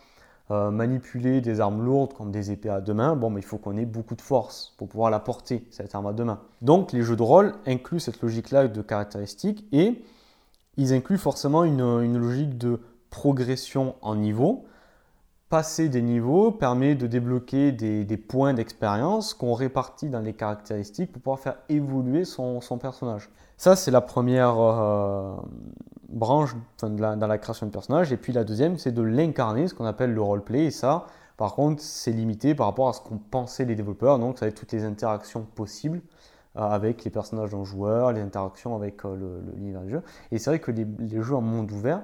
euh, 0.50 0.72
manipuler 0.72 1.40
des 1.40 1.60
armes 1.60 1.84
lourdes 1.84 2.12
comme 2.12 2.32
des 2.32 2.50
épées 2.50 2.70
à 2.70 2.80
deux 2.80 2.94
mains, 2.94 3.14
bon, 3.14 3.30
mais 3.30 3.40
il 3.40 3.44
faut 3.44 3.56
qu'on 3.56 3.76
ait 3.76 3.84
beaucoup 3.84 4.16
de 4.16 4.20
force 4.20 4.74
pour 4.78 4.88
pouvoir 4.88 5.08
la 5.08 5.20
porter, 5.20 5.64
cette 5.70 5.94
arme 5.94 6.08
à 6.08 6.12
deux 6.12 6.24
mains. 6.24 6.40
Donc, 6.60 6.90
les 6.90 7.02
jeux 7.02 7.14
de 7.14 7.22
rôle 7.22 7.54
incluent 7.66 8.00
cette 8.00 8.20
logique-là 8.20 8.66
de 8.66 8.82
caractéristiques 8.82 9.64
et 9.70 10.02
ils 10.76 10.92
incluent 10.92 11.18
forcément 11.18 11.62
une, 11.62 12.18
logique 12.18 12.58
de 12.58 12.80
progression 13.10 13.94
en 14.02 14.16
niveau. 14.16 14.64
Passer 15.50 15.88
des 15.88 16.02
niveaux 16.02 16.50
permet 16.50 16.96
de 16.96 17.06
débloquer 17.06 17.70
des, 17.70 18.16
points 18.16 18.52
d'expérience 18.52 19.34
qu'on 19.34 19.54
répartit 19.54 20.08
dans 20.08 20.20
les 20.20 20.32
caractéristiques 20.32 21.12
pour 21.12 21.22
pouvoir 21.22 21.38
faire 21.38 21.58
évoluer 21.68 22.24
son, 22.24 22.60
personnage. 22.80 23.30
Ça, 23.56 23.76
c'est 23.76 23.92
la 23.92 24.00
première, 24.00 24.58
euh, 24.58 25.36
branche 26.10 26.54
dans 26.82 27.26
la 27.26 27.38
création 27.38 27.66
de 27.66 27.72
personnage. 27.72 28.12
Et 28.12 28.16
puis 28.16 28.32
la 28.32 28.44
deuxième, 28.44 28.78
c'est 28.78 28.92
de 28.92 29.02
l'incarner, 29.02 29.68
ce 29.68 29.74
qu'on 29.74 29.84
appelle 29.84 30.12
le 30.12 30.22
roleplay. 30.22 30.66
Et 30.66 30.70
ça, 30.70 31.06
par 31.36 31.54
contre, 31.54 31.82
c'est 31.82 32.12
limité 32.12 32.54
par 32.54 32.66
rapport 32.66 32.88
à 32.88 32.92
ce 32.92 33.00
qu'ont 33.00 33.18
pensé 33.30 33.64
les 33.64 33.74
développeurs. 33.74 34.18
Donc, 34.18 34.38
ça 34.38 34.44
va 34.44 34.50
être 34.50 34.56
toutes 34.56 34.72
les 34.72 34.84
interactions 34.84 35.46
possibles 35.54 36.02
euh, 36.56 36.60
avec 36.60 37.04
les 37.04 37.10
personnages 37.10 37.50
d'un 37.50 37.64
joueur, 37.64 38.12
les 38.12 38.20
interactions 38.20 38.76
avec 38.76 39.04
euh, 39.04 39.40
l'univers 39.54 39.82
du 39.82 39.90
jeu. 39.90 40.02
Et 40.32 40.38
c'est 40.38 40.50
vrai 40.50 40.58
que 40.58 40.70
les, 40.70 40.86
jeux 41.22 41.34
en 41.34 41.40
monde 41.40 41.70
ouvert, 41.72 42.02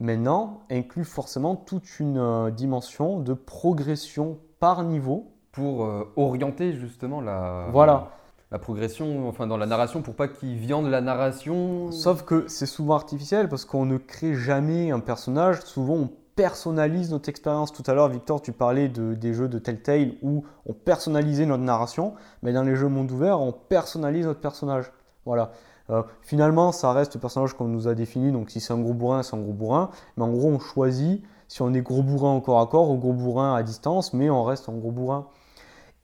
maintenant, 0.00 0.62
incluent 0.70 1.04
forcément 1.04 1.56
toute 1.56 2.00
une 2.00 2.18
euh, 2.18 2.50
dimension 2.50 3.20
de 3.20 3.34
progression 3.34 4.38
par 4.60 4.82
niveau. 4.82 5.30
Pour 5.52 5.88
orienter 6.16 6.72
justement 6.72 7.20
la. 7.20 7.68
Voilà 7.70 8.10
la 8.50 8.58
progression, 8.58 9.28
enfin 9.28 9.46
dans 9.46 9.56
la 9.56 9.66
narration, 9.66 10.02
pour 10.02 10.14
pas 10.14 10.28
qu'il 10.28 10.56
viande 10.56 10.86
la 10.86 11.00
narration. 11.00 11.90
Sauf 11.90 12.22
que 12.22 12.44
c'est 12.48 12.66
souvent 12.66 12.94
artificiel 12.94 13.48
parce 13.48 13.64
qu'on 13.64 13.86
ne 13.86 13.98
crée 13.98 14.34
jamais 14.34 14.90
un 14.90 15.00
personnage. 15.00 15.60
Souvent, 15.62 15.94
on 15.94 16.10
personnalise 16.36 17.10
notre 17.10 17.28
expérience. 17.28 17.72
Tout 17.72 17.82
à 17.86 17.94
l'heure, 17.94 18.08
Victor, 18.08 18.42
tu 18.42 18.52
parlais 18.52 18.88
de, 18.88 19.14
des 19.14 19.34
jeux 19.34 19.48
de 19.48 19.58
Telltale 19.58 20.14
où 20.22 20.44
on 20.66 20.72
personnalisait 20.72 21.46
notre 21.46 21.62
narration. 21.62 22.14
Mais 22.42 22.52
dans 22.52 22.62
les 22.62 22.76
jeux 22.76 22.88
monde 22.88 23.10
ouvert, 23.10 23.40
on 23.40 23.52
personnalise 23.52 24.26
notre 24.26 24.40
personnage. 24.40 24.92
Voilà. 25.24 25.52
Euh, 25.90 26.02
finalement, 26.22 26.72
ça 26.72 26.92
reste 26.92 27.14
le 27.14 27.20
personnage 27.20 27.54
qu'on 27.54 27.66
nous 27.66 27.88
a 27.88 27.94
défini. 27.94 28.32
Donc, 28.32 28.50
si 28.50 28.60
c'est 28.60 28.72
un 28.72 28.78
gros 28.78 28.94
bourrin, 28.94 29.22
c'est 29.22 29.36
un 29.36 29.40
gros 29.40 29.52
bourrin. 29.52 29.90
Mais 30.16 30.24
en 30.24 30.30
gros, 30.30 30.48
on 30.48 30.58
choisit 30.58 31.22
si 31.48 31.62
on 31.62 31.72
est 31.72 31.82
gros 31.82 32.02
bourrin 32.02 32.34
au 32.34 32.40
corps 32.40 32.60
à 32.60 32.66
corps 32.66 32.90
ou 32.90 32.96
gros 32.96 33.12
bourrin 33.12 33.54
à 33.54 33.62
distance, 33.62 34.12
mais 34.12 34.30
on 34.30 34.44
reste 34.44 34.68
un 34.68 34.72
gros 34.72 34.90
bourrin. 34.90 35.26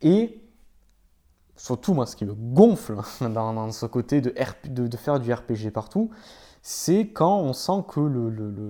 Et 0.03 0.40
surtout 1.61 1.93
moi 1.93 2.07
ce 2.07 2.17
qui 2.17 2.25
me 2.25 2.35
gonfle 2.35 2.97
dans, 3.21 3.71
ce 3.71 3.87
côté 3.87 4.21
de, 4.21 4.97
faire 4.97 5.21
du 5.21 5.33
RPG 5.33 5.71
partout, 5.73 6.11
c'est 6.63 7.09
quand 7.09 7.39
on 7.39 7.53
sent 7.53 7.85
que 7.89 8.01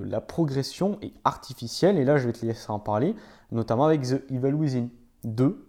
la 0.05 0.21
progression 0.21 0.99
est 1.01 1.13
artificielle, 1.25 1.99
et 1.99 2.05
là 2.05 2.19
je 2.19 2.27
vais 2.27 2.33
te 2.33 2.45
laisser 2.45 2.71
en 2.71 2.79
parler, 2.79 3.15
notamment 3.53 3.87
avec 3.87 4.03
The 4.03 4.31
Evil 4.31 4.55
Within 4.55 4.89
2, 5.25 5.67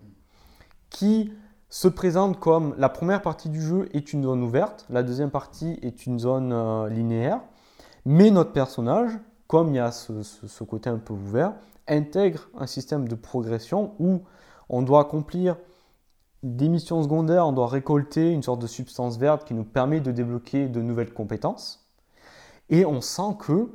qui 0.90 1.32
se 1.70 1.88
présente 1.88 2.40
comme 2.40 2.76
la 2.78 2.90
première 2.90 3.22
partie 3.22 3.50
du 3.50 3.62
jeu 3.62 3.88
est 3.94 4.14
une 4.14 4.24
zone 4.24 4.44
ouverte, 4.44 4.86
la 4.90 5.04
deuxième 5.04 5.32
partie 5.32 5.80
est 5.82 6.06
une 6.06 6.20
zone 6.20 6.52
euh, 6.52 6.90
linéaire, 6.90 7.40
mais 8.04 8.30
notre 8.30 8.52
personnage, 8.52 9.12
comme 9.48 9.70
il 9.70 9.76
y 9.76 9.80
a 9.80 9.92
ce 9.92 10.64
côté 10.64 10.90
un 10.90 10.98
peu 10.98 11.14
ouvert, 11.14 11.54
intègre 11.88 12.50
un 12.58 12.68
système 12.68 13.08
de 13.08 13.16
progression 13.16 13.94
où 14.00 14.22
on 14.70 14.82
doit 14.82 15.02
accomplir 15.02 15.56
des 16.44 16.70
missions 16.70 17.04
secondaires, 17.04 17.48
on 17.48 17.52
doit 17.52 17.68
récolter 17.68 18.32
une 18.32 18.42
sorte 18.42 18.62
de 18.62 18.68
substance 18.68 19.18
verte 19.18 19.46
qui 19.46 19.54
nous 19.54 19.64
permet 19.64 20.00
de 20.00 20.12
débloquer 20.12 20.68
de 20.68 20.82
nouvelles 20.82 21.14
compétences. 21.14 21.88
Et 22.70 22.86
on 22.86 23.02
sent 23.02 23.36
que, 23.40 23.70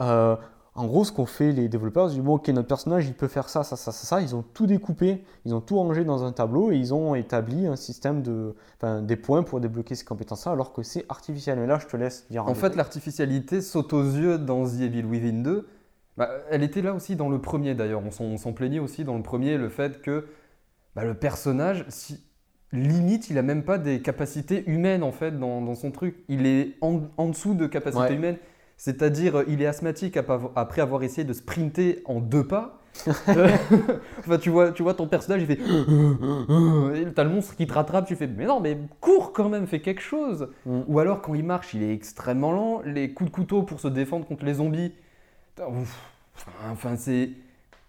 euh, 0.00 0.36
en 0.74 0.86
gros, 0.86 1.04
ce 1.04 1.12
qu'ont 1.12 1.26
fait 1.26 1.52
les 1.52 1.68
développeurs, 1.68 2.08
ils 2.08 2.14
disent, 2.14 2.24
bon, 2.24 2.36
ok, 2.36 2.48
notre 2.48 2.66
personnage, 2.66 3.06
il 3.06 3.14
peut 3.14 3.28
faire 3.28 3.48
ça, 3.48 3.62
ça, 3.62 3.76
ça, 3.76 3.92
ça, 3.92 4.06
ça. 4.06 4.20
Ils 4.20 4.34
ont 4.34 4.42
tout 4.42 4.66
découpé, 4.66 5.24
ils 5.44 5.54
ont 5.54 5.60
tout 5.60 5.76
rangé 5.76 6.04
dans 6.04 6.24
un 6.24 6.32
tableau 6.32 6.72
et 6.72 6.76
ils 6.76 6.92
ont 6.92 7.14
établi 7.14 7.66
un 7.66 7.76
système 7.76 8.22
de, 8.22 8.54
enfin, 8.76 9.02
des 9.02 9.16
points 9.16 9.42
pour 9.42 9.60
débloquer 9.60 9.94
ces 9.94 10.04
compétences-là, 10.04 10.52
alors 10.52 10.72
que 10.72 10.82
c'est 10.82 11.04
artificiel. 11.08 11.58
Mais 11.58 11.66
là, 11.66 11.78
je 11.78 11.86
te 11.86 11.96
laisse 11.96 12.26
dire. 12.30 12.46
En 12.46 12.54
fait, 12.54 12.74
l'artificialité 12.74 13.60
saute 13.60 13.92
aux 13.92 14.02
yeux 14.02 14.38
dans 14.38 14.64
The 14.64 14.80
Evil 14.80 15.04
Within 15.04 15.42
2. 15.42 15.68
Bah, 16.16 16.30
elle 16.50 16.64
était 16.64 16.82
là 16.82 16.94
aussi 16.94 17.14
dans 17.14 17.28
le 17.28 17.40
premier 17.40 17.76
d'ailleurs. 17.76 18.02
On 18.20 18.38
s'en 18.38 18.52
plaignait 18.52 18.80
aussi 18.80 19.04
dans 19.04 19.16
le 19.16 19.22
premier, 19.22 19.56
le 19.56 19.68
fait 19.68 20.02
que 20.02 20.26
bah, 20.98 21.04
le 21.04 21.14
personnage, 21.14 21.84
si, 21.88 22.20
limite, 22.72 23.30
il 23.30 23.36
n'a 23.36 23.42
même 23.42 23.62
pas 23.62 23.78
des 23.78 24.02
capacités 24.02 24.68
humaines 24.68 25.04
en 25.04 25.12
fait 25.12 25.38
dans, 25.38 25.74
son 25.76 25.92
truc. 25.92 26.16
Il 26.28 26.44
est 26.44 26.74
en, 26.80 27.28
dessous 27.28 27.54
de 27.54 27.66
capacités 27.66 28.14
humaines. 28.14 28.38
C'est-à-dire, 28.76 29.44
il 29.46 29.62
est 29.62 29.66
asthmatique 29.66 30.18
après 30.56 30.82
avoir 30.82 31.04
essayé 31.04 31.24
de 31.24 31.32
sprinter 31.32 32.02
en 32.04 32.20
deux 32.20 32.44
pas. 32.44 32.80
enfin, 34.18 34.38
tu 34.40 34.50
vois, 34.50 34.72
tu 34.72 34.82
vois 34.82 34.94
ton 34.94 35.06
personnage, 35.06 35.42
il 35.42 35.46
fait. 35.46 35.56
T'as 37.14 37.22
le 37.22 37.30
monstre 37.30 37.54
qui 37.54 37.68
te 37.68 37.72
rattrape, 37.72 38.06
tu 38.06 38.16
fais. 38.16 38.26
Mais 38.26 38.46
non, 38.46 38.58
mais 38.58 38.76
cours 39.00 39.32
quand 39.32 39.48
même, 39.48 39.68
fais 39.68 39.80
quelque 39.80 40.02
chose. 40.02 40.48
Mm. 40.66 40.80
Ou 40.88 40.98
alors, 40.98 41.22
quand 41.22 41.34
il 41.34 41.44
marche, 41.44 41.74
il 41.74 41.84
est 41.84 41.94
extrêmement 41.94 42.50
lent. 42.50 42.82
Les 42.84 43.12
coups 43.12 43.30
de 43.30 43.34
couteau 43.34 43.62
pour 43.62 43.78
se 43.78 43.86
défendre 43.86 44.26
contre 44.26 44.44
les 44.44 44.54
zombies. 44.54 44.92
Enfin, 46.68 46.96
c'est. 46.96 47.30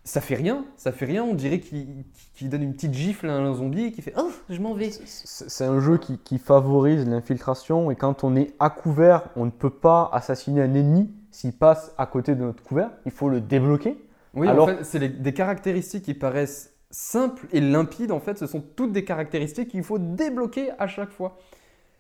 Ça 0.09 0.21
fait 0.21 0.33
rien, 0.33 0.65
ça 0.75 0.91
fait 0.91 1.05
rien. 1.05 1.23
On 1.23 1.35
dirait 1.35 1.59
qu'il 1.59 2.49
donne 2.49 2.63
une 2.63 2.73
petite 2.73 2.95
gifle 2.95 3.29
à 3.29 3.33
un 3.33 3.53
zombie 3.53 3.83
et 3.83 3.91
qui 3.91 4.01
fait 4.01 4.15
Oh, 4.17 4.31
je 4.49 4.59
m'en 4.59 4.73
vais. 4.73 4.89
C'est 4.89 5.65
un 5.65 5.79
jeu 5.79 5.99
qui, 5.99 6.17
qui 6.17 6.39
favorise 6.39 7.07
l'infiltration 7.07 7.91
et 7.91 7.95
quand 7.95 8.23
on 8.23 8.35
est 8.35 8.55
à 8.57 8.71
couvert, 8.71 9.29
on 9.35 9.45
ne 9.45 9.51
peut 9.51 9.69
pas 9.69 10.09
assassiner 10.11 10.63
un 10.63 10.73
ennemi 10.73 11.13
s'il 11.29 11.53
passe 11.53 11.93
à 11.99 12.07
côté 12.07 12.33
de 12.33 12.41
notre 12.41 12.63
couvert. 12.63 12.89
Il 13.05 13.11
faut 13.11 13.29
le 13.29 13.39
débloquer. 13.39 14.03
Oui, 14.33 14.49
en 14.49 14.65
fait, 14.65 14.83
c'est 14.83 15.21
des 15.21 15.33
caractéristiques 15.35 16.05
qui 16.05 16.15
paraissent 16.15 16.73
simples 16.89 17.45
et 17.51 17.61
limpides. 17.61 18.11
En 18.11 18.19
fait, 18.19 18.39
ce 18.39 18.47
sont 18.47 18.61
toutes 18.61 18.91
des 18.91 19.05
caractéristiques 19.05 19.69
qu'il 19.69 19.83
faut 19.83 19.99
débloquer 19.99 20.71
à 20.79 20.87
chaque 20.87 21.11
fois. 21.11 21.37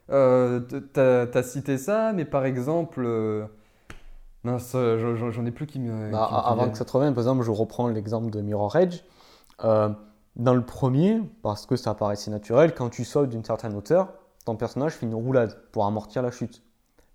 Euh, 0.09 0.61
tu 0.67 0.99
as, 0.99 1.43
cité 1.43 1.77
ça, 1.77 2.11
mais 2.13 2.25
par 2.25 2.47
exemple. 2.47 3.03
Euh, 3.05 3.45
mince, 4.43 4.75
j'en 4.75 5.45
ai 5.45 5.51
plus 5.51 5.67
qui 5.67 5.79
me. 5.79 6.11
Bah, 6.11 6.25
avant 6.25 6.69
que 6.69 6.77
ça 6.77 6.85
te 6.85 6.91
revienne, 6.91 7.13
par 7.13 7.23
exemple, 7.23 7.43
je 7.43 7.51
reprends 7.51 7.87
l'exemple 7.87 8.29
de 8.29 8.41
Mirror 8.41 8.75
Edge. 8.75 9.01
Euh, 9.63 9.89
dans 10.35 10.53
le 10.53 10.63
premier, 10.63 11.21
parce 11.41 11.65
que 11.65 11.75
ça 11.75 11.93
paraissait 11.93 12.31
naturel, 12.31 12.73
quand 12.73 12.89
tu 12.89 13.03
sautes 13.03 13.29
d'une 13.29 13.43
certaine 13.43 13.75
hauteur, 13.75 14.13
ton 14.45 14.55
personnage 14.55 14.93
fait 14.93 15.05
une 15.05 15.15
roulade 15.15 15.57
pour 15.71 15.85
amortir 15.85 16.21
la 16.21 16.31
chute. 16.31 16.61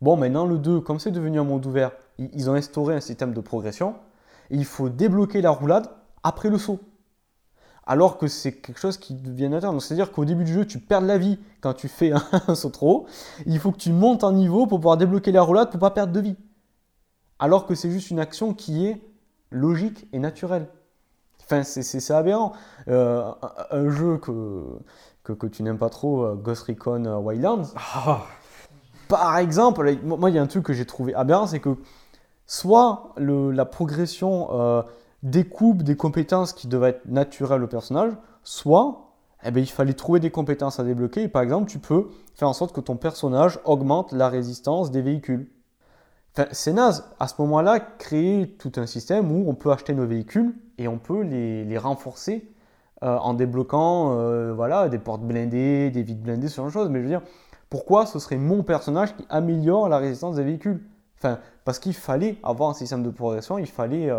Bon, 0.03 0.17
maintenant 0.17 0.45
le 0.45 0.59
2, 0.59 0.81
comme 0.81 0.99
c'est 0.99 1.11
devenu 1.11 1.41
un 1.41 1.45
monde 1.45 1.65
ouvert, 1.65 1.93
ils 2.19 2.51
ont 2.51 2.55
instauré 2.55 2.95
un 2.95 3.01
système 3.01 3.33
de 3.33 3.41
progression 3.41 3.95
il 4.51 4.65
faut 4.65 4.89
débloquer 4.89 5.41
la 5.41 5.51
roulade 5.51 5.89
après 6.23 6.51
le 6.51 6.59
saut. 6.59 6.81
Alors 7.87 8.17
que 8.17 8.29
c'est 8.29 8.53
quelque 8.53 8.81
chose 8.81 8.97
qui 8.97 9.15
devient 9.15 9.49
naturel. 9.49 9.79
C'est-à-dire 9.81 10.11
qu'au 10.11 10.25
début 10.25 10.45
du 10.45 10.55
jeu, 10.55 10.65
tu 10.65 10.79
perds 10.79 11.03
la 11.03 11.19
vie 11.19 11.39
quand 11.61 11.75
tu 11.75 11.89
fais 11.89 12.13
un, 12.49 12.55
saut 12.55 12.71
trop 12.71 12.91
haut. 12.93 13.07
Il 13.47 13.59
faut 13.59 13.73
que 13.73 13.79
tu 13.79 13.93
montes 13.93 14.25
en 14.25 14.33
niveau 14.33 14.67
pour 14.67 14.79
pouvoir 14.79 14.97
débloquer 14.97 15.33
la 15.33 15.43
roulade 15.43 15.71
pour 15.71 15.81
pas 15.81 15.91
perdre 15.91 16.13
de 16.13 16.21
vie. 16.21 16.37
Alors 17.39 17.67
que 17.67 17.75
c'est 17.75 17.91
juste 17.91 18.11
une 18.11 18.21
action 18.21 18.55
qui 18.55 18.87
est 18.87 19.01
logique 19.51 20.07
et 20.13 20.19
naturelle. 20.19 20.69
Enfin, 21.43 21.63
c'est 21.63 22.11
aberrant. 22.11 22.53
Euh, 22.89 23.31
un, 23.71 23.91
jeu 23.91 24.19
que, 24.19 24.79
que, 25.23 25.47
tu 25.47 25.63
n'aimes 25.63 25.79
pas 25.79 25.91
trop, 25.91 26.25
euh, 26.25 26.35
Ghost 26.35 26.63
Recon 26.63 27.05
euh, 27.05 27.19
Wildlands. 27.19 27.75
Ah. 27.77 28.23
Par 29.09 29.37
exemple, 29.37 29.97
moi, 30.03 30.31
il 30.31 30.37
y 30.37 30.39
a 30.39 30.43
un 30.43 30.47
truc 30.47 30.65
que 30.65 30.73
j'ai 30.73 30.87
trouvé 30.87 31.15
aberrant, 31.15 31.47
c'est 31.47 31.61
que 31.61 31.77
soit 32.47 33.15
la 33.19 33.65
progression 33.65 34.49
euh, 34.53 34.83
découpe 35.23 35.83
des 35.83 35.97
compétences 35.97 36.53
qui 36.53 36.69
devaient 36.69 36.91
être 36.91 37.07
naturelles 37.07 37.63
au 37.63 37.67
personnage, 37.67 38.13
soit 38.43 39.13
eh 39.45 39.51
ben, 39.51 39.61
il 39.61 39.71
fallait 39.71 39.93
trouver 39.93 40.21
des 40.21 40.31
compétences 40.31 40.81
à 40.81 40.85
débloquer. 40.85 41.29
par 41.29 41.43
exemple, 41.43 41.71
tu 41.71 41.79
peux 41.79 42.09
faire 42.35 42.49
en 42.49 42.55
sorte 42.55 42.75
que 42.75 42.81
ton 42.81 42.97
personnage 42.97 43.61
augmente 43.65 44.13
la 44.13 44.31
résistance 44.31 44.91
des 44.91 45.03
véhicules. 45.03 45.51
C'est 46.53 46.73
naze. 46.73 47.09
À 47.21 47.29
ce 47.29 47.41
moment-là, 47.43 47.81
créer 47.81 48.49
tout 48.59 48.73
un 48.77 48.87
système 48.87 49.31
où 49.31 49.49
on 49.49 49.55
peut 49.55 49.71
acheter 49.71 49.95
nos 49.95 50.07
véhicules 50.07 50.55
et 50.79 50.89
on 50.89 50.99
peut 50.99 51.23
les, 51.23 51.79
renforcer 51.79 52.51
euh, 53.03 53.17
en 53.19 53.35
débloquant 53.35 54.19
euh, 54.19 54.53
voilà, 54.53 54.89
des 54.89 54.99
portes 54.99 55.23
blindées, 55.23 55.91
des 55.91 56.03
vides 56.03 56.23
blindées, 56.23 56.49
ce 56.49 56.57
genre 56.57 56.67
de 56.67 56.71
choses. 56.71 56.89
Mais 56.89 56.99
je 56.99 57.05
veux 57.05 57.11
dire, 57.11 57.23
pourquoi 57.71 58.07
ce 58.07 58.19
serait 58.19 58.37
mon 58.37 58.63
personnage 58.63 59.17
qui 59.17 59.25
améliore 59.29 59.89
la 59.89 59.99
résistance 59.99 60.37
des 60.37 60.45
véhicules? 60.45 60.85
Enfin, 61.19 61.39
parce 61.65 61.79
qu'il 61.79 61.95
fallait 61.95 62.37
avoir 62.43 62.71
un 62.71 62.75
système 62.75 63.03
de 63.03 63.11
progression, 63.11 63.59
il 63.59 63.67
fallait 63.67 64.11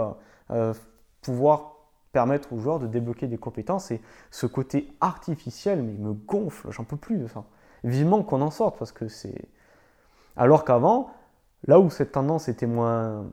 euh, 0.51 0.73
pouvoir 1.21 1.73
permettre 2.13 2.53
aux 2.53 2.59
joueurs 2.59 2.79
de 2.79 2.87
débloquer 2.87 3.27
des 3.27 3.37
compétences. 3.37 3.91
Et 3.91 4.01
ce 4.31 4.45
côté 4.45 4.87
artificiel, 5.01 5.83
mais 5.83 5.93
il 5.93 5.99
me 5.99 6.13
gonfle, 6.13 6.71
j'en 6.71 6.85
peux 6.85 6.95
plus 6.95 7.17
de 7.17 7.27
ça. 7.27 7.43
Vivement 7.83 8.23
qu'on 8.23 8.41
en 8.41 8.51
sorte, 8.51 8.79
parce 8.79 8.93
que 8.93 9.09
c'est. 9.09 9.49
Alors 10.37 10.63
qu'avant, 10.63 11.09
là 11.67 11.79
où 11.79 11.89
cette 11.89 12.11
tendance 12.11 12.47
était 12.47 12.67
moins, 12.67 13.25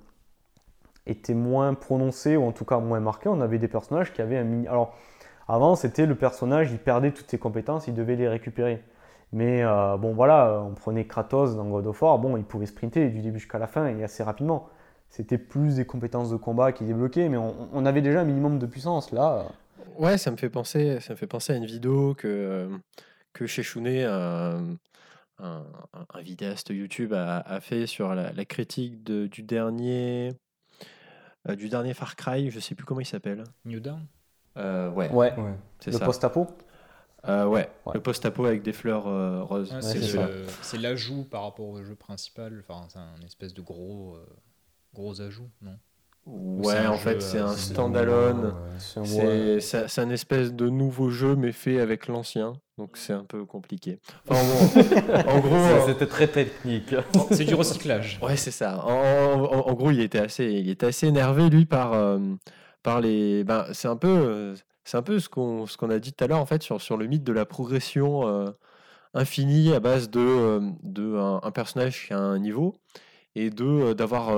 était 1.07 1.35
moins 1.35 1.75
prononcée, 1.75 2.37
ou 2.37 2.45
en 2.45 2.53
tout 2.53 2.65
cas 2.65 2.79
moins 2.79 3.01
marquée, 3.01 3.29
on 3.29 3.41
avait 3.41 3.59
des 3.59 3.69
personnages 3.69 4.13
qui 4.13 4.23
avaient 4.23 4.39
un 4.39 4.45
mini. 4.45 4.67
Alors, 4.69 4.97
avant, 5.49 5.75
c'était 5.75 6.07
le 6.07 6.15
personnage, 6.15 6.71
il 6.71 6.79
perdait 6.79 7.11
toutes 7.11 7.31
ses 7.31 7.39
compétences, 7.39 7.87
il 7.89 7.95
devait 7.95 8.17
les 8.17 8.29
récupérer. 8.29 8.83
Mais 9.33 9.63
euh, 9.63 9.97
bon, 9.97 10.13
voilà, 10.13 10.63
on 10.63 10.75
prenait 10.75 11.07
Kratos 11.07 11.57
dans 11.57 11.65
God 11.65 11.87
of 11.87 12.03
War, 12.03 12.19
bon, 12.19 12.37
il 12.37 12.45
pouvait 12.45 12.67
sprinter 12.67 13.09
du 13.09 13.21
début 13.21 13.39
jusqu'à 13.39 13.59
la 13.59 13.67
fin 13.67 13.87
et 13.87 14.05
assez 14.05 14.23
rapidement. 14.23 14.69
C'était 15.09 15.39
plus 15.39 15.77
des 15.77 15.85
compétences 15.85 16.31
de 16.31 16.37
combat 16.37 16.73
qui 16.73 16.85
débloquaient, 16.85 17.29
mais 17.29 17.37
on, 17.37 17.85
avait 17.85 18.01
déjà 18.01 18.21
un 18.21 18.25
minimum 18.25 18.59
de 18.59 18.67
puissance 18.67 19.13
là. 19.13 19.45
Ouais, 19.99 20.17
ça 20.17 20.31
me 20.31 20.37
fait 20.37 20.49
penser, 20.49 21.01
ça 21.01 21.13
me 21.13 21.19
fait 21.19 21.27
penser 21.27 21.53
à 21.53 21.57
une 21.57 21.67
vidéo 21.67 22.15
que, 22.15 22.71
que 23.35 23.47
Chechouné, 23.47 24.07
un, 25.39 25.65
un, 25.93 26.21
vidéaste 26.21 26.71
YouTube, 26.71 27.13
a, 27.13 27.61
fait 27.61 27.87
sur 27.87 28.15
la, 28.15 28.45
critique 28.45 29.03
du 29.05 29.43
dernier. 29.43 30.33
Euh, 31.49 31.57
du 31.57 31.69
dernier 31.69 31.93
Far 31.93 32.15
Cry, 32.15 32.51
je 32.51 32.61
sais 32.61 32.75
plus 32.75 32.85
comment 32.85 33.01
il 33.01 33.07
s'appelle. 33.07 33.43
New 33.65 33.81
Dawn? 33.81 34.07
Euh, 34.57 34.91
ouais. 34.91 35.11
ouais. 35.11 35.35
ouais. 35.37 35.55
Le 35.87 35.99
post-apo? 35.99 36.47
Euh, 37.29 37.47
ouais. 37.47 37.71
le 37.95 38.01
post-apo 38.01 38.47
avec 38.47 38.63
des 38.63 38.73
fleurs 38.73 39.07
euh, 39.07 39.45
roses. 39.45 39.73
c'est 40.63 40.79
l'ajout 40.79 41.25
par 41.25 41.45
rapport 41.45 41.69
au 41.69 41.83
jeu 41.83 41.95
principal. 41.95 42.65
Enfin, 42.67 42.87
c'est 42.89 42.99
un 42.99 43.25
espèce 43.25 43.55
de 43.55 43.63
gros, 43.63 44.17
euh, 44.17 44.27
gros 44.93 45.21
ajout, 45.21 45.49
non? 45.61 45.79
Ouais, 46.25 46.87
en 46.87 46.97
fait, 46.97 47.21
c'est 47.21 47.39
un 47.39 47.57
standalone. 47.57 48.55
C'est 48.79 49.99
un 49.99 50.11
espèce 50.11 50.53
de 50.53 50.69
nouveau 50.69 51.11
jeu, 51.11 51.35
mais 51.37 51.53
fait 51.53 51.81
avec 51.81 52.07
l'ancien. 52.07 52.55
Donc, 52.79 52.97
c'est 52.97 53.13
un 53.13 53.25
peu 53.25 53.45
compliqué. 53.45 53.99
en 54.29 55.41
gros. 55.41 55.57
C'était 55.87 56.07
très 56.07 56.29
technique. 56.29 56.95
c'est 57.31 57.45
du 57.45 57.55
recyclage. 57.55 58.19
Ouais, 58.23 58.37
c'est 58.37 58.51
ça. 58.51 58.85
En, 58.85 59.73
gros, 59.75 59.91
il 59.91 60.01
était, 60.01 60.21
assez, 60.21 60.47
il 60.47 60.71
était 60.71 60.87
assez 60.87 61.07
énervé, 61.07 61.51
lui, 61.51 61.67
par, 61.67 62.19
par 62.83 63.01
les. 63.01 63.45
Ben, 63.45 63.67
c'est 63.73 63.89
un 63.89 63.97
peu 63.97 64.55
c'est 64.85 64.97
un 64.97 65.03
peu 65.03 65.19
ce 65.19 65.29
qu'on 65.29 65.67
ce 65.67 65.77
qu'on 65.77 65.91
a 65.91 65.99
dit 65.99 66.13
tout 66.13 66.25
à 66.25 66.27
l'heure 66.27 66.41
en 66.41 66.47
fait 66.47 66.63
sur, 66.63 66.81
sur 66.81 66.97
le 66.97 67.07
mythe 67.07 67.25
de 67.25 67.33
la 67.33 67.45
progression 67.45 68.27
euh, 68.27 68.51
infinie 69.15 69.73
à 69.73 69.81
base 69.81 70.11
de, 70.11 70.21
euh, 70.21 70.61
de 70.83 71.17
un, 71.17 71.51
personnage 71.53 72.07
qui 72.07 72.13
a 72.13 72.19
un 72.19 72.39
niveau 72.39 72.75
et 73.35 73.51
de 73.51 73.65
euh, 73.65 73.95
d'avoir 73.95 74.31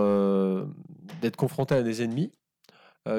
d'être 1.20 1.36
confronté 1.36 1.74
à 1.74 1.82
des 1.82 2.02
ennemis 2.02 2.32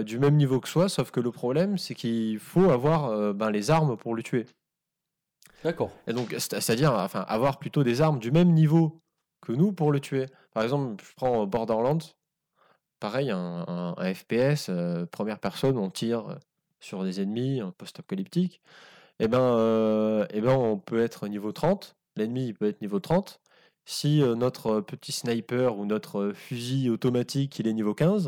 du 0.04 0.18
même 0.18 0.36
niveau 0.36 0.60
que 0.60 0.68
soi, 0.68 0.90
sauf 0.90 1.12
que 1.12 1.20
le 1.20 1.32
problème 1.32 1.78
c'est 1.78 1.94
qu'il 1.94 2.40
faut 2.40 2.72
avoir 2.72 3.34
ben, 3.36 3.52
les 3.52 3.70
armes 3.70 3.96
pour 3.96 4.16
le 4.16 4.24
tuer. 4.24 4.48
D'accord. 5.64 5.92
Et 6.08 6.14
donc 6.14 6.34
c'est-à-dire 6.40 6.94
enfin 6.94 7.24
avoir 7.28 7.60
plutôt 7.60 7.84
des 7.84 8.02
armes 8.02 8.18
du 8.18 8.32
même 8.32 8.52
niveau 8.52 9.00
que 9.42 9.52
nous 9.52 9.72
pour 9.72 9.92
le 9.92 10.00
tuer. 10.00 10.26
Par 10.54 10.64
exemple, 10.64 11.04
je 11.08 11.14
prends 11.16 11.46
Borderlands, 11.46 12.00
pareil, 13.00 13.30
un, 13.30 13.94
un 13.96 14.14
FPS, 14.16 14.72
première 15.12 15.38
personne, 15.38 15.78
on 15.78 15.92
tire 15.92 16.40
sur 16.80 17.04
des 17.04 17.22
ennemis 17.22 17.62
post-apocalyptiques, 17.78 18.62
et 19.18 19.26
eh 19.26 19.28
ben, 19.30 19.40
euh, 19.40 20.26
eh 20.32 20.42
ben, 20.42 20.52
on 20.52 20.78
peut 20.78 21.02
être 21.02 21.30
niveau 21.30 21.54
30, 21.54 21.96
l'ennemi 22.18 22.52
peut 22.52 22.68
être 22.68 22.82
niveau 22.82 23.00
30. 23.00 23.40
Si 23.86 24.22
euh, 24.22 24.36
notre 24.36 24.82
petit 24.82 25.12
sniper 25.12 25.78
ou 25.78 25.86
notre 25.86 26.32
fusil 26.34 26.90
automatique 26.90 27.60
il 27.60 27.68
est 27.68 27.74
niveau 27.74 27.94
15, 27.94 28.28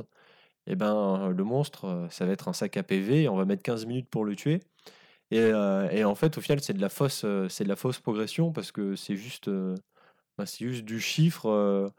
et 0.67 0.73
eh 0.73 0.75
ben, 0.75 1.29
le 1.29 1.43
monstre, 1.45 2.07
ça 2.11 2.25
va 2.25 2.33
être 2.33 2.49
un 2.49 2.53
sac 2.53 2.77
à 2.77 2.83
PV, 2.83 3.29
on 3.29 3.37
va 3.37 3.45
mettre 3.45 3.63
15 3.63 3.85
minutes 3.85 4.09
pour 4.09 4.25
le 4.25 4.35
tuer. 4.35 4.59
Et, 5.31 5.39
euh, 5.39 6.05
en 6.05 6.15
fait, 6.15 6.37
au 6.37 6.41
final, 6.41 6.61
c'est 6.61 6.73
de 6.73 6.81
la 6.81 6.89
fausse, 6.89 7.25
c'est 7.49 7.63
de 7.63 7.69
la 7.69 7.77
fausse 7.77 7.99
progression 7.99 8.51
parce 8.51 8.71
que 8.73 8.95
c'est 8.95 9.15
juste, 9.15 9.49
juste 10.59 10.85
du 10.85 10.99
chiffre 10.99 11.91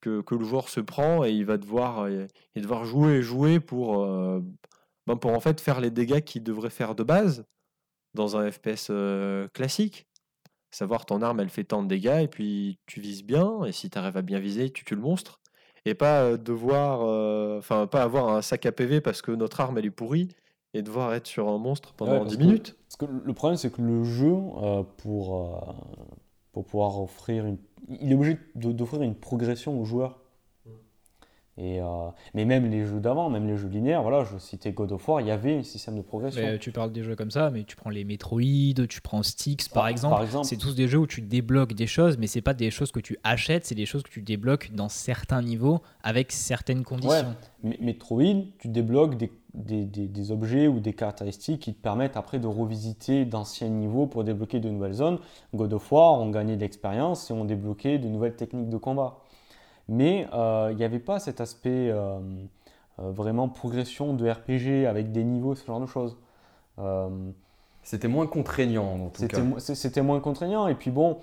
que, 0.00 0.24
le 0.30 0.44
joueur 0.44 0.68
se 0.68 0.80
prend 0.80 1.24
et 1.24 1.30
il 1.30 1.44
va 1.46 1.56
devoir, 1.56 2.08
jouer 2.84 3.12
et 3.18 3.22
jouer 3.22 3.60
pour, 3.60 4.04
ben, 5.06 5.16
pour 5.16 5.32
en 5.32 5.40
fait 5.40 5.60
faire 5.60 5.80
les 5.80 5.90
dégâts 5.90 6.20
qu'il 6.20 6.42
devrait 6.42 6.70
faire 6.70 6.94
de 6.94 7.02
base 7.04 7.44
dans 8.14 8.36
un 8.36 8.50
FPS 8.50 8.88
euh, 8.90 9.48
classique. 9.48 10.06
Savoir 10.70 11.04
ton 11.06 11.22
arme 11.22 11.40
elle 11.40 11.48
fait 11.48 11.64
tant 11.64 11.82
de 11.82 11.88
dégâts 11.88 12.20
et 12.22 12.28
puis 12.28 12.78
tu 12.86 13.00
vises 13.00 13.24
bien 13.24 13.64
et 13.64 13.72
si 13.72 13.90
tu 13.90 13.98
arrives 13.98 14.16
à 14.16 14.22
bien 14.22 14.38
viser 14.38 14.70
tu 14.70 14.84
tues 14.84 14.94
le 14.94 15.00
monstre 15.00 15.40
et 15.84 15.94
pas 15.94 16.22
euh, 16.22 16.36
devoir 16.36 17.00
euh, 17.02 17.58
enfin 17.58 17.86
pas 17.86 18.02
avoir 18.02 18.28
un 18.28 18.42
sac 18.42 18.66
à 18.66 18.72
PV 18.72 19.00
parce 19.00 19.22
que 19.22 19.32
notre 19.32 19.60
arme 19.60 19.78
elle 19.78 19.86
est 19.86 19.90
pourrie 19.90 20.28
et 20.72 20.82
devoir 20.82 21.12
être 21.14 21.26
sur 21.26 21.48
un 21.48 21.58
monstre 21.58 21.92
pendant 21.94 22.24
10 22.24 22.38
minutes. 22.38 22.76
parce 22.86 22.96
que 22.96 23.06
le 23.06 23.32
problème 23.32 23.56
c'est 23.56 23.72
que 23.72 23.82
le 23.82 24.04
jeu 24.04 24.32
pour 24.98 25.74
pour 26.52 26.64
pouvoir 26.64 27.00
offrir 27.00 27.46
une 27.46 27.58
il 27.88 28.12
est 28.12 28.14
obligé 28.14 28.38
d'offrir 28.54 29.02
une 29.02 29.14
progression 29.14 29.80
aux 29.80 29.84
joueurs. 29.84 30.19
Et, 31.58 31.80
euh, 31.80 31.86
mais 32.32 32.44
même 32.46 32.70
les 32.70 32.86
jeux 32.86 33.00
d'avant, 33.00 33.28
même 33.28 33.46
les 33.46 33.56
jeux 33.58 33.68
linéaires, 33.68 34.02
voilà, 34.02 34.24
je 34.24 34.38
citais 34.38 34.72
God 34.72 34.92
of 34.92 35.06
War, 35.06 35.20
il 35.20 35.26
y 35.26 35.30
avait 35.30 35.56
un 35.58 35.62
système 35.62 35.96
de 35.96 36.00
progression. 36.02 36.40
Mais 36.42 36.58
tu 36.58 36.70
parles 36.72 36.90
des 36.92 37.02
jeux 37.02 37.16
comme 37.16 37.30
ça, 37.30 37.50
mais 37.50 37.64
tu 37.64 37.76
prends 37.76 37.90
les 37.90 38.04
Metroid, 38.04 38.86
tu 38.88 39.00
prends 39.02 39.22
Styx 39.22 39.68
par, 39.68 39.82
Par- 39.82 39.88
exemple. 39.88 40.14
par 40.14 40.22
exemple. 40.24 40.46
C'est 40.46 40.56
tous 40.56 40.74
des 40.74 40.88
jeux 40.88 40.98
où 40.98 41.06
tu 41.06 41.20
débloques 41.20 41.74
des 41.74 41.86
choses, 41.88 42.16
mais 42.16 42.28
c'est 42.28 42.40
pas 42.40 42.54
des 42.54 42.70
choses 42.70 42.92
que 42.92 43.00
tu 43.00 43.18
achètes, 43.24 43.66
c'est 43.66 43.74
des 43.74 43.84
choses 43.84 44.02
que 44.02 44.10
tu 44.10 44.22
débloques 44.22 44.70
dans 44.72 44.88
certains 44.88 45.42
niveaux 45.42 45.80
avec 46.02 46.32
certaines 46.32 46.82
conditions. 46.84 47.34
Mais 47.62 47.76
Metroid, 47.80 48.44
tu 48.58 48.68
débloques 48.68 49.18
des, 49.18 49.30
des, 49.52 49.84
des- 49.84 50.08
des 50.08 50.30
objets 50.32 50.66
ou 50.66 50.80
des 50.80 50.94
caractéristiques 50.94 51.60
qui 51.60 51.74
te 51.74 51.82
permettent 51.82 52.16
après 52.16 52.38
de 52.38 52.46
revisiter 52.46 53.26
d'anciens 53.26 53.68
niveaux 53.68 54.06
pour 54.06 54.24
débloquer 54.24 54.60
de 54.60 54.70
nouvelles 54.70 54.94
zones. 54.94 55.18
God 55.54 55.74
of 55.74 55.92
War, 55.92 56.20
on 56.20 56.30
gagnait 56.30 56.56
de 56.56 56.60
l'expérience 56.62 57.28
et 57.30 57.34
on 57.34 57.44
débloquait 57.44 57.98
de 57.98 58.08
nouvelles 58.08 58.36
techniques 58.36 58.70
de 58.70 58.78
combat. 58.78 59.18
Mais 59.90 60.26
euh, 60.32 60.68
il 60.70 60.76
n'y 60.76 60.84
avait 60.84 61.00
pas 61.00 61.18
cet 61.18 61.40
aspect 61.42 61.90
euh, 61.90 62.18
euh, 63.00 63.10
vraiment 63.10 63.48
progression 63.48 64.14
de 64.14 64.30
RPG 64.30 64.86
avec 64.88 65.12
des 65.12 65.24
niveaux, 65.24 65.54
ce 65.54 65.66
genre 65.66 65.80
de 65.80 65.86
choses. 65.86 66.16
Euh, 66.78 67.08
C'était 67.82 68.08
moins 68.08 68.26
contraignant 68.26 68.84
en 68.94 69.08
tout 69.08 69.20
c'était 69.20 69.36
cas. 69.42 69.58
c'était 69.74 70.02
moins 70.02 70.20
contraignant. 70.20 70.68
Et 70.68 70.74
puis 70.76 70.90
bon, 70.92 71.18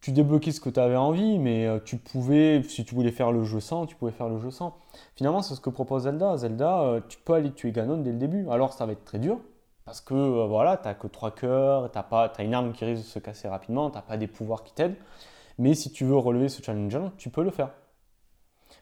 tu 0.00 0.12
débloquais 0.12 0.52
ce 0.52 0.60
que 0.60 0.70
tu 0.70 0.78
avais 0.78 0.96
envie, 0.96 1.38
mais 1.38 1.66
euh, 1.66 1.78
tu 1.84 1.96
pouvais, 1.96 2.62
si 2.62 2.84
tu 2.84 2.94
voulais 2.94 3.10
faire 3.10 3.32
le 3.32 3.42
jeu 3.42 3.58
sans, 3.60 3.86
tu 3.86 3.96
pouvais 3.96 4.12
faire 4.12 4.28
le 4.28 4.38
jeu 4.38 4.50
sans. 4.52 4.76
Finalement, 5.16 5.42
c'est 5.42 5.54
ce 5.54 5.60
que 5.60 5.70
propose 5.70 6.04
Zelda. 6.04 6.36
Zelda, 6.36 6.80
euh, 6.82 7.00
tu 7.08 7.18
peux 7.18 7.32
aller 7.34 7.50
tuer 7.52 7.72
Ganon 7.72 7.96
dès 7.98 8.12
le 8.12 8.18
début. 8.18 8.46
Alors, 8.50 8.72
ça 8.72 8.86
va 8.86 8.92
être 8.92 9.04
très 9.04 9.18
dur. 9.18 9.38
Parce 9.84 10.00
que 10.00 10.14
euh, 10.14 10.46
voilà, 10.46 10.76
t'as 10.76 10.94
que 10.94 11.06
trois 11.08 11.30
cœurs, 11.32 11.90
t'as 11.90 12.02
pas, 12.02 12.28
t'as 12.28 12.44
une 12.44 12.54
arme 12.54 12.72
qui 12.72 12.84
risque 12.84 13.02
de 13.02 13.08
se 13.08 13.18
casser 13.18 13.48
rapidement, 13.48 13.90
t'as 13.90 14.00
pas 14.02 14.16
des 14.16 14.26
pouvoirs 14.28 14.62
qui 14.62 14.72
t'aident. 14.74 14.96
Mais 15.58 15.74
si 15.74 15.92
tu 15.92 16.04
veux 16.04 16.16
relever 16.16 16.48
ce 16.48 16.62
challenge, 16.62 16.98
tu 17.16 17.30
peux 17.30 17.42
le 17.44 17.50
faire. 17.50 17.70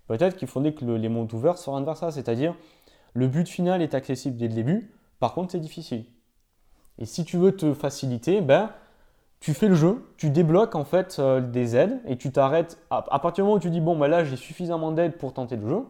Peut-être 0.07 0.37
qu'il 0.37 0.49
faudrait 0.49 0.73
que 0.75 0.85
le- 0.85 0.97
les 0.97 1.09
mondes 1.09 1.33
ouverts 1.33 1.57
vers 1.85 1.97
ça, 1.97 2.11
c'est-à-dire 2.11 2.55
le 3.15 3.29
but 3.29 3.49
final 3.49 3.83
est 3.83 3.95
accessible 3.95 4.37
dès 4.37 4.49
le 4.49 4.55
début, 4.55 4.91
par 5.21 5.35
contre 5.35 5.53
c'est 5.53 5.61
difficile. 5.61 6.07
Et 6.99 7.05
si 7.07 7.25
tu 7.25 7.37
veux 7.37 7.53
te 7.55 7.75
faciliter, 7.75 8.41
ben, 8.41 8.71
tu 9.41 9.55
fais 9.55 9.69
le 9.69 9.75
jeu, 9.75 10.05
tu 10.17 10.31
débloques 10.31 10.75
en 10.75 10.85
fait 10.85 11.17
euh, 11.19 11.41
des 11.41 11.77
aides 11.77 12.01
et 12.07 12.17
tu 12.17 12.31
t'arrêtes. 12.33 12.79
À, 12.91 13.05
à 13.11 13.19
partir 13.19 13.45
du 13.45 13.47
moment 13.47 13.57
où 13.57 13.61
tu 13.61 13.71
dis 13.71 13.81
bon 13.81 13.99
ben 13.99 14.09
là 14.09 14.25
j'ai 14.25 14.37
suffisamment 14.37 14.93
d'aides 14.93 15.17
pour 15.19 15.33
tenter 15.35 15.57
le 15.57 15.69
jeu, 15.69 15.81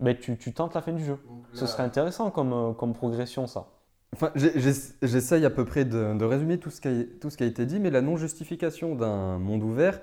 ben, 0.00 0.16
tu, 0.16 0.36
tu 0.36 0.52
tentes 0.52 0.74
la 0.74 0.82
fin 0.82 0.92
du 0.92 1.04
jeu. 1.04 1.18
Ce 1.52 1.66
serait 1.66 1.82
intéressant 1.82 2.30
comme, 2.30 2.52
euh, 2.52 2.72
comme 2.72 2.92
progression 2.94 3.46
ça. 3.46 3.66
Enfin, 4.14 4.30
j'essaye 4.34 5.44
à 5.44 5.50
peu 5.50 5.64
près 5.66 5.84
de, 5.84 6.16
de 6.16 6.24
résumer 6.24 6.58
tout 6.58 6.70
ce, 6.70 6.80
qui 6.80 6.88
a, 6.88 6.92
tout 7.20 7.28
ce 7.28 7.36
qui 7.36 7.42
a 7.42 7.46
été 7.46 7.66
dit, 7.66 7.78
mais 7.78 7.90
la 7.90 8.00
non-justification 8.00 8.94
d'un 8.94 9.38
monde 9.38 9.62
ouvert 9.62 10.00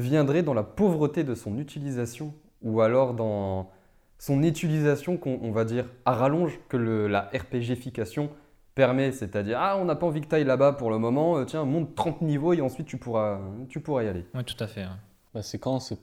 viendrait 0.00 0.42
dans 0.42 0.54
la 0.54 0.62
pauvreté 0.64 1.22
de 1.24 1.34
son 1.34 1.58
utilisation 1.58 2.34
ou 2.62 2.80
alors 2.80 3.14
dans 3.14 3.70
son 4.18 4.42
utilisation 4.42 5.16
qu'on 5.16 5.38
on 5.42 5.50
va 5.52 5.64
dire 5.64 5.86
à 6.04 6.14
rallonge 6.14 6.58
que 6.68 6.76
le- 6.76 7.06
la 7.08 7.30
RPGification 7.34 8.28
permet, 8.74 9.12
c'est-à-dire 9.12 9.58
ah 9.60 9.76
on 9.78 9.84
n'a 9.84 9.94
pas 9.96 10.06
envie 10.06 10.20
que 10.20 10.26
tu 10.28 10.34
ailles 10.34 10.44
là-bas 10.44 10.72
pour 10.72 10.90
le 10.90 10.98
moment, 10.98 11.36
euh, 11.38 11.44
tiens 11.44 11.64
monte 11.64 11.94
30 11.94 12.20
niveaux 12.22 12.52
et 12.52 12.60
ensuite 12.60 12.86
tu 12.86 12.98
pourras, 12.98 13.38
tu 13.68 13.80
pourras 13.80 14.02
y 14.04 14.08
aller. 14.08 14.24
Oui, 14.34 14.44
tout 14.44 14.62
à 14.62 14.66
fait. 14.66 14.86
Ben, 15.34 15.42
c'est 15.42 15.58
quand 15.58 15.80
c'est 15.80 15.98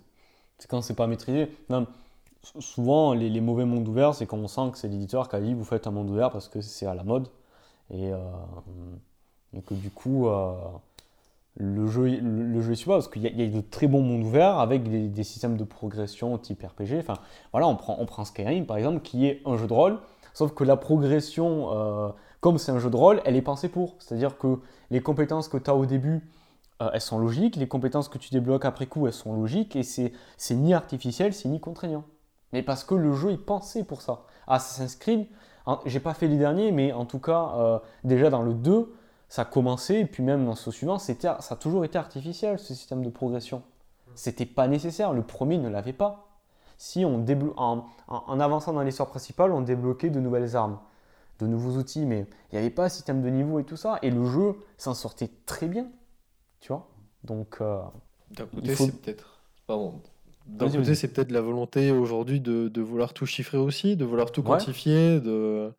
quand 0.68 0.82
c'est 0.82 0.96
pas 0.96 1.08
maîtrisé. 1.08 1.52
Non, 1.70 1.86
souvent 2.60 3.14
les, 3.14 3.30
les 3.30 3.42
mauvais 3.42 3.66
mondes 3.66 3.88
ouverts, 3.88 4.16
c'est 4.16 4.26
quand 4.26 4.38
on 4.38 4.48
sent 4.48 4.72
que 4.72 4.78
c'est 4.78 4.88
l'éditeur 4.88 5.30
qui 5.30 5.36
a 5.36 5.40
dit 5.42 5.54
vous 5.54 5.64
faites 5.66 5.86
un 5.88 5.92
monde 5.92 6.10
ouvert 6.10 6.32
parce 6.32 6.48
que 6.50 6.62
c'est 6.62 6.86
à 6.88 6.94
la 6.96 7.04
mode 7.04 7.28
et, 7.92 8.12
euh, 8.12 8.18
et 9.54 9.62
que 9.62 9.74
du 9.74 9.90
coup 9.90 10.28
euh, 10.28 10.54
le 11.60 11.88
jeu 11.88 12.08
le, 12.08 12.44
le 12.44 12.62
jeu 12.62 12.74
est 12.74 12.76
super 12.76 12.96
parce 12.96 13.08
qu'il 13.08 13.26
y, 13.26 13.30
y 13.30 13.44
a 13.44 13.48
de 13.50 13.62
très 13.62 13.88
bons 13.88 14.02
mondes 14.02 14.24
ouverts 14.24 14.60
avec 14.60 14.84
des, 14.84 15.24
systèmes 15.24 15.58
de 15.58 15.64
progression 15.64 16.38
type 16.38 16.64
RPG. 16.64 17.00
Enfin 17.00 17.16
voilà, 17.52 17.68
on 17.68 17.76
prend 17.76 17.98
on 18.00 18.06
prend 18.06 18.26
Skyrim 18.26 18.66
par 18.66 18.78
exemple 18.78 19.02
qui 19.02 19.26
est 19.26 19.42
un 19.46 19.58
jeu 19.58 19.68
de 19.68 19.74
rôle, 19.74 20.00
sauf 20.34 20.54
que 20.54 20.64
la 20.64 20.78
progression 20.78 21.70
euh, 21.72 22.10
comme 22.40 22.58
c'est 22.58 22.72
un 22.72 22.80
jeu 22.80 22.90
de 22.90 22.96
rôle, 22.96 23.22
elle 23.26 23.36
est 23.36 23.42
pensée 23.42 23.70
pour. 23.70 23.96
C'est-à-dire 24.00 24.38
que 24.38 24.60
les 24.90 25.02
compétences 25.02 25.48
que 25.48 25.58
tu 25.58 25.70
as 25.70 25.76
au 25.76 25.86
début, 25.86 26.30
euh, 26.82 26.90
elles 26.94 27.02
sont 27.02 27.20
logiques. 27.20 27.56
Les 27.56 27.68
compétences 27.68 28.10
que 28.10 28.18
tu 28.18 28.30
débloques 28.30 28.66
après 28.66 28.86
coup, 28.86 29.08
elles 29.08 29.14
sont 29.14 29.34
logiques. 29.34 29.76
Et 29.76 29.84
c'est, 29.84 30.14
ni 30.52 30.74
artificiel, 30.74 31.34
c'est 31.34 31.50
ni 31.50 31.60
contraignant. 31.60 32.04
Mais 32.54 32.62
parce 32.64 32.84
que 32.84 32.96
le 32.96 33.14
jeu 33.14 33.32
est 33.32 33.38
pensé 33.38 33.84
pour 33.84 34.02
ça. 34.02 34.24
Assassin's 34.48 34.96
Creed, 34.96 35.28
j'ai 35.86 36.00
pas 36.00 36.14
fait 36.14 36.28
les 36.28 36.38
derniers, 36.38 36.72
mais 36.72 36.94
en 36.94 37.06
tout 37.06 37.20
cas, 37.20 37.54
euh, 37.58 37.80
déjà 38.04 38.30
dans 38.30 38.44
le 38.44 38.54
2, 38.54 38.94
ça 39.30 39.44
a 39.44 39.46
commencé. 39.46 39.96
Et 39.96 40.06
puis 40.06 40.24
même 40.24 40.46
dans 40.46 40.56
ce 40.56 40.72
suivant, 40.72 40.98
c'était, 41.00 41.28
ça 41.40 41.54
a 41.54 41.56
toujours 41.56 41.86
été 41.86 41.98
artificiel, 41.98 42.60
ce 42.60 42.74
système 42.74 43.04
de 43.04 43.10
progression. 43.10 43.62
C'était 44.16 44.46
pas 44.46 44.68
nécessaire. 44.68 45.14
Le 45.14 45.22
premier 45.22 45.58
ne 45.58 45.70
l'avait 45.70 45.94
pas. 45.94 46.28
Si 46.78 47.06
on 47.06 47.20
déblo- 47.24 47.54
en, 47.58 47.86
en- 48.08 48.24
en 48.28 48.40
avançant 48.40 48.74
dans 48.74 48.82
l'histoire 48.82 49.10
principale, 49.10 49.52
on 49.52 49.62
débloquait 49.62 50.10
de 50.10 50.20
nouvelles 50.20 50.56
armes 50.56 50.80
de 51.40 51.46
nouveaux 51.46 51.78
outils, 51.80 52.06
mais 52.06 52.26
il 52.52 52.56
n'y 52.56 52.60
avait 52.60 52.72
pas 52.72 52.86
un 52.86 52.90
système 52.90 53.22
de 53.22 53.30
niveau 53.30 53.60
et 53.60 53.64
tout 53.64 53.78
ça. 53.78 54.00
Et 54.02 54.10
le 54.10 54.26
jeu 54.26 54.56
s'en 54.78 54.94
sortait 54.96 55.30
très 55.46 55.68
bien, 55.68 55.88
tu 56.62 56.70
vois. 56.70 56.88
Donc, 57.24 57.58
euh, 57.62 57.80
D'un 58.32 58.46
côté, 58.48 58.74
faut- 58.76 58.86
c'est 58.86 59.02
peut-être. 59.02 59.40
Pardon. 59.68 60.02
D'un 60.48 60.70
côté, 60.70 60.96
c'est 60.96 61.10
peut-être 61.10 61.32
la 61.32 61.42
volonté 61.42 61.92
aujourd'hui 61.92 62.40
de, 62.40 62.70
de 62.70 62.82
vouloir 62.82 63.14
tout 63.14 63.26
chiffrer 63.26 63.58
aussi, 63.58 63.96
de 63.98 64.06
vouloir 64.06 64.32
tout 64.32 64.42
Ouais. 64.42 64.48
quantifier, 64.48 65.20
de. 65.20 65.72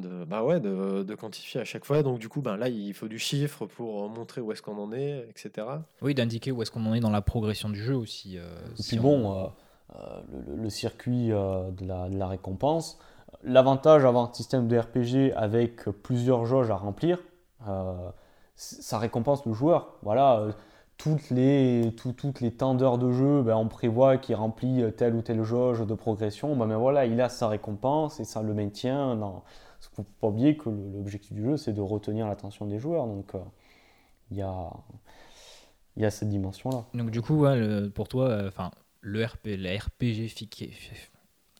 De, 0.00 0.24
bah 0.24 0.42
ouais, 0.44 0.60
de, 0.60 1.02
de 1.02 1.14
quantifier 1.14 1.60
à 1.60 1.64
chaque 1.64 1.84
fois. 1.84 2.02
Donc, 2.02 2.18
du 2.18 2.28
coup, 2.28 2.40
ben 2.40 2.56
là, 2.56 2.68
il 2.68 2.94
faut 2.94 3.08
du 3.08 3.18
chiffre 3.18 3.66
pour 3.66 4.08
montrer 4.08 4.40
où 4.40 4.52
est-ce 4.52 4.62
qu'on 4.62 4.78
en 4.78 4.92
est, 4.92 5.26
etc. 5.30 5.66
Oui, 6.02 6.14
d'indiquer 6.14 6.52
où 6.52 6.62
est-ce 6.62 6.70
qu'on 6.70 6.84
en 6.86 6.94
est 6.94 7.00
dans 7.00 7.10
la 7.10 7.20
progression 7.22 7.68
du 7.68 7.80
jeu 7.82 7.96
aussi. 7.96 8.38
euh, 8.38 8.42
et 8.78 8.82
si 8.82 8.96
puis 8.96 8.98
on- 9.00 9.02
bon, 9.02 9.32
euh, 9.36 9.46
euh, 9.96 10.20
le, 10.32 10.54
le- 10.56 10.62
le 10.62 10.70
circuit 10.70 11.32
euh, 11.32 11.70
de, 11.72 11.86
la, 11.86 12.08
de 12.08 12.16
la 12.16 12.28
récompense, 12.28 12.98
l'avantage 13.42 14.02
d'avoir 14.02 14.30
un 14.30 14.32
système 14.32 14.68
de 14.68 14.78
RPG 14.78 15.32
avec 15.36 15.84
plusieurs 16.02 16.44
jauges 16.46 16.70
à 16.70 16.76
remplir, 16.76 17.18
euh, 17.68 17.94
ça 18.56 18.98
récompense 18.98 19.44
le 19.46 19.52
joueur. 19.52 19.94
Voilà, 20.02 20.38
euh, 20.40 20.52
toutes 20.96 21.30
les, 21.30 21.92
tout- 21.96 22.12
toutes 22.12 22.40
les 22.40 22.50
temps 22.50 22.74
d'heures 22.74 22.98
de 22.98 23.12
jeu, 23.12 23.42
ben, 23.42 23.54
on 23.56 23.68
prévoit 23.68 24.16
qu'il 24.18 24.34
remplit 24.34 24.82
telle 24.96 25.14
ou 25.14 25.22
telle 25.22 25.42
jauge 25.44 25.86
de 25.86 25.94
progression. 25.94 26.56
Ben, 26.56 26.66
ben 26.66 26.76
voilà, 26.76 27.06
il 27.06 27.20
a 27.20 27.28
sa 27.28 27.46
récompense 27.48 28.18
et 28.20 28.24
ça 28.24 28.42
le 28.42 28.52
maintient. 28.54 29.14
dans- 29.16 29.44
Parce 29.78 29.88
qu'il 29.94 30.02
ne 30.02 30.06
faut 30.06 30.14
pas 30.20 30.28
oublier 30.28 30.56
que 30.56 30.68
l'objectif 30.68 31.32
du 31.32 31.42
jeu, 31.44 31.56
c'est 31.56 31.72
de 31.72 31.80
retenir 31.80 32.26
l'attention 32.26 32.66
des 32.66 32.78
joueurs. 32.78 33.06
Donc, 33.06 33.34
euh, 33.34 33.38
il 34.30 34.36
y, 34.36 34.42
a, 34.42 34.70
il 35.96 36.02
y 36.02 36.06
a 36.06 36.10
cette 36.10 36.28
dimension-là. 36.28 36.84
Donc 36.94 37.10
du 37.10 37.22
coup, 37.22 37.40
ouais, 37.40 37.56
le- 37.56 37.90
pour 37.90 38.08
toi, 38.08 38.28
euh, 38.28 38.50
le 39.00 39.24
RP, 39.24 39.56
la 39.56 39.76
RPG, 39.78 40.32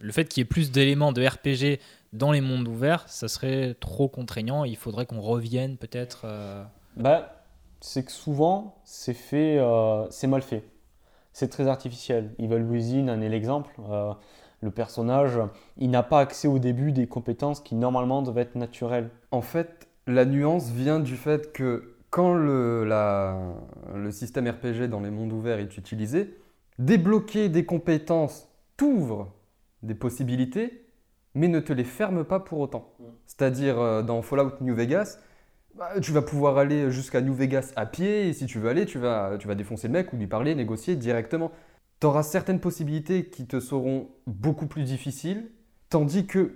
le 0.01 0.13
fait 0.13 0.29
qu'il 0.29 0.41
y 0.41 0.43
ait 0.43 0.45
plus 0.45 0.71
d'éléments 0.71 1.13
de 1.13 1.27
RPG 1.27 1.81
dans 2.13 2.33
les 2.33 2.41
mondes 2.41 2.69
ouverts, 2.69 3.09
ça 3.09 3.29
serait 3.29 3.75
trop 3.75 4.09
contraignant. 4.09 4.65
Il 4.65 4.77
faudrait 4.77 5.07
qu'on 5.07 5.21
revienne 5.21 5.77
peut-être. 5.77 6.23
euh, 6.25 6.65
Bah, 6.97 7.43
c'est 7.81 8.05
que 8.05 8.13
souvent, 8.13 8.77
c'est 8.85 9.15
fait, 9.15 9.59
c'est 10.11 10.27
mal 10.27 10.43
fait. 10.43 10.65
C'est 11.33 11.49
très 11.49 11.69
artificiel. 11.69 12.35
Evil 12.39 12.63
Within 12.63 13.09
en 13.09 13.21
est 13.21 13.29
l'exemple. 13.29 13.71
Le 14.61 14.71
personnage, 14.71 15.39
il 15.77 15.91
n'a 15.91 16.03
pas 16.03 16.21
accès 16.21 16.49
au 16.49 16.59
début 16.59 16.93
des 16.93 17.07
compétences 17.07 17.61
qui 17.61 17.75
normalement 17.77 18.23
devaient 18.23 18.43
être 18.43 18.57
naturelles. 18.57 19.11
En 19.31 19.43
fait, 19.43 19.89
la 20.07 20.25
nuance 20.25 20.71
vient 20.71 20.99
du 21.01 21.17
fait 21.17 21.53
que 21.53 21.95
quand 22.11 22.35
le, 22.35 22.85
la- 22.85 23.39
le 23.95 24.11
système 24.11 24.49
RPG 24.49 24.89
dans 24.89 25.01
les 25.01 25.11
mondes 25.11 25.33
ouverts 25.33 25.59
est 25.61 25.77
utilisé, 25.77 26.35
débloquer 26.79 27.49
des 27.49 27.65
compétences 27.65 28.49
t'ouvre 28.77 29.33
des 29.83 29.95
possibilités, 29.95 30.87
mais 31.35 31.49
ne 31.49 31.61
te 31.61 31.73
les 31.73 31.85
ferme 31.85 32.25
pas 32.25 32.41
pour 32.41 32.59
autant. 32.61 32.93
C'est-à-dire, 33.27 33.79
euh, 33.79 34.03
dans 34.03 34.23
Fallout 34.23 34.53
New 34.61 34.75
Vegas, 34.75 35.19
bah, 35.77 36.01
tu 36.01 36.11
vas 36.13 36.23
pouvoir 36.23 36.59
aller 36.59 36.91
jusqu'à 36.91 37.21
New 37.21 37.35
Vegas 37.35 37.73
à 37.77 37.87
pied, 37.87 38.29
et 38.29 38.33
si 38.33 38.47
tu 38.47 38.59
veux 38.59 38.69
aller, 38.69 38.87
tu 38.87 38.99
vas, 38.99 39.37
tu 39.39 39.47
vas 39.47 39.55
défoncer 39.55 39.87
le 39.89 39.93
mec 39.93 40.13
ou 40.13 40.17
lui 40.17 40.27
parler, 40.27 40.55
négocier 40.55 40.97
directement. 40.97 41.53
Tu 42.01 42.07
auras 42.07 42.23
certaines 42.23 42.61
possibilités 42.61 43.29
qui 43.29 43.47
te 43.47 43.59
seront 43.61 44.09
beaucoup 44.27 44.67
plus 44.67 44.85
difficiles, 44.85 45.51
tandis 45.91 46.27
que 46.27 46.55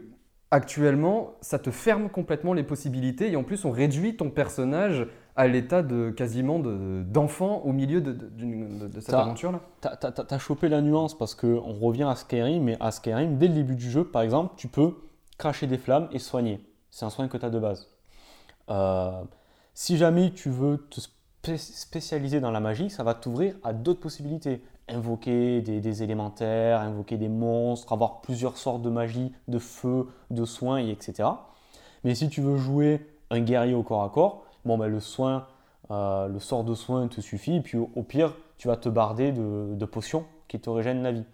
actuellement, 0.50 1.32
ça 1.40 1.58
te 1.58 1.70
ferme 1.70 2.08
complètement 2.10 2.52
les 2.52 2.62
possibilités 2.62 3.30
et 3.32 3.36
en 3.36 3.42
plus, 3.42 3.64
on 3.64 3.70
réduit 3.70 4.16
ton 4.16 4.30
personnage 4.30 5.06
à 5.34 5.46
l'état 5.48 5.82
de 5.82 6.10
quasiment 6.10 6.58
de- 6.58 7.02
d'enfant 7.04 7.62
au 7.64 7.72
milieu 7.72 8.02
de, 8.02 8.12
cette 9.00 9.14
aventure-là. 9.14 9.60
T'as 9.80 9.96
t'as 9.96 10.38
chopé 10.38 10.68
la 10.68 10.82
nuance 10.82 11.16
parce 11.16 11.34
qu'on 11.34 11.72
revient 11.72 12.02
à 12.04 12.14
Skyrim, 12.14 12.62
mais 12.62 12.76
à 12.80 12.90
Skyrim, 12.90 13.38
dès 13.38 13.48
le 13.48 13.54
début 13.54 13.74
du 13.76 13.90
jeu, 13.90 14.04
par 14.04 14.20
exemple, 14.22 14.52
tu 14.58 14.68
peux 14.68 14.94
cracher 15.38 15.66
des 15.66 15.78
flammes 15.78 16.08
et 16.12 16.18
soigner. 16.18 16.60
C'est 16.90 17.06
un 17.06 17.10
soin 17.10 17.28
que 17.28 17.38
tu 17.38 17.46
as 17.46 17.50
de 17.50 17.58
base. 17.58 17.88
Euh, 18.68 19.22
si 19.72 19.96
jamais 19.96 20.32
tu 20.32 20.50
veux 20.50 20.86
te 20.90 21.00
spé- 21.00 21.56
spécialiser 21.56 22.40
dans 22.40 22.50
la 22.50 22.60
magie, 22.60 22.90
ça 22.90 23.02
va 23.02 23.14
t'ouvrir 23.14 23.54
à 23.64 23.72
d'autres 23.72 24.00
possibilités. 24.00 24.62
Invoquer 24.94 25.60
des, 25.62 26.02
élémentaires, 26.02 26.80
invoquer 26.80 27.16
des 27.16 27.28
monstres, 27.28 27.92
avoir 27.92 28.20
plusieurs 28.20 28.56
sortes 28.56 28.82
de 28.82 28.90
magie, 28.90 29.32
de 29.48 29.58
feu, 29.58 30.08
de 30.30 30.44
soins, 30.44 30.78
et 30.78 30.90
etc. 30.90 31.28
Mais 32.04 32.14
si 32.14 32.28
tu 32.28 32.40
veux 32.40 32.56
jouer 32.56 33.06
un 33.30 33.40
guerrier 33.40 33.74
au 33.74 33.82
corps 33.82 34.02
à 34.02 34.10
corps, 34.10 34.44
bon, 34.64 34.76
ben, 34.76 34.88
le 34.88 35.00
soin, 35.00 35.46
euh, 35.90 36.28
le 36.28 36.38
sort 36.38 36.64
de 36.64 36.74
soin 36.74 37.08
te 37.08 37.20
suffit, 37.20 37.56
et 37.56 37.60
puis 37.60 37.78
au, 37.78 37.90
au 37.94 38.02
pire, 38.02 38.34
tu 38.58 38.68
vas 38.68 38.76
te 38.76 38.88
barder 38.88 39.32
de, 39.32 39.74
de 39.74 39.84
potions 39.86 40.24
qui 40.48 40.60
te 40.60 40.68
régènent 40.68 41.02
la 41.02 41.12
vie. 41.12 41.24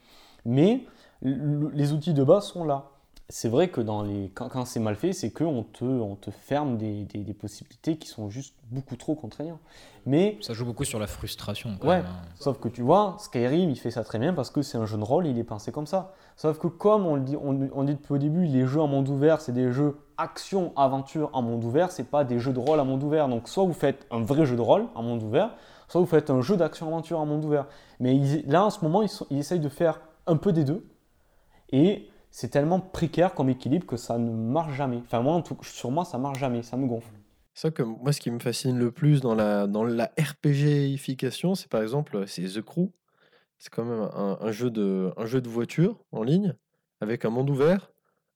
Mais 0.45 0.85
les 1.23 1.93
outils 1.93 2.15
de 2.15 2.23
base 2.23 2.47
sont 2.47 2.65
là. 2.65 2.91
C'est 3.31 3.51
vrai 3.51 3.69
que 3.69 3.83
dans 3.83 4.03
les, 4.03 4.31
quand, 4.35 4.65
c'est 4.65 4.81
mal 4.81 4.97
fait, 4.97 5.13
c'est 5.13 5.31
qu'on 5.31 5.63
te, 5.63 5.85
on 5.85 6.15
te 6.15 6.31
ferme 6.31 6.79
des, 6.79 7.05
des, 7.05 7.35
possibilités 7.35 7.99
qui 7.99 8.09
sont 8.09 8.31
juste 8.31 8.55
beaucoup 8.71 8.97
trop 8.97 9.15
contraignantes. 9.15 9.61
Mais, 10.07 10.39
ça 10.41 10.55
joue 10.55 10.65
beaucoup 10.65 10.85
sur 10.85 10.99
la 10.99 11.07
frustration. 11.07 11.77
ouais, 11.83 11.97
hein. 11.97 12.05
sauf 12.41 12.59
que 12.59 12.69
tu 12.69 12.81
vois, 12.81 13.17
Skyrim, 13.19 13.69
il 13.69 13.79
fait 13.79 13.91
ça 13.91 14.03
très 14.03 14.19
bien 14.19 14.33
parce 14.33 14.49
que 14.49 14.63
c'est 14.63 14.79
un 14.79 14.87
jeu 14.87 14.97
de 14.97 15.05
rôle, 15.05 15.27
il 15.27 15.39
est 15.39 15.45
pensé 15.45 15.73
comme 15.73 15.87
ça. 15.87 16.15
Sauf 16.37 16.59
que 16.59 16.69
comme 16.69 17.05
on, 17.05 17.17
le 17.17 17.21
dit, 17.21 17.37
on, 17.37 17.69
on 17.75 17.85
dit 17.85 17.97
depuis 17.97 18.15
au 18.15 18.19
début, 18.19 18.47
les 18.47 18.67
jeux 18.67 18.81
en 18.81 18.87
monde 18.87 19.11
ouvert, 19.11 19.43
c'est 19.43 19.53
des 19.53 19.73
jeux 19.73 19.99
action, 20.17 20.73
aventure 20.75 21.29
en 21.35 21.43
monde 21.43 21.63
ouvert, 21.63 21.93
c'est 21.93 22.09
pas 22.09 22.25
des 22.25 22.39
jeux 22.39 22.55
de 22.55 22.59
rôle 22.59 22.81
en 22.81 22.87
monde 22.87 23.03
ouvert. 23.03 23.29
Donc 23.29 23.47
soit 23.47 23.65
vous 23.65 23.75
faites 23.75 24.07
un 24.11 24.23
vrai 24.23 24.47
jeu 24.47 24.57
de 24.57 24.63
rôle 24.63 24.87
en 24.95 25.03
monde 25.03 25.23
ouvert, 25.23 25.51
soit 25.89 26.01
vous 26.01 26.07
faites 26.07 26.31
un 26.31 26.41
jeu 26.41 26.57
d'action-aventure 26.57 27.21
en 27.21 27.27
monde 27.27 27.45
ouvert. 27.45 27.67
Mais 28.01 28.19
là, 28.47 28.65
en 28.65 28.71
ce 28.71 28.83
moment, 28.83 29.03
ils, 29.03 29.11
ils 29.29 29.39
essayent 29.39 29.61
de 29.61 29.69
faire 29.69 30.01
un 30.27 30.37
peu 30.37 30.53
des 30.53 30.65
deux. 30.65 30.89
Et 31.73 32.09
c'est 32.41 32.51
tellement 32.51 32.79
précaire 32.79 33.35
comme 33.35 33.49
équilibre 33.49 33.85
que 33.85 33.97
ça 33.97 34.17
ne 34.17 34.31
marche 34.31 34.77
jamais. 34.77 34.99
Enfin, 34.99 35.23
moi, 35.23 35.43
sur 35.63 35.91
moi, 35.91 36.05
ça 36.05 36.19
marche 36.19 36.39
jamais, 36.39 36.63
ça 36.63 36.77
me 36.77 36.87
gonfle. 36.87 37.11
C'est 37.53 37.63
ça 37.63 37.71
que 37.73 37.83
moi, 37.83 38.13
ce 38.13 38.21
qui 38.21 38.31
me 38.31 38.39
fascine 38.39 38.79
le 38.79 38.93
plus 38.93 39.21
dans 39.21 39.35
la, 39.35 39.67
dans 39.67 39.83
la 39.83 40.13
RPGification, 40.17 41.57
c'est 41.57 41.67
par 41.67 41.83
exemple, 41.83 42.29
c'est 42.29 42.45
The 42.45 42.63
Crew. 42.63 42.93
C'est 43.59 43.71
quand 43.71 43.85
même 43.85 44.09
un, 44.15 44.53
jeu 44.53 44.71
de, 44.71 45.11
un 45.17 45.27
jeu 45.27 45.41
de 45.41 45.49
voiture 45.49 45.99
en 46.13 46.23
ligne, 46.23 46.55
avec 47.01 47.25
un 47.25 47.31
monde 47.31 47.51
ouvert, 47.51 47.91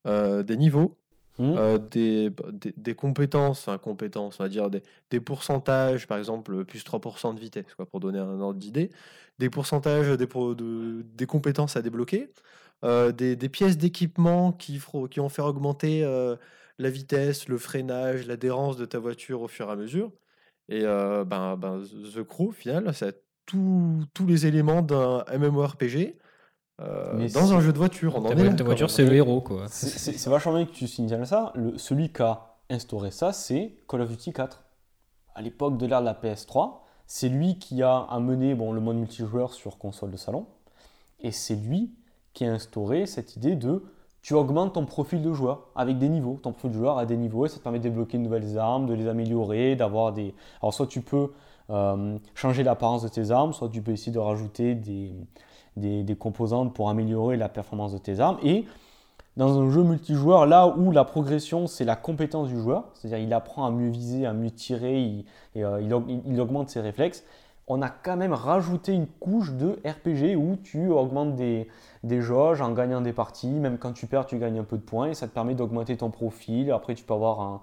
euh, 0.09 0.43
des 0.43 0.57
niveaux, 0.57 0.99
mmh. 1.39 1.55
euh, 1.57 1.79
des, 1.79 2.33
des, 2.77 2.97
compétences, 2.97 3.69
compétences, 3.85 4.41
on 4.41 4.43
va 4.43 4.49
dire 4.49 4.69
des, 4.69 4.83
des 5.11 5.21
pourcentages, 5.21 6.09
par 6.09 6.19
exemple, 6.19 6.65
plus 6.65 6.85
3% 6.85 7.37
de 7.37 7.41
vitesse, 7.41 7.73
quoi, 7.77 7.87
pour 7.87 8.01
donner 8.01 8.19
un 8.19 8.41
ordre 8.41 8.59
d'idée, 8.59 8.91
des 9.39 9.49
pourcentages 9.49 10.09
des, 10.09 10.27
de, 10.27 11.03
des 11.15 11.27
compétences 11.27 11.77
à 11.77 11.83
débloquer, 11.83 12.31
euh, 12.85 13.13
des, 13.13 13.37
pièces 13.49 13.79
d'équipement 13.79 14.53
qui, 14.53 14.81
qui 15.11 15.21
vont 15.21 15.29
faire 15.29 15.45
augmenter 15.47 16.03
euh, 16.03 16.35
la 16.79 16.91
vitesse, 16.91 17.49
le 17.49 17.57
freinage, 17.57 18.27
l'adhérence 18.27 18.77
de 18.77 18.85
ta 18.85 18.99
voiture 18.99 19.43
au 19.43 19.49
fur 19.49 19.69
et 19.69 19.73
à 19.73 19.77
mesure. 19.77 20.11
Et 20.69 20.83
euh, 20.85 21.25
ben, 21.25 21.57
ben, 21.57 21.81
The 22.15 22.25
Crew, 22.25 22.49
au 22.49 22.53
final, 22.53 22.93
ça 22.93 23.09
a 23.09 23.13
tous 23.47 24.27
les 24.27 24.47
éléments 24.47 24.83
d'un 24.83 25.25
MMORPG. 25.33 26.17
dans 26.79 27.53
un 27.53 27.61
jeu 27.61 27.73
de 27.73 27.79
voiture, 27.79 28.17
on 28.17 28.25
en 28.25 28.57
Ta 28.57 28.65
voiture, 28.65 28.91
c'est 28.91 29.05
le 29.05 29.15
héros, 29.15 29.41
quoi. 29.41 29.67
C'est 29.69 30.29
vachement 30.29 30.55
bien 30.55 30.67
que 30.67 30.73
tu 30.73 30.89
signales 30.89 31.27
ça. 31.27 31.53
Le, 31.55 31.79
celui 31.79 32.13
qui 32.13 32.23
a 32.23 32.57
instauré 32.69 33.13
ça, 33.13 33.33
c'est 33.33 33.79
Call 33.89 34.01
of 34.01 34.11
Duty 34.11 34.33
4. 34.33 34.65
À 35.35 35.43
l'époque 35.43 35.79
de 35.79 35.87
l'ère 35.87 36.01
de 36.01 36.07
la 36.07 36.15
PS3, 36.15 36.81
c'est 37.07 37.29
lui 37.29 37.59
qui 37.59 37.83
a 37.83 37.99
amené 38.11 38.55
bon, 38.55 38.73
le 38.73 38.81
mode 38.81 38.97
multijoueur 38.97 39.53
sur 39.55 39.79
console 39.79 40.11
de 40.11 40.17
salon. 40.17 40.47
Et 41.21 41.31
c'est 41.31 41.55
lui 41.55 41.93
qui 42.35 42.45
a 42.45 42.53
instauré 42.53 43.07
cette 43.07 43.37
idée 43.37 43.57
de 43.57 43.83
tu 44.23 44.35
augmentes 44.35 44.75
ton 44.75 44.87
profil 44.87 45.21
de 45.21 45.33
joueur 45.33 45.67
avec 45.75 45.99
des 45.99 46.09
niveaux. 46.09 46.39
Ton 46.41 46.53
profil 46.53 46.71
de 46.71 46.77
joueur 46.77 46.99
a 46.99 47.07
des 47.07 47.17
niveaux 47.17 47.45
et 47.45 47.49
ça 47.49 47.59
te 47.59 47.63
permet 47.63 47.79
de 47.79 47.83
débloquer 47.83 48.19
de 48.19 48.23
nouvelles 48.23 48.57
armes, 48.57 48.87
de 48.87 48.95
les 48.95 49.09
améliorer, 49.09 49.75
d'avoir 49.75 50.13
des. 50.13 50.33
Alors, 50.63 50.73
soit 50.73 50.87
tu 50.87 51.01
peux 51.01 51.33
euh, 51.71 52.17
changer 52.35 52.63
l'apparence 52.63 53.03
de 53.03 53.09
tes 53.09 53.33
armes, 53.33 53.53
soit 53.53 53.69
tu 53.69 53.83
peux 53.83 53.91
essayer 53.91 54.13
de 54.13 54.21
rajouter 54.21 54.77
des, 54.77 55.13
des, 55.77 56.17
composantes 56.17 56.73
pour 56.73 56.89
améliorer 56.89 57.37
la 57.37 57.49
performance 57.49 57.93
de 57.93 57.99
tes 57.99 58.21
armes. 58.21 58.39
Et 58.45 58.65
dans 59.37 59.59
un 59.59 59.71
jeu 59.71 59.83
multijoueur, 59.83 60.47
là 60.47 60.69
où 60.69 60.93
la 60.93 61.05
progression 61.05 61.67
c'est 61.67 61.85
la 61.85 61.97
compétence 61.97 62.49
du 62.49 62.61
joueur, 62.61 62.85
c'est-à-dire 62.95 63.27
il 63.27 63.33
apprend 63.33 63.65
à 63.65 63.71
mieux 63.71 63.89
viser, 63.89 64.25
à 64.27 64.33
mieux 64.33 64.51
tirer, 64.51 65.01
il, 65.01 65.25
euh, 65.57 65.81
il 65.81 66.41
augmente 66.41 66.69
ses 66.69 66.81
réflexes, 66.81 67.25
on 67.69 67.81
a 67.81 67.89
quand 67.89 68.17
même 68.17 68.33
rajouté 68.33 68.93
une 68.93 69.07
couche 69.07 69.53
de 69.53 69.79
RPG 69.87 70.37
où 70.37 70.57
tu 70.57 70.89
augmentes 70.89 71.37
des, 71.37 71.69
des 72.03 72.21
jauges 72.21 72.61
en 72.61 72.73
gagnant 72.73 73.01
des 73.01 73.13
parties. 73.13 73.49
Même 73.49 73.79
quand 73.79 73.93
tu 73.93 74.07
perds, 74.07 74.27
tu 74.27 74.39
gagnes 74.39 74.59
un 74.59 74.65
peu 74.65 74.77
de 74.77 74.83
points 74.83 75.09
et 75.09 75.15
ça 75.15 75.29
te 75.29 75.33
permet 75.33 75.55
d'augmenter 75.55 75.97
ton 75.97 76.11
profil. 76.11 76.73
Après, 76.73 76.95
tu 76.95 77.05
peux 77.05 77.15
avoir 77.15 77.41
un, 77.41 77.61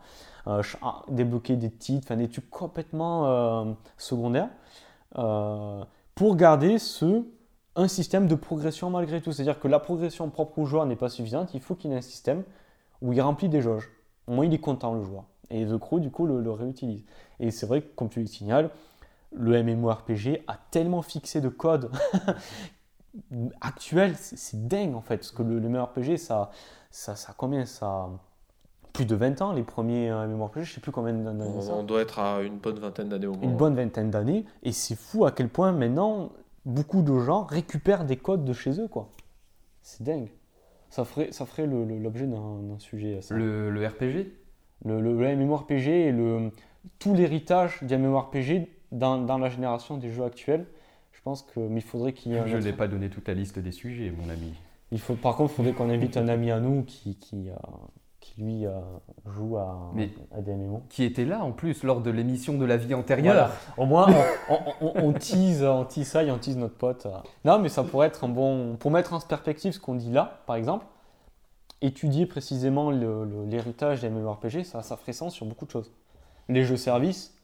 des 1.10 1.70
titres, 1.72 2.06
enfin 2.06 2.16
des 2.16 2.30
trucs 2.30 2.50
complètement 2.50 3.28
euh, 3.28 3.74
secondaires 3.98 4.50
euh, 5.18 5.84
pour 6.16 6.36
garder 6.36 6.80
ce 6.80 7.24
un 7.76 7.88
système 7.88 8.28
de 8.28 8.36
progression 8.36 8.90
malgré 8.90 9.22
tout. 9.22 9.32
C'est-à-dire 9.32 9.60
que 9.60 9.68
la 9.68 9.80
progression 9.80 10.30
propre 10.30 10.60
au 10.60 10.66
joueur 10.66 10.86
n'est 10.86 10.96
pas 10.96 11.10
suffisante. 11.10 11.54
Il 11.54 11.62
faut 11.62 11.76
qu'il 11.76 11.92
ait 11.92 11.98
un 11.98 12.02
système 12.02 12.44
où 13.02 13.14
il 13.14 13.22
remplit 13.22 13.50
des 13.50 13.62
jauges. 13.62 13.90
Au 14.28 14.34
moins, 14.34 14.46
il 14.46 14.54
est 14.54 14.60
content 14.60 14.94
le 14.94 15.04
joueur. 15.04 15.24
Et 15.50 15.66
The 15.66 15.78
Crew, 15.78 16.00
du 16.00 16.12
coup, 16.12 16.26
le, 16.26 16.42
le 16.42 16.52
réutilise. 16.52 17.04
Et 17.40 17.52
c'est 17.52 17.66
vrai 17.66 17.82
que, 17.82 17.88
comme 17.96 18.10
tu 18.10 18.20
le 18.20 18.28
signales, 18.28 18.70
le 19.32 19.64
MMORPG 19.64 20.44
a 20.48 20.58
tellement 20.72 21.02
fixé 21.02 21.42
de 21.42 21.50
code 21.50 21.92
actuel, 23.62 24.16
c'est 24.18 24.68
dingue 24.68 24.96
en 24.96 25.02
fait. 25.02 25.18
Parce 25.18 25.32
que 25.32 25.44
le, 25.44 25.60
MMORPG, 25.60 26.18
ça, 26.18 26.52
ça, 26.92 27.16
ça 27.16 27.34
combien 27.38 27.66
ça 27.66 28.10
plus 28.94 29.06
de 29.06 29.16
20 29.16 29.42
ans, 29.42 29.54
les 29.54 29.64
premiers 29.64 30.10
euh, 30.10 30.28
MMORPG, 30.28 30.64
je 30.64 30.74
sais 30.74 30.82
plus 30.82 30.92
combien 30.92 31.14
d'années. 31.14 31.46
On, 31.46 31.84
doit 31.84 32.02
être 32.02 32.20
à 32.20 32.42
une 32.42 32.58
bonne 32.58 32.80
vingtaine 32.80 33.10
d'années 33.10 33.28
au 33.28 33.34
moins. 33.34 33.44
Une 33.44 33.56
bonne 33.56 33.76
vingtaine 33.76 34.10
d'années. 34.10 34.46
Et 34.64 34.72
c'est 34.72 34.96
fou 34.96 35.26
à 35.26 35.32
quel 35.32 35.48
point 35.48 35.72
maintenant, 35.72 36.32
beaucoup 36.66 37.02
de 37.02 37.18
gens 37.20 37.44
récupèrent 37.44 38.06
des 38.06 38.18
codes 38.18 38.44
de 38.46 38.54
chez 38.54 38.80
eux. 38.82 38.88
quoi. 38.88 39.10
C'est 39.84 40.04
dingue. 40.04 40.30
Ça 40.90 41.06
ferait, 41.06 41.32
ça 41.32 41.46
ferait 41.46 41.68
l'objet 41.68 42.26
d'un 42.26 42.80
sujet. 42.80 43.20
Le, 43.30 43.70
le, 43.70 43.88
RPG 43.88 44.34
le, 44.86 45.00
le, 45.02 45.36
MMORPG 45.36 45.88
et 45.88 46.12
le, 46.12 46.52
tout 46.98 47.14
l'héritage 47.14 47.84
du 47.84 47.96
MMORPG 47.96 48.68
dans, 48.92 49.18
dans, 49.18 49.38
la 49.38 49.50
génération 49.50 49.98
des 49.98 50.12
jeux 50.12 50.24
actuels. 50.24 50.66
Je 51.12 51.22
pense 51.22 51.44
que, 51.44 51.60
mais 51.60 51.80
il 51.80 51.86
faudrait 51.86 52.14
qu'il 52.14 52.32
y 52.32 52.36
ait. 52.36 52.48
Je 52.48 52.58
n'ai 52.58 52.74
pas 52.74 52.88
donné 52.88 53.10
toute 53.10 53.28
la 53.28 53.34
liste 53.34 53.60
des 53.60 53.72
sujets, 53.72 54.12
mon 54.12 54.30
ami. 54.30 54.54
Il 54.92 55.00
faut, 55.00 55.16
par 55.16 55.36
contre, 55.36 55.54
il 55.54 55.56
faudrait 55.56 55.74
qu'on 55.74 55.90
invite 55.90 56.18
un 56.18 56.28
ami 56.28 56.50
à 56.50 56.60
nous 56.60 56.84
qui, 56.84 57.16
qui, 57.18 57.50
euh, 57.50 57.54
qui 58.20 58.42
lui 58.42 58.66
euh, 58.66 58.80
joue 59.26 59.58
à, 59.58 59.92
à, 60.32 60.42
des 60.42 60.56
MMO. 60.56 60.84
Qui 60.90 61.04
était 61.04 61.26
là 61.26 61.44
en 61.44 61.52
plus 61.52 61.84
lors 61.84 62.02
de 62.02 62.10
l'émission 62.10 62.58
de 62.58 62.66
la 62.66 62.78
vie 62.78 62.94
antérieure. 62.94 63.52
Au 63.78 63.86
moins, 63.86 64.08
on, 64.50 64.92
on, 64.96 65.14
tease, 65.14 65.64
on 65.64 65.86
tease 65.86 66.08
ça 66.08 66.24
et 66.24 66.32
on 66.32 66.40
tease 66.40 66.58
notre 66.58 66.76
pote. 66.76 67.08
Non, 67.46 67.60
mais 67.60 67.70
ça 67.70 67.84
pourrait 67.84 68.08
être 68.08 68.24
un 68.24 68.30
bon. 68.30 68.78
Pour 68.78 68.92
mettre 68.92 69.14
en 69.14 69.20
perspective 69.20 69.74
ce 69.74 69.80
qu'on 69.80 69.96
dit 69.96 70.12
là, 70.12 70.42
par 70.48 70.56
exemple, 70.56 70.86
étudier 71.82 72.26
précisément 72.26 72.92
l'héritage 72.92 74.02
des 74.02 74.10
MMORPG, 74.10 74.64
ça, 74.64 74.82
ça 74.82 74.98
ferait 74.98 75.14
sens 75.14 75.34
sur 75.34 75.46
beaucoup 75.46 75.66
de 75.66 75.72
choses. 75.72 75.92
Les 76.48 76.64
jeux 76.64 76.78
services. 76.78 77.36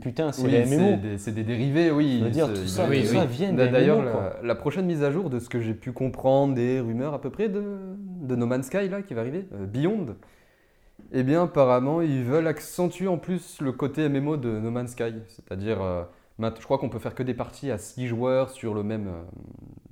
Putain, 0.00 0.32
c'est 0.32 0.48
les 0.48 0.64
MMO. 0.64 0.98
C'est 1.18 1.32
des, 1.34 1.44
dérivés, 1.44 1.90
oui. 1.90 2.18
Je 2.20 2.24
veux 2.24 2.30
dire, 2.30 2.48
tout 2.48 2.66
ça, 2.66 2.86
oui, 2.88 3.04
ça 3.04 3.26
vient 3.26 3.52
des 3.52 3.68
D'ailleurs, 3.68 4.02
la, 4.42 4.54
prochaine 4.54 4.86
mise 4.86 5.02
à 5.02 5.10
jour, 5.10 5.28
de 5.28 5.38
ce 5.38 5.48
que 5.48 5.60
j'ai 5.60 5.74
pu 5.74 5.92
comprendre, 5.92 6.54
des 6.54 6.80
rumeurs 6.80 7.12
à 7.12 7.20
peu 7.20 7.30
près 7.30 7.48
de, 7.50 7.62
de 8.22 8.34
No 8.34 8.46
Man's 8.46 8.66
Sky 8.66 8.88
là, 8.88 9.02
qui 9.02 9.12
va 9.12 9.20
arriver, 9.20 9.46
euh, 9.52 9.66
Beyond, 9.66 10.16
eh 11.12 11.22
bien, 11.22 11.44
apparemment, 11.44 12.00
ils 12.00 12.24
veulent 12.24 12.46
accentuer 12.46 13.08
en 13.08 13.18
plus 13.18 13.60
le 13.60 13.72
côté 13.72 14.08
MMO 14.08 14.38
de 14.38 14.58
No 14.58 14.70
Man's 14.70 14.92
Sky. 14.92 15.12
C'est-à-dire, 15.28 15.82
euh, 15.82 16.04
je 16.38 16.64
crois 16.64 16.78
qu'on 16.78 16.88
peut 16.88 16.98
faire 16.98 17.14
que 17.14 17.22
des 17.22 17.34
parties 17.34 17.70
à 17.70 17.76
6 17.76 18.06
joueurs 18.06 18.50
sur, 18.50 18.72
le 18.72 18.82
même, 18.82 19.08
euh, 19.08 19.22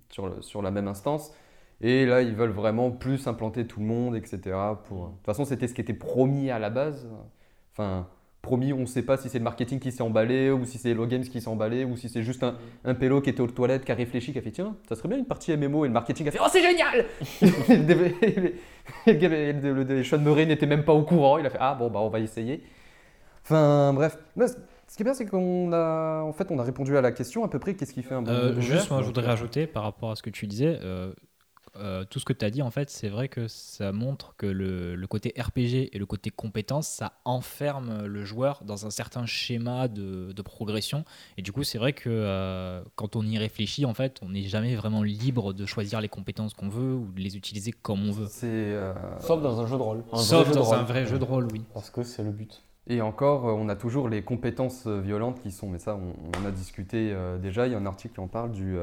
sur, 0.09 0.27
le, 0.27 0.40
sur 0.40 0.62
la 0.62 0.70
même 0.70 0.89
instance. 0.89 1.35
Et 1.82 2.06
là, 2.06 2.23
ils 2.23 2.35
veulent 2.35 2.51
vraiment 2.51 2.90
plus 2.90 3.27
implanter 3.27 3.66
tout 3.66 3.81
le 3.81 3.86
monde, 3.86 4.16
etc. 4.16 4.56
Pour... 4.85 5.09
De 5.09 5.12
toute 5.16 5.27
façon, 5.27 5.44
c'était 5.44 5.69
ce 5.69 5.74
qui 5.74 5.82
était 5.82 5.93
promis 5.93 6.51
à 6.51 6.59
la 6.59 6.70
base. 6.70 7.09
Enfin, 7.73 8.06
promis, 8.43 8.73
on 8.73 8.81
ne 8.81 8.86
sait 8.86 9.02
pas 9.02 9.16
si 9.16 9.28
c'est 9.28 9.39
le 9.39 9.44
marketing 9.44 9.78
qui 9.78 9.93
s'est 9.93 10.02
emballé, 10.02 10.51
ou 10.51 10.64
si 10.64 10.77
c'est 10.77 10.90
Hello 10.90 11.06
Games 11.06 11.23
qui 11.23 11.40
s'est 11.40 11.48
emballé, 11.48 11.85
ou 11.85 11.97
si 11.97 12.09
c'est 12.09 12.24
juste 12.24 12.43
un, 12.43 12.56
un 12.85 12.94
pélo 12.94 13.20
qui 13.20 13.31
était 13.31 13.40
aux 13.40 13.47
toilettes, 13.47 13.85
qui 13.85 13.93
a 13.93 13.94
réfléchi, 13.94 14.32
qui 14.32 14.39
a 14.39 14.43
fait 14.43 14.51
tiens, 14.51 14.77
ça 14.89 14.97
serait 14.97 15.09
bien 15.09 15.19
une 15.19 15.27
partie 15.27 15.56
MMO, 15.56 15.85
et 15.85 15.89
le 15.89 15.94
marketing 15.94 16.27
a 16.27 16.32
fait 16.32 16.40
oh 16.43 16.48
c'est 16.51 16.60
génial! 16.60 17.06
Le 19.06 20.02
Sean 20.02 20.19
Murray 20.19 20.44
n'était 20.44 20.66
même 20.66 20.85
pas 20.85 20.93
au 20.93 21.02
courant, 21.02 21.39
il 21.39 21.47
a 21.47 21.51
fait 21.51 21.59
ah 21.60 21.74
bon 21.74 21.89
bah 21.89 22.01
on 22.01 22.09
va 22.09 22.19
essayer. 22.19 22.62
Enfin 23.44 23.93
bref, 23.94 24.19
ce 24.36 24.97
qui 24.97 25.02
est 25.02 25.05
bien 25.05 25.14
c'est 25.14 25.27
qu'on 25.27 25.73
a 25.73 26.23
en 26.23 26.32
fait 26.32 26.51
on 26.51 26.59
a 26.59 26.64
répondu 26.64 26.97
à 26.97 27.01
la 27.01 27.12
question 27.12 27.44
à 27.44 27.48
peu 27.48 27.60
près 27.60 27.74
qu'est-ce 27.74 27.93
qui 27.93 28.02
fait 28.02 28.14
un 28.14 28.23
bon 28.23 28.31
euh, 28.32 28.60
Juste 28.60 28.90
moi 28.90 29.02
je 29.02 29.06
voudrais 29.06 29.27
rajouter 29.27 29.66
par 29.69 29.85
rapport 29.85 30.10
à 30.10 30.16
ce 30.16 30.23
que 30.23 30.31
tu 30.31 30.48
disais, 30.48 30.78
euh, 30.82 31.12
euh, 31.76 32.04
tout 32.04 32.18
ce 32.18 32.24
que 32.24 32.32
tu 32.32 32.44
as 32.44 32.50
dit, 32.50 32.62
en 32.62 32.70
fait, 32.70 32.90
c'est 32.90 33.08
vrai 33.08 33.28
que 33.28 33.48
ça 33.48 33.92
montre 33.92 34.34
que 34.36 34.46
le, 34.46 35.06
côté 35.06 35.32
RPG 35.38 35.90
et 35.92 35.98
le 35.98 36.06
côté 36.06 36.30
compétence, 36.30 36.86
ça 36.86 37.14
enferme 37.24 38.04
le 38.04 38.24
joueur 38.24 38.62
dans 38.64 38.86
un 38.86 38.90
certain 38.90 39.26
schéma 39.26 39.88
de, 39.88 40.42
progression. 40.42 41.04
Et 41.38 41.42
du 41.42 41.52
coup, 41.52 41.62
c'est 41.62 41.78
vrai 41.78 41.92
que 41.92 42.10
euh, 42.10 42.82
quand 42.96 43.14
on 43.16 43.22
y 43.22 43.38
réfléchit, 43.38 43.84
en 43.84 43.94
fait, 43.94 44.18
on 44.22 44.30
n'est 44.30 44.42
jamais 44.42 44.74
vraiment 44.74 45.02
libre 45.02 45.52
de 45.52 45.66
choisir 45.66 46.00
les 46.00 46.08
compétences 46.08 46.52
qu'on 46.52 46.68
veut 46.68 46.94
ou 46.94 47.12
de 47.12 47.20
les 47.20 47.36
utiliser 47.36 47.70
comme 47.70 48.08
on 48.08 48.12
veut. 48.12 48.28
Euh, 48.42 48.92
Sauf 49.20 49.40
dans 49.40 49.60
un 49.60 49.66
jeu 49.66 49.76
de 49.76 49.82
rôle. 49.82 50.02
Sauf 50.14 50.50
dans 50.50 50.74
un 50.74 50.82
vrai 50.82 51.06
jeu 51.06 51.18
de 51.18 51.24
rôle, 51.24 51.46
oui. 51.52 51.62
Parce 51.72 51.90
que 51.90 52.02
c'est 52.02 52.24
le 52.24 52.32
but. 52.32 52.64
Et 52.88 53.00
encore, 53.00 53.44
on 53.44 53.68
a 53.68 53.76
toujours 53.76 54.08
les 54.08 54.22
compétences 54.22 54.88
violentes 54.88 55.40
qui 55.40 55.52
sont, 55.52 55.68
mais 55.68 55.78
ça, 55.78 55.96
on, 55.96 56.42
en 56.42 56.44
a 56.44 56.50
discuté 56.50 57.14
déjà. 57.40 57.68
Il 57.68 57.72
y 57.72 57.76
a 57.76 57.78
un 57.78 57.86
article 57.86 58.14
qui 58.14 58.20
en 58.20 58.26
parle 58.26 58.50
du 58.50 58.76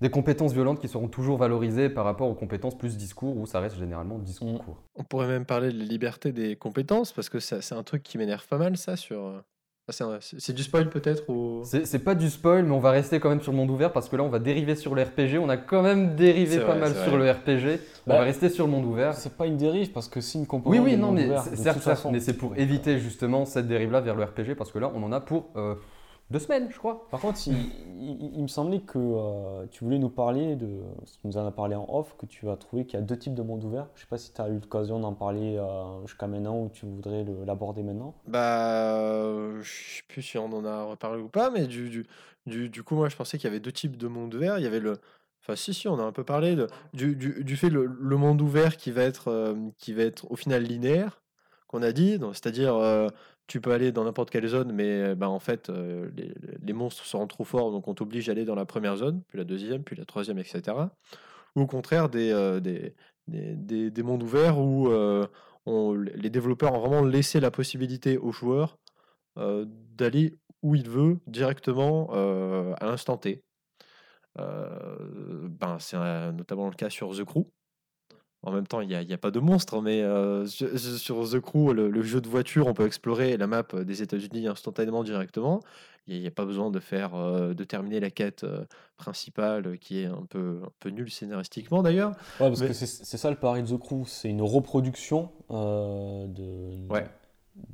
des 0.00 0.10
compétences 0.10 0.52
violentes 0.52 0.80
qui 0.80 0.88
seront 0.88 1.08
toujours 1.08 1.36
valorisées 1.36 1.88
par 1.88 2.04
rapport 2.04 2.28
aux 2.28 2.34
compétences 2.34 2.76
plus 2.76 2.96
discours, 2.96 3.36
où 3.36 3.46
ça 3.46 3.60
reste 3.60 3.76
généralement 3.76 4.18
discours 4.18 4.64
court. 4.64 4.82
On 4.94 5.04
pourrait 5.04 5.28
même 5.28 5.44
parler 5.44 5.70
de 5.70 5.78
la 5.78 5.84
liberté 5.84 6.32
des 6.32 6.56
compétences, 6.56 7.12
parce 7.12 7.28
que 7.28 7.38
c'est 7.38 7.74
un 7.74 7.82
truc 7.82 8.02
qui 8.02 8.18
m'énerve 8.18 8.46
pas 8.46 8.58
mal, 8.58 8.76
ça, 8.76 8.96
sur, 8.96 9.42
Ah, 9.88 10.18
c'est 10.20 10.52
du 10.52 10.62
spoil 10.62 10.88
peut-être 10.88 11.28
ou... 11.28 11.62
C'est 11.64 12.04
pas 12.04 12.14
du 12.14 12.30
spoil, 12.30 12.64
mais 12.64 12.70
on 12.70 12.78
va 12.78 12.92
rester 12.92 13.20
quand 13.20 13.28
même 13.28 13.42
sur 13.42 13.52
le 13.52 13.58
monde 13.58 13.70
ouvert 13.70 13.92
parce 13.92 14.08
que 14.08 14.14
là 14.14 14.22
on 14.22 14.28
va 14.28 14.38
dériver 14.38 14.76
sur 14.76 14.94
le 14.94 15.02
RPG. 15.02 15.38
On 15.40 15.48
a 15.48 15.56
quand 15.56 15.82
même 15.82 16.14
dérivé 16.14 16.60
pas 16.60 16.76
mal 16.76 16.94
sur 16.94 17.16
le 17.16 17.28
RPG. 17.28 17.80
on 18.06 18.10
va 18.12 18.18
bah, 18.18 18.20
rester 18.20 18.50
sur 18.50 18.66
le 18.66 18.72
monde 18.72 18.84
ouvert. 18.84 19.14
C'est 19.14 19.36
pas 19.36 19.46
une 19.46 19.56
dérive 19.56 19.90
parce 19.90 20.06
que 20.06 20.20
c'est 20.20 20.38
une 20.38 20.46
composante. 20.46 20.80
Oui, 20.80 20.92
oui, 20.92 20.96
non, 20.96 21.10
mais 21.10 21.28
certes, 21.56 22.06
mais 22.12 22.20
c'est 22.20 22.34
pour 22.34 22.56
éviter 22.56 23.00
justement 23.00 23.44
cette 23.44 23.66
dérive-là 23.66 24.00
vers 24.00 24.14
le 24.14 24.22
RPG 24.22 24.54
parce 24.56 24.70
que 24.70 24.78
là 24.78 24.92
on 24.94 25.02
en 25.02 25.10
a 25.10 25.20
pour 25.20 25.50
euh, 25.56 25.74
deux 26.30 26.38
semaines, 26.38 26.68
je 26.70 26.78
crois. 26.78 27.08
Par 27.10 27.20
contre, 27.20 27.40
il, 27.48 28.42
me 28.42 28.46
semblait 28.46 28.80
que 28.80 28.98
euh, 28.98 29.66
tu 29.70 29.82
voulais 29.82 29.98
nous 29.98 30.10
parler 30.10 30.54
de 30.54 30.68
ce 31.04 31.18
que 31.18 31.26
nous 31.26 31.36
en 31.36 31.46
a 31.46 31.50
parlé 31.50 31.74
en 31.74 31.86
off, 31.88 32.14
que 32.16 32.26
tu 32.26 32.48
as 32.48 32.56
trouvé 32.56 32.84
qu'il 32.84 32.98
y 32.98 33.02
a 33.02 33.04
deux 33.04 33.18
types 33.18 33.34
de 33.34 33.42
mondes 33.42 33.64
ouverts. 33.64 33.88
Je 33.96 34.02
sais 34.02 34.06
pas 34.06 34.16
si 34.16 34.32
tu 34.32 34.40
as 34.40 34.48
eu 34.48 34.54
l'occasion 34.54 35.00
d'en 35.00 35.12
parler 35.12 35.56
euh, 35.56 36.06
jusqu'à 36.06 36.28
maintenant 36.28 36.60
ou 36.60 36.68
tu 36.68 36.86
voudrais 36.86 37.24
l'aborder 37.44 37.82
maintenant. 37.82 38.14
Bah, 38.28 39.60
je 39.60 39.68
sais 39.68 40.02
plus 40.06 40.22
si 40.22 40.38
on 40.38 40.52
en 40.52 40.64
a 40.64 40.84
reparlé 40.84 41.20
ou 41.20 41.28
pas, 41.28 41.50
mais 41.50 41.66
du, 41.66 42.04
du, 42.46 42.68
du, 42.68 42.82
coup, 42.84 42.94
moi 42.94 43.08
je 43.08 43.16
pensais 43.16 43.36
qu'il 43.36 43.48
y 43.48 43.50
avait 43.50 43.60
deux 43.60 43.72
types 43.72 43.96
de 43.96 44.06
mondes 44.06 44.32
ouverts. 44.32 44.58
Il 44.58 44.64
y 44.64 44.68
avait 44.68 44.80
le. 44.80 44.98
Enfin, 45.42 45.56
si, 45.56 45.74
si, 45.74 45.88
on 45.88 45.98
a 45.98 46.02
un 46.02 46.12
peu 46.12 46.22
parlé 46.22 46.54
de, 46.54 46.68
du, 46.92 47.16
du, 47.16 47.56
fait 47.56 47.70
le, 47.70 47.86
le 47.86 48.16
monde 48.16 48.40
ouvert 48.40 48.76
qui 48.76 48.92
va, 48.92 49.02
être, 49.02 49.28
euh, 49.28 49.54
qui 49.78 49.94
va 49.94 50.02
être 50.02 50.30
au 50.30 50.36
final 50.36 50.62
linéaire, 50.62 51.22
qu'on 51.66 51.82
a 51.82 51.92
dit, 51.92 52.18
c'est-à-dire 52.32 52.74
tu 53.50 53.60
peux 53.60 53.72
aller 53.72 53.90
dans 53.90 54.04
n'importe 54.04 54.30
quelle 54.30 54.46
zone, 54.46 54.70
mais 54.72 55.16
bah, 55.16 55.28
en 55.28 55.40
fait, 55.40 55.72
les, 56.62 56.72
monstres 56.72 57.04
seront 57.04 57.26
trop 57.26 57.42
forts, 57.42 57.72
donc 57.72 57.88
on 57.88 57.94
t'oblige 57.94 58.28
à 58.28 58.32
aller 58.32 58.44
dans 58.44 58.54
la 58.54 58.64
première 58.64 58.96
zone, 58.96 59.22
puis 59.26 59.38
la 59.38 59.44
deuxième, 59.44 59.82
puis 59.82 59.96
la 59.96 60.04
troisième, 60.04 60.38
etc. 60.38 60.62
Ou 61.56 61.62
au 61.62 61.66
contraire, 61.66 62.08
des, 62.08 62.60
des, 63.26 63.90
des, 63.90 64.02
mondes 64.04 64.22
ouverts 64.22 64.60
où 64.60 64.88
les 65.96 66.30
développeurs 66.30 66.74
ont 66.74 66.78
vraiment 66.78 67.02
laissé 67.02 67.40
la 67.40 67.50
possibilité 67.50 68.18
aux 68.18 68.30
joueurs 68.30 68.78
d'aller 69.36 70.38
où 70.62 70.76
il 70.76 70.88
veut 70.88 71.18
directement 71.26 72.08
à 72.80 72.86
l'instant 72.86 73.16
T. 73.16 73.42
ben, 74.36 75.76
c'est 75.80 75.96
notamment 75.96 76.68
le 76.68 76.76
cas 76.76 76.88
sur 76.88 77.16
The 77.16 77.24
Crew. 77.24 77.46
En 78.42 78.52
même 78.52 78.66
temps, 78.66 78.80
il 78.80 78.88
n'y 78.88 78.94
a, 78.94 79.00
a, 79.00 79.18
pas 79.18 79.30
de 79.30 79.38
monstre, 79.38 79.82
mais 79.82 80.02
euh, 80.02 80.46
sur, 80.46 81.28
The 81.28 81.40
Crew, 81.40 81.74
le, 81.74 82.02
jeu 82.02 82.22
de 82.22 82.28
voiture, 82.28 82.66
on 82.66 82.74
peut 82.74 82.86
explorer 82.86 83.36
la 83.36 83.46
map 83.46 83.64
des 83.82 84.02
États-Unis 84.02 84.48
instantanément 84.48 85.04
directement. 85.04 85.60
Il 86.06 86.18
n'y 86.18 86.26
a, 86.26 86.30
pas 86.30 86.46
besoin 86.46 86.70
de 86.70 86.80
faire, 86.80 87.14
euh, 87.14 87.52
de 87.52 87.64
terminer 87.64 88.00
la 88.00 88.10
quête 88.10 88.44
euh, 88.44 88.64
principale, 88.96 89.78
qui 89.78 90.00
est 90.00 90.06
un 90.06 90.24
peu, 90.28 90.62
un 90.64 90.70
peu 90.80 90.88
nulle 90.88 91.10
scénaristiquement 91.10 91.82
d'ailleurs. 91.82 92.12
Ouais, 92.40 92.48
parce 92.48 92.62
que 92.62 92.72
c'est 92.72 92.86
ça 93.18 93.28
le 93.28 93.36
pari 93.36 93.62
de 93.62 93.76
The 93.76 93.78
Crew, 93.78 94.06
c'est 94.06 94.30
une 94.30 94.42
reproduction 94.42 95.30
de, 95.50 96.88
ouais. 96.88 97.06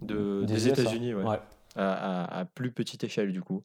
de, 0.02 0.44
des, 0.46 0.66
États-Unis, 0.66 1.14
ouais. 1.14 1.38
À, 1.76 2.40
à, 2.40 2.44
plus 2.44 2.72
petite 2.72 3.04
échelle 3.04 3.32
du 3.32 3.42
coup. 3.42 3.62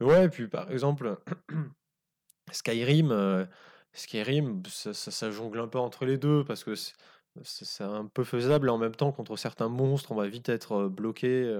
Ouais, 0.00 0.28
puis 0.28 0.46
par 0.46 0.70
exemple, 0.70 1.16
Skyrim 2.52 3.46
Skyrim, 3.94 4.62
ça, 4.68 4.92
ça, 4.92 5.30
jongle 5.30 5.60
un 5.60 5.68
peu 5.68 5.78
entre 5.78 6.04
les 6.04 6.18
deux 6.18 6.44
parce 6.44 6.64
que 6.64 6.74
c'est 6.74 7.84
un 7.84 8.06
peu 8.06 8.24
faisable 8.24 8.68
et 8.68 8.70
en 8.70 8.78
même 8.78 8.94
temps, 8.94 9.12
contre 9.12 9.36
certains 9.36 9.68
monstres, 9.68 10.12
on 10.12 10.16
va 10.16 10.26
vite 10.26 10.48
être 10.48 10.88
bloqué. 10.88 11.52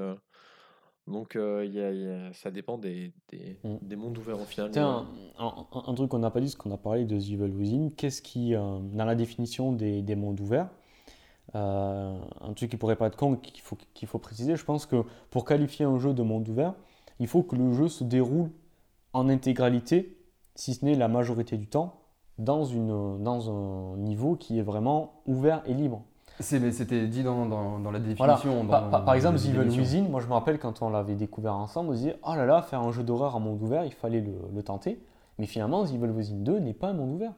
donc, 1.07 1.39
ça 2.33 2.51
dépend 2.51 2.77
des, 2.79 3.13
mmh. 3.33 3.77
des, 3.83 3.97
mondes 3.97 4.19
ouverts 4.19 4.41
au 4.41 4.45
final. 4.45 4.71
Un, 4.77 5.07
un, 5.39 5.95
truc 5.95 6.11
qu'on 6.11 6.19
n'a 6.19 6.31
pas 6.31 6.41
dit, 6.41 6.51
c'est 6.51 6.57
qu'on 6.57 6.73
a 6.73 6.77
parlé 6.77 7.05
de 7.05 7.19
The 7.19 7.31
Evil 7.31 7.53
Within. 7.53 7.89
Qu'est-ce 7.97 8.21
qui, 8.21 8.53
dans 8.53 9.05
la 9.05 9.15
définition 9.15 9.73
des, 9.73 10.03
des 10.03 10.17
mondes 10.17 10.41
ouverts, 10.41 10.69
un 11.55 12.53
truc 12.57 12.71
qui 12.71 12.77
pourrait 12.77 12.97
pas 12.97 13.07
être 13.07 13.17
con, 13.17 13.37
qu'il 13.37 13.61
faut, 13.61 13.79
qu'il 13.95 14.09
faut 14.09 14.19
préciser, 14.19 14.57
je 14.57 14.65
pense 14.65 14.87
que 14.87 15.05
pour 15.31 15.45
qualifier 15.45 15.85
un 15.85 15.99
jeu 15.99 16.15
de 16.15 16.23
monde 16.23 16.49
ouvert, 16.49 16.75
il 17.19 17.29
faut 17.29 17.43
que 17.43 17.57
le 17.57 17.73
jeu 17.73 17.89
se 17.89 18.05
déroule 18.05 18.51
en 19.13 19.29
intégralité, 19.29 20.17
si 20.55 20.75
ce 20.75 20.85
n'est 20.85 20.95
la 20.95 21.09
majorité 21.09 21.57
du 21.57 21.67
temps, 21.67 22.01
dans, 22.39 22.65
une, 22.65 23.23
dans 23.23 23.51
un 23.51 23.97
niveau 23.97 24.37
qui 24.37 24.59
est 24.59 24.63
vraiment 24.63 25.21
ouvert 25.27 25.63
et 25.67 25.75
libre. 25.75 26.03
C'était 26.41 27.07
dit 27.07 27.23
dans, 27.23 27.47
dans, 27.47 27.91
la 27.93 28.01
définition. 28.01 28.67
par, 28.67 29.15
exemple, 29.15 29.39
The 29.39 29.47
Evil 29.47 29.79
Within, 29.79 30.09
moi 30.09 30.21
je 30.21 30.27
me 30.27 30.33
rappelle 30.33 30.59
quand 30.59 30.83
on 30.83 30.91
l'avait 30.91 31.15
découvert 31.15 31.55
ensemble, 31.55 31.91
on 31.91 31.93
se 31.93 31.99
disait 31.99 32.17
Oh 32.25 32.35
là 32.35 32.45
là, 32.45 32.61
faire 32.63 32.81
un 32.81 32.91
jeu 32.91 33.05
d'horreur 33.05 33.37
en 33.37 33.41
monde 33.41 33.63
ouvert, 33.63 33.85
il 33.85 33.93
fallait 33.93 34.21
le, 34.21 34.33
le, 34.53 34.63
tenter. 34.65 35.01
Mais 35.39 35.47
finalement, 35.47 35.85
The 35.85 35.93
Evil 35.95 36.11
Within 36.11 36.39
2 36.39 36.59
n'est 36.59 36.75
pas 36.75 36.89
un 36.89 36.95
monde 36.95 37.13
ouvert. 37.13 37.33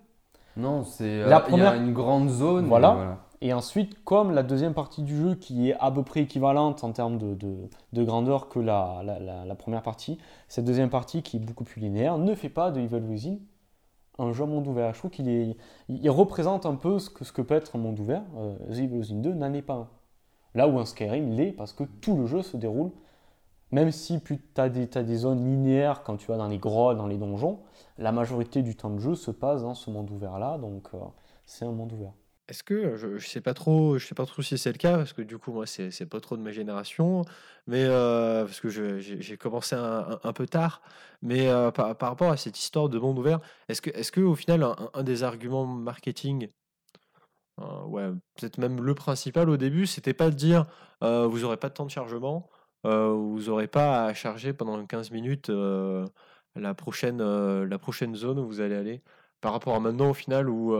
Non, 0.56 0.82
c'est 0.84 1.24
la 1.24 1.40
première... 1.40 1.72
Euh, 1.72 1.76
y 1.76 1.78
a 1.78 1.82
une 1.82 1.92
grande 1.92 2.30
zone. 2.30 2.66
Voilà. 2.66 3.18
Et, 3.42 3.52
ensuite, 3.52 4.02
comme 4.04 4.30
la 4.30 4.42
deuxième 4.42 4.72
partie 4.72 5.02
du 5.02 5.14
jeu, 5.14 5.34
qui 5.34 5.68
est 5.68 5.76
à 5.78 5.90
peu 5.90 6.02
près 6.02 6.20
équivalente 6.20 6.82
en 6.82 6.92
termes 6.92 7.18
de, 7.18 7.34
de, 7.34 7.68
de 7.92 8.02
grandeur 8.02 8.48
que 8.48 8.58
la, 8.58 9.02
la, 9.04 9.44
la, 9.44 9.54
première 9.54 9.82
partie, 9.82 10.16
cette 10.48 10.64
deuxième 10.64 10.88
partie, 10.88 11.22
qui 11.22 11.36
est 11.36 11.40
beaucoup 11.40 11.64
plus 11.64 11.82
linéaire, 11.82 12.16
ne 12.16 12.34
fait 12.34 12.48
pas 12.48 12.70
de 12.70 12.80
Evil 12.80 13.02
Within 13.06 13.36
un 14.18 14.32
jeu 14.32 14.44
monde 14.46 14.66
ouvert. 14.66 14.92
Je 14.94 14.98
trouve 14.98 15.10
qu'il 15.10 15.28
est, 15.28 15.56
il 15.88 16.10
représente 16.10 16.66
un 16.66 16.74
peu 16.74 16.98
ce 16.98 17.10
que, 17.10 17.42
peut 17.42 17.54
être 17.54 17.76
un 17.76 17.78
monde 17.78 17.98
ouvert. 17.98 18.22
The 18.70 18.78
Evil 18.78 18.98
Within 18.98 19.16
2 19.16 19.34
n'en 19.34 19.52
est 19.52 19.62
pas 19.62 19.74
un. 19.74 19.88
Là 20.54 20.68
où 20.68 20.78
un 20.78 20.86
Skyrim 20.86 21.30
l'est 21.30 21.52
parce 21.52 21.72
que 21.72 21.84
tout 21.84 22.16
le 22.16 22.26
jeu 22.26 22.42
se 22.42 22.56
déroule, 22.56 22.90
même 23.72 23.90
si 23.90 24.20
tu 24.22 24.38
as 24.56 24.68
des, 24.68 24.88
as 24.96 25.02
des 25.02 25.16
zones 25.16 25.44
linéaires 25.44 26.02
quand 26.02 26.16
tu 26.16 26.28
vas 26.28 26.36
dans 26.36 26.48
les 26.48 26.58
grottes, 26.58 26.96
dans 26.96 27.06
les 27.06 27.18
donjons, 27.18 27.60
la 27.98 28.12
majorité 28.12 28.62
du 28.62 28.74
temps 28.76 28.90
de 28.90 28.98
jeu 28.98 29.14
se 29.14 29.30
passe 29.30 29.62
dans 29.62 29.74
ce 29.74 29.90
monde 29.90 30.10
ouvert-là, 30.10 30.58
donc 30.58 30.88
euh, 30.94 30.98
c'est 31.44 31.64
un 31.64 31.72
monde 31.72 31.92
ouvert. 31.92 32.12
Est-ce 32.48 32.62
que 32.62 32.96
je, 32.96 33.18
je 33.18 33.26
sais 33.26 33.40
pas 33.40 33.54
trop, 33.54 33.98
je 33.98 34.06
sais 34.06 34.14
pas 34.14 34.24
trop 34.24 34.40
si 34.40 34.56
c'est 34.56 34.70
le 34.70 34.78
cas 34.78 34.96
parce 34.98 35.12
que 35.12 35.22
du 35.22 35.36
coup 35.36 35.52
moi 35.52 35.66
c'est 35.66 35.90
c'est 35.90 36.06
pas 36.06 36.20
trop 36.20 36.36
de 36.36 36.42
ma 36.42 36.52
génération, 36.52 37.24
mais 37.66 37.86
parce 37.88 38.60
que 38.60 38.68
j'ai 38.68 39.36
commencé 39.36 39.74
un, 39.74 40.32
peu 40.32 40.46
tard, 40.46 40.80
mais 41.22 41.48
par, 41.74 41.98
rapport 41.98 42.30
à 42.30 42.36
cette 42.36 42.58
histoire 42.58 42.88
de 42.88 42.98
monde 42.98 43.18
ouvert, 43.18 43.40
est-ce 43.68 43.82
que 43.82 43.90
est-ce 43.90 44.12
que 44.12 44.20
au 44.20 44.36
final 44.36 44.62
un, 44.94 45.02
des 45.02 45.24
arguments 45.24 45.66
marketing, 45.66 46.48
euh, 47.60 47.82
ouais 47.86 48.10
peut-être 48.36 48.58
même 48.58 48.80
le 48.82 48.94
principal 48.94 49.50
au 49.50 49.56
début, 49.56 49.86
c'était 49.86 50.14
pas 50.14 50.30
de 50.30 50.36
dire 50.36 50.66
vous 51.00 51.44
aurez 51.44 51.56
pas 51.56 51.68
de 51.68 51.74
temps 51.74 51.86
de 51.86 51.90
chargement, 51.90 52.48
vous 52.84 53.48
aurez 53.48 53.66
pas 53.68 54.04
à 54.06 54.14
charger 54.14 54.52
pendant 54.52 54.84
15 54.86 55.10
minutes 55.10 55.50
la 55.50 56.74
prochaine 56.74 57.22
la 57.64 57.78
prochaine 57.78 58.14
zone 58.14 58.38
où 58.38 58.46
vous 58.46 58.60
allez 58.60 58.76
aller, 58.76 59.02
par 59.40 59.52
rapport 59.52 59.74
à 59.74 59.80
maintenant 59.80 60.10
au 60.10 60.14
final 60.14 60.48
où 60.48 60.76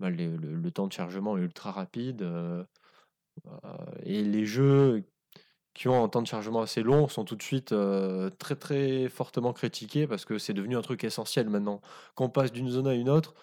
bah, 0.00 0.10
le, 0.10 0.70
temps 0.70 0.86
de 0.86 0.92
chargement 0.92 1.38
est 1.38 1.40
ultra 1.40 1.70
rapide. 1.72 2.22
Euh, 2.22 2.62
euh, 3.46 3.68
et 4.02 4.22
les 4.22 4.44
jeux 4.44 5.04
qui 5.74 5.88
ont 5.88 6.04
un 6.04 6.08
temps 6.08 6.22
de 6.22 6.26
chargement 6.26 6.62
assez 6.62 6.82
long 6.82 7.08
sont 7.08 7.24
tout 7.24 7.36
de 7.36 7.42
suite 7.42 7.72
euh, 7.72 8.30
très 8.38 8.56
très 8.56 9.08
fortement 9.08 9.52
critiqués 9.52 10.06
parce 10.06 10.24
que 10.24 10.38
c'est 10.38 10.54
devenu 10.54 10.76
un 10.76 10.82
truc 10.82 11.04
essentiel 11.04 11.48
maintenant. 11.48 11.80
Quand 12.14 12.26
on 12.26 12.30
passe 12.30 12.52
d'une 12.52 12.70
zone 12.70 12.86
à 12.86 12.94
une 12.94 13.10
autre, 13.10 13.34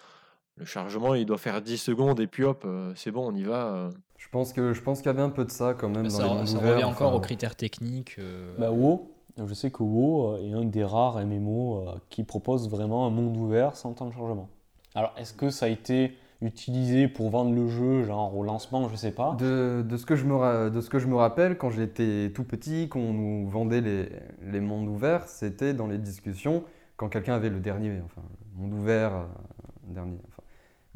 le 0.56 0.64
chargement 0.64 1.14
il 1.14 1.26
doit 1.26 1.38
faire 1.38 1.60
10 1.62 1.78
secondes 1.78 2.20
et 2.20 2.26
puis 2.26 2.44
hop, 2.44 2.66
c'est 2.96 3.10
bon, 3.10 3.32
on 3.32 3.34
y 3.34 3.44
va. 3.44 3.90
Je 4.16 4.28
pense 4.30 4.52
que 4.52 4.72
je 4.72 4.82
pense 4.82 4.98
qu'il 4.98 5.06
y 5.06 5.10
avait 5.10 5.22
un 5.22 5.30
peu 5.30 5.44
de 5.44 5.50
ça 5.50 5.74
quand 5.74 5.88
même. 5.88 6.10
ça, 6.10 6.24
dans 6.24 6.46
ça 6.46 6.58
revient 6.58 6.84
encore 6.84 7.14
aux 7.14 7.20
critères 7.20 7.54
techniques. 7.54 8.18
Bah, 8.58 8.72
WoW, 8.72 9.12
je 9.44 9.54
sais 9.54 9.70
que 9.70 9.82
WoW 9.82 10.38
est 10.38 10.52
un 10.52 10.64
des 10.64 10.84
rares 10.84 11.24
MMO 11.24 11.84
qui 12.08 12.24
propose 12.24 12.68
vraiment 12.68 13.06
un 13.06 13.10
monde 13.10 13.36
ouvert 13.36 13.76
sans 13.76 13.92
temps 13.92 14.08
de 14.08 14.12
chargement. 14.12 14.48
Alors 14.96 15.12
est-ce 15.16 15.34
que 15.34 15.50
ça 15.50 15.66
a 15.66 15.68
été 15.68 16.16
utilisé 16.40 17.08
pour 17.08 17.30
vendre 17.30 17.54
le 17.54 17.68
jeu, 17.68 18.04
genre 18.04 18.36
au 18.36 18.42
lancement, 18.42 18.88
je 18.88 18.96
sais 18.96 19.12
pas. 19.12 19.34
De, 19.38 19.84
de 19.86 19.96
ce, 19.96 20.06
que 20.06 20.16
je 20.16 20.24
me, 20.24 20.70
de 20.70 20.80
ce 20.80 20.90
que 20.90 20.98
je 20.98 21.06
me 21.06 21.16
rappelle, 21.16 21.56
quand 21.56 21.70
j'étais 21.70 22.30
tout 22.34 22.44
petit, 22.44 22.88
qu'on 22.88 23.12
nous 23.12 23.48
vendait 23.48 23.80
les, 23.80 24.08
les 24.42 24.60
mondes 24.60 24.88
ouverts, 24.88 25.28
c'était 25.28 25.74
dans 25.74 25.86
les 25.86 25.98
discussions, 25.98 26.64
quand 26.96 27.08
quelqu'un 27.08 27.34
avait 27.34 27.50
le 27.50 27.60
dernier, 27.60 28.00
enfin, 28.04 28.22
monde 28.56 28.74
ouvert, 28.74 29.14
euh, 29.14 29.24
dernier, 29.88 30.18
enfin, 30.28 30.42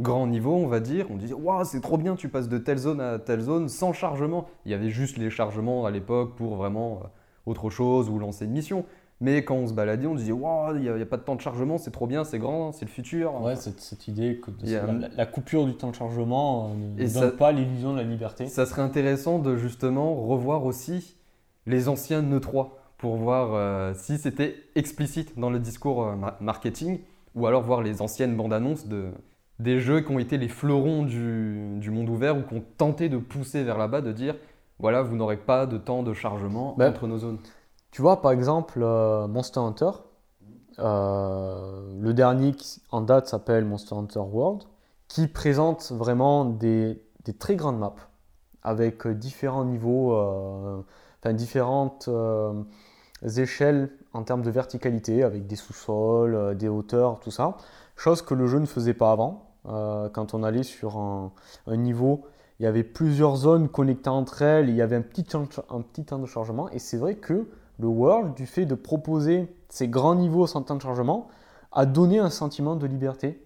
grand 0.01 0.27
niveau, 0.27 0.55
on 0.55 0.69
va 0.69 0.81
dire, 0.81 1.07
on 1.11 1.17
disait 1.17 1.35
Waouh, 1.35 1.65
c'est 1.65 1.81
trop 1.81 1.99
bien, 1.99 2.15
tu 2.17 2.29
passes 2.29 2.49
de 2.49 2.59
telle 2.59 2.79
zone 2.79 3.01
à 3.01 3.19
telle 3.19 3.41
zone 3.41 3.69
sans 3.69 3.93
chargement. 3.93 4.49
Il 4.65 4.73
y 4.73 4.75
avait 4.75 4.91
juste 4.91 5.19
les 5.19 5.31
chargements 5.31 5.85
à 5.87 5.91
l'époque 5.91 6.37
pour 6.37 6.57
vraiment 6.57 7.01
euh, 7.03 7.07
autre 7.47 7.71
chose 7.71 8.09
ou 8.09 8.19
lancer 8.19 8.45
une 8.45 8.53
mission. 8.53 8.85
Mais 9.21 9.45
quand 9.45 9.57
on 9.57 9.67
se 9.67 9.73
baladait, 9.73 10.07
on 10.07 10.15
disait 10.15 10.33
Waouh, 10.33 10.77
il 10.77 10.83
n'y 10.83 10.89
a, 10.89 11.07
pas 11.07 11.17
de 11.17 11.23
temps 11.23 11.35
de 11.35 11.41
chargement, 11.41 11.77
c'est 11.77 11.91
trop 11.91 12.07
bien, 12.07 12.23
c'est 12.23 12.39
grand, 12.39 12.73
c'est 12.73 12.85
le 12.85 12.91
futur. 12.91 13.43
Ouais, 13.43 13.57
cette, 13.57 13.81
cette 13.81 14.07
idée 14.07 14.41
que 14.41 14.51
la, 15.17 15.27
coupure 15.27 15.67
du 15.67 15.75
temps 15.75 15.91
de 15.91 15.97
chargement 15.97 16.71
euh, 16.71 17.03
ne 17.03 17.13
donne 17.13 17.37
pas 17.37 17.51
l'illusion 17.51 17.93
de 17.93 17.99
la 17.99 18.05
liberté. 18.05 18.47
Ça 18.47 18.65
serait 18.65 18.83
intéressant 18.83 19.41
de 19.41 19.57
justement 19.57 20.15
revoir 20.15 20.65
aussi 20.65 21.17
les 21.67 21.89
anciens 21.89 22.23
Nœuds 22.23 22.41
3 22.41 22.79
pour 22.97 23.17
voir 23.17 23.55
euh, 23.55 23.93
si 23.95 24.19
c'était 24.19 24.57
explicite 24.77 25.39
dans 25.39 25.51
le 25.51 25.59
discours 25.59 26.05
euh, 26.05 26.15
marketing 26.41 27.01
ou 27.35 27.47
alors 27.47 27.63
voir 27.63 27.83
les 27.83 28.01
anciennes 28.03 28.37
bandes 28.37 28.53
annonces 28.53 28.87
de, 28.87 29.11
des 29.59 29.81
jeux 29.81 30.01
qui 30.01 30.13
ont 30.13 30.19
été 30.19 30.39
les 30.39 30.49
fleurons 30.49 31.03
du, 31.05 31.77
du 31.77 31.91
monde 31.91 32.09
ouvert 32.09 32.37
ou 32.37 32.43
qui 32.43 32.55
ont 32.55 32.65
tenté 32.77 33.09
de 33.09 33.19
pousser 33.19 33.65
vers 33.65 33.79
là-bas, 33.79 34.01
de 34.01 34.13
dire 34.13 34.37
voilà, 34.79 35.03
vous 35.03 35.17
n'aurez 35.17 35.37
pas 35.37 35.67
de 35.67 35.77
temps 35.77 36.05
de 36.05 36.15
chargement 36.15 36.77
ben, 36.79 36.91
entre 36.91 37.09
nos 37.09 37.19
zones. 37.19 37.39
Tu 37.99 38.03
vois, 38.03 38.23
par 38.23 38.31
exemple, 38.31 38.79
euh, 38.81 39.27
Monster 39.27 39.59
Hunter, 39.59 39.91
euh, 40.79 41.83
le 42.01 42.15
dernier 42.15 42.55
en 42.93 43.01
date 43.01 43.27
s'appelle 43.27 43.65
Monster 43.65 43.97
Hunter 43.97 44.21
World, 44.21 44.63
qui 45.09 45.27
présente 45.27 45.91
vraiment 45.91 46.45
des, 46.45 47.03
très 47.41 47.57
grandes 47.57 47.81
maps 47.81 47.97
avec 48.63 49.09
différents 49.09 49.65
niveaux, 49.65 50.13
enfin 50.15 51.33
différentes 51.33 52.09
échelles 53.37 53.91
en 54.13 54.23
termes 54.23 54.43
de 54.43 54.51
verticalité, 54.53 55.25
avec 55.25 55.49
des 55.49 55.57
sous-sols, 55.57 56.37
euh, 56.37 56.55
des 56.55 56.69
hauteurs, 56.69 57.19
tout 57.19 57.33
ça. 57.33 57.57
Chose 57.97 58.23
que 58.23 58.35
le 58.35 58.47
jeu 58.47 58.61
ne 58.61 58.67
faisait 58.67 58.95
pas 58.95 59.11
avant. 59.11 59.51
Euh, 59.67 60.09
quand 60.09 60.35
on 60.35 60.45
allait 60.45 60.63
sur 60.63 60.99
un, 60.99 61.33
niveau, 61.67 62.23
il 62.61 62.63
y 62.63 62.67
avait 62.67 62.85
plusieurs 62.85 63.35
zones 63.35 63.69
connectées 63.69 64.09
entre 64.09 64.43
elles, 64.43 64.69
il 64.69 64.77
y 64.77 64.83
avait 64.83 64.95
un 64.95 65.03
petit 65.03 65.27
un 65.37 65.81
petit 65.81 66.05
temps 66.05 66.21
de 66.21 66.27
chargement. 66.27 66.71
Et 66.71 66.79
c'est 66.79 66.97
vrai 66.97 67.17
que 67.17 67.49
le 67.79 67.87
World, 67.87 68.35
du 68.35 68.47
fait 68.47 68.67
de 68.67 68.75
proposer 68.75 69.55
ces 69.69 69.89
grands 69.89 70.15
niveaux 70.15 70.47
sans 70.47 70.63
temps 70.63 70.77
de 70.77 70.83
chargement, 70.83 71.29
a 71.73 71.87
donné 71.87 72.19
un 72.19 72.31
sentiment 72.31 72.77
de 72.77 72.87
liberté 72.87 73.43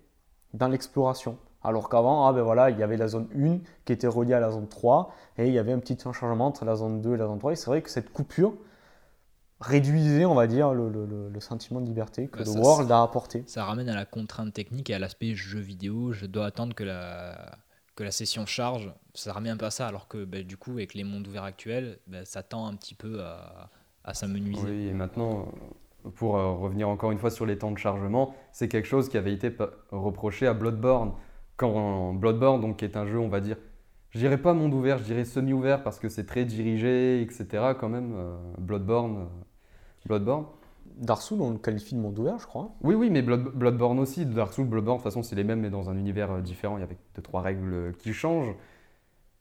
dans 0.54 0.68
l'exploration. 0.68 1.38
Alors 1.64 1.88
qu'avant, 1.88 2.26
ah 2.26 2.32
ben 2.32 2.42
voilà, 2.42 2.70
il 2.70 2.78
y 2.78 2.82
avait 2.82 2.96
la 2.96 3.09
zone 3.09 3.28
1 3.36 3.59
qui 3.84 3.92
était 3.92 4.06
reliée 4.09 4.34
à 4.34 4.40
la 4.40 4.50
zone 4.50 4.68
3 4.68 5.14
et 5.38 5.46
il 5.46 5.54
y 5.54 5.59
avait 5.59 5.72
un 5.72 5.78
petit 5.78 5.96
chargement 6.00 6.46
entre 6.46 6.64
la 6.64 6.76
zone 6.76 7.00
2 7.00 7.14
et 7.14 7.16
la 7.16 7.26
zone 7.26 7.38
3. 7.38 7.52
Et 7.52 7.56
c'est 7.56 7.66
vrai 7.66 7.82
que 7.82 7.90
cette 7.90 8.12
coupure 8.12 8.54
réduisait, 9.60 10.24
on 10.24 10.34
va 10.34 10.46
dire, 10.46 10.74
le, 10.74 10.88
le- 10.88 11.28
le 11.28 11.40
sentiment 11.40 11.80
de 11.80 11.86
liberté 11.86 12.26
que 12.26 12.38
Bah, 12.38 12.44
le 12.44 12.50
ça, 12.50 12.60
World 12.60 12.90
a 12.90 13.02
apporté. 13.02 13.44
Ça 13.46 13.64
ramène 13.64 13.88
à 13.88 13.94
la 13.94 14.04
contrainte 14.04 14.52
technique 14.52 14.90
et 14.90 14.94
à 14.94 14.98
l'aspect 14.98 15.34
jeu 15.34 15.60
vidéo. 15.60 16.12
Je 16.12 16.26
dois 16.26 16.46
attendre 16.46 16.74
que 16.74 16.84
la, 16.84 17.59
que 17.94 18.02
la 18.02 18.10
session 18.10 18.44
charge. 18.46 18.92
Ça 19.14 19.32
ramène 19.32 19.52
un 19.52 19.56
peu 19.56 19.66
à 19.66 19.70
ça, 19.70 19.86
alors 19.86 20.09
que 20.09 20.24
bah, 20.24 20.42
du 20.42 20.56
coup, 20.56 20.72
avec 20.72 20.94
les 20.94 21.04
mondes 21.04 21.26
ouverts 21.28 21.44
actuels, 21.44 21.98
bah, 22.09 22.24
ça 22.24 22.42
tend 22.42 22.66
un 22.66 22.74
petit 22.74 22.94
peu 22.94 23.22
à, 23.22 23.70
à 24.04 24.14
s'amenuiser. 24.14 24.62
Oui, 24.66 24.88
et 24.88 24.92
maintenant, 24.92 25.46
euh, 26.06 26.10
pour 26.16 26.36
euh, 26.36 26.52
revenir 26.52 26.88
encore 26.88 27.12
une 27.12 27.18
fois 27.18 27.30
sur 27.30 27.46
les 27.46 27.58
temps 27.58 27.70
de 27.70 27.78
chargement, 27.78 28.34
c'est 28.52 28.68
quelque 28.68 28.88
chose 28.88 29.08
qui 29.08 29.16
avait 29.16 29.32
été 29.32 29.54
reproché 29.90 30.46
à 30.46 30.54
Bloodborne. 30.54 31.12
Quand 31.56 32.12
Bloodborne, 32.14 32.60
donc, 32.60 32.78
qui 32.78 32.84
est 32.84 32.96
un 32.96 33.06
jeu, 33.06 33.18
on 33.18 33.28
va 33.28 33.40
dire, 33.40 33.56
je 34.10 34.18
dirais 34.18 34.38
pas 34.38 34.52
monde 34.54 34.74
ouvert, 34.74 34.98
je 34.98 35.04
dirais 35.04 35.24
semi-ouvert 35.24 35.82
parce 35.82 35.98
que 35.98 36.08
c'est 36.08 36.26
très 36.26 36.44
dirigé, 36.44 37.22
etc. 37.22 37.74
quand 37.78 37.88
même, 37.88 38.12
euh, 38.16 38.36
Bloodborne. 38.58 39.16
euh, 39.18 39.24
Bloodborne. 40.06 40.46
Dark 40.98 41.22
Souls, 41.22 41.40
on 41.40 41.50
le 41.52 41.58
qualifie 41.58 41.94
de 41.94 42.00
monde 42.00 42.18
ouvert, 42.18 42.38
je 42.38 42.46
crois. 42.46 42.74
Oui, 42.82 42.94
oui, 42.94 43.08
mais 43.08 43.22
Blood- 43.22 43.54
Bloodborne 43.54 43.98
aussi. 43.98 44.26
Dark 44.26 44.52
Souls, 44.52 44.66
Bloodborne, 44.66 44.98
de 44.98 45.02
toute 45.02 45.10
façon, 45.10 45.22
c'est 45.22 45.36
les 45.36 45.44
mêmes, 45.44 45.60
mais 45.60 45.70
dans 45.70 45.88
un 45.88 45.96
univers 45.96 46.42
différent. 46.42 46.76
Il 46.76 46.80
y 46.80 46.82
avait 46.82 46.98
deux, 47.14 47.22
trois 47.22 47.40
règles 47.40 47.94
qui 47.98 48.12
changent. 48.12 48.54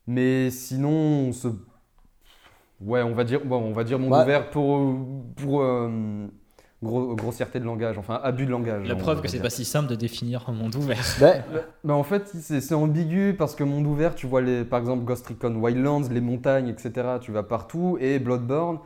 Mais 0.06 0.50
sinon, 0.50 0.88
on 1.28 1.32
se. 1.32 1.48
Ouais, 2.84 3.02
on 3.02 3.14
va 3.14 3.24
dire, 3.24 3.40
bon, 3.44 3.56
on 3.58 3.72
va 3.72 3.84
dire 3.84 3.98
monde 3.98 4.12
Ouais. 4.12 4.22
ouvert 4.22 4.50
pour, 4.50 4.94
pour 5.36 5.62
euh, 5.62 6.26
gros- 6.82 7.14
grossièreté 7.14 7.60
de 7.60 7.64
langage, 7.64 7.96
enfin 7.98 8.18
abus 8.22 8.44
de 8.46 8.50
langage. 8.50 8.86
La 8.88 8.96
preuve 8.96 9.20
que 9.22 9.28
c'est 9.28 9.38
pas 9.40 9.50
si 9.50 9.64
simple 9.64 9.88
de 9.88 9.94
définir 9.94 10.44
un 10.48 10.52
monde 10.52 10.74
ouvert. 10.74 10.98
Ben, 11.20 11.42
Bah, 11.84 11.94
en 11.94 12.02
fait, 12.02 12.26
c'est 12.40 12.74
ambigu 12.74 13.34
parce 13.38 13.54
que 13.54 13.62
monde 13.64 13.86
ouvert, 13.86 14.14
tu 14.14 14.26
vois 14.26 14.40
les, 14.40 14.64
par 14.64 14.80
exemple 14.80 15.04
Ghost 15.04 15.26
Recon 15.28 15.54
Wildlands, 15.56 16.08
les 16.10 16.20
montagnes, 16.20 16.68
etc. 16.68 16.90
Tu 17.20 17.30
vas 17.30 17.42
partout 17.44 17.98
et 18.00 18.18
Bloodborne, 18.18 18.78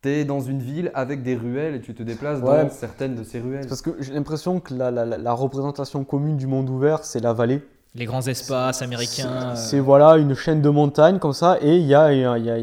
t'es 0.00 0.24
dans 0.24 0.40
une 0.40 0.60
ville 0.60 0.90
avec 0.94 1.22
des 1.22 1.36
ruelles 1.36 1.74
et 1.74 1.80
tu 1.80 1.94
te 1.94 2.02
déplaces 2.02 2.40
Ouais. 2.40 2.64
dans 2.64 2.70
certaines 2.70 3.14
de 3.16 3.22
ces 3.22 3.38
ruelles. 3.40 3.66
parce 3.68 3.82
que 3.82 3.90
j'ai 4.00 4.14
l'impression 4.14 4.60
que 4.60 4.72
la, 4.74 4.90
la- 4.90 5.32
représentation 5.34 6.04
commune 6.04 6.36
du 6.38 6.46
monde 6.46 6.70
ouvert, 6.70 7.04
c'est 7.04 7.20
la 7.20 7.32
vallée. 7.34 7.60
Les 7.94 8.06
grands 8.06 8.26
espaces 8.26 8.80
américains. 8.80 9.54
C'est 9.54 9.78
voilà 9.78 10.16
une 10.16 10.34
chaîne 10.34 10.62
de 10.62 10.70
montagnes 10.70 11.18
comme 11.18 11.34
ça, 11.34 11.58
et 11.60 11.76
il 11.76 11.84
y 11.86 11.94
a, 11.94 12.10
il 12.14 12.20
y 12.20 12.24
a- 12.24 12.38
il 12.38 12.44
y 12.46 12.50
a- 12.50 12.56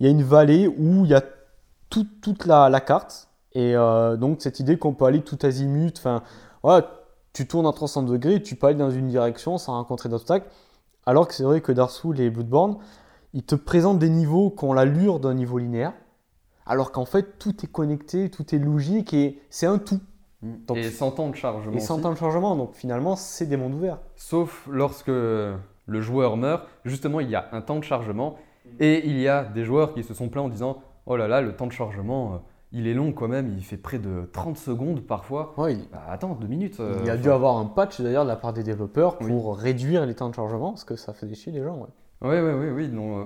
il 0.00 0.06
y 0.06 0.08
a 0.08 0.12
une 0.12 0.22
vallée 0.22 0.68
où 0.68 1.04
il 1.04 1.10
y 1.10 1.14
a 1.14 1.22
tout- 1.90 2.06
toute 2.22 2.46
la, 2.46 2.68
la 2.68 2.80
carte. 2.80 3.28
Et 3.52 3.74
euh, 3.76 4.16
donc 4.16 4.42
cette 4.42 4.60
idée 4.60 4.76
qu'on 4.78 4.92
peut 4.94 5.06
aller 5.06 5.22
tout 5.22 5.38
azimut, 5.42 5.96
enfin 5.98 6.22
voilà, 6.62 6.90
tu 7.32 7.46
tournes 7.46 7.66
à 7.66 7.72
300 7.72 8.02
degrés, 8.02 8.42
tu 8.42 8.54
peux 8.56 8.66
aller 8.66 8.78
dans 8.78 8.90
une 8.90 9.08
direction 9.08 9.56
sans 9.58 9.72
rencontrer 9.74 10.08
d'obstacles. 10.08 10.46
Alors 11.06 11.26
que 11.28 11.34
c'est 11.34 11.44
vrai 11.44 11.60
que 11.60 11.72
Dark 11.72 11.90
Souls 11.90 12.20
et 12.20 12.28
Bloodborne, 12.30 12.76
ils 13.32 13.44
te 13.44 13.54
présentent 13.54 13.98
des 13.98 14.08
niveaux 14.10 14.50
qui 14.50 14.64
ont 14.64 14.72
l'allure 14.72 15.20
d'un 15.20 15.34
niveau 15.34 15.58
linéaire, 15.58 15.92
alors 16.66 16.90
qu'en 16.92 17.04
fait 17.04 17.38
tout 17.38 17.54
est 17.62 17.70
connecté, 17.70 18.30
tout 18.30 18.54
est 18.54 18.58
logique 18.58 19.14
et 19.14 19.40
c'est 19.50 19.66
un 19.66 19.78
tout. 19.78 20.00
Donc- 20.42 20.76
et 20.76 20.90
sans 20.90 21.10
temps 21.12 21.28
de 21.30 21.36
chargement. 21.36 21.74
Et 21.74 21.80
sans 21.80 21.94
aussi. 21.94 22.02
temps 22.02 22.12
de 22.12 22.18
chargement, 22.18 22.56
donc 22.56 22.74
finalement 22.74 23.16
c'est 23.16 23.46
des 23.46 23.56
mondes 23.56 23.74
ouverts. 23.74 23.98
Sauf 24.16 24.66
lorsque 24.70 25.08
le 25.08 26.00
joueur 26.00 26.36
meurt, 26.36 26.64
justement, 26.84 27.20
il 27.20 27.30
y 27.30 27.34
a 27.36 27.48
un 27.52 27.60
temps 27.62 27.76
de 27.78 27.84
chargement 27.84 28.36
et 28.80 29.06
il 29.08 29.18
y 29.18 29.28
a 29.28 29.44
des 29.44 29.64
joueurs 29.64 29.94
qui 29.94 30.02
se 30.02 30.14
sont 30.14 30.28
plaints 30.28 30.42
en 30.42 30.48
disant 30.48 30.82
Oh 31.06 31.16
là 31.16 31.28
là, 31.28 31.40
le 31.40 31.54
temps 31.54 31.66
de 31.66 31.72
chargement, 31.72 32.34
euh, 32.34 32.38
il 32.72 32.86
est 32.88 32.94
long 32.94 33.12
quand 33.12 33.28
même, 33.28 33.48
il 33.56 33.62
fait 33.64 33.76
près 33.76 33.98
de 33.98 34.28
30 34.32 34.56
secondes 34.56 35.00
parfois. 35.06 35.54
Ouais, 35.56 35.74
il- 35.74 35.88
Bah, 35.90 36.02
attends, 36.08 36.34
deux 36.34 36.48
minutes. 36.48 36.80
euh, 36.80 36.96
Il 37.00 37.06
y 37.06 37.10
a 37.10 37.16
dû 37.16 37.28
enfin, 37.28 37.36
avoir 37.36 37.56
un 37.58 37.66
patch 37.66 38.00
d'ailleurs 38.00 38.24
de 38.24 38.28
la 38.28 38.36
part 38.36 38.52
des 38.52 38.62
développeurs 38.64 39.16
Oui. 39.20 39.28
pour 39.28 39.56
réduire 39.56 40.04
les 40.04 40.14
temps 40.14 40.28
de 40.28 40.34
chargement 40.34 40.70
parce 40.72 40.84
que 40.84 40.96
ça 40.96 41.12
fait 41.12 41.32
chier 41.34 41.52
les 41.52 41.62
gens. 41.62 41.86
Ouais, 42.22 42.40
oui. 42.74 42.88
non, 42.88 43.20
euh, 43.20 43.24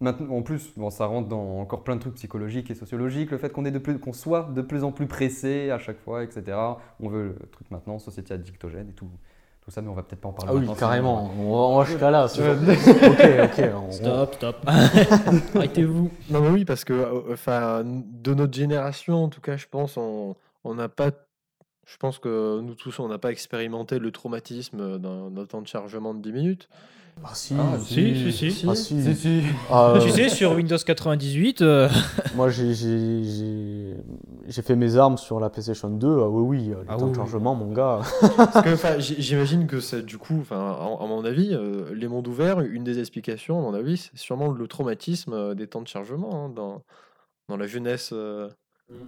maintenant, 0.00 0.36
en 0.36 0.42
plus, 0.42 0.72
bon, 0.76 0.90
ça 0.90 1.06
rentre 1.06 1.28
dans 1.28 1.58
encore 1.60 1.82
plein 1.82 1.96
de 1.96 2.00
trucs 2.00 2.14
psychologiques 2.14 2.70
et 2.70 2.74
sociologiques. 2.74 3.30
Le 3.32 3.38
fait 3.38 3.50
qu'on 3.50 4.12
soit 4.12 4.50
de 4.54 4.60
plus 4.62 4.84
en 4.84 4.92
plus 4.92 5.06
pressé 5.06 5.70
à 5.70 5.78
chaque 5.78 5.98
fois, 5.98 6.22
etc. 6.22 6.56
On 7.00 7.08
veut 7.08 7.36
le 7.40 7.46
truc 7.50 7.70
maintenant, 7.72 7.98
société 7.98 8.34
addictogène 8.34 8.88
et 8.90 8.94
tout, 8.94 9.08
tout 9.66 9.72
ça, 9.72 9.82
mais 9.82 9.88
on 9.88 9.94
va 9.94 10.02
peut-être 10.04 10.20
pas 10.20 10.28
en 10.28 10.32
parler. 10.32 10.52
Ah 10.54 10.72
oui, 10.72 10.78
carrément. 10.78 11.28
sinon, 11.32 11.52
On 11.72 11.78
va, 11.78 11.84
jusqu'à 11.84 12.10
là. 12.10 12.28
ce 12.28 12.40
Ouais. 12.40 12.54
genre. 12.54 13.10
ok, 13.12 13.58
ok. 13.58 13.70
on- 13.88 13.90
Stop, 13.90 14.34
stop. 14.36 14.56
Arrêtez-vous. 15.54 16.10
Non, 16.30 16.40
mais 16.40 16.48
oui, 16.50 16.64
parce 16.64 16.84
que, 16.84 16.92
euh, 16.92 17.32
enfin, 17.32 17.82
de 17.84 18.34
notre 18.34 18.54
génération, 18.54 19.24
en 19.24 19.28
tout 19.28 19.40
cas, 19.40 19.56
je 19.56 19.66
pense, 19.70 19.96
on 19.96 20.36
on 20.64 20.74
n'a 20.74 20.88
pas. 20.88 21.10
Je 21.86 21.96
pense 21.98 22.18
que 22.18 22.60
nous 22.60 22.74
tous, 22.74 22.98
on 22.98 23.08
n'a 23.08 23.18
pas 23.18 23.30
expérimenté 23.30 23.98
le 23.98 24.10
traumatisme 24.10 24.98
d'un 24.98 25.30
d'un 25.30 25.44
temps 25.46 25.62
de 25.62 25.68
chargement 25.68 26.14
de 26.14 26.20
10 26.20 26.32
minutes. 26.32 26.68
Ah 27.24 27.30
si. 27.34 27.54
Ah, 27.58 27.78
Si, 27.78 28.30
si, 28.32 28.50
si. 28.52 28.66
Ah, 28.68 28.74
si. 28.74 29.02
Si, 29.02 29.14
si. 29.14 29.42
Ah, 29.70 29.90
euh, 29.96 30.00
Tu 30.00 30.10
sais, 30.10 30.28
sur 30.28 30.52
Windows 30.52 30.76
98, 30.76 31.62
euh, 31.62 31.88
Moi, 32.36 32.50
j'ai- 32.50 32.74
j'ai 32.74 33.22
j'ai- 33.24 33.96
j'ai 34.46 34.62
fait 34.62 34.76
mes 34.76 34.96
armes 34.96 35.16
sur 35.16 35.40
la 35.40 35.48
PlayStation 35.48 35.88
2. 35.88 36.18
Ah 36.20 36.28
oui, 36.28 36.58
oui, 36.58 36.66
les 36.68 36.74
Ah 36.88 36.96
temps 36.96 37.06
oui, 37.06 37.12
de 37.12 37.16
oui. 37.16 37.16
chargement, 37.16 37.54
mon 37.54 37.72
gars. 37.72 38.00
J'imagine 38.98 39.66
que 39.66 39.80
c'est 39.80 40.04
du 40.04 40.18
coup, 40.18 40.38
enfin, 40.40 40.56
à 40.58 41.02
à 41.02 41.06
mon 41.06 41.24
avis, 41.24 41.50
euh, 41.54 41.94
les 41.94 42.06
mondes 42.06 42.28
ouverts, 42.28 42.60
une 42.60 42.84
des 42.84 42.98
explications, 42.98 43.58
à 43.58 43.62
mon 43.62 43.74
avis, 43.74 43.96
c'est 43.96 44.16
sûrement 44.18 44.52
le 44.52 44.68
traumatisme 44.68 45.32
euh, 45.32 45.54
des 45.54 45.66
temps 45.66 45.82
de 45.82 45.88
chargement 45.88 46.44
hein, 46.46 46.48
dans, 46.50 46.82
dans 47.48 47.56
la 47.56 47.66
jeunesse. 47.66 48.10
euh. 48.12 48.48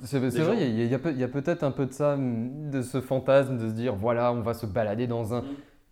C'est 0.02 0.18
vrai, 0.18 0.68
il 0.68 0.86
y 0.88 0.94
a- 0.94 1.28
peut-être 1.28 1.62
un 1.62 1.70
peu 1.70 1.86
de 1.86 1.92
ça, 1.92 2.16
mm, 2.16 2.70
de 2.70 2.82
ce 2.82 3.00
fantasme 3.00 3.58
de 3.58 3.68
se 3.68 3.74
dire 3.74 3.94
voilà, 3.94 4.32
on 4.32 4.40
va 4.40 4.54
se 4.54 4.66
balader 4.66 5.06
dans 5.06 5.34
un 5.34 5.44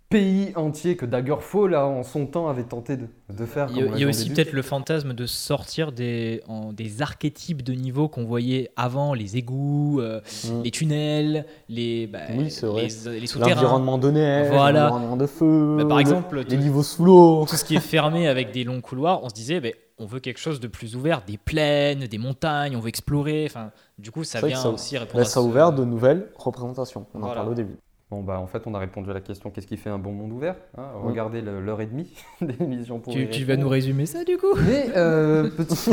pays 0.08 0.52
entier 0.54 0.96
que 0.96 1.04
Daggerfall, 1.04 1.70
là, 1.70 1.86
en 1.86 2.02
son 2.04 2.26
temps, 2.26 2.48
avait 2.48 2.62
tenté 2.64 2.96
de, 2.96 3.06
de 3.36 3.44
faire. 3.44 3.66
il 3.70 3.78
y 3.78 3.82
a, 3.82 3.98
y 3.98 4.04
aussi 4.04 4.30
peut-être 4.30 4.52
le 4.52 4.62
fantasme 4.62 5.14
de 5.14 5.26
sortir 5.26 5.90
des, 5.92 6.42
en- 6.48 6.72
des 6.72 7.02
archétypes 7.02 7.62
de 7.62 7.72
niveaux 7.72 8.08
qu'on 8.08 8.24
voyait 8.24 8.70
avant, 8.76 9.14
les 9.14 9.36
égouts, 9.36 10.00
euh, 10.00 10.20
Mm. 10.44 10.62
les 10.62 10.70
tunnels, 10.70 11.46
les, 11.68 12.06
bah, 12.06 12.20
Oui, 12.36 12.48
les, 12.76 13.20
les 13.20 13.26
souterrains. 13.26 13.54
L'environnement 13.54 13.98
de 13.98 14.10
neige, 14.10 14.48
Voilà. 14.50 14.88
l'environnement 14.88 15.16
de 15.16 15.26
feu, 15.26 15.76
Bah, 15.78 15.84
par 15.86 15.96
le- 15.96 16.00
exemple, 16.02 16.44
les 16.48 16.56
niveaux 16.56 16.82
sous 16.84 17.04
l'eau. 17.04 17.44
tout 17.48 17.56
ce 17.56 17.64
qui 17.64 17.74
est 17.76 17.80
fermé 17.80 18.28
avec 18.28 18.52
des 18.52 18.64
longs 18.64 18.80
couloirs, 18.80 19.24
on 19.24 19.28
se 19.28 19.34
disait, 19.34 19.60
ben, 19.60 19.72
on 19.98 20.04
veut 20.06 20.20
quelque 20.20 20.38
chose 20.38 20.60
de 20.60 20.68
plus 20.68 20.94
ouvert, 20.94 21.22
des 21.26 21.38
plaines, 21.38 22.00
des 22.06 22.18
montagnes, 22.18 22.76
on 22.76 22.80
veut 22.80 22.88
explorer. 22.90 23.46
Enfin, 23.48 23.70
du 23.98 24.10
coup, 24.10 24.24
ça 24.24 24.40
vient 24.46 24.56
ça- 24.56 24.68
aussi 24.68 24.98
répondre 24.98 25.16
Là, 25.18 25.22
à 25.22 25.24
ça 25.24 25.40
a 25.40 25.42
ce- 25.42 25.48
ouvert 25.48 25.72
de 25.72 25.84
nouvelles 25.84 26.28
représentations. 26.36 27.06
On 27.14 27.22
en 27.22 27.28
parlait 27.34 27.50
au 27.50 27.54
début. 27.54 27.76
Bon, 28.10 28.22
bah, 28.22 28.38
en 28.38 28.46
fait, 28.46 28.62
on 28.66 28.74
a 28.74 28.78
répondu 28.78 29.10
à 29.10 29.14
la 29.14 29.20
question 29.20 29.50
qu'est-ce 29.50 29.66
qui 29.66 29.76
fait 29.76 29.90
un 29.90 29.98
bon 29.98 30.12
monde 30.12 30.30
ouvert 30.32 30.54
hein. 30.78 30.84
Regardez 31.02 31.42
l'heure 31.42 31.80
et 31.80 31.86
demie 31.86 32.12
d'émission 32.40 33.00
pour 33.00 33.12
Tu, 33.12 33.28
tu 33.30 33.44
vas 33.44 33.56
nous 33.56 33.68
résumer 33.68 34.06
ça 34.06 34.22
du 34.22 34.36
coup? 34.36 34.54
Mais, 34.64 34.86
euh, 34.96 35.50
petit. 35.56 35.90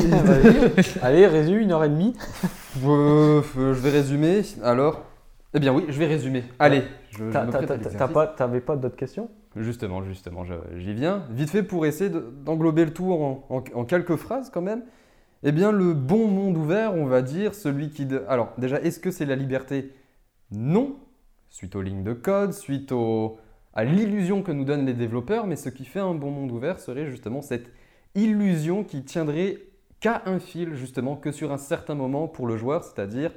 Allez, 1.02 1.26
résume 1.26 1.58
une 1.60 1.72
heure 1.72 1.84
et 1.84 1.90
demie. 1.90 2.14
Euh, 2.86 3.42
euh, 3.58 3.74
je 3.74 3.80
vais 3.80 3.90
résumer. 3.90 4.44
Alors, 4.64 5.02
eh 5.56 5.60
bien 5.60 5.74
oui, 5.74 5.86
je 5.90 5.98
vais 5.98 6.06
résumer. 6.06 6.44
Allez, 6.60 6.84
je, 7.10 7.26
pas, 8.08 8.28
t'avais 8.28 8.62
pas 8.62 8.76
d'autres 8.76 8.96
questions? 8.96 9.30
Justement, 9.56 10.04
justement, 10.04 10.46
je- 10.46 10.54
j'y 10.78 10.94
viens. 10.94 11.24
Vite 11.32 11.50
fait 11.50 11.64
pour 11.64 11.86
essayer 11.88 12.10
de- 12.12 12.32
d'englober 12.46 12.86
le 12.86 12.94
tour 12.94 13.22
en, 13.24 13.46
en- 13.50 13.64
en 13.74 13.86
quelques 13.86 14.18
phrases 14.18 14.52
quand 14.52 14.62
même. 14.62 14.84
Eh 15.44 15.52
bien, 15.52 15.72
le 15.72 15.94
bon 15.94 16.28
monde 16.28 16.58
ouvert, 16.58 16.94
on 16.96 17.06
va 17.06 17.22
dire, 17.24 17.54
celui 17.56 17.90
qui... 17.90 18.06
de- 18.06 18.24
Alors, 18.30 18.54
déjà, 18.60 18.80
est-ce 18.82 19.00
que 19.00 19.10
c'est 19.12 19.26
la 19.26 19.36
liberté? 19.36 19.92
Non, 20.52 20.96
suite 21.54 21.76
aux 21.76 21.84
lignes 21.84 22.04
de 22.04 22.14
code, 22.14 22.52
suite 22.52 22.92
à 23.74 23.84
l'illusion 23.86 24.42
que 24.42 24.52
nous 24.52 24.66
donnent 24.66 24.88
les 24.88 24.94
développeurs, 24.94 25.46
mais 25.46 25.56
ce 25.56 25.70
qui 25.70 25.86
fait 25.86 26.00
un 26.00 26.16
bon 26.16 26.32
monde 26.32 26.52
ouvert 26.52 26.80
serait 26.80 27.06
justement 27.06 27.42
cette 27.42 27.72
illusion 28.16 28.84
qui 28.84 29.04
tiendrait 29.04 29.60
qu'à 30.00 30.24
un 30.26 30.40
fil, 30.40 30.74
justement, 30.74 31.16
que 31.16 31.32
sur 31.32 31.52
un 31.52 31.58
certain 31.58 31.94
moment 31.94 32.28
pour 32.28 32.48
le 32.48 32.58
joueur, 32.58 32.84
c'est-à-dire 32.84 33.32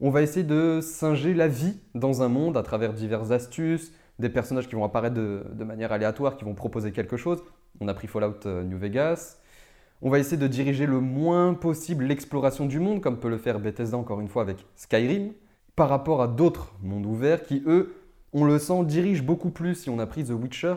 on 0.00 0.10
va 0.10 0.20
essayer 0.22 0.44
de 0.44 0.80
singer 0.82 1.32
la 1.34 1.48
vie 1.48 1.80
dans 1.94 2.22
un 2.22 2.28
monde 2.28 2.56
à 2.56 2.62
travers 2.62 2.92
diverses 2.92 3.30
astuces, 3.30 3.92
des 4.18 4.28
personnages 4.28 4.68
qui 4.68 4.74
vont 4.74 4.84
apparaître 4.84 5.14
de, 5.14 5.42
de 5.50 5.64
manière 5.64 5.90
aléatoire, 5.90 6.36
qui 6.36 6.44
vont 6.44 6.54
proposer 6.54 6.92
quelque 6.92 7.16
chose. 7.16 7.42
On 7.80 7.88
a 7.88 7.94
pris 7.94 8.08
Fallout 8.08 8.46
euh, 8.46 8.62
New 8.62 8.78
Vegas. 8.78 9.38
On 10.02 10.10
va 10.10 10.18
essayer 10.18 10.36
de 10.36 10.46
diriger 10.46 10.86
le 10.86 11.00
moins 11.00 11.54
possible 11.54 12.04
l'exploration 12.04 12.66
du 12.66 12.78
monde, 12.78 13.00
comme 13.00 13.18
peut 13.18 13.30
le 13.30 13.38
faire 13.38 13.58
Bethesda 13.58 13.96
encore 13.96 14.20
une 14.20 14.28
fois 14.28 14.42
avec 14.42 14.66
Skyrim, 14.76 15.32
par 15.78 15.88
rapport 15.88 16.20
à 16.20 16.28
d'autres 16.28 16.74
mondes 16.82 17.06
ouverts 17.06 17.44
qui, 17.44 17.62
eux, 17.66 17.94
on 18.32 18.44
le 18.44 18.58
sent, 18.58 18.84
dirigent 18.84 19.24
beaucoup 19.24 19.50
plus. 19.50 19.74
Si 19.76 19.88
on 19.90 19.98
a 20.00 20.06
pris 20.06 20.24
The 20.24 20.30
Witcher, 20.30 20.74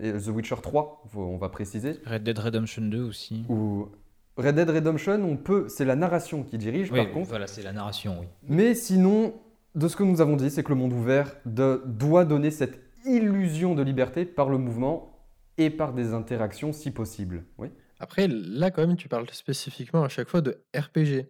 et 0.00 0.12
The 0.12 0.28
Witcher 0.28 0.56
3, 0.62 1.02
faut- 1.08 1.20
on 1.22 1.38
va 1.38 1.48
préciser, 1.48 1.94
Red 2.06 2.22
Dead 2.22 2.38
Redemption 2.38 2.82
2 2.82 3.02
aussi. 3.02 3.44
ou 3.48 3.88
Red 4.36 4.54
Dead 4.54 4.68
Redemption, 4.70 5.14
on 5.24 5.36
peut, 5.36 5.68
c'est 5.68 5.84
la 5.84 5.96
narration 5.96 6.42
qui 6.44 6.58
dirige, 6.58 6.92
Oui, 6.92 6.98
par 7.02 7.10
contre. 7.12 7.28
voilà, 7.30 7.46
c'est 7.46 7.62
la 7.62 7.72
narration, 7.72 8.18
oui. 8.20 8.26
Mais 8.48 8.74
sinon, 8.74 9.34
de 9.74 9.88
ce 9.88 9.96
que 9.96 10.02
nous 10.04 10.20
avons 10.20 10.36
dit, 10.36 10.50
c'est 10.50 10.62
que 10.62 10.68
le 10.68 10.74
monde 10.76 10.92
ouvert 10.92 11.34
de- 11.46 11.82
doit 11.86 12.24
donner 12.24 12.50
cette 12.50 12.78
illusion 13.06 13.74
de 13.74 13.82
liberté 13.82 14.24
par 14.26 14.48
le 14.50 14.58
mouvement 14.58 15.16
et 15.58 15.70
par 15.70 15.92
des 15.94 16.12
interactions 16.12 16.72
si 16.72 16.90
possible. 16.90 17.44
Oui. 17.58 17.68
Après, 17.98 18.28
là, 18.28 18.70
quand 18.70 18.86
même, 18.86 18.96
tu 18.96 19.08
parles 19.08 19.26
spécifiquement 19.32 20.04
à 20.04 20.08
chaque 20.08 20.28
fois 20.28 20.40
de 20.42 20.58
RPG. 20.76 21.26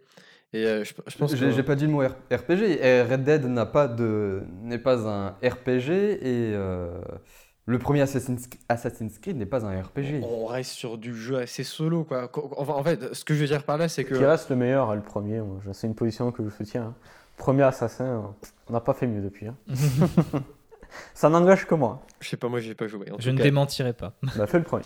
Et 0.53 0.65
euh, 0.67 0.83
je, 0.85 0.93
je 1.07 1.17
pense 1.17 1.35
J'ai 1.35 1.47
que... 1.47 1.53
j'ai 1.53 1.63
pas 1.63 1.77
dit 1.77 1.87
le 1.87 1.93
mot 1.93 2.01
RPG. 2.03 2.63
Et 2.83 3.03
Red 3.03 3.23
Dead 3.25 3.45
n'a 3.47 3.67
pas 3.67 3.87
de 3.89 4.43
n'est 4.63 4.79
pas 4.79 5.07
un 5.09 5.29
RPG 5.45 5.91
et 6.23 6.53
euh, 6.55 7.01
le 7.67 7.79
premier 7.79 8.01
Assassin's, 8.01 8.49
Assassin's 8.69 9.19
Creed 9.21 9.37
n'est 9.37 9.47
pas 9.47 9.65
un 9.65 9.81
RPG. 9.81 10.23
On 10.25 10.47
reste 10.47 10.73
sur 10.73 10.99
du 10.99 11.15
jeu 11.15 11.39
assez 11.39 11.63
solo, 11.63 12.03
quoi. 12.03 12.29
Enfin, 12.57 12.73
en 12.73 12.83
fait, 12.83 13.15
ce 13.15 13.25
que 13.25 13.33
je 13.35 13.41
veux 13.41 13.47
dire 13.47 13.63
par 13.63 13.79
là, 13.79 13.89
c'est 13.89 14.03
que... 14.05 14.15
Qui 14.17 14.25
reste 14.25 14.51
le 14.51 14.57
meilleur, 14.57 14.93
le 14.97 15.03
premier. 15.03 15.41
C'est 15.73 15.87
une 15.87 15.95
position 15.95 16.33
que 16.33 16.43
je 16.45 16.49
soutiens. 16.51 16.83
hein. 16.83 16.95
Premier 17.37 17.63
assassin, 17.63 18.05
euh, 18.05 18.21
on 18.69 18.73
n'a 18.73 18.81
pas 18.81 18.93
fait 18.93 19.07
mieux 19.07 19.23
depuis. 19.23 19.47
hein. 19.47 19.55
Ça 21.15 21.29
n'engage 21.29 21.67
que 21.67 21.75
moi. 21.75 22.03
Je 22.21 22.29
sais 22.29 22.37
pas, 22.37 22.49
moi, 22.49 22.59
j'ai 22.61 22.75
pas 22.75 22.89
joué. 22.89 23.11
en 23.13 23.19
Je 23.19 23.27
tout 23.29 23.33
ne 23.33 23.39
cas. 23.39 23.45
démentirai 23.45 23.93
pas. 23.93 24.13
Bah, 24.37 24.47
fais 24.47 24.59
le 24.59 24.65
premier. 24.65 24.85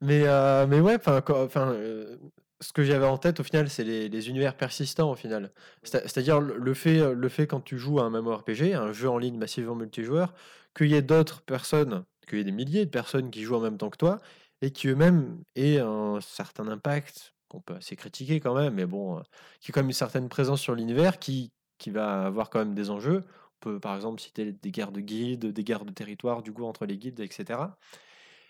Mais, 0.00 0.22
euh, 0.24 0.66
mais 0.68 0.80
ouais, 0.80 0.96
enfin, 1.04 1.72
euh, 1.72 2.16
ce 2.60 2.72
que 2.72 2.82
j'avais 2.84 3.06
en 3.06 3.18
tête 3.18 3.40
au 3.40 3.42
final, 3.42 3.68
c'est 3.70 3.84
les, 3.84 4.28
univers 4.28 4.56
persistants 4.56 5.10
au 5.10 5.14
final. 5.14 5.52
C'est- 5.82 6.02
C'est-à-dire 6.02 6.40
le 6.40 6.74
fait, 6.74 7.14
le 7.14 7.28
fait 7.28 7.46
quand 7.46 7.60
tu 7.60 7.78
joues 7.78 8.00
à 8.00 8.04
un 8.04 8.10
MMORPG, 8.10 8.74
un 8.74 8.92
jeu 8.92 9.08
en 9.08 9.18
ligne 9.18 9.38
massivement 9.38 9.74
multijoueur, 9.74 10.34
qu'il 10.76 10.88
y 10.88 10.94
ait 10.94 11.02
d'autres 11.02 11.42
personnes, 11.42 12.04
qu'il 12.28 12.38
y 12.38 12.40
ait 12.42 12.44
des 12.44 12.52
milliers 12.52 12.84
de 12.84 12.90
personnes 12.90 13.30
qui 13.30 13.42
jouent 13.42 13.56
en 13.56 13.60
même 13.60 13.78
temps 13.78 13.90
que 13.90 13.96
toi, 13.96 14.18
et 14.62 14.70
qui 14.72 14.88
eux-mêmes 14.88 15.42
aient 15.56 15.78
un 15.80 16.20
certain 16.20 16.68
impact, 16.68 17.34
qu'on 17.48 17.60
peut 17.60 17.74
assez 17.74 17.96
critiquer 17.96 18.40
quand 18.40 18.54
même, 18.54 18.74
mais 18.74 18.86
bon, 18.86 19.18
euh, 19.18 19.22
qui 19.60 19.72
a 19.72 19.74
quand 19.74 19.80
même 19.80 19.88
une 19.88 19.92
certaine 19.94 20.28
présence 20.28 20.60
sur 20.60 20.74
l'univers, 20.74 21.18
qui, 21.18 21.52
qui 21.78 21.90
va 21.90 22.26
avoir 22.26 22.50
quand 22.50 22.60
même 22.60 22.74
des 22.74 22.90
enjeux. 22.90 23.24
On 23.56 23.70
peut 23.70 23.80
par 23.80 23.96
exemple 23.96 24.20
citer 24.20 24.52
des 24.52 24.70
guerres 24.70 24.92
de 24.92 25.00
guildes, 25.00 25.46
des 25.46 25.64
guerres 25.64 25.84
de 25.84 25.92
territoire, 25.92 26.42
du 26.42 26.52
coup, 26.52 26.64
entre 26.64 26.86
les 26.86 26.96
guildes, 26.98 27.20
etc 27.20 27.58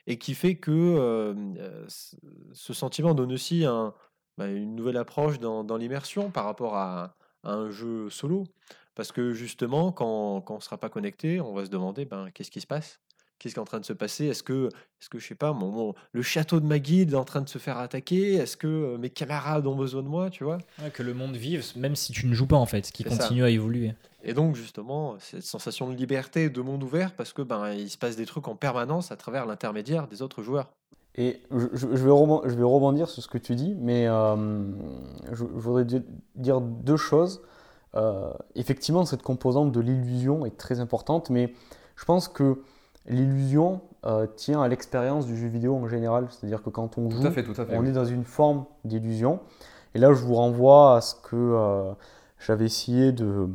et 0.07 0.19
qui 0.19 0.35
fait 0.35 0.57
que 0.57 1.35
ce- 1.89 2.73
sentiment 2.73 3.15
donne 3.15 3.33
aussi 3.33 3.65
bah, 4.37 4.49
une 4.49 4.75
nouvelle 4.75 4.97
approche 4.97 5.39
dans, 5.39 5.77
l'immersion 5.77 6.31
par 6.31 6.45
rapport 6.45 6.77
à, 6.77 7.17
un 7.43 7.71
jeu 7.71 8.11
solo. 8.11 8.45
Parce 8.95 9.13
que 9.13 9.33
justement, 9.33 9.93
quand, 9.93 10.43
quand 10.43 10.55
on 10.55 10.59
ne 10.59 10.63
sera 10.63 10.77
pas 10.77 10.91
connecté, 10.91 11.41
on 11.41 11.55
va 11.55 11.65
se 11.65 11.71
demander 11.71 12.05
ben, 12.05 12.31
qu'est-ce 12.33 12.51
qui 12.51 12.61
se 12.61 12.67
passe? 12.67 13.01
Qu'est-ce 13.41 13.55
qui 13.55 13.59
est 13.59 13.63
en 13.63 13.65
train 13.65 13.81
de 13.81 13.85
se 13.87 13.95
passer? 13.95 14.27
Est-ce 14.27 14.43
que, 14.43 14.69
est 14.69 15.09
que, 15.09 15.19
je 15.19 15.27
sais 15.27 15.35
pas, 15.35 15.53
mon, 15.55 15.71
mon- 15.71 15.95
le 16.13 16.21
château 16.23 16.61
de 16.61 16.67
ma 16.67 16.79
guilde 16.79 17.13
est 17.15 17.17
en 17.17 17.25
train 17.25 17.41
de 17.41 17.49
se 17.49 17.57
faire 17.59 17.79
attaquer? 17.79 18.35
Est-ce 18.35 18.57
que 18.59 18.67
euh, 18.67 18.99
mes 18.99 19.09
camarades 19.09 19.67
ont 19.67 19.75
besoin 19.75 20.03
de 20.03 20.09
moi, 20.09 20.29
tu 20.29 20.45
vois? 20.45 20.59
Ouais, 20.81 20.91
que 20.91 21.03
le 21.03 21.15
monde 21.15 21.35
vive, 21.37 21.65
même 21.77 21.97
si 21.97 22.13
tu 22.13 22.27
ne 22.27 22.35
joues 22.35 22.47
pas 22.47 22.59
en 22.59 22.67
fait, 22.67 22.93
qui 22.93 23.03
ça. 23.03 23.09
continue 23.09 23.43
à 23.43 23.49
évoluer. 23.49 23.95
Et 24.23 24.35
donc, 24.35 24.57
justement, 24.57 25.17
cette 25.19 25.43
sensation 25.43 25.89
de 25.89 25.95
liberté, 25.97 26.51
de 26.51 26.61
monde 26.61 26.83
ouvert, 26.83 27.15
parce 27.15 27.33
que 27.33 27.41
ben, 27.41 27.73
il 27.73 27.89
se 27.89 27.97
passe 27.97 28.15
des 28.17 28.27
trucs 28.27 28.47
en 28.47 28.55
permanence 28.55 29.11
à 29.11 29.17
travers 29.17 29.47
l'intermédiaire 29.47 30.07
des 30.07 30.21
autres 30.21 30.43
joueurs. 30.43 30.71
Et 31.17 31.41
je, 31.51 31.57
vais 31.87 31.97
je 31.97 32.55
vais 32.55 32.63
rebondir 32.63 33.09
sur 33.09 33.23
ce 33.23 33.29
que 33.29 33.39
tu 33.39 33.57
dis, 33.57 33.75
mais 33.79 34.07
euh, 34.07 34.63
je, 35.33 35.37
je 35.37 35.45
voudrais 35.45 35.87
di- 35.87 36.03
dire 36.37 36.61
deux 36.61 36.99
choses. 36.99 37.41
Euh, 37.97 38.33
effectivement, 38.55 39.05
cette 39.07 39.23
composante 39.23 39.73
de 39.73 39.81
l'illusion 39.81 40.45
est 40.47 40.57
très 40.57 40.79
importante, 40.79 41.31
mais 41.31 41.55
je 41.97 42.05
pense 42.05 42.29
que 42.29 42.63
l'illusion 43.07 43.81
euh, 44.07 44.27
tient 44.27 44.63
à 44.63 44.69
l'expérience 44.69 45.27
du 45.27 45.37
jeu 45.37 45.49
vidéo 45.49 45.75
en 45.77 45.89
général. 45.89 46.27
C'est-à-dire 46.31 46.63
que 46.63 46.71
quand 46.71 46.97
on 46.99 47.09
Tout 47.09 47.21
joue, 47.21 47.27
à 47.27 47.31
fait, 47.31 47.43
tout 47.43 47.59
à 47.61 47.65
fait. 47.67 47.77
on 47.77 47.81
oui. 47.81 47.89
est 47.89 47.93
dans 47.93 48.05
une 48.05 48.25
forme 48.25 48.65
d'illusion. 48.85 49.41
Et 49.95 49.99
là, 49.99 50.13
je 50.13 50.23
vous 50.25 50.35
renvoie 50.35 50.97
à 50.97 51.01
ce 51.01 51.15
que 51.17 51.35
euh, 51.37 51.93
j'avais 52.39 52.67
essayé 52.67 53.13
de, 53.13 53.49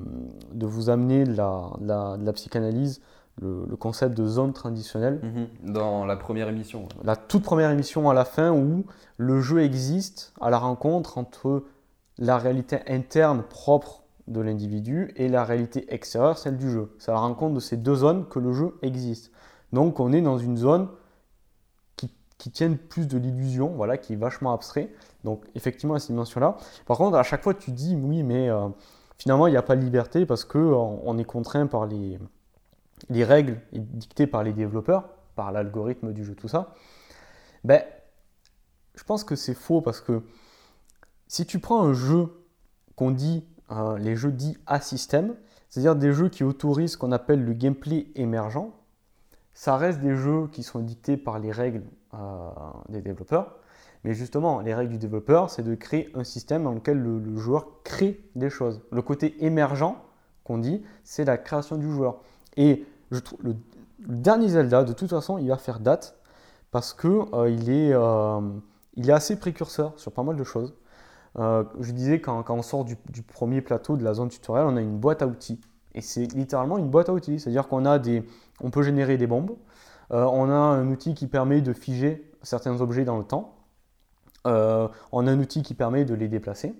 de 0.53 0.65
vous 0.65 0.89
amener 0.89 1.23
de 1.23 1.34
la, 1.35 1.72
de 1.80 1.88
la- 1.88 2.17
de 2.17 2.26
la 2.26 2.34
psychanalyse, 2.34 3.01
le, 3.41 3.65
le 3.69 3.76
concept 3.76 4.15
de 4.15 4.26
zone 4.27 4.53
traditionnelle 4.53 5.19
Mhm. 5.23 5.73
Dans 5.73 6.05
la 6.05 6.15
première 6.15 6.47
émission. 6.49 6.88
la 7.03 7.15
toute 7.15 7.43
première 7.43 7.69
émission 7.72 8.09
à 8.09 8.13
la 8.13 8.23
fin 8.26 8.51
où 8.51 8.85
le 9.17 9.41
jeu 9.41 9.61
existe 9.61 10.34
à 10.41 10.49
la 10.49 10.57
rencontre 10.57 11.17
entre 11.17 11.63
la 12.17 12.38
réalité 12.38 12.80
interne 12.88 13.43
propre 13.43 14.03
de 14.27 14.39
l'individu 14.39 15.11
et 15.17 15.27
la 15.27 15.43
réalité 15.43 15.85
extérieure, 15.93 16.38
celle 16.38 16.57
du 16.57 16.72
jeu. 16.72 16.95
C'est 16.97 17.11
à 17.11 17.13
la 17.13 17.19
rencontre 17.19 17.55
de 17.55 17.59
ces 17.59 17.76
deux 17.77 17.95
zones 17.95 18.26
que 18.27 18.39
le 18.39 18.53
jeu 18.53 18.76
existe. 18.81 19.31
Donc 19.73 19.99
on 19.99 20.11
est 20.13 20.21
dans 20.21 20.37
une 20.37 20.57
zone 20.57 20.87
qui, 21.95 22.11
qui 22.37 22.51
tient 22.51 22.73
plus 22.73 23.07
de 23.07 23.17
l'illusion, 23.17 23.69
voilà, 23.69 23.97
qui 23.97 24.13
est 24.13 24.17
vachement 24.17 24.53
abstrait. 24.53 24.91
Donc 25.23 25.43
effectivement 25.55 25.95
à 25.95 25.99
cette 25.99 26.11
dimension-là. 26.11 26.57
Par 26.85 26.97
contre, 26.97 27.17
à 27.17 27.23
chaque 27.23 27.43
fois 27.43 27.53
tu 27.53 27.71
dis 27.71 27.95
oui, 27.95 28.23
mais 28.23 28.49
euh, 28.49 28.67
finalement 29.17 29.47
il 29.47 29.51
n'y 29.51 29.57
a 29.57 29.63
pas 29.63 29.75
de 29.75 29.81
liberté 29.81 30.25
parce 30.25 30.45
que 30.45 30.57
euh, 30.57 30.75
on 30.75 31.17
est 31.17 31.25
contraint 31.25 31.67
par 31.67 31.85
les, 31.85 32.19
les 33.09 33.23
règles 33.23 33.59
dictées 33.73 34.27
par 34.27 34.43
les 34.43 34.53
développeurs, 34.53 35.09
par 35.35 35.51
l'algorithme 35.51 36.13
du 36.13 36.23
jeu, 36.23 36.35
tout 36.35 36.47
ça. 36.47 36.73
Ben, 37.63 37.81
je 38.95 39.03
pense 39.03 39.23
que 39.23 39.35
c'est 39.35 39.53
faux 39.53 39.81
parce 39.81 40.01
que 40.01 40.23
si 41.27 41.45
tu 41.45 41.59
prends 41.59 41.83
un 41.83 41.93
jeu 41.93 42.27
qu'on 42.95 43.11
dit, 43.11 43.43
euh, 43.71 43.97
les 43.97 44.15
jeux 44.15 44.31
dits 44.31 44.57
à 44.67 44.79
système, 44.79 45.35
c'est-à-dire 45.69 45.95
des 45.95 46.13
jeux 46.13 46.29
qui 46.29 46.43
autorisent 46.43 46.93
ce 46.93 46.97
qu'on 46.97 47.11
appelle 47.11 47.43
le 47.43 47.53
gameplay 47.53 48.07
émergent, 48.15 48.71
ça 49.56 49.77
reste 49.77 50.02
des 50.02 50.15
jeux 50.15 50.48
qui 50.52 50.61
sont 50.61 50.80
dictés 50.80 51.15
par 51.18 51.40
les 51.40 51.52
règles 51.52 51.82
euh, 52.14 52.49
des 52.90 53.02
développeurs. 53.02 53.56
Mais 54.03 54.14
justement, 54.14 54.60
les 54.60 54.76
règles 54.76 54.91
du 54.91 54.98
développeur, 54.99 55.49
c'est 55.49 55.64
de 55.64 55.73
créer 55.73 56.11
un 56.14 56.26
système 56.26 56.64
dans 56.64 56.73
lequel 56.73 56.99
le, 56.99 57.38
joueur 57.38 57.82
crée 57.84 58.19
des 58.36 58.52
choses. 58.52 58.82
Le 58.91 59.02
côté 59.02 59.44
émergent 59.44 59.95
qu'on 60.44 60.60
dit, 60.60 60.84
c'est 61.03 61.26
la 61.26 61.38
création 61.38 61.77
du 61.77 61.90
joueur. 61.90 62.18
Et 62.57 62.86
je 63.11 63.19
trouve 63.19 63.40
le, 63.44 63.56
dernier 63.99 64.49
Zelda, 64.49 64.84
de 64.84 64.94
toute 64.94 65.10
façon, 65.10 65.38
il 65.38 65.48
va 65.48 65.57
faire 65.57 65.80
date 65.80 66.19
parce 66.69 66.94
que 66.94 67.34
euh, 67.34 67.49
il, 67.49 67.69
est, 67.69 67.94
euh, 67.94 68.41
il 68.95 69.10
est 69.10 69.14
assez 69.14 69.40
précurseur 69.40 69.94
sur 69.95 70.11
pas 70.11 70.22
mal 70.22 70.36
de 70.36 70.44
choses. 70.44 70.76
Je 71.38 71.91
disais, 71.91 72.22
quand, 72.22 72.44
quand 72.44 72.56
on 72.56 72.61
sort 72.61 72.86
du, 72.86 72.98
du 73.10 73.22
premier 73.22 73.61
plateau 73.61 73.98
de 73.98 74.03
la 74.03 74.14
zone 74.14 74.30
tutoriel, 74.30 74.68
on 74.68 74.77
a 74.77 74.82
une 74.82 74.98
boîte 74.98 75.22
à 75.22 75.27
outils. 75.27 75.60
Et 75.94 76.02
c'est 76.02 76.26
littéralement 76.34 76.77
une 76.77 76.90
boîte 76.90 77.10
à 77.10 77.14
outils. 77.14 77.40
C'est-à-dire 77.40 77.68
qu'on 77.68 77.86
a 77.86 77.99
des, 77.99 78.23
on 78.61 78.72
peut 78.72 78.84
générer 78.84 79.18
des 79.18 79.27
bombes. 79.27 79.56
Euh, 80.11 80.23
on 80.26 80.49
a 80.49 80.53
un 80.53 80.88
outil 80.88 81.14
qui 81.14 81.27
permet 81.27 81.61
de 81.61 81.73
figer 81.73 82.32
certains 82.41 82.80
objets 82.82 83.06
dans 83.06 83.18
le 83.18 83.23
temps. 83.23 83.56
Euh, 84.45 84.88
on 85.11 85.26
a 85.27 85.32
un 85.32 85.40
outil 85.40 85.64
qui 85.64 85.73
permet 85.73 86.06
de 86.06 86.14
les 86.14 86.27
déplacer. 86.27 86.76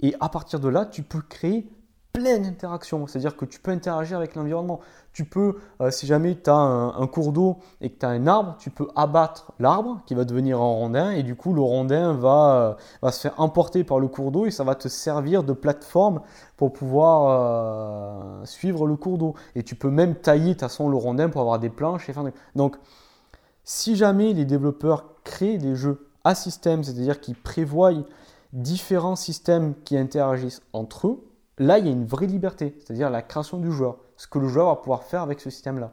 Et 0.00 0.14
à 0.20 0.28
partir 0.28 0.60
de 0.60 0.68
là, 0.68 0.86
tu 0.86 1.02
peux 1.02 1.22
créer 1.22 1.70
plein 2.20 2.38
d'interactions. 2.38 3.06
C'est-à-dire 3.06 3.34
que 3.36 3.46
tu 3.46 3.60
peux 3.60 3.70
interagir 3.70 4.18
avec 4.18 4.34
l'environnement. 4.34 4.80
Tu 5.12 5.24
peux, 5.24 5.56
euh, 5.80 5.90
si 5.90 6.06
jamais 6.06 6.36
tu 6.36 6.50
as 6.50 6.54
un, 6.54 7.06
cours 7.06 7.32
d'eau 7.32 7.56
et 7.80 7.90
que 7.90 7.98
tu 7.98 8.06
as 8.06 8.10
un 8.10 8.26
arbre, 8.26 8.56
tu 8.58 8.70
peux 8.70 8.88
abattre 8.94 9.52
l'arbre 9.58 10.02
qui 10.06 10.14
va 10.14 10.24
devenir 10.24 10.58
un 10.58 10.64
rondin 10.64 11.10
et 11.12 11.22
du 11.22 11.34
coup 11.34 11.52
le 11.54 11.62
rondin 11.62 12.12
va, 12.12 12.76
euh, 13.02 13.10
se 13.10 13.20
faire 13.20 13.34
emporter 13.38 13.82
par 13.84 13.98
le 13.98 14.06
cours 14.06 14.30
d'eau 14.30 14.46
et 14.46 14.50
ça 14.50 14.64
va 14.64 14.74
te 14.74 14.86
servir 14.88 15.42
de 15.42 15.52
plateforme 15.52 16.20
pour 16.56 16.72
pouvoir 16.72 18.42
euh, 18.42 18.44
suivre 18.44 18.86
le 18.86 18.96
cours 18.96 19.18
d'eau. 19.18 19.34
Et 19.54 19.62
tu 19.62 19.74
peux 19.74 19.90
même 19.90 20.14
tailler 20.14 20.48
de 20.48 20.52
toute 20.52 20.60
façon 20.60 20.88
le 20.88 20.96
rondin 20.96 21.30
pour 21.30 21.40
avoir 21.40 21.58
des 21.58 21.70
planches 21.70 22.08
et 22.08 22.12
faire. 22.12 22.24
Donc, 22.54 22.76
si 23.64 23.96
jamais 23.96 24.34
les 24.34 24.44
développeurs 24.44 25.06
créent 25.24 25.58
des 25.58 25.74
jeux 25.74 26.06
à 26.22 26.34
système, 26.34 26.84
c'est-à-dire 26.84 27.20
qu'ils 27.20 27.34
prévoient 27.34 27.92
différents 28.52 29.16
systèmes 29.16 29.74
qui 29.84 29.96
interagissent 29.96 30.62
entre 30.72 31.08
eux, 31.08 31.29
là 31.60 31.78
il 31.78 31.86
y 31.86 31.88
a 31.88 31.92
une 31.92 32.06
vraie 32.06 32.26
liberté, 32.26 32.76
c'est-à-dire 32.80 33.10
la 33.10 33.22
création 33.22 33.58
du 33.58 33.70
joueur, 33.70 33.98
ce 34.16 34.26
que 34.26 34.40
le 34.40 34.48
joueur 34.48 34.66
va 34.66 34.76
pouvoir 34.76 35.04
faire 35.04 35.22
avec 35.22 35.38
ce 35.40 35.50
système-là. 35.50 35.92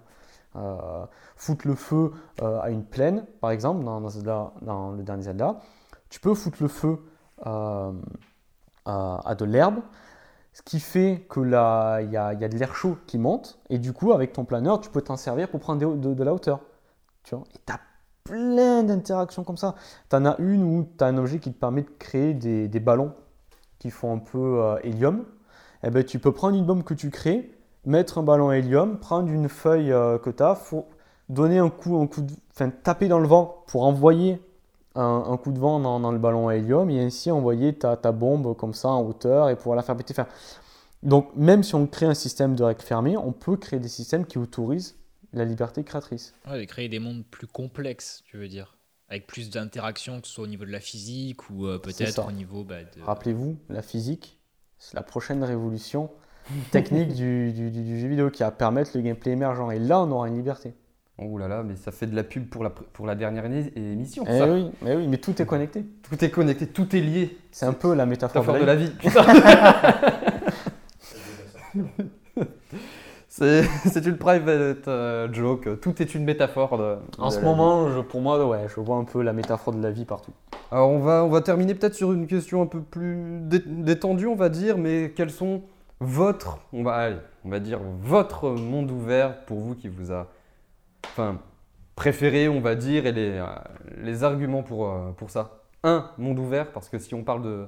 Euh, 0.55 1.05
foutre 1.35 1.67
le 1.67 1.75
feu 1.75 2.11
euh, 2.41 2.59
à 2.61 2.71
une 2.71 2.83
plaine, 2.83 3.25
par 3.41 3.51
exemple, 3.51 3.83
dans, 3.83 4.01
Zelda- 4.09 4.53
le 4.61 5.03
dernier 5.03 5.23
Zelda, 5.23 5.59
tu 6.09 6.19
peux 6.19 6.33
foutre 6.33 6.57
le 6.61 6.67
feu 6.67 6.97
euh, 7.45 7.91
à, 8.85 9.21
à 9.23 9.35
de 9.35 9.45
l'herbe, 9.45 9.81
ce 10.57 10.63
qui 10.63 10.79
fait 10.79 11.27
que 11.29 11.39
il 11.39 12.11
y 12.11 12.17
a, 12.17 12.33
de 12.33 12.57
l'air 12.57 12.73
chaud 12.73 12.97
qui 13.05 13.19
monte, 13.19 13.59
et 13.69 13.77
du 13.77 13.93
coup, 13.93 14.11
avec 14.13 14.33
ton 14.33 14.43
planeur, 14.43 14.79
tu 14.81 14.89
peux 14.89 15.03
t'en 15.03 15.15
servir 15.15 15.49
pour 15.49 15.59
prendre 15.59 15.95
de, 15.95 16.23
la 16.23 16.33
hauteur. 16.33 16.61
Tu 17.21 17.35
vois 17.35 17.43
et 17.53 17.59
tu 17.63 17.71
as 17.71 17.79
plein 18.23 18.81
d'interactions 18.81 19.43
comme 19.43 19.57
ça. 19.57 19.75
Tu 20.09 20.15
en 20.15 20.25
as 20.25 20.35
une 20.39 20.63
où 20.63 20.89
tu 20.97 21.03
as 21.03 21.07
un 21.07 21.17
objet 21.19 21.37
qui 21.37 21.53
te 21.53 21.59
permet 21.59 21.83
de 21.83 21.91
créer 21.99 22.33
des, 22.33 22.79
ballons 22.79 23.13
qui 23.77 23.91
font 23.91 24.15
un 24.15 24.17
peu 24.17 24.63
euh, 24.63 24.79
hélium. 24.81 25.25
Eh 25.87 25.89
ben, 25.89 26.03
tu 26.03 26.19
peux 26.19 26.33
prendre 26.33 26.57
une 26.57 26.65
bombe 26.65 26.83
que 26.83 26.93
tu 26.93 27.09
crées, 27.09 27.49
mettre 27.85 28.17
un 28.17 28.23
ballon 28.23 28.49
à 28.49 28.57
hélium, 28.57 28.99
prendre 28.99 29.29
une 29.31 29.47
feuille 29.47 29.93
euh, 29.93 30.17
que 30.17 30.29
tu 30.29 30.43
as, 30.43 30.53
faut 30.55 30.85
donner 31.29 31.59
un 31.59 31.69
coup, 31.69 31.97
un 31.97 32.07
coup 32.07 32.21
de, 32.21 32.33
enfin, 32.51 32.69
taper 32.69 33.07
dans 33.07 33.19
le 33.19 33.27
vent 33.27 33.63
pour 33.67 33.83
envoyer 33.83 34.41
un, 34.95 35.23
un 35.29 35.37
coup 35.37 35.53
de 35.53 35.59
vent 35.59 35.79
dans, 35.79 36.01
dans 36.01 36.11
le 36.11 36.19
ballon 36.19 36.49
à 36.49 36.57
hélium 36.57 36.89
et 36.89 36.99
ainsi 37.01 37.31
envoyer 37.31 37.73
ta, 37.73 37.95
ta 37.95 38.11
bombe 38.11 38.53
comme 38.57 38.73
ça 38.73 38.89
en 38.89 39.01
hauteur 39.01 39.47
et 39.47 39.55
pouvoir 39.55 39.77
la 39.77 39.81
faire 39.81 39.95
péter. 39.95 40.13
Enfin, 40.13 40.27
donc 41.03 41.29
même 41.35 41.63
si 41.63 41.73
on 41.75 41.87
crée 41.87 42.05
un 42.05 42.13
système 42.13 42.55
de 42.55 42.63
règles 42.65 42.81
fermées, 42.81 43.15
on 43.15 43.31
peut 43.31 43.55
créer 43.55 43.79
des 43.79 43.87
systèmes 43.87 44.25
qui 44.25 44.37
autorisent 44.37 44.97
la 45.31 45.45
liberté 45.45 45.85
créatrice. 45.85 46.33
Ouais, 46.49 46.59
de 46.59 46.65
créer 46.65 46.89
des 46.89 46.99
mondes 46.99 47.23
plus 47.31 47.47
complexes, 47.47 48.23
tu 48.25 48.37
veux 48.37 48.49
dire. 48.49 48.75
avec 49.09 49.27
plus 49.27 49.49
d'interaction, 49.49 50.19
que 50.19 50.27
ce 50.27 50.33
soit 50.33 50.43
au 50.43 50.47
niveau 50.47 50.65
de 50.65 50.71
la 50.71 50.79
physique 50.81 51.49
ou 51.49 51.65
euh, 51.65 51.79
peut-être 51.79 52.27
au 52.27 52.31
niveau 52.31 52.63
bah, 52.63 52.83
de... 52.83 53.01
Rappelez-vous, 53.01 53.57
la 53.69 53.81
physique, 53.81 54.36
c'est 54.79 54.95
la 54.95 55.03
prochaine 55.03 55.43
révolution 55.43 56.09
technique 56.71 57.13
du, 57.13 57.51
du- 57.51 57.71
du- 57.71 57.83
du 57.83 57.99
jeu 57.99 58.07
vidéo 58.07 58.29
qui 58.29 58.43
va 58.43 58.51
permettre 58.51 58.91
le 58.95 59.01
gameplay 59.01 59.31
émergent. 59.31 59.71
Et 59.71 59.79
là, 59.79 59.99
on 60.01 60.11
aura 60.11 60.27
une 60.27 60.37
liberté. 60.37 60.73
Oh 61.19 61.37
là 61.39 61.47
là, 61.47 61.63
mais 61.63 61.75
ça 61.75 61.91
fait 61.91 62.05
de 62.05 62.15
la 62.15 62.23
pub 62.23 62.47
pour 62.47 62.63
la, 62.63 62.69
pour 62.69 63.07
la 63.07 63.15
dernière 63.15 63.43
émission. 63.45 64.23
Eh 64.29 64.37
ça. 64.37 64.47
oui, 64.47 64.69
mais 64.83 64.95
oui, 64.95 65.07
mais 65.07 65.17
tout 65.17 65.41
est 65.41 65.45
connecté. 65.47 65.83
Tout 66.03 66.23
est 66.23 66.29
connecté, 66.29 66.67
tout 66.67 66.95
est 66.95 67.01
lié. 67.01 67.37
C'est 67.51 67.65
un 67.65 67.73
peu 67.73 67.95
la 67.95 68.05
métaphore 68.05 68.43
Métaphore 68.43 68.55
de 68.55 68.61
de 68.61 68.65
la 68.65 68.75
la 68.75 68.79
vie. 68.79 68.91
vie. 71.75 71.93
C'est 73.85 74.05
une 74.05 74.17
private 74.17 74.87
euh, 74.87 75.31
joke. 75.31 75.79
Tout 75.81 76.01
est 76.01 76.15
une 76.15 76.23
métaphore. 76.23 76.77
de- 76.77 76.97
En 77.19 77.27
de 77.29 77.33
ce 77.33 77.39
moment, 77.41 77.89
je- 77.91 78.01
pour 78.01 78.21
moi, 78.21 78.43
ouais, 78.45 78.65
je 78.73 78.79
vois 78.79 78.97
un 78.97 79.03
peu 79.03 79.21
la 79.21 79.33
métaphore 79.33 79.73
de 79.73 79.81
la 79.81 79.91
vie 79.91 80.05
partout. 80.05 80.31
Alors 80.71 80.89
on 80.89 80.99
va, 80.99 81.23
on 81.23 81.29
va 81.29 81.41
terminer 81.41 81.75
peut-être 81.75 81.93
sur 81.95 82.11
une 82.11 82.27
question 82.27 82.61
un 82.61 82.65
peu 82.65 82.81
plus 82.81 83.39
dé- 83.41 83.63
détendue, 83.65 84.27
on 84.27 84.35
va 84.35 84.49
dire, 84.49 84.77
mais 84.77 85.13
quels 85.15 85.29
sont 85.31 85.61
votre, 85.99 86.59
on 86.73 86.83
va, 86.83 86.93
allez, 86.93 87.17
on 87.45 87.49
va 87.49 87.59
dire 87.59 87.79
votre 88.01 88.49
monde 88.49 88.91
ouvert 88.91 89.45
pour 89.45 89.59
vous 89.59 89.75
qui 89.75 89.87
vous 89.87 90.11
a, 90.11 90.27
enfin, 91.05 91.39
préféré, 91.95 92.49
on 92.49 92.59
va 92.59 92.75
dire, 92.75 93.05
et 93.05 93.11
les, 93.13 93.31
euh, 93.37 93.45
les 94.03 94.23
arguments 94.23 94.61
pour, 94.63 94.87
euh, 94.89 95.11
pour 95.15 95.29
ça? 95.29 95.61
Un, 95.83 96.11
monde 96.17 96.37
ouvert, 96.39 96.71
parce 96.71 96.89
que 96.89 96.99
si 96.99 97.13
on 97.15 97.23
parle 97.23 97.43
de, 97.43 97.67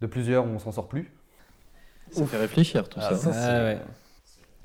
de 0.00 0.06
plusieurs, 0.06 0.44
on 0.44 0.58
s'en 0.58 0.72
sort 0.72 0.88
plus. 0.88 1.12
Ça 2.10 2.26
fait 2.26 2.36
réfléchir 2.38 2.88
tout 2.88 2.98
Ah, 3.00 3.14
ça. 3.14 3.32
ça, 3.32 3.56
Ah 3.58 3.64
ouais. 3.64 3.78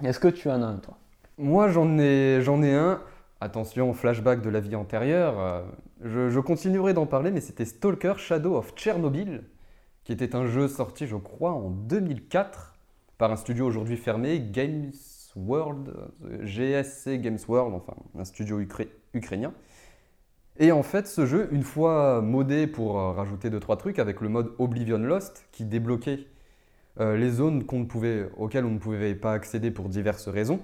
Est-ce 0.03 0.19
que 0.19 0.27
tu 0.27 0.49
en 0.49 0.61
as 0.61 0.65
un, 0.65 0.77
toi? 0.77 0.97
Moi, 1.37 1.69
j'en 1.69 1.97
ai, 1.97 2.39
j'en 2.41 2.61
ai 2.61 2.73
un. 2.73 3.01
Attention, 3.41 3.93
flashback 3.93 4.41
de 4.41 4.49
la 4.49 4.59
vie 4.59 4.75
antérieure. 4.75 5.39
euh, 5.39 6.29
je, 6.29 6.39
continuerai 6.39 6.93
d'en 6.93 7.05
parler, 7.05 7.31
mais 7.31 7.41
c'était 7.41 7.65
Stalker 7.65 8.13
Shadow 8.17 8.55
of 8.55 8.73
Chernobyl, 8.75 9.43
qui 10.03 10.11
était 10.11 10.35
un 10.35 10.45
jeu 10.45 10.67
sorti, 10.67 11.07
je 11.07 11.15
crois, 11.15 11.51
en 11.51 11.69
2004 11.69 12.75
par 13.17 13.31
un 13.31 13.35
studio 13.35 13.65
aujourd'hui 13.65 13.97
fermé, 13.97 14.39
Games 14.39 14.91
World, 15.35 15.93
euh, 16.25 16.45
GSC 16.45 17.19
Games 17.19 17.39
World, 17.47 17.73
enfin 17.75 17.93
un 18.17 18.25
studio 18.25 18.59
ukrainien. 19.13 19.53
Et 20.57 20.73
en 20.73 20.83
fait, 20.83 21.07
ce 21.07 21.25
jeu, 21.25 21.47
une 21.51 21.63
fois 21.63 22.21
modé 22.21 22.67
pour 22.67 22.99
euh, 22.99 23.11
rajouter 23.11 23.49
deux 23.49 23.61
trois 23.61 23.77
trucs, 23.77 23.99
avec 23.99 24.19
le 24.19 24.27
mode 24.27 24.53
Oblivion 24.57 24.97
Lost, 24.97 25.45
qui 25.51 25.63
débloquait 25.63 26.27
euh, 26.99 27.17
les 27.17 27.29
zones 27.29 27.63
auxquelles 28.37 28.65
on 28.65 28.71
ne 28.71 28.79
pouvait 28.79 29.15
pas 29.15 29.33
accéder 29.33 29.71
pour 29.71 29.89
diverses 29.89 30.27
raisons, 30.27 30.59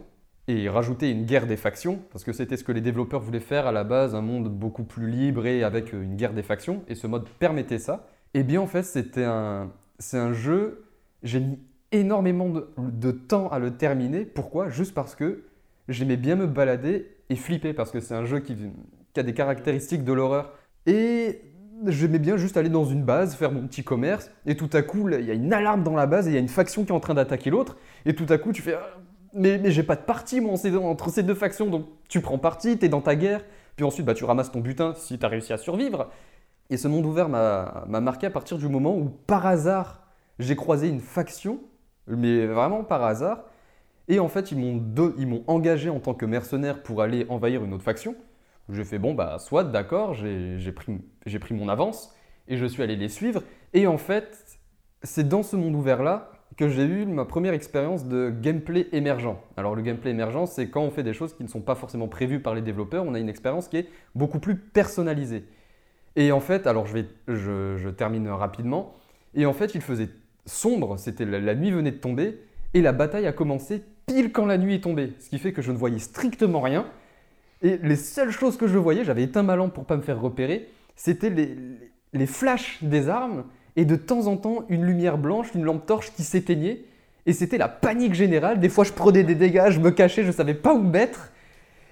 et 0.48 0.70
rajouter 0.70 1.10
une 1.10 1.26
guerre 1.26 1.48
des 1.48 1.58
factions, 1.58 2.00
parce 2.12 2.24
que 2.24 2.32
c'était 2.32 2.56
ce 2.56 2.64
que 2.64 2.72
les 2.72 2.82
développeurs 2.82 3.22
voulaient 3.22 3.40
faire 3.40 3.66
à 3.66 3.72
la 3.72 3.84
base, 3.84 4.14
un 4.14 4.22
monde 4.22 4.48
beaucoup 4.48 4.84
plus 4.84 5.10
libre 5.10 5.48
et 5.48 5.64
avec 5.64 5.92
une 5.92 6.16
guerre 6.16 6.34
des 6.34 6.44
factions, 6.44 6.84
et 6.88 6.94
ce 6.94 7.08
mode 7.08 7.28
permettait 7.40 7.80
ça. 7.80 8.08
Et 8.36 8.44
bien 8.44 8.62
en 8.62 8.68
fait, 8.68 8.84
c'était 8.84 9.24
un, 9.24 9.72
c'est 9.98 10.20
un 10.20 10.34
jeu, 10.34 10.86
j'ai 11.24 11.40
mis 11.40 11.58
énormément 11.92 12.50
de, 12.50 12.68
de 12.78 13.12
temps 13.12 13.50
à 13.50 13.58
le 13.58 13.78
terminer. 13.78 14.26
Pourquoi? 14.26 14.70
Juste 14.70 14.94
parce 14.94 15.16
que 15.16 15.46
j'aimais 15.88 16.18
bien 16.18 16.36
me 16.36 16.46
balader 16.46 17.10
et 17.30 17.36
flipper, 17.36 17.74
parce 17.74 17.90
que 17.90 18.00
c'est 18.00 18.14
un 18.14 18.26
jeu 18.26 18.40
qui, 18.40 18.56
qui 19.14 19.20
a 19.20 19.24
des 19.24 19.34
caractéristiques 19.34 20.04
de 20.04 20.14
l'horreur. 20.14 20.54
Et 20.86 21.42
j'aimais 21.88 22.20
bien 22.20 22.38
juste 22.38 22.58
aller 22.58 22.70
dans 22.70 22.86
une 22.86 23.04
base, 23.04 23.36
faire 23.36 23.52
mon 23.52 23.68
petit 23.68 23.84
commerce, 23.84 24.32
et 24.46 24.56
tout 24.56 24.70
à 24.74 24.82
coup, 24.82 25.10
il 25.10 25.26
y 25.26 25.32
a 25.32 25.34
une 25.34 25.54
alarme 25.54 25.84
dans 25.84 25.96
la 25.96 26.08
base, 26.08 26.28
et 26.28 26.32
il 26.32 26.34
y 26.34 26.38
a 26.38 26.40
une 26.40 26.48
faction 26.48 26.84
qui 26.84 26.92
est 26.92 26.96
en 26.96 27.00
train 27.00 27.14
d'attaquer 27.14 27.50
l'autre, 27.50 27.78
et 28.06 28.16
tout 28.16 28.26
à 28.30 28.38
coup, 28.38 28.52
tu 28.52 28.62
fais 28.62 28.76
Ah, 28.76 28.98
mais, 29.34 29.58
mais 29.58 29.72
j'ai 29.72 29.84
pas 29.84 29.96
de 29.96 30.02
parti, 30.02 30.42
moi, 30.42 30.54
entre 30.84 31.10
ces 31.10 31.24
deux 31.24 31.36
factions, 31.36 31.68
donc 31.68 31.86
tu 32.08 32.22
prends 32.22 32.38
parti, 32.38 32.78
t'es 32.78 32.90
dans 32.90 33.02
ta 33.02 33.16
guerre, 33.16 33.44
puis 33.76 33.86
ensuite, 33.86 34.06
bah, 34.06 34.14
tu 34.14 34.24
ramasses 34.24 34.52
ton 34.52 34.62
butin 34.62 34.94
si 34.96 35.20
t'as 35.20 35.28
réussi 35.28 35.54
à 35.54 35.58
survivre. 35.58 36.10
Et 36.70 36.78
ce 36.78 36.88
monde 36.88 37.06
ouvert 37.06 37.30
m'a 37.30 37.86
m'a 37.88 38.02
marqué 38.02 38.26
à 38.26 38.32
partir 38.32 38.58
du 38.58 38.68
moment 38.68 38.98
où, 38.98 39.10
par 39.28 39.46
hasard, 39.46 40.02
j'ai 40.40 40.56
croisé 40.56 40.88
une 40.88 41.02
faction, 41.02 41.60
mais 42.08 42.46
vraiment 42.46 42.84
par 42.84 43.04
hasard, 43.04 43.44
et 44.08 44.20
en 44.20 44.28
fait, 44.28 44.52
ils 44.52 44.58
m'ont 44.58 45.44
engagé 45.48 45.90
en 45.90 46.00
tant 46.00 46.14
que 46.14 46.26
mercenaire 46.26 46.84
pour 46.84 47.02
aller 47.02 47.26
envahir 47.30 47.64
une 47.64 47.74
autre 47.74 47.84
faction. 47.84 48.16
J'ai 48.70 48.84
fait 48.84 49.00
bon, 49.00 49.14
bah, 49.14 49.38
soit, 49.40 49.64
d'accord, 49.64 50.14
j'ai 50.14 50.72
pris, 50.72 51.54
mon 51.54 51.70
avance 51.70 52.16
et 52.48 52.58
je 52.58 52.66
suis 52.66 52.82
allé 52.84 52.96
les 52.96 53.10
suivre. 53.10 53.44
Et 53.74 53.88
en 53.88 53.98
fait, 53.98 54.60
c'est 55.04 55.28
dans 55.28 55.44
ce 55.44 55.56
monde 55.56 55.76
ouvert-là 55.76 56.32
que 56.58 56.70
j'ai 56.70 56.86
eu 56.86 57.06
ma 57.06 57.26
première 57.26 57.54
expérience 57.54 58.06
de 58.06 58.30
gameplay 58.30 58.88
émergent. 58.92 59.38
Alors, 59.58 59.76
le 59.76 59.82
gameplay 59.82 60.12
émergent, 60.12 60.46
c'est 60.48 60.70
quand 60.70 60.82
on 60.82 60.92
fait 60.92 61.04
des 61.04 61.14
choses 61.14 61.36
qui 61.36 61.44
ne 61.44 61.50
sont 61.50 61.62
pas 61.62 61.76
forcément 61.76 62.08
prévues 62.08 62.40
par 62.40 62.56
les 62.56 62.62
développeurs, 62.62 63.04
on 63.06 63.14
a 63.14 63.20
une 63.20 63.30
expérience 63.30 63.68
qui 63.68 63.78
est 63.78 63.90
beaucoup 64.16 64.40
plus 64.40 64.56
personnalisée. 64.56 65.46
Et 66.16 66.32
en 66.32 66.40
fait, 66.40 66.66
alors 66.66 66.86
je, 66.86 67.00
je, 67.28 67.76
je 67.78 67.90
termine 67.90 68.30
rapidement. 68.30 68.96
Et 69.34 69.46
en 69.46 69.54
fait, 69.54 69.76
il 69.76 69.82
faisait 69.82 70.10
sombre, 70.46 70.98
c'était 70.98 71.26
la 71.26 71.56
nuit 71.56 71.72
venait 71.72 71.92
de 71.92 71.98
tomber, 71.98 72.40
et 72.74 72.82
la 72.82 72.94
bataille 72.94 73.28
a 73.28 73.34
commencé 73.34 73.84
pile 74.06 74.32
quand 74.32 74.46
la 74.46 74.58
nuit 74.58 74.76
est 74.76 74.84
tombée. 74.84 75.14
Ce 75.20 75.30
qui 75.30 75.40
fait 75.40 75.52
que 75.54 75.62
je 75.62 75.72
ne 75.72 75.78
voyais 75.78 76.00
strictement 76.00 76.62
rien. 76.62 76.86
Et 77.62 77.78
les 77.78 77.96
seules 77.96 78.32
choses 78.32 78.58
que 78.58 78.68
je 78.68 78.78
voyais, 78.78 79.04
j'avais 79.04 79.24
éteint 79.24 79.44
ma 79.44 79.56
lampe 79.56 79.74
pour 79.74 79.86
pas 79.86 79.98
me 79.98 80.02
faire 80.02 80.20
repérer, 80.20 80.68
c'était 80.96 81.30
les, 81.30 81.56
les- 82.14 82.26
flashs 82.28 82.84
des 82.84 83.10
armes 83.10 83.46
et 83.76 83.86
de 83.86 83.96
temps 83.96 84.28
en 84.28 84.38
temps 84.38 84.66
une 84.70 84.86
lumière 84.86 85.18
blanche, 85.18 85.48
une 85.56 85.64
lampe 85.64 85.86
torche 85.86 86.12
qui 86.14 86.24
s'éteignait. 86.24 86.84
Et 87.26 87.34
c'était 87.34 87.58
la 87.58 87.68
panique 87.68 88.14
générale. 88.14 88.60
Des 88.60 88.70
fois, 88.70 88.84
je 88.84 88.92
prenais 88.94 89.24
des 89.24 89.36
dégâts, 89.36 89.70
je 89.70 89.80
me 89.80 89.90
cachais, 89.92 90.24
je 90.24 90.32
savais 90.32 90.54
pas 90.54 90.74
où 90.74 90.80
me 90.82 90.90
mettre. 90.92 91.32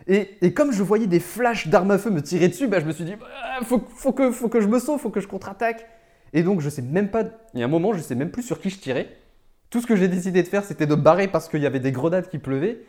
Et, 0.08 0.32
et 0.42 0.54
comme 0.54 0.72
je 0.72 0.84
voyais 0.84 1.08
des 1.08 1.20
flashs 1.20 1.68
d'armes 1.70 1.92
à 1.92 1.98
feu 1.98 2.10
me 2.12 2.22
tirer 2.22 2.50
dessus, 2.50 2.68
bah, 2.68 2.80
je 2.80 2.86
me 2.86 2.92
suis 2.92 3.04
dit, 3.06 3.16
bah, 3.16 3.26
faut, 3.64 3.82
faut, 3.96 4.12
que, 4.12 4.32
faut 4.32 4.50
que 4.50 4.62
je 4.62 4.68
me 4.68 4.80
sauve, 4.80 5.00
faut 5.00 5.10
que 5.10 5.22
je 5.22 5.28
contre-attaque. 5.28 5.88
Et 6.34 6.44
donc, 6.44 6.62
je 6.62 6.70
sais 6.70 6.82
même 6.82 7.10
pas. 7.10 7.24
Il 7.54 7.60
y 7.60 7.64
a 7.64 7.66
un 7.66 7.70
moment, 7.70 7.94
je 7.94 8.00
sais 8.02 8.16
même 8.16 8.30
plus 8.32 8.44
sur 8.44 8.60
qui 8.60 8.70
je 8.70 8.78
tirais. 8.80 9.08
Tout 9.70 9.82
ce 9.82 9.88
que 9.88 9.96
j'ai 9.96 10.08
décidé 10.08 10.44
de 10.44 10.48
faire, 10.48 10.64
c'était 10.64 10.86
de 10.86 10.96
barrer 10.96 11.28
parce 11.28 11.50
qu'il 11.50 11.62
y 11.62 11.66
avait 11.66 11.80
des 11.80 11.92
grenades 11.92 12.30
qui 12.30 12.38
pleuvaient. 12.38 12.82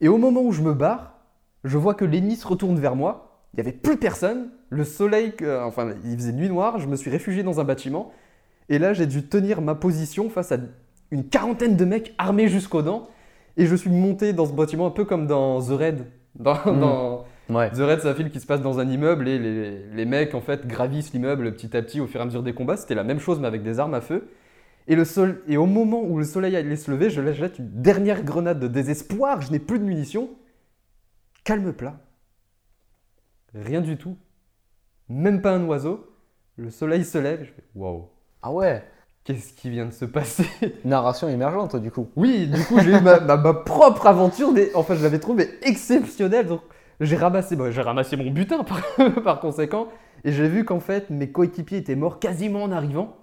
Et 0.00 0.08
au 0.08 0.18
moment 0.18 0.42
où 0.42 0.52
je 0.52 0.60
me 0.62 0.74
barre, 0.74 1.17
je 1.68 1.78
vois 1.78 1.94
que 1.94 2.04
l'ennemi 2.04 2.36
se 2.36 2.46
retourne 2.46 2.78
vers 2.78 2.96
moi. 2.96 3.42
Il 3.54 3.56
n'y 3.62 3.68
avait 3.68 3.76
plus 3.76 3.96
personne. 3.96 4.50
Le 4.70 4.84
soleil, 4.84 5.32
enfin, 5.64 5.90
il 6.04 6.16
faisait 6.16 6.32
nuit 6.32 6.48
noire. 6.48 6.78
Je 6.78 6.86
me 6.86 6.96
suis 6.96 7.10
réfugié 7.10 7.42
dans 7.42 7.60
un 7.60 7.64
bâtiment. 7.64 8.12
Et 8.68 8.78
là, 8.78 8.92
j'ai 8.92 9.06
dû 9.06 9.22
tenir 9.26 9.60
ma 9.62 9.74
position 9.74 10.28
face 10.28 10.52
à 10.52 10.58
une 11.10 11.24
quarantaine 11.24 11.76
de 11.76 11.84
mecs 11.84 12.14
armés 12.18 12.48
jusqu'aux 12.48 12.82
dents. 12.82 13.08
Et 13.56 13.66
je 13.66 13.74
suis 13.74 13.90
monté 13.90 14.32
dans 14.32 14.44
ce 14.46 14.52
bâtiment 14.52 14.86
un 14.86 14.90
peu 14.90 15.04
comme 15.04 15.26
dans 15.26 15.60
The 15.62 15.70
Raid. 15.70 16.04
Dans, 16.38 16.54
Mm. 16.66 16.80
dans- 16.80 17.24
Ouais. 17.48 17.70
The 17.70 17.78
Raid, 17.78 18.00
c'est 18.02 18.08
un 18.08 18.14
film 18.14 18.28
qui 18.28 18.40
se 18.40 18.46
passe 18.46 18.60
dans 18.60 18.78
un 18.78 18.86
immeuble 18.88 19.26
et 19.26 19.38
les, 19.38 19.78
les 19.94 20.04
mecs 20.04 20.34
en 20.34 20.42
fait 20.42 20.66
gravissent 20.66 21.14
l'immeuble 21.14 21.50
petit 21.54 21.74
à 21.74 21.80
petit 21.82 21.98
au 21.98 22.06
fur 22.06 22.20
et 22.20 22.22
à 22.22 22.26
mesure 22.26 22.42
des 22.42 22.52
combats. 22.52 22.76
C'était 22.76 22.94
la 22.94 23.04
même 23.04 23.18
chose 23.20 23.40
mais 23.40 23.46
avec 23.46 23.62
des 23.62 23.80
armes 23.80 23.94
à 23.94 24.02
feu. 24.02 24.28
Et, 24.86 24.94
le 24.96 25.04
sol, 25.06 25.40
et 25.48 25.56
au 25.56 25.64
moment 25.66 26.02
où 26.02 26.18
le 26.18 26.24
soleil 26.24 26.54
allait 26.56 26.76
se 26.76 26.90
lever, 26.90 27.08
je 27.08 27.20
jette 27.32 27.58
une 27.58 27.68
dernière 27.70 28.22
grenade 28.22 28.60
de 28.60 28.68
désespoir. 28.68 29.40
Je 29.40 29.50
n'ai 29.50 29.58
plus 29.58 29.78
de 29.78 29.84
munitions. 29.84 30.28
Calme 31.44 31.72
plat. 31.72 31.98
Rien 33.54 33.80
du 33.80 33.96
tout. 33.96 34.16
Même 35.08 35.40
pas 35.40 35.52
un 35.52 35.64
oiseau. 35.64 36.06
Le 36.56 36.70
soleil 36.70 37.04
se 37.04 37.18
lève. 37.18 37.40
Je 37.44 37.50
fais 37.52 37.64
waouh. 37.74 38.08
Ah 38.42 38.52
ouais 38.52 38.84
Qu'est-ce 39.24 39.52
qui 39.52 39.68
vient 39.70 39.86
de 39.86 39.90
se 39.92 40.04
passer? 40.06 40.46
Narration 40.84 41.28
émergente, 41.28 41.76
du 41.76 41.90
coup. 41.90 42.08
Oui, 42.16 42.46
du 42.46 42.64
coup, 42.64 42.78
j'ai 42.80 42.96
eu 42.96 43.00
ma, 43.00 43.20
ma- 43.20 43.36
ma 43.36 43.52
propre 43.54 44.06
aventure. 44.06 44.52
Des... 44.54 44.70
Enfin, 44.74 44.94
je 44.94 45.02
l'avais 45.02 45.18
trouvée 45.18 45.50
exceptionnelle. 45.62 46.46
Donc, 46.46 46.62
j'ai 47.00 47.16
ramassé, 47.16 47.56
j'ai 47.70 47.82
ramassé 47.82 48.16
mon 48.16 48.30
butin 48.30 48.64
par, 48.64 48.82
par 49.22 49.40
conséquent. 49.40 49.88
Et 50.24 50.32
j'ai 50.32 50.48
vu 50.48 50.64
qu'en 50.64 50.80
fait, 50.80 51.10
mes 51.10 51.30
coéquipiers 51.30 51.78
étaient 51.78 51.94
morts 51.94 52.20
quasiment 52.20 52.62
en 52.62 52.72
arrivant. 52.72 53.16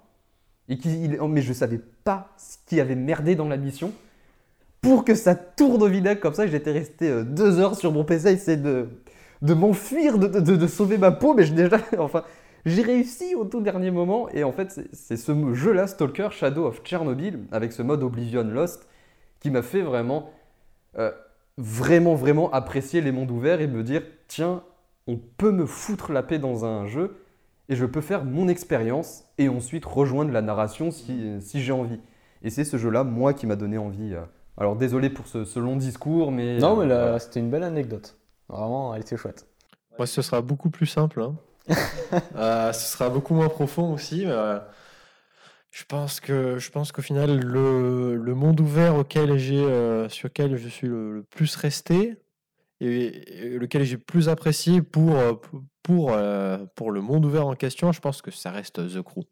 Et 0.70 0.78
qu'ils- 0.78 1.20
mais 1.22 1.42
je 1.42 1.54
savais 1.54 1.80
pas 2.04 2.30
ce 2.38 2.58
qui 2.68 2.80
avait 2.80 2.96
merdé 2.96 3.36
dans 3.36 3.48
la 3.48 3.58
mission. 3.58 3.92
Pour 4.86 5.04
que 5.06 5.16
ça 5.16 5.36
tourne 5.36 5.82
au 5.84 5.88
vinaigre 5.88 6.20
comme 6.22 6.34
ça, 6.36 6.46
j'étais 6.48 6.72
resté 6.72 7.10
euh, 7.10 7.24
deux 7.24 7.60
heures 7.60 7.76
sur 7.76 7.92
mon 7.92 8.04
PC 8.04 8.28
à 8.28 8.32
essayer 8.32 8.58
de, 8.58 8.88
de 9.42 9.54
m'enfuir, 9.54 10.18
de, 10.20 10.28
de- 10.28 10.56
de 10.56 10.68
sauver 10.68 10.98
ma 10.98 11.12
peau. 11.12 11.34
Mais 11.34 11.44
je, 11.46 11.54
déjà, 11.54 11.78
enfin, 11.98 12.24
j'ai 12.66 12.84
réussi 12.84 13.36
au 13.36 13.46
tout 13.46 13.62
dernier 13.62 13.92
moment. 13.92 14.30
Et 14.30 14.44
en 14.44 14.52
fait, 14.52 14.80
c'est- 14.94 15.18
ce 15.18 15.54
jeu-là, 15.54 15.88
Stalker 15.88 16.30
Shadow 16.32 16.66
of 16.68 16.82
Chernobyl, 16.84 17.40
avec 17.52 17.72
ce 17.74 17.82
mode 17.82 18.04
Oblivion 18.04 18.44
Lost, 18.44 18.88
qui 19.40 19.50
m'a 19.52 19.64
fait 19.64 19.82
vraiment, 19.82 20.30
euh, 21.00 21.12
vraiment, 21.58 22.16
vraiment 22.16 22.52
apprécier 22.52 23.02
les 23.02 23.12
mondes 23.12 23.32
ouverts 23.32 23.62
et 23.62 23.68
me 23.68 23.84
dire 23.84 24.04
tiens, 24.28 24.64
on 25.08 25.18
peut 25.38 25.52
me 25.52 25.66
foutre 25.66 26.12
la 26.14 26.24
paix 26.24 26.40
dans 26.40 26.66
un 26.66 26.88
jeu 26.88 27.18
et 27.70 27.76
je 27.76 27.86
peux 27.86 28.02
faire 28.02 28.26
mon 28.26 28.48
expérience 28.50 29.26
et 29.40 29.50
ensuite 29.50 29.86
rejoindre 29.86 30.32
la 30.32 30.42
narration 30.42 30.92
si, 30.92 31.38
si 31.42 31.62
j'ai 31.62 31.72
envie. 31.74 32.00
Et 32.44 32.50
c'est 32.52 32.64
ce 32.66 32.78
jeu-là, 32.78 33.04
moi, 33.04 33.34
qui 33.34 33.48
m'a 33.48 33.56
donné 33.58 33.78
envie. 33.78 34.14
euh. 34.16 34.22
Alors 34.58 34.76
désolé 34.76 35.10
pour 35.10 35.28
ce, 35.28 35.44
ce 35.46 35.60
long 35.60 35.76
discours, 35.76 36.32
mais... 36.32 36.58
Non, 36.60 36.76
mais 36.78 36.86
euh, 36.86 36.88
là, 36.88 37.02
voilà. 37.04 37.20
c'était 37.20 37.40
une 37.42 37.50
belle 37.50 37.64
anecdote. 37.64 38.18
Vraiment, 38.48 38.94
elle 38.96 39.02
était 39.02 39.18
chouette. 39.18 39.48
Moi, 39.98 40.08
ce 40.08 40.22
sera 40.22 40.42
beaucoup 40.42 40.70
plus 40.70 40.86
simple. 40.88 41.22
hein. 41.22 41.36
Euh, 42.36 42.72
ce 42.72 42.92
sera 42.94 43.10
beaucoup 43.10 43.34
moins 43.34 43.50
profond 43.50 43.92
aussi. 43.94 44.26
mais, 44.26 44.32
euh, 44.32 44.60
je 45.72 45.84
pense 45.84 46.20
que 46.22 46.58
je 46.58 46.70
pense 46.72 46.92
qu'au 46.94 47.02
final, 47.02 47.40
le, 47.42 48.16
le 48.16 48.36
monde 48.36 48.62
ouvert 48.62 48.96
auquel 48.96 49.38
j'ai, 49.38 49.58
euh, 49.62 50.08
sur 50.08 50.28
lequel 50.30 50.56
je 50.56 50.70
suis 50.70 50.88
le, 50.88 51.12
le 51.14 51.24
plus 51.24 51.56
resté 51.58 52.16
et, 52.80 53.46
et 53.48 53.50
lequel 53.60 53.84
j'ai 53.84 53.96
le 53.96 54.02
plus 54.02 54.30
apprécié 54.30 54.82
pour, 54.82 55.16
pour- 55.42 55.62
pour, 55.84 56.12
euh, 56.14 56.60
pour 56.76 56.92
le 56.92 57.02
monde 57.02 57.26
ouvert 57.26 57.48
en 57.48 57.56
question, 57.56 57.92
je 57.92 58.00
pense 58.00 58.22
que 58.22 58.32
ça 58.32 58.52
reste 58.52 58.76
The 58.88 59.02
Crew. 59.02 59.24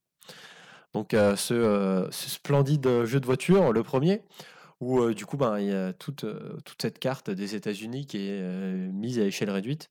Donc 0.93 1.13
euh, 1.13 1.35
ce, 1.35 1.53
euh, 1.53 2.11
ce 2.11 2.29
splendide 2.29 3.05
jeu 3.05 3.19
de 3.19 3.25
voiture, 3.25 3.71
le 3.71 3.83
premier, 3.83 4.21
où 4.83 5.01
euh, 5.01 5.13
du 5.13 5.25
coup 5.25 5.37
ben, 5.37 5.59
il 5.59 5.67
y 5.67 5.73
a 5.73 5.93
toute, 5.93 6.23
euh, 6.25 6.57
toute 6.65 6.81
cette 6.81 6.99
carte 6.99 7.29
des 7.29 7.55
États-Unis 7.55 8.05
qui 8.05 8.27
est 8.29 8.39
euh, 8.41 8.89
mise 8.91 9.19
à 9.19 9.23
échelle 9.23 9.49
réduite 9.49 9.89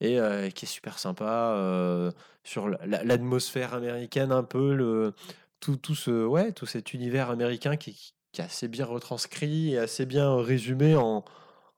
et 0.00 0.18
euh, 0.18 0.50
qui 0.50 0.64
est 0.64 0.68
super 0.68 0.98
sympa 0.98 2.10
sur 2.44 2.68
la- 2.68 2.84
la- 2.86 3.04
l'atmosphère 3.04 3.74
américaine 3.74 4.32
un 4.32 4.42
peu, 4.42 4.74
le, 4.74 5.12
tout, 5.60 5.76
tout, 5.76 5.94
ce, 5.94 6.24
ouais, 6.26 6.52
tout 6.52 6.66
cet 6.66 6.92
univers 6.92 7.30
américain 7.30 7.76
qui, 7.76 8.12
qui 8.32 8.40
est 8.40 8.44
assez 8.44 8.66
bien 8.68 8.84
retranscrit 8.86 9.74
et 9.74 9.78
assez 9.78 10.04
bien 10.06 10.34
résumé 10.42 10.96
en, 10.96 11.24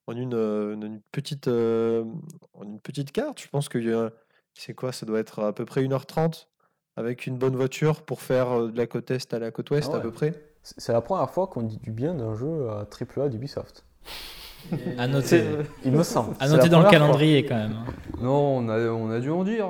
en 0.06 0.12
une, 0.16 0.32
une 0.34 1.00
petite, 1.12 1.48
en 2.54 2.62
une 2.62 2.80
petite 2.80 3.12
carte. 3.12 3.40
Je 3.42 3.48
pense 3.48 3.68
que 3.68 3.78
y 3.78 3.92
a- 3.92 4.10
c'est 4.54 4.72
quoi 4.74 4.92
Ça 4.92 5.04
doit 5.04 5.18
être 5.18 5.40
à 5.40 5.52
peu 5.52 5.64
près 5.66 5.82
1h30 5.82 6.48
avec 6.96 7.26
une 7.26 7.36
bonne 7.36 7.56
voiture 7.56 8.02
pour 8.02 8.22
faire 8.22 8.68
de 8.68 8.76
la 8.78 8.86
côte 8.86 9.10
est 9.10 9.34
à 9.34 9.38
la 9.38 9.50
côte 9.50 9.70
ouest 9.70 9.90
Ah 9.92 9.96
à 9.96 10.00
peu 10.00 10.12
près. 10.12 10.53
C'est 10.64 10.92
la 10.92 11.00
première 11.02 11.28
fois 11.30 11.46
qu'on 11.46 11.62
dit 11.62 11.78
du 11.82 11.90
bien 11.90 12.14
d'un 12.14 12.34
jeu 12.34 12.46
euh, 12.48 12.84
AAA 13.18 13.28
d'Ubisoft. 13.28 13.84
À 14.98 15.06
noter, 15.06 15.44
Il 15.84 15.92
me 15.92 16.02
semble. 16.02 16.34
à 16.40 16.48
noter 16.48 16.70
dans 16.70 16.78
le 16.78 16.84
fois. 16.84 16.90
calendrier 16.92 17.44
quand 17.44 17.54
même. 17.56 17.76
hein. 17.86 17.92
Non, 18.22 18.56
on 18.58 18.68
a, 18.70 18.78
on 18.88 19.10
a 19.10 19.20
dû 19.20 19.30
en 19.30 19.44
dire. 19.44 19.66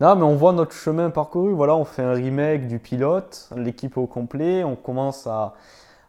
Non, 0.00 0.16
mais 0.16 0.24
on 0.24 0.34
voit 0.34 0.52
notre 0.52 0.72
chemin 0.72 1.10
parcouru. 1.10 1.52
Voilà, 1.52 1.76
on 1.76 1.84
fait 1.84 2.02
un 2.02 2.12
remake 2.14 2.66
du 2.66 2.80
pilote, 2.80 3.48
l'équipe 3.56 3.96
au 3.96 4.06
complet. 4.08 4.64
On 4.64 4.74
commence 4.74 5.28
à, 5.28 5.54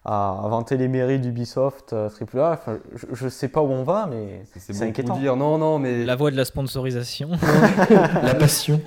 à 0.04 0.42
vanter 0.48 0.76
les 0.76 0.88
mérites 0.88 1.20
d'Ubisoft 1.20 1.92
euh, 1.92 2.08
AAA. 2.08 2.52
Enfin, 2.52 2.78
je, 2.96 3.06
je 3.12 3.28
sais 3.28 3.46
pas 3.48 3.62
où 3.62 3.70
on 3.70 3.84
va, 3.84 4.08
mais 4.10 4.42
C'est 4.56 4.82
inquiétant. 4.82 5.16
dire. 5.16 5.36
Non, 5.36 5.56
non, 5.56 5.78
mais 5.78 6.04
La 6.04 6.16
voie 6.16 6.32
de 6.32 6.36
la 6.36 6.44
sponsorisation. 6.44 7.30
La 8.24 8.34
passion. 8.34 8.80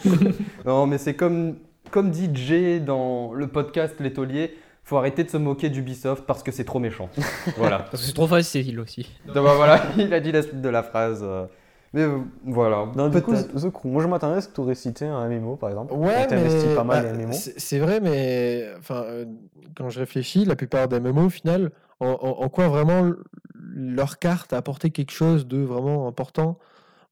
Non, 0.66 0.86
mais 0.86 0.98
c'est 0.98 1.14
comme, 1.16 1.56
comme 1.91 2.12
dit 2.12 2.30
Jay 2.34 2.82
dans 2.82 3.32
le 3.34 3.48
podcast 3.48 3.95
Les 4.02 4.12
Tauliers, 4.12 4.54
faut 4.84 4.98
arrêter 4.98 5.24
de 5.24 5.30
se 5.30 5.38
moquer 5.38 5.70
d'Ubisoft 5.70 6.26
parce 6.26 6.44
que 6.44 6.52
c'est 6.52 6.64
trop 6.66 6.80
méchant. 6.80 7.10
voilà. 7.58 7.80
Parce 7.80 8.02
que 8.02 8.08
c'est 8.08 8.14
trop 8.14 8.28
facile 8.28 8.80
aussi. 8.80 9.08
Donc, 9.26 9.36
bah, 9.36 9.54
voilà, 9.56 9.82
il 9.98 10.14
a 10.14 10.20
dit 10.20 10.32
la 10.32 10.42
suite 10.42 10.62
de 10.62 10.70
la 10.70 10.84
phrase. 10.84 11.22
euh. 11.24 11.46
Mais 11.94 12.02
euh, 12.02 12.18
voilà. 12.46 12.88
non, 12.96 13.08
du 13.10 13.22
coup, 13.22 13.32
peut-être. 13.34 13.54
The 13.54 13.70
Crew. 13.72 13.88
Moi, 13.88 14.02
je 14.02 14.08
m'attendais 14.08 14.38
à 14.38 14.42
ce 14.42 14.48
que 14.48 14.56
tu 14.56 14.62
aurais 14.62 14.74
cité 14.76 15.06
un 15.06 15.30
MMO, 15.30 15.56
par 15.58 15.70
exemple. 15.70 15.94
Ouais, 15.94 16.26
mais 16.32 16.76
pas 16.76 16.84
mal 16.84 17.16
bah, 17.28 17.32
c'est 17.34 17.78
vrai, 17.80 18.00
mais 18.00 18.66
enfin, 18.80 19.04
euh, 19.06 19.26
quand 19.78 19.90
je 19.90 20.00
réfléchis, 20.00 20.44
la 20.46 20.56
plupart 20.56 20.88
des 20.88 21.00
MMO, 21.00 21.26
au 21.26 21.30
final, 21.30 21.70
en, 22.00 22.08
en- 22.08 22.44
en 22.44 22.50
quoi 22.50 22.68
vraiment 22.68 23.12
leur 23.76 24.18
carte 24.20 24.54
a 24.54 24.58
apporté 24.58 24.90
quelque 24.90 25.12
chose 25.12 25.48
de 25.48 25.60
vraiment 25.60 26.08
important 26.08 26.58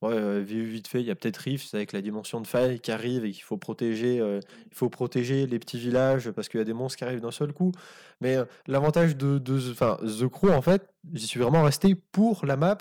Ouais, 0.01 0.13
euh, 0.13 0.41
vi- 0.43 0.65
vite 0.65 0.87
fait, 0.87 0.99
il 1.01 1.05
y 1.05 1.11
a 1.11 1.15
peut-être 1.15 1.37
Rift 1.37 1.75
avec 1.75 1.91
la 1.93 2.01
dimension 2.01 2.41
de 2.41 2.47
faille 2.47 2.79
qui 2.79 2.91
arrive 2.91 3.23
et 3.23 3.31
qu'il 3.31 3.43
faut 3.43 3.57
protéger. 3.57 4.19
euh, 4.19 4.39
il 4.71 4.75
faut 4.75 4.89
protéger 4.89 5.45
les 5.45 5.59
petits 5.59 5.77
villages 5.77 6.31
parce 6.31 6.49
qu'il 6.49 6.59
y 6.59 6.61
a 6.61 6.63
des 6.65 6.73
monstres 6.73 6.97
qui 6.97 7.03
arrivent 7.03 7.21
d'un 7.21 7.29
seul 7.31 7.53
coup. 7.53 7.71
Mais 8.19 8.35
euh, 8.35 8.45
l'avantage 8.67 9.15
de, 9.15 9.37
de, 9.37 9.59
The 9.59 10.27
Crew, 10.27 10.49
en 10.51 10.61
fait, 10.63 10.87
j'y 11.13 11.27
suis 11.27 11.39
vraiment 11.39 11.61
resté 11.63 11.93
pour 11.95 12.45
la 12.47 12.57
map, 12.57 12.79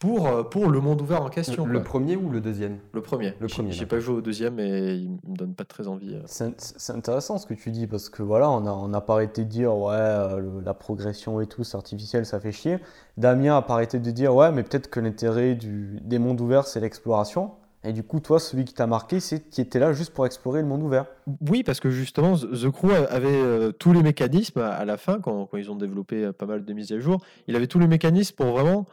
pour, 0.00 0.26
euh, 0.26 0.42
pour 0.42 0.68
le 0.68 0.80
monde 0.80 1.00
ouvert 1.02 1.22
en 1.22 1.28
question. 1.28 1.66
Le 1.66 1.82
premier 1.82 2.16
ou 2.16 2.30
le 2.30 2.40
deuxième? 2.40 2.78
Le 2.92 3.02
premier. 3.02 3.34
Le 3.38 3.46
J'ai- 3.46 3.54
premier, 3.54 3.70
J'ai 3.72 3.86
pas 3.86 4.00
joué 4.00 4.16
au 4.16 4.20
deuxième 4.22 4.58
et 4.58 4.94
il 4.94 5.10
me 5.10 5.36
donne 5.36 5.54
pas 5.54 5.64
très 5.64 5.86
envie. 5.86 6.14
euh. 6.14 6.22
C'est 6.26 6.92
intéressant 6.92 7.36
ce 7.38 7.46
que 7.46 7.54
tu 7.54 7.70
dis 7.70 7.86
parce 7.86 8.08
que 8.08 8.22
voilà, 8.22 8.50
on 8.50 8.62
n'a 8.62 8.74
on 8.74 8.92
a 8.94 9.00
pas 9.02 9.12
arrêté 9.12 9.44
de 9.44 9.50
dire 9.50 9.76
ouais, 9.76 9.92
euh, 9.94 10.38
le- 10.38 10.60
la 10.64 10.74
progression 10.74 11.40
et 11.42 11.46
tout, 11.46 11.64
c'est 11.64 11.76
artificiel, 11.76 12.24
ça 12.26 12.40
fait 12.40 12.50
chier. 12.50 12.78
Damien 13.18 13.56
a 13.58 13.62
pas 13.62 13.74
arrêté 13.74 13.98
de 13.98 14.10
dire 14.10 14.34
ouais, 14.34 14.50
mais 14.50 14.62
peut-être 14.62 14.88
que 14.88 15.00
l'intérêt 15.00 15.54
du- 15.54 16.00
des 16.02 16.18
mondes 16.18 16.40
ouverts 16.40 16.66
c'est 16.66 16.80
l'exploration. 16.80 17.50
Et 17.82 17.94
du 17.94 18.02
coup, 18.02 18.20
toi, 18.20 18.38
celui 18.38 18.66
qui 18.66 18.74
t'a 18.74 18.86
marqué, 18.86 19.20
c'est 19.20 19.40
qui 19.48 19.62
était 19.62 19.78
là 19.78 19.94
juste 19.94 20.12
pour 20.12 20.26
explorer 20.26 20.60
le 20.60 20.66
monde 20.66 20.82
ouvert. 20.82 21.06
Oui, 21.48 21.62
parce 21.62 21.80
que 21.80 21.88
justement, 21.88 22.36
The 22.36 22.68
Crew 22.70 22.90
avait 23.08 23.28
euh, 23.34 23.72
tous 23.72 23.94
les 23.94 24.02
mécanismes 24.02 24.60
à, 24.60 24.68
à 24.72 24.84
la 24.84 24.98
fin, 24.98 25.18
quand, 25.18 25.46
quand 25.46 25.56
ils 25.56 25.70
ont 25.70 25.76
développé 25.76 26.30
pas 26.32 26.44
mal 26.44 26.62
de 26.62 26.72
mises 26.74 26.92
à 26.92 26.98
jour, 27.00 27.22
il 27.48 27.56
avait 27.56 27.68
tous 27.68 27.78
les 27.78 27.86
mécanismes 27.88 28.34
pour 28.36 28.48
vraiment 28.48 28.80
euh, 28.80 28.84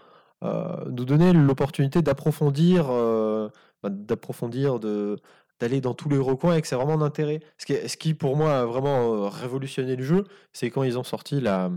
nous 0.42 1.06
donner 1.06 1.34
l'opportunité 1.34 2.02
d'approfondir, 2.02 2.88
euh, 2.90 3.50
bah, 3.84 3.90
d'approfondir, 3.90 4.80
de 4.80 5.18
d'aller 5.60 5.82
dans 5.82 5.96
tous 5.96 6.08
les 6.08 6.20
recoins 6.20 6.56
et 6.56 6.62
que 6.62 6.68
c'est 6.68 6.76
vraiment 6.76 6.98
d'intérêt. 7.00 7.40
Ce 7.58 7.66
qui, 7.66 7.74
ce 7.90 7.98
qui, 7.98 8.14
pour 8.14 8.38
moi, 8.38 8.60
a 8.60 8.66
vraiment 8.66 9.26
euh, 9.26 9.28
révolutionné 9.28 9.96
le 9.96 10.04
jeu, 10.04 10.24
c'est 10.54 10.70
quand 10.70 10.84
ils 10.84 11.00
ont 11.00 11.04
sorti 11.04 11.42
la, 11.42 11.72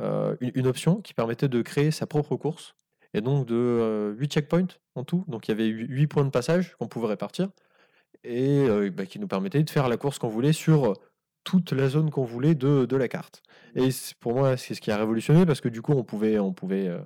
euh, 0.00 0.36
une, 0.40 0.66
option 0.66 1.00
qui 1.00 1.14
permettait 1.14 1.48
de 1.48 1.62
créer 1.62 1.92
sa 1.92 2.06
propre 2.08 2.34
course, 2.34 2.74
et 3.14 3.20
donc 3.20 3.46
de 3.46 4.14
8 4.18 4.32
checkpoints 4.32 4.66
en 4.96 5.04
tout. 5.04 5.24
Donc 5.28 5.46
il 5.46 5.52
y 5.52 5.54
avait 5.54 5.66
8 5.66 6.06
points 6.08 6.24
de 6.24 6.30
passage 6.30 6.74
qu'on 6.76 6.88
pouvait 6.88 7.06
répartir 7.06 7.50
et 8.24 8.66
euh, 8.68 8.90
bah, 8.90 9.06
qui 9.06 9.18
nous 9.18 9.28
permettait 9.28 9.62
de 9.62 9.70
faire 9.70 9.88
la 9.88 9.96
course 9.96 10.18
qu'on 10.18 10.28
voulait 10.28 10.52
sur 10.52 10.92
euh, 10.92 10.94
toute 11.44 11.72
la 11.72 11.88
zone 11.88 12.10
qu'on 12.10 12.24
voulait 12.24 12.54
de, 12.54 12.86
de 12.86 12.96
la 12.96 13.08
carte. 13.08 13.42
Et 13.76 13.90
pour 14.20 14.34
moi, 14.34 14.56
c'est 14.56 14.74
ce 14.74 14.80
qui 14.80 14.90
a 14.90 14.96
révolutionné 14.96 15.46
parce 15.46 15.60
que 15.60 15.68
du 15.68 15.82
coup, 15.82 15.92
on 15.92 16.04
pouvait, 16.04 16.38
on 16.38 16.52
pouvait, 16.52 16.88
euh, 16.88 17.00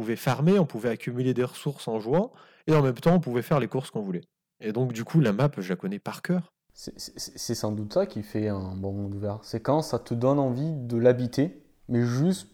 pouvait 0.00 0.16
farmer, 0.16 0.58
on 0.58 0.66
pouvait 0.66 0.88
accumuler 0.88 1.34
des 1.34 1.44
ressources 1.44 1.86
en 1.88 2.00
jouant, 2.00 2.32
et 2.66 2.74
en 2.74 2.82
même 2.82 2.94
temps, 2.94 3.14
on 3.14 3.20
pouvait 3.20 3.42
faire 3.42 3.60
les 3.60 3.68
courses 3.68 3.90
qu'on 3.90 4.00
voulait. 4.00 4.22
Et 4.60 4.72
donc, 4.72 4.92
du 4.92 5.04
coup, 5.04 5.20
la 5.20 5.32
map, 5.32 5.50
je 5.58 5.68
la 5.68 5.76
connais 5.76 5.98
par 5.98 6.22
cœur. 6.22 6.52
C'est- 6.74 7.54
sans 7.54 7.72
doute 7.72 7.92
ça 7.92 8.06
qui 8.06 8.22
fait 8.22 8.48
un 8.48 8.74
bon 8.74 8.92
monde 8.92 9.14
ouvert. 9.14 9.38
C'est 9.42 9.60
quand 9.60 9.82
ça 9.82 9.98
te 9.98 10.14
donne 10.14 10.38
envie 10.38 10.72
de 10.72 10.96
l'habiter, 10.96 11.62
mais 11.88 12.02
juste 12.02 12.48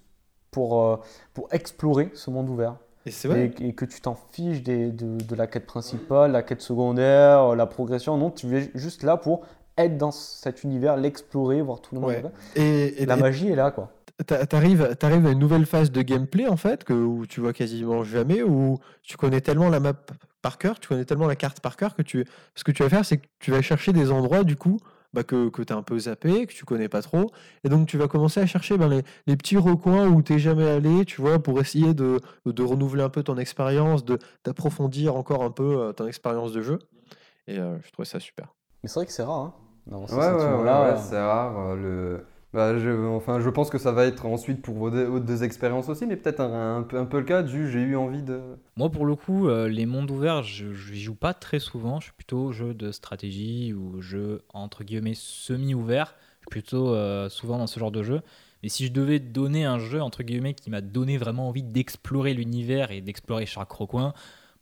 pour, 0.50 0.82
euh, 0.82 0.96
pour 1.34 1.48
explorer 1.52 2.10
ce 2.14 2.30
monde 2.30 2.48
ouvert. 2.48 2.76
Et 3.04 3.10
vrai. 3.28 3.52
Et, 3.60 3.68
et 3.68 3.72
que 3.74 3.84
tu 3.84 4.00
t'en 4.00 4.16
fiches 4.32 4.62
des- 4.62 4.90
de, 4.90 5.18
de 5.18 5.34
la 5.36 5.46
quête 5.46 5.66
principale, 5.66 6.32
la 6.32 6.42
quête 6.42 6.60
secondaire, 6.62 7.54
la 7.54 7.66
progression. 7.66 8.16
Non, 8.16 8.30
tu 8.30 8.56
es 8.56 8.70
juste 8.74 9.02
là 9.04 9.16
pour 9.16 9.42
être 9.78 9.96
dans 9.98 10.10
cet 10.10 10.64
univers, 10.64 10.96
l'explorer, 10.96 11.60
voir 11.62 11.80
tout 11.80 11.94
le 11.94 12.00
monde. 12.00 12.10
Ouais. 12.10 12.22
Et, 12.62 13.02
et- 13.02 13.06
La 13.06 13.16
magie 13.16 13.48
est 13.48 13.54
là, 13.54 13.70
quoi. 13.70 13.92
T'a- 14.24 14.46
t'arrives, 14.46 14.96
t'arrives 14.96 15.26
à 15.26 15.30
une 15.30 15.38
nouvelle 15.38 15.66
phase 15.66 15.90
de 15.90 16.02
gameplay 16.02 16.46
en 16.46 16.56
fait 16.56 16.84
que 16.84 16.92
où 16.92 17.26
tu 17.26 17.40
vois 17.40 17.52
quasiment 17.52 18.04
jamais, 18.04 18.42
où 18.42 18.78
tu 19.02 19.16
connais 19.16 19.40
tellement 19.40 19.68
la 19.68 19.80
map 19.80 19.94
par 20.42 20.58
cœur, 20.58 20.78
tu 20.78 20.88
connais 20.88 21.04
tellement 21.04 21.26
la 21.26 21.36
carte 21.36 21.60
par 21.60 21.76
cœur 21.76 21.94
que 21.94 22.02
tu, 22.02 22.24
ce 22.54 22.64
que 22.64 22.70
tu 22.72 22.82
vas 22.82 22.88
faire, 22.88 23.04
c'est 23.04 23.18
que 23.18 23.26
tu 23.40 23.50
vas 23.50 23.62
chercher 23.62 23.92
des 23.92 24.10
endroits 24.12 24.44
du 24.44 24.56
coup 24.56 24.78
bah, 25.12 25.22
que, 25.24 25.48
que 25.48 25.62
tu 25.62 25.72
as 25.72 25.76
un 25.76 25.82
peu 25.82 25.98
zappé, 25.98 26.46
que 26.46 26.52
tu 26.52 26.64
connais 26.64 26.88
pas 26.88 27.00
trop, 27.02 27.30
et 27.64 27.68
donc 27.70 27.88
tu 27.88 27.96
vas 27.96 28.06
commencer 28.06 28.38
à 28.40 28.46
chercher 28.46 28.76
ben, 28.76 28.88
les, 28.88 29.02
les 29.26 29.36
petits 29.36 29.56
recoins 29.56 30.08
où 30.08 30.20
t'es 30.22 30.38
jamais 30.38 30.68
allé, 30.68 31.04
tu 31.06 31.20
vois, 31.22 31.38
pour 31.42 31.58
essayer 31.58 31.94
de, 31.94 32.20
de 32.44 32.62
renouveler 32.62 33.02
un 33.02 33.08
peu 33.08 33.22
ton 33.22 33.38
expérience, 33.38 34.04
de 34.04 34.18
d'approfondir 34.44 35.16
encore 35.16 35.42
un 35.42 35.50
peu 35.50 35.78
euh, 35.80 35.92
ton 35.92 36.06
expérience 36.06 36.52
de 36.52 36.60
jeu. 36.62 36.78
Et 37.48 37.58
euh, 37.58 37.76
je 37.84 37.90
trouvais 37.92 38.04
ça 38.06 38.20
super. 38.20 38.54
Mais 38.82 38.88
c'est 38.88 39.00
vrai 39.00 39.06
que 39.06 39.12
c'est 39.12 39.22
rare. 39.22 39.52
Hein, 39.90 40.04
ce 40.06 40.14
Ouais, 40.14 40.18
ouais, 40.20 40.62
ouais, 40.62 40.90
ouais, 40.92 40.96
c'est 40.98 41.20
rare. 41.20 41.58
euh, 41.58 41.76
le... 41.76 42.26
bah, 42.56 42.78
je, 42.78 42.88
enfin, 43.08 43.38
je 43.38 43.50
pense 43.50 43.68
que 43.68 43.76
ça 43.76 43.92
va 43.92 44.06
être 44.06 44.24
ensuite 44.24 44.62
pour 44.62 44.76
vos 44.76 44.90
deux, 44.90 45.20
deux 45.20 45.44
expériences 45.44 45.90
aussi, 45.90 46.06
mais 46.06 46.16
peut-être 46.16 46.40
un, 46.40 46.84
peu, 46.84 47.18
le 47.18 47.24
cas 47.24 47.42
du 47.42 47.70
j'ai 47.70 47.80
eu 47.80 47.96
envie 47.96 48.22
de. 48.22 48.40
Moi, 48.78 48.88
pour 48.88 49.04
le 49.04 49.14
coup, 49.14 49.50
euh, 49.50 49.68
les 49.68 49.84
mondes 49.84 50.10
ouverts, 50.10 50.42
je 50.42 50.72
je 50.72 50.94
n'y 50.94 51.00
joue 51.00 51.14
pas 51.14 51.34
très 51.34 51.58
souvent. 51.58 52.00
Je 52.00 52.04
suis 52.04 52.14
plutôt 52.14 52.52
jeu 52.52 52.72
de 52.72 52.92
stratégie 52.92 53.74
ou 53.74 54.00
jeu 54.00 54.42
entre 54.54 54.84
guillemets 54.84 55.12
semi-ouvert. 55.12 56.14
Je 56.40 56.44
suis 56.44 56.48
plutôt 56.48 56.94
euh, 56.94 57.28
souvent 57.28 57.58
dans 57.58 57.66
ce 57.66 57.78
genre 57.78 57.92
de 57.92 58.02
jeu. 58.02 58.22
Mais 58.62 58.70
si 58.70 58.86
je 58.86 58.92
devais 58.92 59.18
donner 59.18 59.66
un 59.66 59.78
jeu 59.78 60.00
entre 60.00 60.22
guillemets 60.22 60.54
qui 60.54 60.70
m'a 60.70 60.80
donné 60.80 61.18
vraiment 61.18 61.48
envie 61.50 61.62
d'explorer 61.62 62.32
l'univers 62.32 62.90
et 62.90 63.02
d'explorer 63.02 63.44
chaque 63.44 63.70
recoin, 63.70 64.14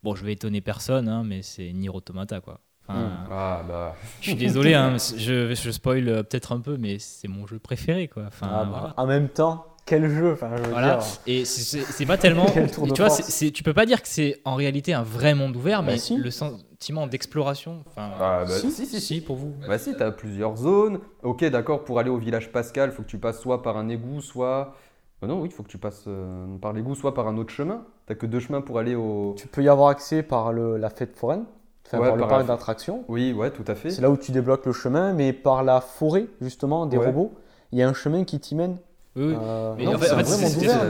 bon, 0.02 0.16
je 0.16 0.24
vais 0.24 0.32
étonner 0.32 0.60
personne, 0.60 1.08
hein, 1.08 1.22
mais 1.24 1.42
c'est 1.42 1.72
Nier 1.72 1.90
Automata, 1.90 2.40
quoi. 2.40 2.58
Enfin, 2.88 3.08
Ah, 3.30 3.62
bah. 3.66 3.94
Je 4.20 4.26
suis 4.30 4.34
désolé, 4.36 4.74
hein, 4.74 4.96
je, 5.16 5.54
je 5.54 5.70
spoil 5.70 6.08
euh, 6.08 6.22
peut-être 6.22 6.52
un 6.52 6.60
peu, 6.60 6.76
mais 6.76 6.98
c'est 6.98 7.28
mon 7.28 7.46
jeu 7.46 7.58
préféré, 7.58 8.08
quoi. 8.08 8.24
Enfin, 8.28 8.48
Ah, 8.50 8.64
bah, 8.64 8.68
voilà. 8.70 8.94
En 8.96 9.06
même 9.06 9.28
temps, 9.28 9.66
quel 9.86 10.08
jeu 10.08 10.32
enfin, 10.32 10.50
je 10.56 10.62
veux 10.62 10.70
Voilà. 10.70 10.96
dire. 10.96 11.06
Et 11.26 11.44
c'est- 11.44 12.06
pas 12.06 12.16
tellement. 12.18 12.46
Tu 12.94 13.02
vois, 13.02 13.10
tu 13.52 13.62
peux 13.62 13.74
pas 13.74 13.86
dire 13.86 14.00
que 14.02 14.08
c'est 14.08 14.40
en 14.44 14.54
réalité 14.54 14.92
un 14.94 15.02
vrai 15.02 15.34
monde 15.34 15.56
ouvert, 15.56 15.82
Bah 15.82 15.92
mais 15.92 15.98
si. 15.98 16.16
le 16.16 16.30
sentiment 16.30 17.06
d'exploration. 17.06 17.84
Ah, 17.96 18.44
bah, 18.46 18.46
Si, 18.46 18.70
si, 18.70 18.86
si, 18.86 19.00
si, 19.00 19.20
pour 19.20 19.36
vous. 19.36 19.54
Bah 19.66 19.78
si, 19.78 19.94
t'as 19.96 20.10
plusieurs 20.10 20.56
zones. 20.56 21.00
Ok, 21.22 21.44
d'accord, 21.44 21.84
pour 21.84 21.98
aller 21.98 22.10
au 22.10 22.18
village 22.18 22.50
Pascal, 22.52 22.92
faut 22.92 23.02
que 23.02 23.08
tu 23.08 23.18
passes 23.18 23.40
soit 23.40 23.62
par 23.62 23.76
un 23.78 23.88
égout, 23.88 24.20
soit... 24.20 24.74
Bah 25.22 25.28
non, 25.28 25.40
oui, 25.40 25.48
il 25.50 25.54
faut 25.54 25.62
que 25.62 25.68
tu 25.68 25.78
passes 25.78 26.04
euh, 26.06 26.58
par 26.60 26.72
l'égout, 26.74 26.94
soit 26.94 27.14
par 27.14 27.28
un 27.28 27.36
autre 27.38 27.52
chemin. 27.52 27.84
T'as 28.06 28.14
que 28.14 28.26
deux 28.26 28.40
chemins 28.40 28.60
pour 28.60 28.78
aller 28.78 28.94
au... 28.94 29.34
Tu 29.38 29.46
peux 29.48 29.62
y 29.62 29.68
avoir 29.68 29.88
accès 29.88 30.22
par 30.22 30.52
le, 30.52 30.76
la 30.76 30.90
fête 30.90 31.16
foraine, 31.16 31.44
enfin, 31.86 31.98
Ouais, 31.98 32.06
par 32.08 32.16
le 32.16 32.20
par 32.20 32.28
parc 32.28 32.40
la- 32.42 32.46
d'attractions. 32.48 33.04
Oui, 33.08 33.32
ouais, 33.32 33.50
tout 33.50 33.64
à 33.66 33.74
fait. 33.74 33.90
C'est 33.90 34.02
là 34.02 34.10
où 34.10 34.16
tu 34.16 34.32
débloques 34.32 34.66
le 34.66 34.72
chemin, 34.72 35.12
mais 35.12 35.32
par 35.32 35.62
la 35.64 35.80
forêt, 35.80 36.26
justement, 36.40 36.86
des 36.86 36.96
Ouais. 36.96 37.06
robots, 37.06 37.32
il 37.72 37.78
y 37.78 37.82
a 37.82 37.88
un 37.88 37.94
chemin 37.94 38.24
qui 38.24 38.38
t'y 38.40 38.54
mène. 38.54 38.76
Oui. 39.16 39.32
Euh, 39.40 39.74
Mais 39.78 39.84
non, 39.84 39.94
en 39.94 39.98
fait- 39.98 40.06
c'est 40.06 40.12
un 40.14 40.22
vrai 40.24 40.48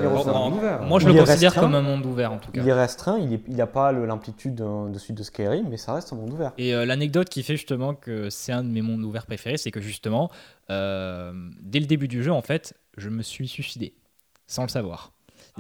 monde 0.08 0.54
ouvert, 0.54 0.80
en-. 0.80 0.84
Moi, 0.86 0.98
je 0.98 1.08
Il 1.10 1.12
le 1.14 1.18
considère 1.20 1.50
restreint. 1.50 1.60
comme 1.60 1.74
un 1.74 1.82
monde 1.82 2.06
ouvert, 2.06 2.32
en 2.32 2.38
tout 2.38 2.50
cas. 2.52 2.62
Il 2.62 2.66
est 2.66 2.72
restreint, 2.72 3.18
il 3.18 3.54
n'a 3.54 3.66
pas 3.66 3.92
l'amplitude 3.92 4.54
de, 4.54 4.88
de 5.12 5.22
Skyrim, 5.22 5.66
mais 5.68 5.76
ça 5.76 5.92
reste 5.92 6.10
un 6.14 6.16
monde 6.16 6.32
ouvert. 6.32 6.52
Et 6.56 6.74
euh, 6.74 6.86
l'anecdote 6.86 7.28
qui 7.28 7.42
fait 7.42 7.56
justement 7.56 7.94
que 7.94 8.30
c'est 8.30 8.52
un 8.52 8.64
de 8.64 8.68
mes 8.70 8.80
mondes 8.80 9.04
ouverts 9.04 9.26
préférés, 9.26 9.58
c'est 9.58 9.70
que 9.70 9.82
justement, 9.82 10.30
euh, 10.70 11.32
dès 11.60 11.80
le 11.80 11.86
début 11.86 12.08
du 12.08 12.22
jeu, 12.22 12.32
en 12.32 12.40
fait, 12.40 12.72
je 12.96 13.10
me 13.10 13.22
suis 13.22 13.46
suicidé, 13.46 13.94
sans 14.46 14.62
le 14.62 14.68
savoir. 14.68 15.12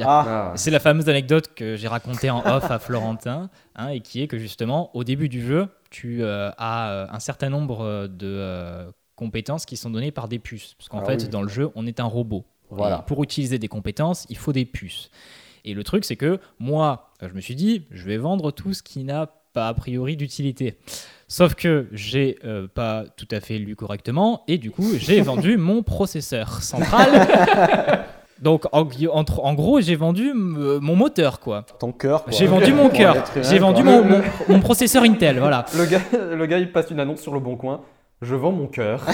Ah. 0.02 0.52
C'est 0.56 0.70
la 0.70 0.80
fameuse 0.80 1.08
anecdote 1.08 1.54
que 1.54 1.76
j'ai 1.76 1.88
racontée 1.88 2.30
en 2.30 2.44
off 2.44 2.70
à 2.70 2.78
Florentin, 2.78 3.50
hein, 3.76 3.88
et 3.88 4.00
qui 4.00 4.22
est 4.22 4.26
que 4.26 4.38
justement, 4.38 4.90
au 4.94 5.04
début 5.04 5.28
du 5.28 5.44
jeu, 5.44 5.68
tu 5.90 6.22
euh, 6.22 6.50
as 6.58 6.90
euh, 6.90 7.06
un 7.10 7.20
certain 7.20 7.48
nombre 7.48 8.08
de 8.08 8.26
euh, 8.26 8.90
compétences 9.16 9.66
qui 9.66 9.76
sont 9.76 9.90
données 9.90 10.10
par 10.10 10.28
des 10.28 10.38
puces. 10.38 10.74
Parce 10.74 10.88
qu'en 10.88 11.00
Ah 11.00 11.04
fait, 11.04 11.22
oui. 11.22 11.28
dans 11.28 11.42
le 11.42 11.48
jeu, 11.48 11.70
on 11.74 11.86
est 11.86 12.00
un 12.00 12.04
robot. 12.04 12.44
Voilà. 12.70 13.02
Et 13.04 13.06
pour 13.06 13.22
utiliser 13.22 13.58
des 13.58 13.68
compétences, 13.68 14.26
il 14.28 14.36
faut 14.36 14.52
des 14.52 14.64
puces. 14.64 15.10
Et 15.64 15.74
le 15.74 15.84
truc, 15.84 16.04
c'est 16.04 16.16
que 16.16 16.40
moi, 16.58 17.10
je 17.22 17.32
me 17.32 17.40
suis 17.40 17.54
dit, 17.54 17.86
je 17.90 18.04
vais 18.04 18.16
vendre 18.16 18.50
tout 18.50 18.74
ce 18.74 18.82
qui 18.82 19.04
n'a 19.04 19.30
pas 19.54 19.68
a 19.68 19.74
priori 19.74 20.16
d'utilité. 20.16 20.76
Sauf 21.28 21.54
que 21.54 21.88
j'ai 21.92 22.38
euh, 22.44 22.66
pas 22.66 23.04
tout 23.16 23.28
à 23.30 23.40
fait 23.40 23.58
lu 23.58 23.76
correctement 23.76 24.42
et 24.46 24.58
du 24.58 24.70
coup 24.70 24.98
j'ai 24.98 25.20
vendu 25.22 25.56
mon 25.56 25.82
processeur 25.82 26.62
central. 26.62 27.08
Donc 28.42 28.64
en, 28.72 28.82
en- 29.12 29.24
en 29.38 29.54
gros 29.54 29.80
j'ai 29.80 29.94
vendu 29.96 30.30
euh, 30.30 30.80
mon 30.80 30.96
moteur 30.96 31.40
quoi. 31.40 31.64
Ton 31.78 31.92
cœur. 31.92 32.24
J'ai 32.28 32.46
vendu 32.46 32.72
mon 32.74 32.88
cœur. 32.90 33.24
J'ai 33.42 33.58
vendu 33.58 33.82
mon- 33.82 34.04
mon 34.48 34.60
processeur 34.60 35.02
Intel, 35.04 35.38
voilà. 35.38 35.64
Le 35.76 35.86
gars, 35.86 36.00
le 36.34 36.46
gars, 36.46 36.58
il 36.58 36.72
passe 36.72 36.90
une 36.90 37.00
annonce 37.00 37.20
sur 37.20 37.32
le 37.34 37.40
bon 37.40 37.56
coin. 37.56 37.82
Je 38.22 38.34
vends 38.34 38.52
mon 38.52 38.66
cœur. 38.66 39.04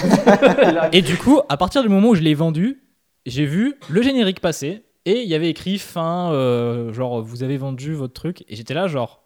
Et 0.93 1.03
du 1.03 1.17
coup, 1.17 1.41
à 1.49 1.57
partir 1.57 1.83
du 1.83 1.89
moment 1.89 2.09
où 2.11 2.15
je 2.15 2.23
l'ai 2.23 2.35
vendu, 2.35 2.83
j'ai 3.27 3.45
vu 3.45 3.75
le 3.89 4.03
générique 4.03 4.41
passer 4.41 4.85
et 5.05 5.23
il 5.23 5.29
y 5.29 5.35
avait 5.35 5.49
écrit 5.51 5.79
fin, 5.79 6.31
euh, 6.33 6.93
genre 6.93 7.21
vous 7.23 7.43
avez 7.43 7.57
vendu 7.57 7.95
votre 7.95 8.13
truc. 8.15 8.45
Et 8.49 8.57
j'étais 8.57 8.75
là, 8.75 8.87
genre, 8.87 9.23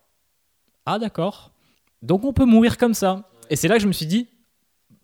ah 0.86 0.98
d'accord. 0.98 1.52
Donc 2.02 2.24
on 2.24 2.32
peut 2.32 2.44
mourir 2.44 2.78
comme 2.78 2.94
ça. 2.94 3.24
Et 3.50 3.56
c'est 3.56 3.68
là 3.68 3.76
que 3.76 3.82
je 3.82 3.88
me 3.88 3.92
suis 3.92 4.06
dit, 4.06 4.28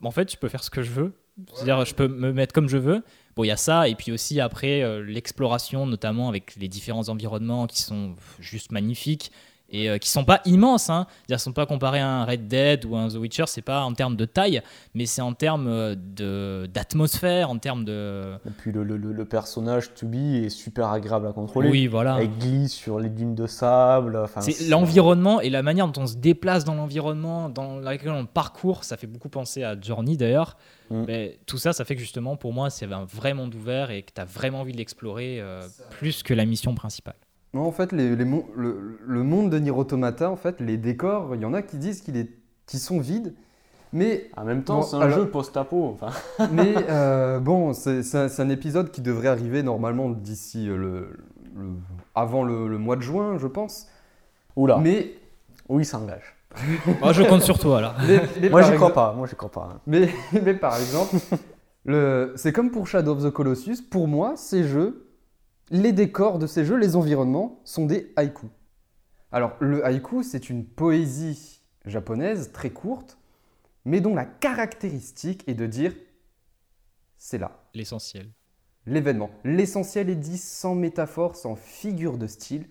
en 0.02 0.10
fait, 0.10 0.30
je 0.32 0.36
peux 0.36 0.48
faire 0.48 0.62
ce 0.64 0.70
que 0.70 0.82
je 0.82 0.90
veux. 0.90 1.12
C'est-à-dire, 1.54 1.84
je 1.84 1.94
peux 1.94 2.08
me 2.08 2.32
mettre 2.32 2.52
comme 2.52 2.68
je 2.68 2.78
veux. 2.78 3.02
Bon, 3.36 3.44
il 3.44 3.48
y 3.48 3.52
a 3.52 3.56
ça, 3.56 3.88
et 3.88 3.94
puis 3.94 4.12
aussi 4.12 4.40
après, 4.40 4.82
euh, 4.82 5.02
l'exploration, 5.02 5.86
notamment 5.86 6.28
avec 6.28 6.56
les 6.56 6.68
différents 6.68 7.08
environnements 7.08 7.66
qui 7.66 7.82
sont 7.82 8.16
juste 8.40 8.72
magnifiques 8.72 9.30
et 9.70 9.88
euh, 9.88 9.98
qui 9.98 10.08
sont 10.08 10.24
pas 10.24 10.40
immenses. 10.44 10.90
Hein. 10.90 11.06
C'est-à-dire, 11.26 11.40
sont 11.40 11.52
pas 11.52 11.66
comparés 11.66 12.00
à 12.00 12.08
un 12.08 12.24
Red 12.24 12.48
Dead 12.48 12.84
ou 12.84 12.96
un 12.96 13.08
The 13.08 13.14
Witcher, 13.14 13.44
c'est 13.46 13.62
pas 13.62 13.82
en 13.82 13.92
termes 13.94 14.16
de 14.16 14.24
taille, 14.24 14.62
mais 14.94 15.06
c'est 15.06 15.22
en 15.22 15.32
termes 15.32 15.68
euh, 15.68 15.94
de- 15.96 16.68
d'atmosphère, 16.72 17.50
en 17.50 17.58
termes 17.58 17.84
de. 17.84 18.34
Et 18.46 18.50
puis 18.50 18.72
le, 18.72 18.82
le- 18.84 18.96
le- 18.96 19.24
personnage 19.24 19.94
to 19.94 20.06
be 20.06 20.14
est 20.44 20.48
super 20.48 20.88
agréable 20.90 21.26
à 21.28 21.32
contrôler. 21.32 21.68
Oui, 21.70 21.86
voilà. 21.86 22.18
Elle 22.20 22.30
glisse 22.38 22.72
sur 22.72 22.98
les 22.98 23.08
dunes 23.10 23.34
de 23.34 23.46
sable. 23.46 24.16
Enfin, 24.16 24.40
C'est 24.40 24.68
l'environnement 24.68 25.40
et 25.40 25.50
la 25.50 25.62
manière 25.62 25.86
dont 25.88 26.02
on 26.02 26.06
se 26.06 26.16
déplace 26.16 26.64
dans 26.64 26.74
l'environnement, 26.74 27.48
dans 27.48 27.78
laquelle 27.78 28.10
on 28.10 28.26
parcourt, 28.26 28.84
ça 28.84 28.96
fait 28.96 29.06
beaucoup 29.06 29.28
penser 29.28 29.62
à 29.62 29.80
Journey 29.80 30.16
d'ailleurs. 30.16 30.56
Mm. 30.90 31.04
Mais 31.06 31.38
tout 31.46 31.58
ça, 31.58 31.72
ça 31.72 31.84
fait 31.84 31.94
que 31.94 32.00
justement, 32.00 32.36
pour 32.36 32.52
moi, 32.52 32.70
c'est 32.70 32.90
un 32.92 33.04
vrai 33.04 33.34
monde 33.34 33.54
ouvert 33.54 33.90
et 33.92 34.02
que 34.02 34.10
tu 34.12 34.20
as 34.20 34.24
vraiment 34.24 34.60
envie 34.60 34.72
de 34.72 34.78
l'explorer 34.78 35.40
euh, 35.40 35.62
plus 35.90 36.22
que 36.24 36.34
la 36.34 36.44
mission 36.44 36.74
principale. 36.74 37.14
Non, 37.52 37.62
en 37.66 37.72
fait, 37.72 37.90
les, 37.92 38.14
les 38.14 38.24
mon- 38.24 38.44
le, 38.56 38.98
le 39.04 39.22
monde 39.22 39.50
de 39.50 39.58
Nier 39.58 39.70
Automata, 39.72 40.30
en 40.30 40.36
fait, 40.36 40.60
les 40.60 40.76
décors, 40.76 41.34
il 41.34 41.40
y 41.40 41.44
en 41.44 41.52
a 41.54 41.62
qui 41.62 41.76
disent 41.78 42.02
qu'ils 42.02 42.80
sont 42.80 43.00
vides. 43.00 43.34
Mais, 43.92 44.30
En 44.36 44.44
même 44.44 44.62
temps, 44.62 44.76
Bon, 44.76 44.82
c'est 44.82 44.96
un 44.96 45.00
alors- 45.00 45.18
jeu 45.18 45.26
post-apo. 45.28 45.84
Enfin, 46.00 46.10
mais 46.52 46.74
euh, 46.88 47.40
bon, 47.40 47.72
c'est 47.72 48.04
c'est 48.04 48.40
un, 48.40 48.48
épisode 48.48 48.92
qui 48.92 49.00
devrait 49.00 49.26
arriver 49.28 49.64
normalement 49.64 50.10
d'ici 50.10 50.68
euh, 50.68 50.76
le, 50.76 50.90
le- 51.56 51.72
avant 52.14 52.44
le, 52.44 52.68
le 52.68 52.78
mois 52.78 52.94
de 52.94 53.02
juin, 53.02 53.36
je 53.38 53.48
pense. 53.48 53.88
Oula, 54.54 54.78
Mais, 54.78 55.14
oui, 55.68 55.82
il 55.82 55.86
s'engage. 55.86 56.36
Moi, 57.00 57.12
je 57.12 57.22
compte 57.24 57.42
sur 57.42 57.58
toi 57.58 57.80
là. 57.80 57.94
mais, 58.06 58.20
mais 58.40 58.48
Moi, 58.48 58.62
j'y 58.62 58.74
crois 58.74 58.92
pas. 58.92 59.12
Moi, 59.12 59.26
j'y 59.28 59.34
crois 59.36 59.50
pas. 59.50 59.68
hein. 59.74 59.80
Mais, 59.88 60.08
mais 60.44 60.54
par 60.54 60.76
exemple, 60.76 61.16
le- 61.84 62.32
c'est 62.36 62.52
comme 62.52 62.70
pour 62.70 62.86
Shadow 62.86 63.12
of 63.16 63.24
the 63.24 63.30
Colossus. 63.30 63.82
Pour 63.82 64.06
moi, 64.06 64.34
ces 64.36 64.62
jeux, 64.64 65.09
les 65.70 65.92
décors 65.92 66.38
de 66.38 66.46
ces 66.46 66.64
jeux, 66.64 66.76
les 66.76 66.96
environnements, 66.96 67.60
sont 67.64 67.86
des 67.86 68.12
haïkus. 68.16 68.50
Alors, 69.32 69.56
le 69.60 69.84
haïku, 69.84 70.22
c'est 70.22 70.50
une 70.50 70.64
poésie 70.64 71.62
japonaise 71.86 72.50
très 72.52 72.70
courte, 72.70 73.18
mais 73.84 74.00
dont 74.00 74.14
la 74.14 74.24
caractéristique 74.24 75.44
est 75.48 75.54
de 75.54 75.66
dire 75.66 75.94
c'est 77.16 77.38
là, 77.38 77.64
L'essentiel. 77.74 78.30
l'événement. 78.86 79.30
L'essentiel 79.44 80.10
est 80.10 80.16
dit 80.16 80.38
sans 80.38 80.74
métaphore, 80.74 81.36
sans 81.36 81.54
figure 81.54 82.18
de 82.18 82.26
style. 82.26 82.66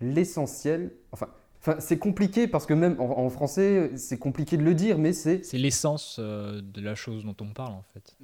L'essentiel, 0.00 0.92
enfin, 1.12 1.28
enfin 1.62 1.76
c'est 1.78 1.98
compliqué 1.98 2.48
parce 2.48 2.66
que 2.66 2.74
même 2.74 2.96
en, 2.98 3.18
en 3.18 3.30
français, 3.30 3.92
c'est 3.96 4.18
compliqué 4.18 4.56
de 4.56 4.64
le 4.64 4.74
dire, 4.74 4.98
mais 4.98 5.12
c'est 5.12 5.44
C'est 5.44 5.58
l'essence 5.58 6.16
euh, 6.18 6.60
de 6.60 6.80
la 6.80 6.94
chose 6.94 7.24
dont 7.24 7.36
on 7.40 7.52
parle 7.52 7.72
en 7.72 7.84
fait. 7.94 8.16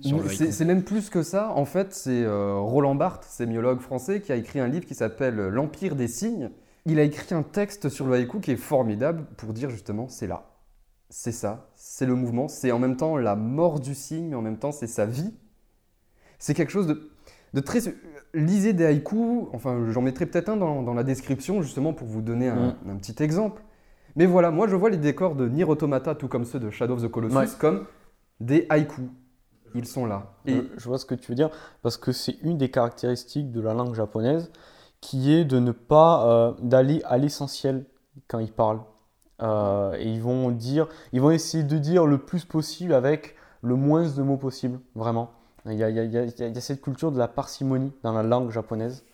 C'est 0.50 0.64
même 0.64 0.82
plus 0.82 1.08
que 1.08 1.22
ça. 1.22 1.52
En 1.52 1.64
fait, 1.64 1.94
c'est 1.94 2.22
euh, 2.24 2.58
Roland 2.58 2.94
Barthes, 2.94 3.24
sémiologue 3.24 3.80
français, 3.80 4.20
qui 4.20 4.32
a 4.32 4.36
écrit 4.36 4.60
un 4.60 4.68
livre 4.68 4.86
qui 4.86 4.94
s'appelle 4.94 5.36
L'Empire 5.36 5.94
des 5.94 6.08
signes. 6.08 6.50
Il 6.84 6.98
a 6.98 7.02
écrit 7.02 7.34
un 7.34 7.42
texte 7.42 7.88
sur 7.88 8.06
le 8.06 8.14
haïku 8.14 8.40
qui 8.40 8.50
est 8.50 8.56
formidable 8.56 9.24
pour 9.36 9.52
dire 9.52 9.70
justement 9.70 10.08
c'est 10.08 10.26
là, 10.26 10.50
c'est 11.10 11.32
ça, 11.32 11.70
c'est 11.76 12.06
le 12.06 12.14
mouvement, 12.14 12.48
c'est 12.48 12.72
en 12.72 12.78
même 12.78 12.96
temps 12.96 13.16
la 13.16 13.36
mort 13.36 13.78
du 13.78 13.94
signe, 13.94 14.28
mais 14.28 14.36
en 14.36 14.42
même 14.42 14.58
temps 14.58 14.72
c'est 14.72 14.86
sa 14.86 15.06
vie. 15.06 15.34
C'est 16.38 16.54
quelque 16.54 16.70
chose 16.70 16.86
de, 16.86 17.10
de 17.54 17.60
très. 17.60 17.80
Lisez 18.34 18.72
des 18.74 18.84
haïkus, 18.84 19.46
enfin 19.54 19.90
j'en 19.90 20.02
mettrai 20.02 20.26
peut-être 20.26 20.50
un 20.50 20.56
dans, 20.56 20.82
dans 20.82 20.94
la 20.94 21.02
description 21.02 21.62
justement 21.62 21.94
pour 21.94 22.06
vous 22.06 22.20
donner 22.20 22.48
un, 22.48 22.76
un 22.88 22.96
petit 22.96 23.22
exemple. 23.22 23.62
Mais 24.16 24.26
voilà, 24.26 24.50
moi 24.50 24.68
je 24.68 24.76
vois 24.76 24.90
les 24.90 24.96
décors 24.98 25.34
de 25.34 25.48
Nier 25.48 25.64
Automata, 25.64 26.14
tout 26.14 26.28
comme 26.28 26.44
ceux 26.44 26.60
de 26.60 26.70
Shadow 26.70 26.94
of 26.94 27.02
the 27.02 27.08
Colossus, 27.08 27.36
Ouais. 27.36 27.46
comme 27.58 27.86
des 28.40 28.66
haïkus. 28.68 29.08
Ils 29.74 29.86
sont 29.86 30.06
là. 30.06 30.34
Et 30.46 30.54
Je, 30.56 30.62
je 30.78 30.88
vois 30.88 30.98
ce 30.98 31.06
que 31.06 31.14
tu 31.14 31.30
veux 31.30 31.34
dire, 31.36 31.50
parce 31.82 31.96
que 31.96 32.12
c'est 32.12 32.36
une 32.42 32.58
des 32.58 32.70
caractéristiques 32.70 33.50
de 33.52 33.60
la 33.60 33.74
langue 33.74 33.94
japonaise, 33.94 34.50
qui 35.00 35.32
est 35.32 35.44
de 35.44 35.58
ne 35.58 35.72
pas 35.72 36.26
euh, 36.26 36.52
d'aller 36.62 37.00
à 37.04 37.18
l'essentiel 37.18 37.84
quand 38.28 38.38
ils 38.40 38.52
parlent. 38.52 38.80
Euh, 39.42 39.92
et 39.98 40.08
ils 40.08 40.20
vont 40.22 40.50
dire, 40.50 40.88
ils 41.12 41.20
vont 41.20 41.30
essayer 41.30 41.62
de 41.64 41.78
dire 41.78 42.06
le 42.06 42.18
plus 42.18 42.44
possible 42.44 42.92
avec 42.92 43.36
le 43.62 43.74
moins 43.76 44.08
de 44.08 44.22
mots 44.22 44.36
possible, 44.38 44.80
vraiment. 44.94 45.30
Il 45.66 45.74
y 45.74 45.82
a, 45.82 46.60
cette 46.60 46.80
culture 46.80 47.12
de 47.12 47.18
la 47.18 47.28
parcimonie 47.28 47.92
dans 48.02 48.12
la 48.12 48.22
langue 48.22 48.50
japonaise, 48.50 49.04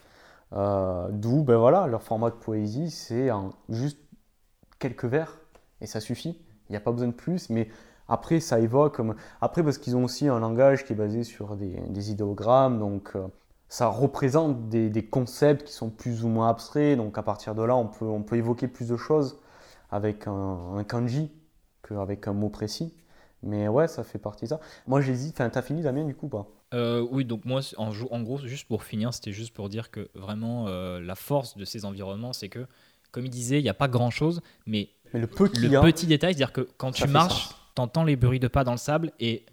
Euh, 0.53 1.09
d'où, 1.11 1.43
ben 1.43 1.57
voilà, 1.57 1.87
leur 1.89 2.03
format 2.03 2.31
de 2.31 2.37
poésie, 2.37 2.91
c'est 2.91 3.29
juste 3.71 3.99
quelques 4.79 5.07
vers 5.07 5.41
et 5.81 5.87
ça 5.87 6.01
suffit. 6.01 6.39
Il 6.69 6.73
n'y 6.73 6.77
a 6.77 6.81
pas 6.81 6.93
besoin 6.93 7.09
de 7.09 7.13
plus, 7.13 7.51
mais 7.51 7.69
après, 8.09 8.41
ça 8.41 8.61
évoque 8.61 8.95
comme 8.97 9.17
après, 9.41 9.63
parce 9.65 9.79
qu'ils 9.79 9.97
ont 9.97 10.05
aussi 10.05 10.29
un 10.29 10.39
langage 10.39 10.85
qui 10.85 10.93
est 10.93 10.97
basé 10.97 11.25
sur 11.25 11.57
des, 11.57 12.11
idéogrammes, 12.11 12.79
donc 12.79 13.13
euh, 13.17 13.27
ça 13.69 13.89
représente 13.89 14.69
des, 14.69 15.05
concepts 15.07 15.65
qui 15.65 15.73
sont 15.73 15.91
plus 15.91 16.25
ou 16.25 16.29
moins 16.29 16.49
abstraits. 16.51 16.97
Donc 16.97 17.19
à 17.19 17.23
partir 17.23 17.55
de 17.55 17.63
là, 17.63 17.75
on 17.77 17.89
peut, 17.89 18.05
on 18.07 18.23
peut 18.23 18.37
évoquer 18.37 18.69
plus 18.69 18.89
de 18.89 18.97
choses 18.97 19.41
avec 19.91 20.27
un 20.29 20.85
kanji 20.89 21.33
qu'avec 21.83 22.29
un 22.29 22.33
mot 22.33 22.49
précis. 22.49 22.95
Mais 23.45 23.69
ouais, 23.69 23.87
ça 23.89 24.05
fait 24.05 24.19
partie 24.19 24.47
de 24.47 24.51
ça. 24.51 24.61
Moi, 24.87 25.01
j'hésite. 25.01 25.35
Enfin, 25.35 25.51
t'as 25.51 25.63
fini, 25.63 25.83
Damien, 25.83 26.05
du 26.05 26.15
coup, 26.15 26.27
ou 26.27 26.31
pas? 26.31 26.47
Euh, 26.73 27.07
oui, 27.11 27.25
donc 27.25 27.45
moi, 27.45 27.61
en, 27.77 27.91
en 28.11 28.23
gros, 28.23 28.39
juste 28.39 28.67
pour 28.67 28.85
finir, 28.85 29.13
c'était 29.15 29.33
juste 29.33 29.55
pour 29.55 29.69
dire 29.69 29.91
que 29.91 30.09
vraiment 30.15 30.67
euh, 30.69 31.01
la 31.01 31.15
force 31.15 31.57
de 31.57 31.65
ces 31.65 31.85
environnements, 31.85 32.33
c'est 32.33 32.49
que, 32.49 32.67
comme 33.13 33.27
il 33.27 33.31
disait, 33.31 33.61
il 33.61 33.63
n'y 33.63 33.69
a 33.69 33.75
pas 33.75 33.89
grand-chose, 33.89 34.41
mais 34.67 34.89
Mais 35.13 35.21
le 35.21 35.27
petit 35.29 36.07
détail, 36.07 36.35
c'est-à-dire 36.35 36.53
que 36.53 36.69
quand 36.77 36.91
tu 36.91 37.07
marches, 37.07 37.51
t'entends 37.75 38.05
les 38.05 38.17
bruits 38.17 38.41
de 38.41 38.49
pas 38.49 38.65
dans 38.65 38.73
le 38.73 38.79
sable 38.79 39.13
et 39.21 39.45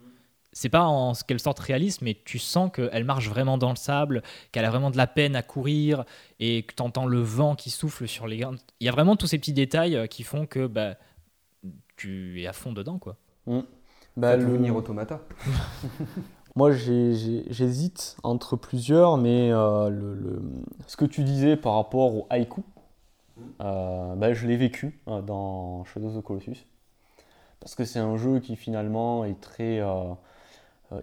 c'est 0.54 0.70
pas 0.70 0.84
en 0.84 1.14
quelque 1.14 1.40
sorte 1.40 1.60
réaliste, 1.60 2.02
mais 2.02 2.18
tu 2.26 2.38
sens 2.40 2.72
qu'elle 2.74 3.04
marche 3.06 3.30
vraiment 3.30 3.58
dans 3.58 3.70
le 3.70 3.76
sable, 3.78 4.22
qu'elle 4.52 4.66
a 4.66 4.70
vraiment 4.70 4.92
de 4.92 4.98
la 4.98 5.08
peine 5.08 5.36
à 5.36 5.44
courir 5.44 6.04
et 6.40 6.64
que 6.64 6.74
t'entends 6.74 7.06
le 7.06 7.22
vent 7.22 7.56
qui 7.56 7.70
souffle 7.70 8.08
sur 8.08 8.28
les 8.28 8.38
grains. 8.38 8.56
Il 8.80 8.86
y 8.86 8.90
a 8.90 8.92
vraiment 8.92 9.16
tous 9.16 9.28
ces 9.28 9.38
petits 9.38 9.54
détails 9.54 9.96
euh, 9.96 10.08
qui 10.08 10.24
font 10.24 10.46
que 10.46 10.68
bah, 10.68 10.96
tu 11.96 12.42
es 12.42 12.48
à 12.48 12.54
fond 12.54 12.74
dedans, 12.74 12.98
quoi. 12.98 13.16
Bah, 14.18 14.36
le- 14.36 14.58
Nier 14.58 14.72
Automata. 14.72 15.22
Moi, 16.56 16.72
j'hésite 16.74 18.18
entre 18.24 18.56
plusieurs, 18.58 19.18
mais 19.18 19.52
euh, 19.52 19.90
le, 19.90 20.14
le- 20.16 20.42
ce 20.88 20.98
que 20.98 21.06
tu 21.06 21.24
disais 21.24 21.56
par 21.56 21.76
rapport 21.76 22.14
au 22.16 22.28
haïku, 22.30 22.62
euh, 23.62 24.16
bah, 24.16 24.34
je 24.34 24.48
l'ai 24.48 24.58
vécu 24.58 25.00
euh, 25.08 25.22
dans 25.22 25.84
Shadow 25.86 26.08
of 26.10 26.18
the 26.18 26.22
Colossus. 26.22 26.66
Parce 27.60 27.76
que 27.76 27.86
c'est 27.86 28.00
un 28.00 28.18
jeu 28.18 28.40
qui 28.40 28.56
finalement 28.56 29.26
est 29.26 29.40
très. 29.40 29.82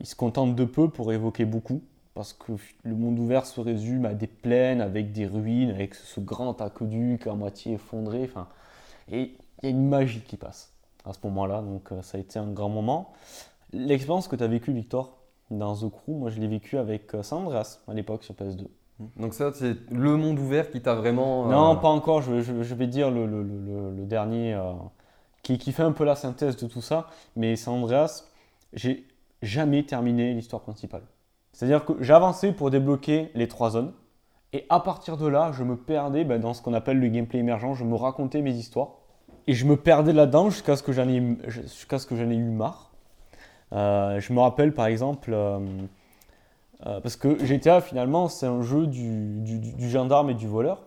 il 0.00 0.06
se 0.06 0.14
contente 0.14 0.54
de 0.54 0.64
peu 0.64 0.88
pour 0.88 1.12
évoquer 1.12 1.44
beaucoup. 1.44 1.82
Parce 2.14 2.32
que 2.32 2.52
le 2.82 2.96
monde 2.96 3.18
ouvert 3.20 3.46
se 3.46 3.60
résume 3.60 4.04
à 4.04 4.12
des 4.14 4.26
plaines 4.26 4.80
avec 4.80 5.12
des 5.12 5.24
ruines, 5.26 5.70
avec 5.70 5.94
ce 5.94 6.18
grand 6.20 6.60
aqueduc 6.60 7.28
à 7.28 7.34
moitié 7.34 7.74
effondré. 7.74 8.24
Enfin, 8.24 8.48
et 9.10 9.36
il 9.62 9.64
y 9.64 9.66
a 9.68 9.70
une 9.70 9.88
magie 9.88 10.22
qui 10.22 10.36
passe 10.36 10.72
à 11.08 11.12
ce 11.12 11.18
moment-là. 11.24 11.62
Donc 11.62 11.92
euh, 11.92 12.02
ça 12.02 12.18
a 12.18 12.20
été 12.20 12.38
un 12.38 12.50
grand 12.50 12.68
moment. 12.68 13.12
L'expérience 13.72 14.28
que 14.28 14.36
tu 14.36 14.44
as 14.44 14.48
vécue, 14.48 14.72
Victor, 14.72 15.18
dans 15.50 15.74
The 15.76 15.90
Crew, 15.90 16.10
moi 16.12 16.30
je 16.30 16.40
l'ai 16.40 16.48
vécu 16.48 16.78
avec 16.78 17.14
euh, 17.14 17.22
San 17.22 17.40
Andreas 17.40 17.80
à 17.88 17.94
l'époque 17.94 18.24
sur 18.24 18.34
PS2. 18.34 18.66
Donc 19.16 19.32
ça, 19.34 19.52
c'est 19.54 19.76
le 19.92 20.16
monde 20.16 20.38
ouvert 20.40 20.70
qui 20.70 20.82
t'a 20.82 20.94
vraiment... 20.94 21.46
euh, 21.46 21.50
Non, 21.52 21.76
pas 21.76 21.88
encore, 21.88 22.20
je, 22.22 22.40
je- 22.40 22.62
je 22.62 22.74
vais 22.74 22.86
dire 22.88 23.10
le, 23.10 23.26
le- 23.26 23.42
le- 23.44 23.60
le- 23.60 23.96
le 23.96 24.04
dernier 24.06 24.54
euh, 24.54 24.72
qui, 25.42 25.56
qui 25.58 25.72
fait 25.72 25.82
un 25.84 25.92
peu 25.92 26.04
la 26.04 26.16
synthèse 26.16 26.56
de 26.56 26.66
tout 26.66 26.80
ça. 26.82 27.06
Mais 27.36 27.54
San 27.56 27.74
Andreas, 27.74 28.24
j'ai 28.72 29.06
jamais 29.42 29.84
terminé 29.84 30.34
l'histoire 30.34 30.62
principale. 30.62 31.02
C'est-à-dire 31.52 31.84
que 31.84 32.10
avancé 32.12 32.52
pour 32.52 32.70
débloquer 32.70 33.30
les 33.34 33.48
trois 33.48 33.70
zones 33.70 33.92
Et 34.52 34.66
à 34.68 34.80
partir 34.80 35.16
de 35.16 35.26
là, 35.28 35.52
je 35.52 35.62
me 35.62 35.76
perdais 35.76 36.24
ben, 36.24 36.40
dans 36.40 36.54
ce 36.54 36.62
qu'on 36.62 36.74
appelle 36.74 36.98
le 36.98 37.08
gameplay 37.08 37.38
émergent. 37.40 37.74
Je 37.74 37.84
me 37.84 37.94
racontais 37.94 38.42
mes 38.42 38.52
histoires. 38.54 38.97
Et 39.48 39.54
je 39.54 39.64
me 39.64 39.78
perdais 39.78 40.12
là-dedans 40.12 40.50
jusqu'à 40.50 40.76
ce 40.76 40.82
que 40.82 40.92
j'en 40.92 41.08
ai, 41.08 41.22
jusqu'à 41.46 41.98
ce 41.98 42.06
que 42.06 42.14
j'en 42.14 42.28
ai 42.28 42.36
eu 42.36 42.50
marre. 42.50 42.90
Euh, 43.72 44.20
je 44.20 44.34
me 44.34 44.40
rappelle 44.40 44.74
par 44.74 44.84
exemple, 44.84 45.30
euh, 45.32 45.58
euh, 46.84 47.00
parce 47.00 47.16
que 47.16 47.42
GTA 47.42 47.80
finalement 47.80 48.28
c'est 48.28 48.44
un 48.44 48.60
jeu 48.60 48.86
du, 48.86 49.40
du, 49.40 49.88
gendarme 49.88 50.28
et 50.28 50.34
du 50.34 50.46
voleur. 50.46 50.84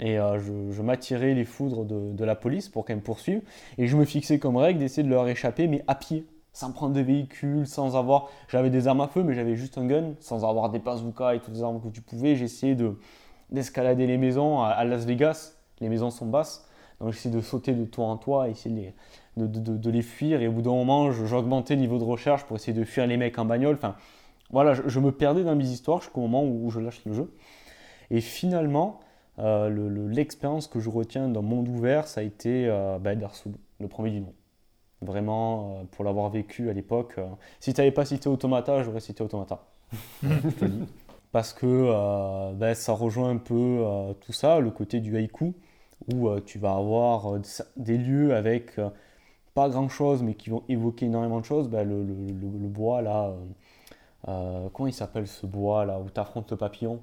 Et 0.00 0.16
je, 0.16 0.82
m'attirais 0.82 1.34
les 1.34 1.44
foudres 1.44 1.84
de, 1.84 2.24
la 2.24 2.34
police 2.34 2.68
pour 2.68 2.84
qu'elle 2.84 2.96
me 2.96 3.00
poursuive. 3.00 3.42
Et 3.78 3.86
je 3.86 3.96
me 3.96 4.04
fixais 4.04 4.40
comme 4.40 4.56
règle 4.56 4.80
d'essayer 4.80 5.04
de 5.04 5.08
leur 5.08 5.28
échapper, 5.28 5.68
mais 5.68 5.84
à 5.86 5.94
pied, 5.94 6.26
sans 6.52 6.72
prendre 6.72 6.94
de 6.94 7.00
véhicules, 7.00 7.64
sans 7.64 7.94
avoir. 7.94 8.28
J'avais 8.48 8.70
des 8.70 8.88
armes 8.88 9.02
à 9.02 9.06
feu, 9.06 9.22
mais 9.22 9.34
j'avais 9.34 9.54
juste 9.54 9.78
un 9.78 9.86
gun, 9.86 10.14
sans 10.18 10.44
avoir 10.44 10.68
des 10.70 10.80
bazookas 10.80 11.36
et 11.36 11.38
toutes 11.38 11.54
les 11.54 11.62
armes 11.62 11.80
que 11.80 11.90
tu 11.90 12.00
pouvais. 12.00 12.34
J'essayais 12.34 12.74
de, 12.74 12.98
d'escalader 13.52 14.08
les 14.08 14.18
maisons 14.18 14.64
à 14.64 14.82
Las 14.82 15.04
Vegas. 15.04 15.52
Les 15.80 15.88
maisons 15.88 16.10
sont 16.10 16.26
basses. 16.26 16.68
Donc 17.00 17.12
j'essayais 17.12 17.34
de 17.34 17.40
sauter 17.40 17.72
de 17.72 17.84
toit 17.84 18.06
en 18.06 18.16
toit, 18.16 18.48
essayer 18.48 18.74
de 18.74 18.80
les, 18.80 18.94
de, 19.36 19.60
de, 19.60 19.76
de, 19.76 19.90
les 19.90 20.02
fuir. 20.02 20.40
Et 20.42 20.48
au 20.48 20.52
bout 20.52 20.62
d'un 20.62 20.70
moment, 20.70 21.10
j'augmentais 21.10 21.74
le 21.74 21.80
niveau 21.80 21.98
de 21.98 22.04
recherche 22.04 22.44
pour 22.44 22.56
essayer 22.56 22.72
de 22.72 22.84
fuir 22.84 23.06
les 23.06 23.16
mecs 23.16 23.38
en 23.38 23.44
bagnole. 23.44 23.74
Enfin, 23.74 23.96
voilà, 24.50 24.74
je, 24.74 25.00
me 25.00 25.10
perdais 25.10 25.42
dans 25.42 25.56
mes 25.56 25.66
histoires 25.66 26.00
jusqu'au 26.00 26.20
moment 26.20 26.44
où, 26.44 26.70
je 26.70 26.80
lâche 26.80 27.00
le 27.06 27.12
jeu. 27.12 27.34
Et 28.10 28.20
finalement, 28.20 29.00
euh, 29.38 30.08
l'expérience 30.08 30.68
que 30.68 30.78
je 30.78 30.88
retiens 30.88 31.28
dans 31.28 31.42
Monde 31.42 31.68
ouvert, 31.68 32.06
ça 32.06 32.20
a 32.20 32.24
été 32.24 32.66
euh, 32.68 32.98
bah, 32.98 33.14
le 33.14 33.88
premier 33.88 34.10
du 34.10 34.20
nom. 34.20 34.32
Vraiment, 35.02 35.78
euh, 35.78 35.84
pour 35.90 36.04
l'avoir 36.04 36.30
vécu 36.30 36.70
à 36.70 36.72
l'époque. 36.72 37.14
Euh, 37.18 37.26
si 37.60 37.74
tu 37.74 37.80
n'avais 37.80 37.90
pas 37.90 38.04
cité 38.04 38.28
Automata, 38.28 38.82
j'aurais 38.82 39.00
cité 39.00 39.24
Automata. 39.24 39.64
je 40.22 40.50
te 40.50 40.64
dis. 40.66 40.84
Parce 41.32 41.52
que 41.52 42.52
bah, 42.52 42.76
ça 42.76 42.92
rejoint 42.92 43.30
un 43.30 43.38
peu 43.38 43.84
tout 44.20 44.32
ça, 44.32 44.60
le 44.60 44.70
côté 44.70 45.00
du 45.00 45.16
haïku, 45.16 45.52
où 46.12 46.38
tu 46.40 46.58
vas 46.58 46.74
avoir 46.74 47.38
des 47.76 47.98
lieux 47.98 48.34
avec 48.34 48.78
pas 49.54 49.68
grand 49.68 49.88
chose, 49.88 50.22
mais 50.22 50.34
qui 50.34 50.50
vont 50.50 50.64
évoquer 50.68 51.06
énormément 51.06 51.40
de 51.40 51.44
choses, 51.44 51.68
bah, 51.68 51.84
le, 51.84 52.04
le, 52.04 52.14
le, 52.16 52.68
bois 52.68 53.02
là, 53.02 53.28
euh, 53.28 53.36
euh, 54.28 54.68
comment 54.72 54.88
il 54.88 54.92
s'appelle 54.92 55.28
ce 55.28 55.46
bois 55.46 55.84
là, 55.84 56.00
où 56.00 56.10
tu 56.10 56.20
affrontes 56.20 56.50
le 56.50 56.56
papillon, 56.56 57.00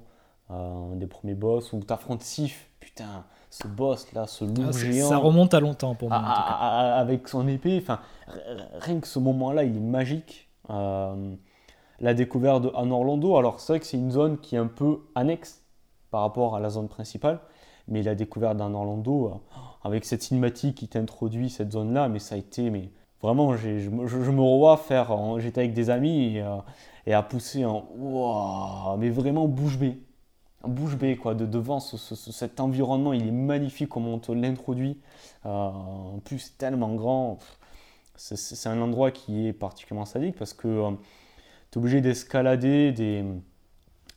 euh, 0.50 0.92
un 0.92 0.96
des 0.96 1.06
premiers 1.06 1.34
boss, 1.34 1.72
où 1.72 1.80
tu 1.80 1.92
affrontes 1.92 2.22
Sif, 2.22 2.68
putain, 2.78 3.24
ce 3.48 3.66
boss 3.66 4.12
là, 4.12 4.26
ce 4.26 4.44
loup 4.44 4.66
ah, 4.68 4.72
géant. 4.72 5.08
Ça 5.08 5.16
remonte 5.16 5.54
à 5.54 5.60
longtemps 5.60 5.94
pour 5.94 6.10
moi. 6.10 6.18
avec 6.18 7.26
son 7.26 7.48
épée, 7.48 7.78
enfin, 7.82 8.00
rien 8.74 9.00
que 9.00 9.08
ce 9.08 9.18
moment-là, 9.18 9.64
il 9.64 9.76
est 9.76 9.80
magique. 9.80 10.50
la 10.68 12.14
découverte 12.14 12.62
de 12.64 12.68
Orlando, 12.68 13.38
alors 13.38 13.60
c'est 13.60 13.72
vrai 13.72 13.80
que 13.80 13.86
c'est 13.86 13.96
une 13.96 14.10
zone 14.10 14.38
qui 14.38 14.56
est 14.56 14.58
un 14.58 14.66
peu 14.66 15.00
annexe 15.14 15.64
par 16.10 16.20
rapport 16.20 16.54
à 16.54 16.60
la 16.60 16.68
zone 16.68 16.88
principale, 16.88 17.40
mais 17.88 18.02
la 18.02 18.14
découverte 18.14 18.56
d'un 18.56 18.74
Orlando, 18.74 19.40
avec 19.84 20.04
cette 20.04 20.22
cinématique 20.22 20.76
qui 20.76 20.88
t'introduit 20.88 21.50
cette 21.50 21.72
zone-là, 21.72 22.08
mais 22.08 22.18
ça 22.18 22.36
a 22.36 22.38
été, 22.38 22.70
mais 22.70 22.90
vraiment, 23.20 23.56
je, 23.56 23.90
me 23.90 24.40
revois 24.40 24.76
faire, 24.76 25.16
j'étais 25.38 25.60
avec 25.60 25.74
des 25.74 25.90
amis 25.90 26.36
et, 26.36 26.42
euh, 26.42 26.58
à 27.06 27.22
pousser 27.22 27.64
en, 27.64 27.86
wow, 27.96 28.96
mais 28.98 29.10
vraiment 29.10 29.48
bouche 29.48 29.78
bée, 29.78 30.00
bouche 30.64 30.96
bée 30.96 31.16
quoi, 31.16 31.34
de 31.34 31.46
devant 31.46 31.80
cet 31.80 32.60
environnement, 32.60 33.12
il 33.12 33.26
est 33.26 33.32
magnifique 33.32 33.88
comment 33.88 34.14
on 34.14 34.18
te 34.18 34.32
l'introduit, 34.32 35.00
euh, 35.46 35.48
en 35.48 36.20
plus 36.24 36.56
tellement 36.56 36.94
grand, 36.94 37.38
c'est 38.16 38.68
un 38.68 38.80
endroit 38.80 39.10
qui 39.10 39.48
est 39.48 39.52
particulièrement 39.52 40.04
sadique 40.04 40.36
parce 40.36 40.54
que 40.54 40.68
euh, 40.68 40.90
tu 41.70 41.78
es 41.78 41.82
obligé 41.82 42.00
d'escalader 42.00 42.92
des, 42.92 43.24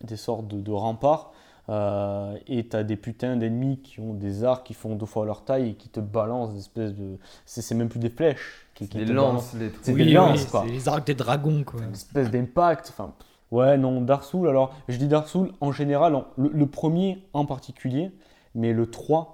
des 0.02 0.18
sortes 0.18 0.48
de 0.48 0.72
remparts 0.72 1.32
euh, 1.68 2.38
et 2.48 2.68
tu 2.68 2.76
as 2.76 2.84
des 2.84 2.96
putains 2.96 3.38
d'ennemis 3.38 3.80
qui 3.80 4.00
ont 4.00 4.14
des 4.14 4.44
arcs 4.44 4.66
qui 4.66 4.76
font 4.76 4.96
deux 4.96 5.08
fois 5.08 5.26
leur 5.26 5.44
taille 5.44 5.72
et 5.72 5.74
qui 5.74 5.90
te 5.90 6.00
balancent 6.00 6.54
des 6.54 6.60
espèces 6.60 6.94
de. 6.94 7.18
C'est 7.46 7.74
même 7.74 7.90
plus 7.90 8.00
des 8.00 8.10
flèches. 8.10 8.68
Qui, 8.76 8.88
qui 8.88 8.98
des 8.98 9.06
lances, 9.06 9.54
les 9.54 9.72
C'est 9.82 9.94
des 9.94 10.06
lances, 10.06 10.46
quoi. 10.46 10.64
C'est 10.66 10.72
les 10.72 10.88
arcs 10.88 11.08
des 11.08 11.16
dragons, 11.16 11.64
quoi. 11.64 11.82
Une 11.82 11.94
espèce 11.94 12.30
d'impact. 12.30 12.90
Enfin, 12.90 13.14
ouais, 13.52 13.78
non, 13.78 14.02
Dark 14.02 14.24
Souls, 14.24 14.48
alors, 14.48 14.76
je 14.90 14.98
dis 14.98 15.08
Dark 15.08 15.28
Souls 15.28 15.52
en 15.62 15.72
général, 15.72 16.24
le, 16.38 16.66
premier 16.68 17.26
en 17.34 17.46
particulier, 17.46 18.12
mais 18.54 18.74
le 18.74 18.90
3. 18.90 19.32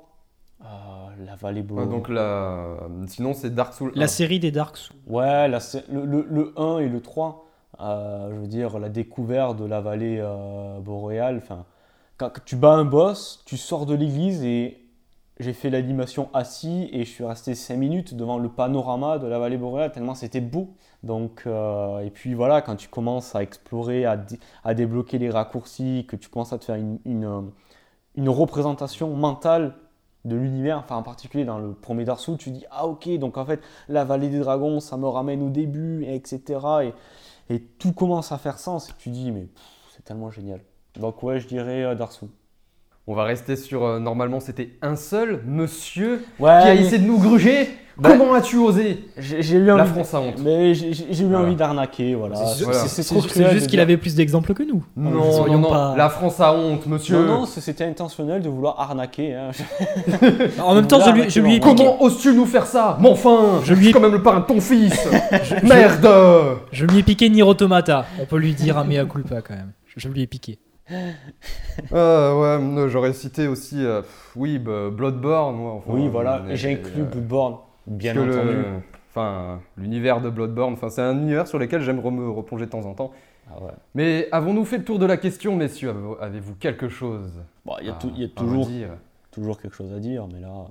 Euh, 0.61 0.65
la 1.25 1.35
vallée 1.35 1.63
bleue. 1.63 1.87
donc 1.87 2.07
la... 2.07 2.77
sinon 3.07 3.33
c'est 3.33 3.49
Dark 3.49 3.73
Souls. 3.73 3.91
La 3.95 4.07
série 4.07 4.39
des 4.39 4.51
Dark 4.51 4.77
Souls. 4.77 4.95
Ouais, 5.07 5.47
la, 5.47 5.57
le, 5.91 6.05
le, 6.05 6.27
le, 6.29 6.53
1 6.55 6.77
et 6.77 6.87
le 6.87 7.01
3, 7.01 7.47
euh, 7.79 8.29
je 8.29 8.35
veux 8.41 8.47
dire 8.47 8.77
la 8.77 8.89
découverte 8.89 9.57
de 9.57 9.65
la 9.65 9.81
vallée 9.81 10.23
boréale, 10.83 11.41
enfin 11.43 11.65
tu 12.45 12.56
bats 12.56 12.73
un 12.73 12.85
boss, 12.85 13.43
tu 13.45 13.57
sors 13.57 13.85
de 13.85 13.95
l'église 13.95 14.43
et 14.43 14.81
j'ai 15.41 15.53
fait 15.53 15.69
l'animation 15.69 16.30
assis 16.34 16.89
et 16.91 17.03
je 17.03 17.10
suis 17.10 17.23
resté 17.23 17.56
5 17.56 17.76
minutes 17.76 18.14
devant 18.14 18.38
le 18.38 18.49
panorama 18.49 19.18
de 19.18 19.27
la 19.27 19.39
vallée 19.39 19.57
boréale 19.57 19.91
tellement 19.91 20.15
c'était 20.15 20.41
beau. 20.41 20.76
Donc, 21.03 21.43
euh, 21.48 21.99
et 21.99 22.11
puis 22.11 22.34
voilà, 22.34 22.61
quand 22.61 22.76
tu 22.76 22.88
commences 22.88 23.35
à 23.35 23.41
explorer, 23.41 24.06
à, 24.06 24.18
débloquer 24.73 25.18
les 25.18 25.30
raccourcis, 25.30 26.06
que 26.07 26.15
tu 26.15 26.30
commences 26.30 26.53
à 26.53 26.60
te 26.60 26.65
faire 26.65 26.76
une, 26.76 26.99
une, 28.15 28.30
représentation 28.30 29.15
mentale 29.15 29.76
de 30.26 30.35
l'univers, 30.35 30.77
enfin 30.77 30.98
en 30.98 31.03
particulier 31.03 31.45
dans 31.45 31.57
le 31.57 31.73
premier 31.73 32.06
Dark 32.06 32.19
Souls, 32.19 32.38
tu 32.38 32.52
dis 32.52 32.65
ah 32.69 32.85
ok, 32.85 33.10
donc 33.18 33.38
en 33.38 33.45
fait 33.45 33.61
la 33.89 34.03
vallée 34.06 34.30
des 34.30 34.39
dragons 34.39 34.80
ça 34.80 34.98
me 34.98 35.07
ramène 35.07 35.41
au 35.41 35.49
début, 35.49 36.06
etc. 36.06 36.60
Et, 37.49 37.56
et 37.56 37.61
tout 37.80 37.93
commence 37.93 38.31
à 38.31 38.38
faire 38.38 38.60
sens 38.60 38.89
et 38.89 38.93
tu 38.99 39.10
dis 39.10 39.31
mais 39.31 39.48
c'est 39.95 40.03
tellement 40.03 40.30
génial. 40.30 40.61
Donc 40.99 41.23
ouais, 41.23 41.39
je 41.39 41.47
dirais 41.47 41.84
euh, 41.84 41.95
On 43.07 43.13
va 43.13 43.23
rester 43.23 43.55
sur. 43.55 43.84
Euh, 43.84 43.99
normalement, 43.99 44.39
c'était 44.39 44.77
un 44.81 44.95
seul 44.95 45.41
monsieur 45.45 46.23
qui 46.38 46.45
a 46.45 46.73
essayé 46.73 46.99
de 46.99 47.05
nous 47.05 47.19
gruger. 47.19 47.69
Bah, 47.97 48.09
Comment 48.18 48.34
as-tu 48.34 48.57
osé 48.57 49.05
J'ai 49.18 49.57
eu 49.57 49.69
envie. 49.69 49.80
La 49.80 49.85
France 49.85 50.13
a 50.13 50.22
honte. 50.22 50.39
Mais 50.39 50.73
j'ai 50.73 51.23
eu 51.23 51.35
envie 51.35 51.55
d'arnaquer, 51.55 52.15
voilà. 52.15 52.35
C'est 52.45 53.51
juste 53.51 53.68
qu'il 53.68 53.80
avait 53.80 53.97
plus 53.97 54.15
d'exemples 54.15 54.53
que 54.53 54.63
nous. 54.63 54.84
Non, 54.95 55.45
non, 55.45 55.59
non. 55.59 55.95
La 55.95 56.09
France 56.09 56.39
a 56.39 56.53
honte, 56.53 56.88
monsieur. 56.88 57.18
Non, 57.18 57.41
non, 57.41 57.45
c'était 57.45 57.85
intentionnel 57.85 58.41
de 58.41 58.49
vouloir 58.49 58.80
arnaquer. 58.80 59.35
Hein. 59.35 59.51
en 60.63 60.73
même 60.73 60.88
temps, 60.88 61.01
je 61.05 61.11
lui, 61.11 61.30
je 61.30 61.39
lui 61.41 61.55
ai 61.55 61.59
Comment 61.59 62.01
oses-tu 62.01 62.34
nous 62.34 62.45
faire 62.45 62.65
ça? 62.65 62.97
Mais 62.99 63.09
enfin, 63.09 63.61
je 63.63 63.73
lui 63.73 63.89
ai... 63.89 63.91
quand 63.91 63.99
même 63.99 64.13
le 64.13 64.23
parrain 64.23 64.39
de 64.39 64.45
ton 64.45 64.61
fils. 64.61 64.97
Merde 65.63 66.09
Je 66.72 66.85
lui 66.85 66.99
ai 66.99 67.03
piqué 67.03 67.30
Nier 67.30 67.43
Automata. 67.43 68.05
On 68.19 68.26
peut 68.26 68.38
lui 68.38 68.53
dire 68.53 68.77
un 68.77 68.84
mea 68.84 69.05
culpa 69.05 69.41
quand 69.41 69.53
même. 69.53 69.73
Je 69.95 70.07
lui 70.07 70.22
ai 70.22 70.27
piqué. 70.27 70.57
Euh, 71.93 72.59
ouais, 72.84 72.89
j'aurais 72.89 73.13
cité 73.13 73.47
aussi, 73.47 73.84
euh, 73.85 74.01
oui, 74.35 74.59
bah, 74.59 74.89
Bloodborne. 74.89 75.81
oui, 75.88 76.07
voilà, 76.07 76.43
j'ai 76.55 76.73
inclus 76.73 77.01
euh, 77.01 77.05
Bloodborne, 77.05 77.57
bien 77.88 78.11
entendu. 78.13 78.57
enfin, 79.09 79.61
l'univers 79.77 80.22
de 80.22 80.30
Bloodborne, 80.30 80.73
enfin, 80.73 80.89
c'est 80.89 81.01
un 81.01 81.18
univers 81.18 81.47
sur 81.47 81.59
lequel 81.59 81.81
j'aime 81.81 82.01
me 82.01 82.30
replonger 82.30 82.65
de 82.65 82.72
temps 82.72 82.85
en 82.85 82.93
temps. 82.93 83.11
Ah 83.49 83.59
Mais 83.95 84.27
avons-nous 84.31 84.65
fait 84.65 84.77
le 84.77 84.84
tour 84.84 84.99
de 84.99 85.05
la 85.05 85.18
question, 85.18 85.55
messieurs? 85.55 85.93
Avez-vous 86.19 86.55
quelque 86.55 86.89
chose 86.89 87.41
Il 87.81 87.88
y 87.88 87.89
a, 87.89 87.97
y 88.18 88.26
a 88.26 88.27
toujours, 88.30 88.69
toujours 89.31 89.59
quelque 89.59 89.76
chose 89.76 89.93
à 89.93 89.99
dire, 89.99 90.27
mais 90.31 90.39
là. 90.39 90.65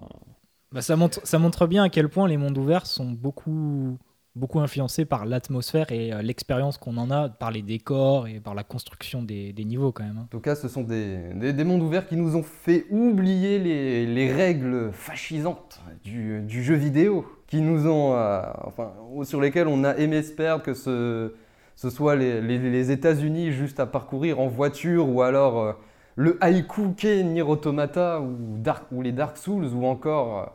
Bah, 0.72 0.82
ça, 0.82 0.96
montre, 0.96 1.20
ça 1.24 1.38
montre 1.38 1.66
bien 1.66 1.84
à 1.84 1.88
quel 1.88 2.08
point 2.08 2.28
les 2.28 2.36
mondes 2.36 2.56
ouverts 2.56 2.86
sont 2.86 3.10
beaucoup 3.10 3.98
beaucoup 4.36 4.60
influencé 4.60 5.04
par 5.04 5.26
l'atmosphère 5.26 5.90
et 5.90 6.12
euh, 6.12 6.22
l'expérience 6.22 6.78
qu'on 6.78 6.96
en 6.96 7.10
a, 7.10 7.28
par 7.28 7.50
les 7.50 7.62
décors 7.62 8.28
et 8.28 8.40
par 8.40 8.54
la 8.54 8.62
construction 8.62 9.22
des, 9.22 9.52
niveaux 9.58 9.92
quand 9.92 10.04
même. 10.04 10.18
Hein. 10.18 10.24
En 10.24 10.30
tout 10.30 10.40
cas, 10.40 10.54
ce 10.54 10.68
sont 10.68 10.82
des, 10.82 11.34
des, 11.34 11.64
mondes 11.64 11.82
ouverts 11.82 12.06
qui 12.06 12.16
nous 12.16 12.36
ont 12.36 12.42
fait 12.42 12.86
oublier 12.90 13.58
les, 13.58 14.06
les 14.06 14.32
règles 14.32 14.92
fascisantes 14.92 15.80
du, 16.04 16.62
jeu 16.62 16.74
vidéo, 16.74 17.26
qui 17.46 17.60
nous 17.60 17.86
ont, 17.88 18.14
euh, 18.14 18.42
enfin, 18.64 18.92
sur 19.24 19.40
lesquelles 19.40 19.68
on 19.68 19.84
a 19.84 19.96
aimé 19.96 20.22
se 20.22 20.32
perdre, 20.32 20.62
que 20.62 20.74
ce, 20.74 21.32
soit 21.76 22.14
les, 22.14 22.90
États-Unis 22.90 23.52
juste 23.52 23.80
à 23.80 23.86
parcourir 23.86 24.38
en 24.40 24.46
voiture 24.46 25.08
ou 25.08 25.22
alors 25.22 25.60
euh, 25.60 25.72
le 26.14 26.38
haïku 26.40 26.94
Nier 27.02 27.42
Automata 27.42 28.20
ou, 28.20 29.02
les 29.02 29.12
Dark 29.12 29.36
Souls 29.36 29.66
ou 29.74 29.86
encore 29.86 30.54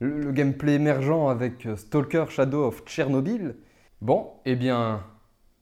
le, 0.00 0.32
gameplay 0.32 0.74
émergent 0.74 1.28
avec 1.28 1.66
euh, 1.66 1.76
Stalker 1.76 2.26
Shadow 2.28 2.66
of 2.66 2.82
Chernobyl. 2.86 3.56
Bon, 4.00 4.28
eh 4.44 4.56
bien, 4.56 5.02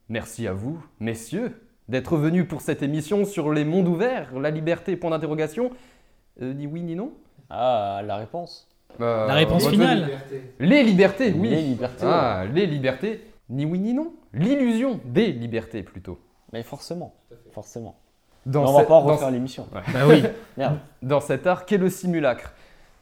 merci 0.09 0.47
à 0.47 0.53
vous, 0.53 0.85
messieurs, 1.01 1.61
d'être 1.89 2.17
venus 2.17 2.47
pour 2.49 2.61
cette 2.61 2.83
émission 2.83 3.25
sur 3.25 3.53
les 3.53 3.65
mondes 3.65 3.89
ouverts, 3.89 4.39
la 4.39 4.51
liberté, 4.51 4.97
point 4.97 5.11
d'interrogation. 5.11 5.71
Euh, 6.43 6.53
ni 6.53 6.67
oui 6.67 6.83
ni 6.83 6.97
non 6.97 7.13
Ah, 7.49 8.03
la 8.05 8.17
réponse. 8.17 8.69
Euh, 9.01 9.27
la 9.27 9.35
réponse 9.35 9.69
finale. 9.69 10.11
Les 10.59 10.83
libertés, 10.83 11.33
oui. 11.33 11.51
Les 11.51 11.63
libertés. 11.63 12.07
Ah, 12.07 12.45
les 12.53 12.67
libertés. 12.67 13.21
Ni 13.51 13.65
oui 13.65 13.79
ni 13.79 13.95
non. 13.95 14.15
L'illusion 14.33 15.01
des 15.05 15.33
libertés 15.33 15.83
plutôt. 15.83 16.19
Mais 16.53 16.63
forcément, 16.63 17.15
forcément. 17.53 17.97
Dans 18.47 18.69
on 18.69 18.79
va 18.79 18.85
pas 18.85 18.99
refaire 18.99 19.31
l'émission. 19.31 19.69
Bah 19.73 19.83
oui. 20.07 20.23
Dans 21.03 21.21
cet 21.21 21.47
art 21.47 21.67
qu'est 21.67 21.79
le 21.79 21.89
simulacre? 21.89 22.53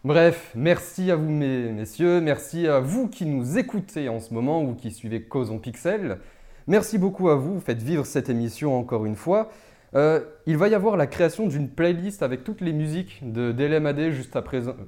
Bref, 0.05 0.51
merci 0.57 1.13
à 1.13 1.17
vous 1.17 1.31
mes 1.31 1.71
messieurs, 1.71 2.21
merci 2.21 2.67
à 2.67 2.81
vous 2.81 3.07
qui 3.07 3.25
nous 3.25 3.57
écoutez 3.57 4.09
en 4.09 4.19
ce 4.19 4.35
moment 4.35 4.61
ou 4.61 4.75
qui 4.75 4.91
suivez 4.91 5.23
Cause 5.23 5.53
en 5.53 5.59
Pixel. 5.59 6.19
Merci 6.67 6.99
beaucoup 6.99 7.29
à 7.29 7.37
vous, 7.37 7.61
faites 7.61 7.81
vivre 7.81 8.05
cette 8.05 8.29
émission 8.29 8.77
encore 8.77 9.07
une 9.07 9.15
fois. 9.15 9.53
Euh, 9.95 10.19
il 10.47 10.57
va 10.57 10.67
y 10.67 10.75
avoir 10.75 10.97
la 10.97 11.07
création 11.07 11.47
d'une 11.47 11.69
playlist 11.69 12.25
avec 12.25 12.43
toutes 12.43 12.63
les 12.63 12.73
musiques 12.73 13.21
de 13.23 13.53
DLMAD 13.53 14.11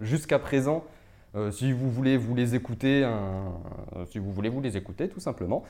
jusqu'à 0.01 0.39
présent. 0.41 0.85
Euh, 1.37 1.53
si 1.53 1.71
vous 1.71 1.93
voulez, 1.93 2.17
vous 2.17 2.35
les 2.35 2.57
écouter, 2.57 3.09
si 4.11 4.19
vous 4.19 4.33
voulez, 4.33 4.49
vous 4.49 4.63
les 4.63 4.73
tout 4.83 5.21
simplement. 5.21 5.63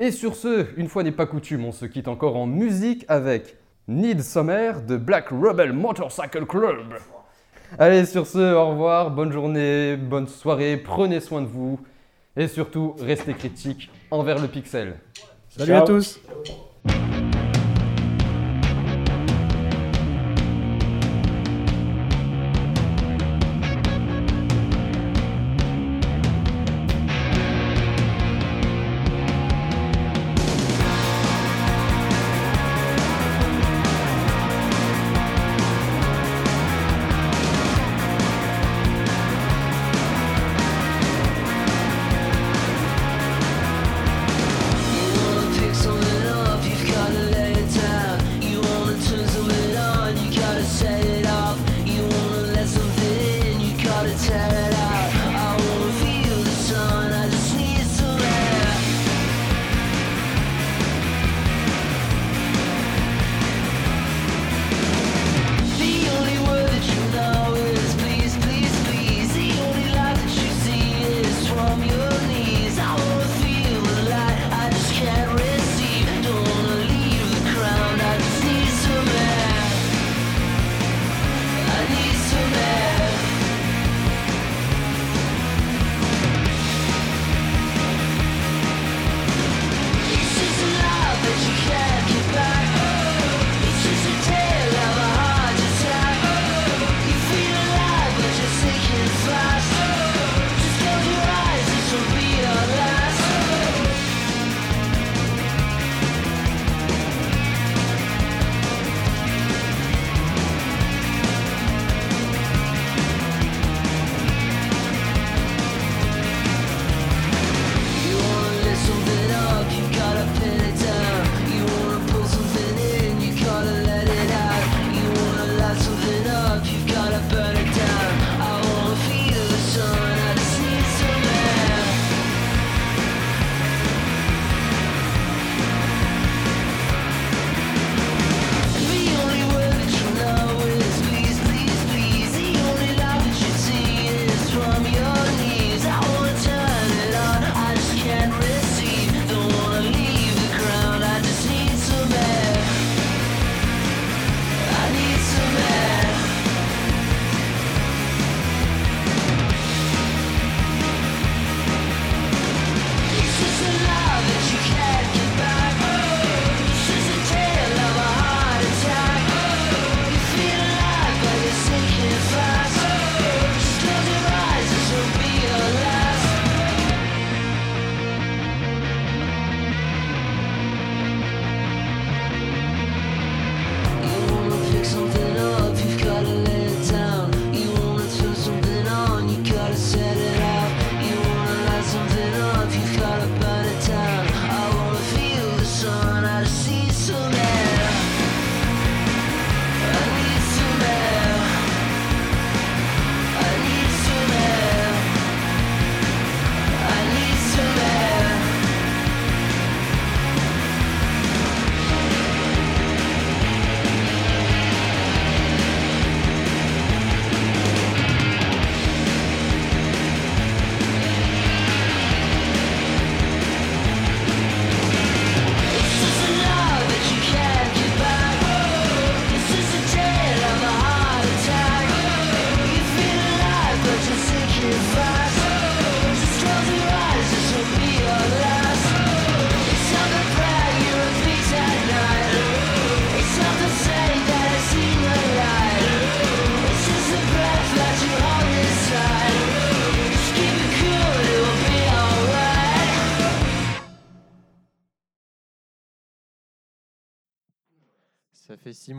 Et 0.00 0.10
sur 0.10 0.34
ce, 0.34 0.66
une 0.76 0.88
fois 0.88 1.04
n'est 1.04 1.12
pas 1.12 1.26
coutume, 1.26 1.64
on 1.64 1.72
se 1.72 1.86
quitte 1.86 2.08
encore 2.08 2.34
en 2.34 2.48
musique 2.48 3.04
avec 3.06 3.58
Need 3.86 4.22
Summer 4.22 4.82
de 4.82 4.96
Black 4.96 5.28
Rebel 5.28 5.72
Motorcycle 5.72 6.46
Club. 6.46 6.96
Allez, 7.78 8.04
sur 8.04 8.26
ce, 8.26 8.54
au 8.54 8.68
revoir, 8.68 9.10
bonne 9.10 9.32
journée, 9.32 9.96
bonne 9.96 10.28
soirée, 10.28 10.76
prenez 10.76 11.20
soin 11.20 11.40
de 11.40 11.46
vous 11.46 11.80
et 12.36 12.46
surtout, 12.46 12.94
restez 13.00 13.32
critiques 13.32 13.90
envers 14.10 14.38
le 14.38 14.48
pixel. 14.48 14.96
Salut 15.48 15.72
à 15.72 15.82
tous 15.82 16.20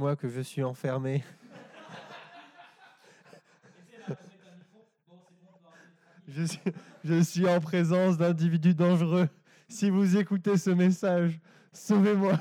moi 0.04 0.18
que 0.18 0.28
je 0.28 0.42
suis 0.42 0.62
enfermé. 0.64 1.24
Je 6.28 6.44
suis, 6.44 6.60
je 7.06 7.22
suis 7.22 7.48
en 7.48 7.62
présence 7.62 8.18
d'individus 8.18 8.74
dangereux. 8.74 9.30
Si 9.70 9.90
vous 9.90 10.18
écoutez 10.18 10.58
ce 10.58 10.72
message, 10.72 11.40
sauvez-moi. 11.72 12.34